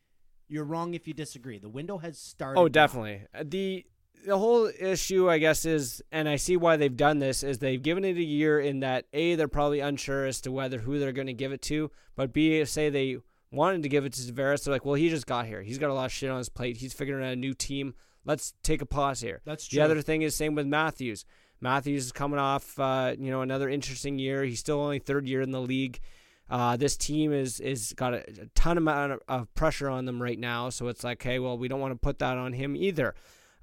You're 0.48 0.64
wrong 0.64 0.94
if 0.94 1.06
you 1.06 1.14
disagree. 1.14 1.58
The 1.58 1.68
window 1.68 1.98
has 1.98 2.18
started. 2.18 2.58
Oh, 2.58 2.68
definitely. 2.68 3.22
Uh, 3.32 3.44
The 3.46 3.84
the 4.24 4.38
whole 4.38 4.70
issue, 4.78 5.28
I 5.28 5.38
guess, 5.38 5.64
is, 5.64 6.02
and 6.10 6.28
I 6.28 6.36
see 6.36 6.56
why 6.56 6.76
they've 6.76 6.96
done 6.96 7.18
this, 7.18 7.42
is 7.42 7.58
they've 7.58 7.82
given 7.82 8.04
it 8.04 8.16
a 8.16 8.22
year 8.22 8.60
in 8.60 8.80
that 8.80 9.06
a 9.12 9.34
they're 9.34 9.48
probably 9.48 9.80
unsure 9.80 10.26
as 10.26 10.40
to 10.42 10.52
whether 10.52 10.78
who 10.78 10.98
they're 10.98 11.12
going 11.12 11.26
to 11.26 11.32
give 11.32 11.52
it 11.52 11.62
to, 11.62 11.90
but 12.14 12.32
b 12.32 12.64
say 12.64 12.90
they 12.90 13.18
wanted 13.50 13.82
to 13.82 13.88
give 13.88 14.04
it 14.04 14.12
to 14.14 14.20
Tavares, 14.20 14.64
they're 14.64 14.72
like, 14.72 14.84
well, 14.84 14.94
he 14.94 15.08
just 15.08 15.26
got 15.26 15.46
here, 15.46 15.62
he's 15.62 15.78
got 15.78 15.90
a 15.90 15.94
lot 15.94 16.06
of 16.06 16.12
shit 16.12 16.30
on 16.30 16.38
his 16.38 16.48
plate, 16.48 16.76
he's 16.76 16.92
figuring 16.92 17.24
out 17.24 17.32
a 17.32 17.36
new 17.36 17.54
team. 17.54 17.94
Let's 18.24 18.54
take 18.64 18.82
a 18.82 18.86
pause 18.86 19.20
here. 19.20 19.40
That's 19.44 19.66
true. 19.66 19.78
The 19.78 19.84
other 19.84 20.02
thing 20.02 20.22
is 20.22 20.34
same 20.34 20.56
with 20.56 20.66
Matthews. 20.66 21.24
Matthews 21.60 22.06
is 22.06 22.12
coming 22.12 22.40
off, 22.40 22.78
uh, 22.78 23.14
you 23.16 23.30
know, 23.30 23.40
another 23.40 23.68
interesting 23.68 24.18
year. 24.18 24.44
He's 24.44 24.58
still 24.58 24.80
only 24.80 24.98
third 24.98 25.28
year 25.28 25.42
in 25.42 25.52
the 25.52 25.60
league. 25.60 26.00
Uh, 26.48 26.76
this 26.76 26.96
team 26.96 27.32
is 27.32 27.60
is 27.60 27.92
got 27.94 28.14
a, 28.14 28.18
a 28.18 28.46
ton 28.54 28.78
amount 28.78 29.12
of, 29.12 29.20
of 29.28 29.54
pressure 29.54 29.88
on 29.88 30.04
them 30.04 30.22
right 30.22 30.38
now, 30.38 30.70
so 30.70 30.88
it's 30.88 31.02
like, 31.02 31.22
hey, 31.22 31.38
well, 31.38 31.58
we 31.58 31.68
don't 31.68 31.80
want 31.80 31.92
to 31.92 31.98
put 31.98 32.18
that 32.18 32.36
on 32.36 32.52
him 32.52 32.76
either. 32.76 33.14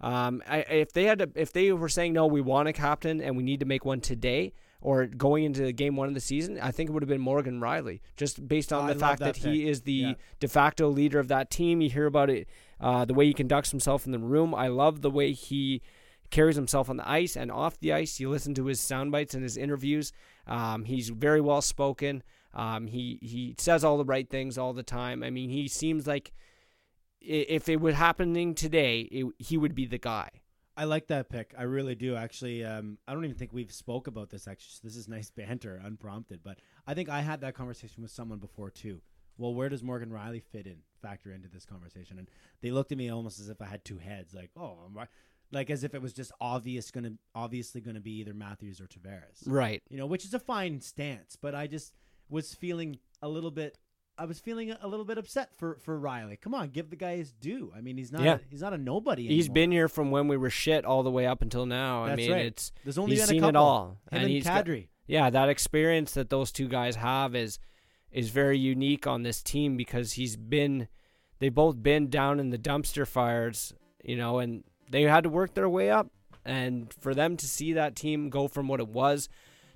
Um, 0.03 0.43
I, 0.47 0.57
if 0.59 0.91
they 0.91 1.05
had 1.05 1.19
to, 1.19 1.30
if 1.35 1.53
they 1.53 1.71
were 1.71 1.88
saying 1.89 2.13
no, 2.13 2.25
we 2.27 2.41
want 2.41 2.67
a 2.67 2.73
captain 2.73 3.21
and 3.21 3.38
we 3.38 3.43
need 3.43 3.61
to 3.61 3.65
make 3.65 3.85
one 3.85 4.01
today 4.01 4.53
or 4.81 5.05
going 5.05 5.45
into 5.45 5.71
game 5.71 5.95
one 5.95 6.09
of 6.09 6.13
the 6.13 6.19
season, 6.19 6.59
I 6.61 6.71
think 6.71 6.89
it 6.89 6.93
would 6.93 7.03
have 7.03 7.09
been 7.09 7.21
Morgan 7.21 7.61
Rielly, 7.61 8.01
just 8.17 8.45
based 8.45 8.73
on 8.73 8.89
I 8.89 8.93
the 8.93 8.99
fact 8.99 9.19
that 9.21 9.35
that, 9.35 9.49
he 9.49 9.67
is 9.67 9.84
the 9.84 9.93
Yeah. 9.93 10.13
de 10.41 10.47
facto 10.49 10.89
leader 10.89 11.19
of 11.19 11.30
that 11.30 11.49
team. 11.49 11.80
You 11.80 11.89
hear 11.89 12.05
about 12.05 12.30
it, 12.30 12.49
uh, 12.81 13.05
the 13.05 13.13
way 13.13 13.25
he 13.27 13.34
conducts 13.34 13.71
himself 13.71 14.05
in 14.05 14.11
the 14.11 14.19
room. 14.19 14.53
I 14.53 14.67
love 14.67 15.01
the 15.01 15.09
way 15.09 15.31
he 15.31 15.81
carries 16.31 16.57
himself 16.57 16.89
on 16.89 16.97
the 16.97 17.09
ice 17.09 17.38
and 17.38 17.49
off 17.49 17.80
the 17.80 17.93
ice. 17.93 18.19
You 18.19 18.30
listen 18.30 18.53
to 18.55 18.65
his 18.65 18.81
sound 18.81 19.11
bites 19.13 19.34
and 19.34 19.41
his 19.43 19.55
interviews. 19.55 20.11
Um, 20.47 20.84
he's 20.84 21.09
very 21.09 21.39
well 21.39 21.61
spoken. 21.61 22.23
Um, 22.53 22.88
he 22.88 23.19
he 23.21 23.55
says 23.57 23.85
all 23.85 23.97
the 23.97 24.03
right 24.03 24.30
things 24.30 24.57
all 24.57 24.73
the 24.73 24.84
time. 24.84 25.23
I 25.23 25.30
mean, 25.30 25.49
he 25.49 25.67
seems 25.69 26.05
like 26.07 26.34
if 27.23 27.69
it 27.69 27.79
was 27.81 27.95
happening 27.95 28.53
today, 28.55 29.01
it, 29.01 29.25
he 29.39 29.57
would 29.57 29.73
be 29.75 29.85
the 29.85 29.97
guy. 29.97 30.29
I 30.75 30.85
like 30.85 31.07
that 31.07 31.29
pick. 31.29 31.53
I 31.57 31.63
really 31.63 31.93
do. 31.95 32.15
Actually, 32.15 32.65
um, 32.65 32.97
I 33.07 33.13
don't 33.13 33.23
even 33.25 33.37
think 33.37 33.53
we've 33.53 33.71
spoke 33.71 34.07
about 34.07 34.29
this. 34.31 34.47
Actually, 34.47 34.71
so 34.71 34.79
this 34.83 34.95
is 34.95 35.07
nice 35.07 35.29
banter, 35.35 35.79
unprompted. 35.83 36.41
But 36.43 36.59
I 36.87 36.93
think 36.93 37.09
I 37.09 37.21
had 37.21 37.41
that 37.41 37.53
conversation 37.53 38.01
with 38.01 38.11
someone 38.11 38.39
before 38.39 38.69
too. 38.71 39.01
Well, 39.37 39.53
where 39.53 39.69
does 39.69 39.83
Morgan 39.83 40.09
Rielly 40.09 40.43
fit 40.43 40.67
in, 40.67 40.77
factor 41.01 41.31
into 41.31 41.47
this 41.49 41.65
conversation? 41.65 42.19
And 42.19 42.29
they 42.61 42.71
looked 42.71 42.91
at 42.91 42.97
me 42.97 43.09
almost 43.09 43.39
as 43.39 43.49
if 43.49 43.61
I 43.61 43.65
had 43.65 43.83
two 43.83 43.97
heads, 43.97 44.33
like, 44.33 44.51
oh, 44.55 44.77
I'm 44.85 44.93
right. 44.95 45.07
like 45.51 45.69
as 45.71 45.83
if 45.83 45.95
it 45.95 46.01
was 46.01 46.13
just 46.13 46.31
obvious, 46.39 46.91
gonna 46.91 47.13
obviously 47.33 47.81
gonna 47.81 47.99
be 47.99 48.19
either 48.19 48.33
Matthews 48.35 48.79
or 48.79 48.85
Tavares, 48.85 49.41
Right. 49.47 49.81
you 49.89 49.97
know, 49.97 50.05
which 50.05 50.23
is 50.23 50.33
a 50.35 50.39
fine 50.39 50.81
stance. 50.81 51.35
But 51.35 51.55
I 51.55 51.65
just 51.67 51.93
was 52.29 52.53
feeling 52.53 52.99
a 53.23 53.27
little 53.29 53.51
bit. 53.51 53.77
I 54.18 54.26
was 54.26 54.40
feeling 54.40 54.72
a 54.72 54.88
little 54.88 55.06
bit 55.06 55.18
upset 55.18 55.49
for 55.57 55.80
for 55.81 55.99
Rielly. 55.99 56.40
Come 56.40 56.53
on, 56.53 56.69
give 56.69 56.90
the 56.90 56.95
guy 56.95 57.18
his 57.18 57.31
due. 57.31 57.72
I 57.76 57.81
mean, 57.81 57.98
he's 57.98 58.11
not 58.11 58.22
Yeah. 58.23 58.38
he's 58.49 58.61
not 58.61 58.73
a 58.73 58.77
nobody. 58.77 59.27
He's 59.27 59.49
been 59.49 59.72
here 59.72 59.88
from 59.88 60.11
when 60.11 60.27
we 60.27 60.38
were 60.38 60.49
shit 60.52 60.85
all 60.85 61.02
the 61.03 61.11
way 61.11 61.26
up 61.26 61.41
until 61.41 61.65
now. 61.65 62.03
I 62.06 62.10
That's 62.10 62.18
mean, 62.18 62.31
right. 62.31 62.45
it's 62.45 62.72
There's 62.84 62.98
only 62.98 63.15
he's 63.15 63.26
seen 63.26 63.40
couple. 63.41 63.49
it 63.49 63.56
all, 63.56 63.88
Him 63.90 63.98
and 64.11 64.22
and 64.23 64.31
he's 64.31 64.44
got- 64.44 64.68
yeah, 65.07 65.30
that 65.30 65.49
experience 65.49 66.14
that 66.14 66.30
those 66.30 66.52
two 66.52 66.68
guys 66.68 66.95
have 66.98 67.35
is 67.35 67.57
is 68.11 68.30
very 68.30 68.60
unique 68.60 69.07
on 69.07 69.23
this 69.23 69.41
team 69.41 69.76
because 69.76 70.14
he's 70.14 70.35
been 70.38 70.88
they've 71.40 71.53
both 71.53 71.81
been 71.81 72.10
down 72.10 72.40
in 72.40 72.52
the 72.52 72.60
dumpster 72.60 73.07
fires, 73.07 73.73
you 74.03 74.15
know, 74.15 74.38
and 74.40 74.64
they 74.91 75.02
had 75.03 75.23
to 75.23 75.30
work 75.30 75.56
their 75.56 75.68
way 75.68 75.90
up. 75.90 76.11
And 76.45 76.94
for 76.94 77.15
them 77.15 77.35
to 77.38 77.48
see 77.48 77.73
that 77.73 77.95
team 77.95 78.30
go 78.30 78.48
from 78.48 78.68
what 78.68 78.80
it 78.80 78.88
was 78.90 79.27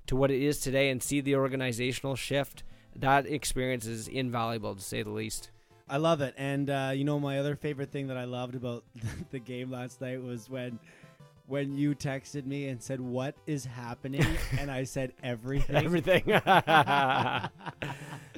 to 0.06 0.14
what 0.14 0.30
it 0.30 0.40
is 0.40 0.60
today 0.60 0.90
and 0.90 1.02
see 1.02 1.20
the 1.20 1.34
organizational 1.34 2.14
shift, 2.14 2.62
that 3.00 3.26
experience 3.26 3.86
is 3.86 4.08
invaluable 4.08 4.74
to 4.74 4.82
say 4.82 5.02
the 5.02 5.10
least. 5.10 5.50
I 5.88 5.96
love 5.96 6.20
it. 6.20 6.34
And 6.36 6.68
uh, 6.68 6.92
you 6.94 7.04
know, 7.04 7.18
my 7.18 7.38
other 7.38 7.56
favorite 7.56 7.90
thing 7.90 8.08
that 8.08 8.16
I 8.16 8.24
loved 8.24 8.54
about 8.54 8.84
the 9.30 9.38
game 9.38 9.70
last 9.70 10.00
night 10.00 10.22
was 10.22 10.48
when 10.50 10.78
when 11.46 11.78
you 11.78 11.94
texted 11.94 12.44
me 12.44 12.68
and 12.68 12.82
said, 12.82 13.00
"What 13.00 13.34
is 13.46 13.64
happening?" 13.64 14.26
and 14.58 14.70
I 14.70 14.84
said, 14.84 15.12
"Everything." 15.22 15.76
Everything. 15.76 16.24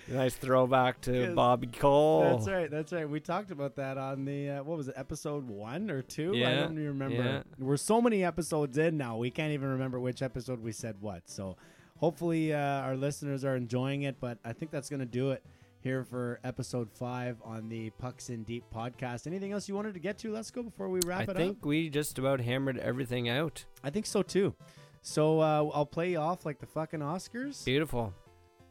Nice 0.09 0.35
throwback 0.35 1.01
to 1.03 1.13
Yes. 1.13 1.35
Bobby 1.37 1.69
Cole. 1.69 2.23
That's 2.37 2.49
right. 2.49 2.69
That's 2.69 2.93
right. 2.93 3.09
We 3.09 3.21
talked 3.21 3.53
about 3.53 3.77
that 3.77 3.97
on 3.97 4.25
the 4.25 4.51
uh, 4.51 4.63
what 4.65 4.77
was 4.77 4.89
it, 4.89 4.95
episode 4.97 5.47
one 5.49 5.89
or 5.89 6.03
two? 6.03 6.33
I 6.35 6.55
don't 6.57 6.73
even 6.73 6.87
remember. 6.89 7.23
yeah. 7.23 7.43
We're 7.61 7.77
so 7.77 8.01
many 8.03 8.25
episodes 8.25 8.77
in 8.77 8.97
now. 8.97 9.19
We 9.19 9.31
can't 9.31 9.53
even 9.53 9.69
remember 9.69 10.01
which 10.01 10.21
episode 10.21 10.61
we 10.61 10.73
said 10.73 10.97
what. 11.01 11.29
So 11.31 11.57
hopefully 12.01 12.53
uh, 12.53 12.59
our 12.59 12.97
listeners 12.97 13.45
are 13.45 13.57
enjoying 13.57 14.03
it. 14.03 14.17
But 14.21 14.39
I 14.45 14.53
think 14.53 14.71
that's 14.71 14.89
going 14.89 15.01
to 15.01 15.07
do 15.07 15.31
it 15.31 15.45
here 15.81 16.05
for 16.05 16.41
episode 16.45 16.91
five 16.91 17.37
on 17.45 17.69
the 17.69 17.91
Pucks 17.91 18.31
in 18.31 18.43
Deep 18.43 18.65
podcast. 18.75 19.27
Anything 19.27 19.53
else 19.53 19.69
you 19.69 19.75
wanted 19.75 19.95
to 19.95 20.01
get 20.01 20.19
to? 20.19 20.33
Let's 20.33 20.51
go 20.51 20.63
before 20.63 20.89
we 20.89 21.01
wrap 21.07 21.21
I 21.21 21.23
it 21.25 21.31
up. 21.31 21.37
I 21.37 21.39
think 21.39 21.65
we 21.65 21.89
just 21.89 22.19
about 22.19 22.41
hammered 22.41 22.79
everything 22.79 23.29
out. 23.29 23.65
I 23.85 23.91
think 23.91 24.07
so 24.07 24.23
too. 24.23 24.55
So 25.03 25.41
uh, 25.41 25.71
I'll 25.73 25.87
play 25.87 26.11
you 26.11 26.19
off 26.19 26.45
like 26.45 26.59
the 26.59 26.67
fucking 26.67 27.01
Oscars. 27.01 27.65
Beautiful. 27.65 28.13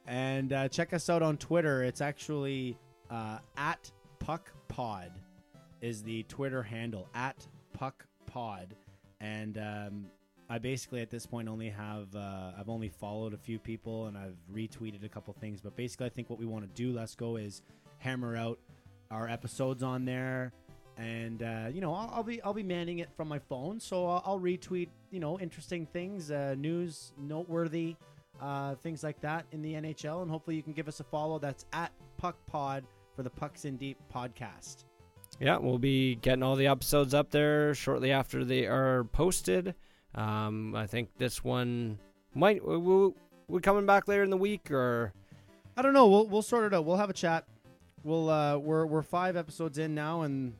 And 0.06 0.54
uh, 0.54 0.68
check 0.68 0.94
us 0.94 1.10
out 1.10 1.22
on 1.22 1.38
Twitter. 1.38 1.84
It's 1.84 2.02
actually 2.02 2.78
uh, 3.10 3.40
at 3.58 3.92
Puck 4.20 4.52
Pod 4.68 5.12
is 5.82 6.04
the 6.04 6.24
Twitter 6.24 6.62
handle 6.62 7.08
at 7.16 7.48
Puck 7.74 8.06
Pod, 8.26 8.76
and 9.22 9.58
um, 9.58 10.06
I 10.50 10.58
basically 10.58 11.02
at 11.02 11.12
this 11.12 11.26
point 11.26 11.48
only 11.48 11.70
have 11.70 12.16
uh, 12.16 12.52
I've 12.58 12.70
only 12.70 12.90
followed 12.90 13.34
a 13.34 13.38
few 13.38 13.60
people 13.60 14.08
and 14.08 14.18
I've 14.18 14.38
retweeted 14.52 15.04
a 15.06 15.10
couple 15.10 15.34
things. 15.40 15.62
But 15.62 15.76
basically, 15.76 16.08
I 16.08 16.10
think 16.10 16.30
what 16.30 16.40
we 16.40 16.46
want 16.46 16.66
to 16.66 16.82
do, 16.82 16.92
let's 16.92 17.16
go, 17.16 17.36
is 17.36 17.62
hammer 18.00 18.36
out 18.36 18.60
our 19.12 19.30
episodes 19.30 19.84
on 19.84 20.06
there. 20.06 20.52
And 20.98 21.44
uh, 21.44 21.68
you 21.72 21.82
know, 21.82 21.94
I'll, 21.94 22.12
I'll 22.16 22.24
be 22.24 22.42
I'll 22.42 22.54
be 22.54 22.64
manning 22.64 23.00
it 23.00 23.10
from 23.16 23.28
my 23.28 23.40
phone, 23.40 23.80
so 23.80 24.06
I'll, 24.08 24.24
I'll 24.26 24.40
retweet 24.40 24.90
you 25.12 25.20
know 25.20 25.40
interesting 25.40 25.86
things, 25.86 26.32
uh, 26.32 26.56
news, 26.58 27.14
noteworthy 27.18 27.96
uh, 28.42 28.76
things 28.76 29.04
like 29.04 29.20
that 29.22 29.46
in 29.52 29.62
the 29.62 29.74
NHL, 29.74 30.22
and 30.22 30.32
hopefully 30.32 30.56
you 30.56 30.64
can 30.64 30.74
give 30.74 30.88
us 30.88 31.00
a 31.00 31.04
follow. 31.04 31.40
That's 31.40 31.66
at 31.74 31.92
Puck 32.18 32.38
Pod 32.46 32.84
for 33.16 33.24
the 33.24 33.30
Pucks 33.30 33.66
in 33.66 33.78
Deep 33.78 33.98
podcast. 34.14 34.86
Yeah, 35.40 35.58
we'll 35.58 35.78
be 35.78 36.16
getting 36.16 36.44
all 36.44 36.56
the 36.56 36.68
episodes 36.68 37.14
up 37.14 37.32
there 37.32 37.74
shortly 37.74 38.12
after 38.12 38.44
they 38.44 38.66
are 38.66 39.06
posted. 39.06 39.76
Um, 40.16 40.76
I 40.76 40.88
think 40.88 41.10
this 41.18 41.44
one 41.44 42.00
might 42.34 42.66
we 42.66 42.78
we 42.78 43.12
we 43.48 43.62
coming 43.62 43.86
back 43.86 44.08
later 44.08 44.24
in 44.24 44.30
the 44.30 44.38
week 44.38 44.72
or 44.72 45.14
I 45.78 45.82
don't 45.82 45.94
know. 45.94 46.08
We'll 46.08 46.28
we'll 46.28 46.42
sort 46.42 46.66
it 46.66 46.74
out. 46.74 46.86
We'll 46.86 46.98
have 46.98 47.10
a 47.10 47.14
chat. 47.14 47.46
We'll 48.04 48.30
uh, 48.30 48.58
we're 48.58 48.86
we're 48.86 49.02
five 49.02 49.38
episodes 49.38 49.78
in 49.78 49.96
now, 49.96 50.24
and 50.24 50.54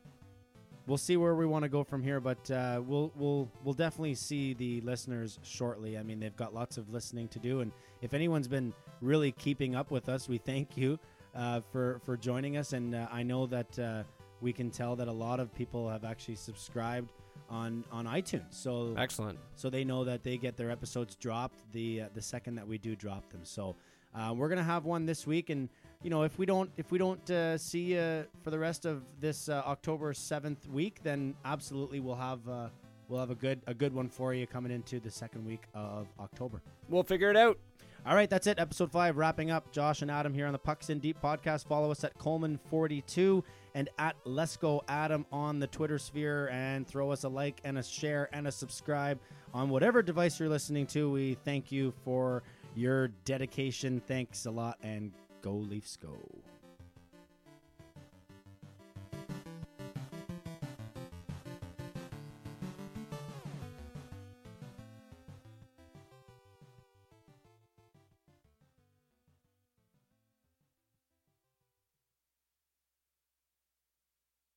we'll 0.86 0.98
see 0.98 1.16
where 1.16 1.34
we 1.34 1.46
want 1.46 1.62
to 1.64 1.68
go 1.68 1.84
from 1.84 2.02
here. 2.02 2.20
But 2.20 2.50
uh, 2.50 2.80
we'll 2.84 3.12
we'll 3.16 3.50
we'll 3.64 3.74
definitely 3.74 4.14
see 4.14 4.54
the 4.54 4.80
listeners 4.80 5.38
shortly. 5.42 5.98
I 5.98 6.02
mean, 6.02 6.20
they've 6.20 6.36
got 6.36 6.54
lots 6.54 6.78
of 6.78 6.88
listening 6.90 7.28
to 7.28 7.38
do, 7.38 7.60
and 7.60 7.72
if 8.02 8.14
anyone's 8.14 8.48
been 8.48 8.72
really 9.00 9.32
keeping 9.32 9.74
up 9.74 9.90
with 9.90 10.08
us, 10.08 10.28
we 10.28 10.38
thank 10.38 10.76
you 10.76 10.98
uh, 11.34 11.60
for 11.70 12.00
for 12.04 12.16
joining 12.16 12.56
us. 12.56 12.72
And 12.72 12.94
uh, 12.94 13.06
I 13.10 13.22
know 13.22 13.46
that 13.46 13.78
uh, 13.78 14.02
we 14.40 14.52
can 14.52 14.70
tell 14.70 14.96
that 14.96 15.08
a 15.08 15.12
lot 15.12 15.38
of 15.38 15.54
people 15.54 15.88
have 15.88 16.04
actually 16.04 16.36
subscribed 16.36 17.10
on 17.50 17.84
on 17.90 18.06
iTunes. 18.06 18.46
So 18.50 18.94
excellent. 18.96 19.38
so 19.56 19.68
they 19.68 19.84
know 19.84 20.04
that 20.04 20.22
they 20.22 20.36
get 20.36 20.56
their 20.56 20.70
episodes 20.70 21.16
dropped 21.16 21.60
the 21.72 22.02
uh, 22.02 22.08
the 22.14 22.22
second 22.22 22.54
that 22.54 22.66
we 22.66 22.78
do 22.78 22.96
drop 22.96 23.28
them. 23.30 23.40
So 23.44 23.76
uh, 24.14 24.32
we're 24.36 24.48
gonna 24.48 24.62
have 24.62 24.84
one 24.84 25.06
this 25.06 25.26
week, 25.26 25.50
and 25.50 25.68
you 26.02 26.10
know 26.10 26.22
if 26.22 26.38
we 26.38 26.46
don't 26.46 26.70
if 26.76 26.90
we 26.90 26.98
don't 26.98 27.30
uh, 27.30 27.58
see 27.58 27.94
you 27.94 28.24
for 28.42 28.50
the 28.50 28.58
rest 28.58 28.86
of 28.86 29.02
this 29.20 29.48
uh, 29.48 29.62
October 29.66 30.12
seventh 30.14 30.68
week, 30.68 31.00
then 31.02 31.34
absolutely 31.44 32.00
we'll 32.00 32.14
have 32.16 32.48
uh, 32.48 32.68
we'll 33.08 33.20
have 33.20 33.30
a 33.30 33.34
good 33.34 33.60
a 33.66 33.74
good 33.74 33.92
one 33.92 34.08
for 34.08 34.32
you 34.34 34.46
coming 34.46 34.72
into 34.72 35.00
the 35.00 35.10
second 35.10 35.44
week 35.44 35.64
of 35.74 36.06
October. 36.18 36.62
We'll 36.88 37.02
figure 37.02 37.30
it 37.30 37.36
out. 37.36 37.58
All 38.06 38.14
right, 38.14 38.30
that's 38.30 38.46
it. 38.46 38.58
Episode 38.58 38.90
five 38.90 39.18
wrapping 39.18 39.50
up. 39.50 39.70
Josh 39.72 40.00
and 40.00 40.10
Adam 40.10 40.32
here 40.32 40.46
on 40.46 40.52
the 40.52 40.58
Pucks 40.58 40.88
in 40.88 41.00
Deep 41.00 41.20
podcast. 41.22 41.66
Follow 41.66 41.90
us 41.90 42.02
at 42.02 42.16
Coleman42 42.18 43.42
and 43.74 43.90
at 43.98 44.16
Let's 44.24 44.56
Go 44.56 44.82
Adam 44.88 45.26
on 45.30 45.58
the 45.58 45.66
Twitter 45.66 45.98
sphere 45.98 46.48
and 46.48 46.86
throw 46.86 47.10
us 47.10 47.24
a 47.24 47.28
like 47.28 47.60
and 47.62 47.76
a 47.76 47.82
share 47.82 48.30
and 48.32 48.48
a 48.48 48.52
subscribe 48.52 49.18
on 49.52 49.68
whatever 49.68 50.02
device 50.02 50.40
you're 50.40 50.48
listening 50.48 50.86
to. 50.88 51.10
We 51.10 51.34
thank 51.44 51.70
you 51.70 51.92
for 52.02 52.42
your 52.74 53.08
dedication. 53.26 54.00
Thanks 54.06 54.46
a 54.46 54.50
lot 54.50 54.78
and 54.82 55.12
go 55.42 55.52
Leafs 55.52 55.98
go. 55.98 56.16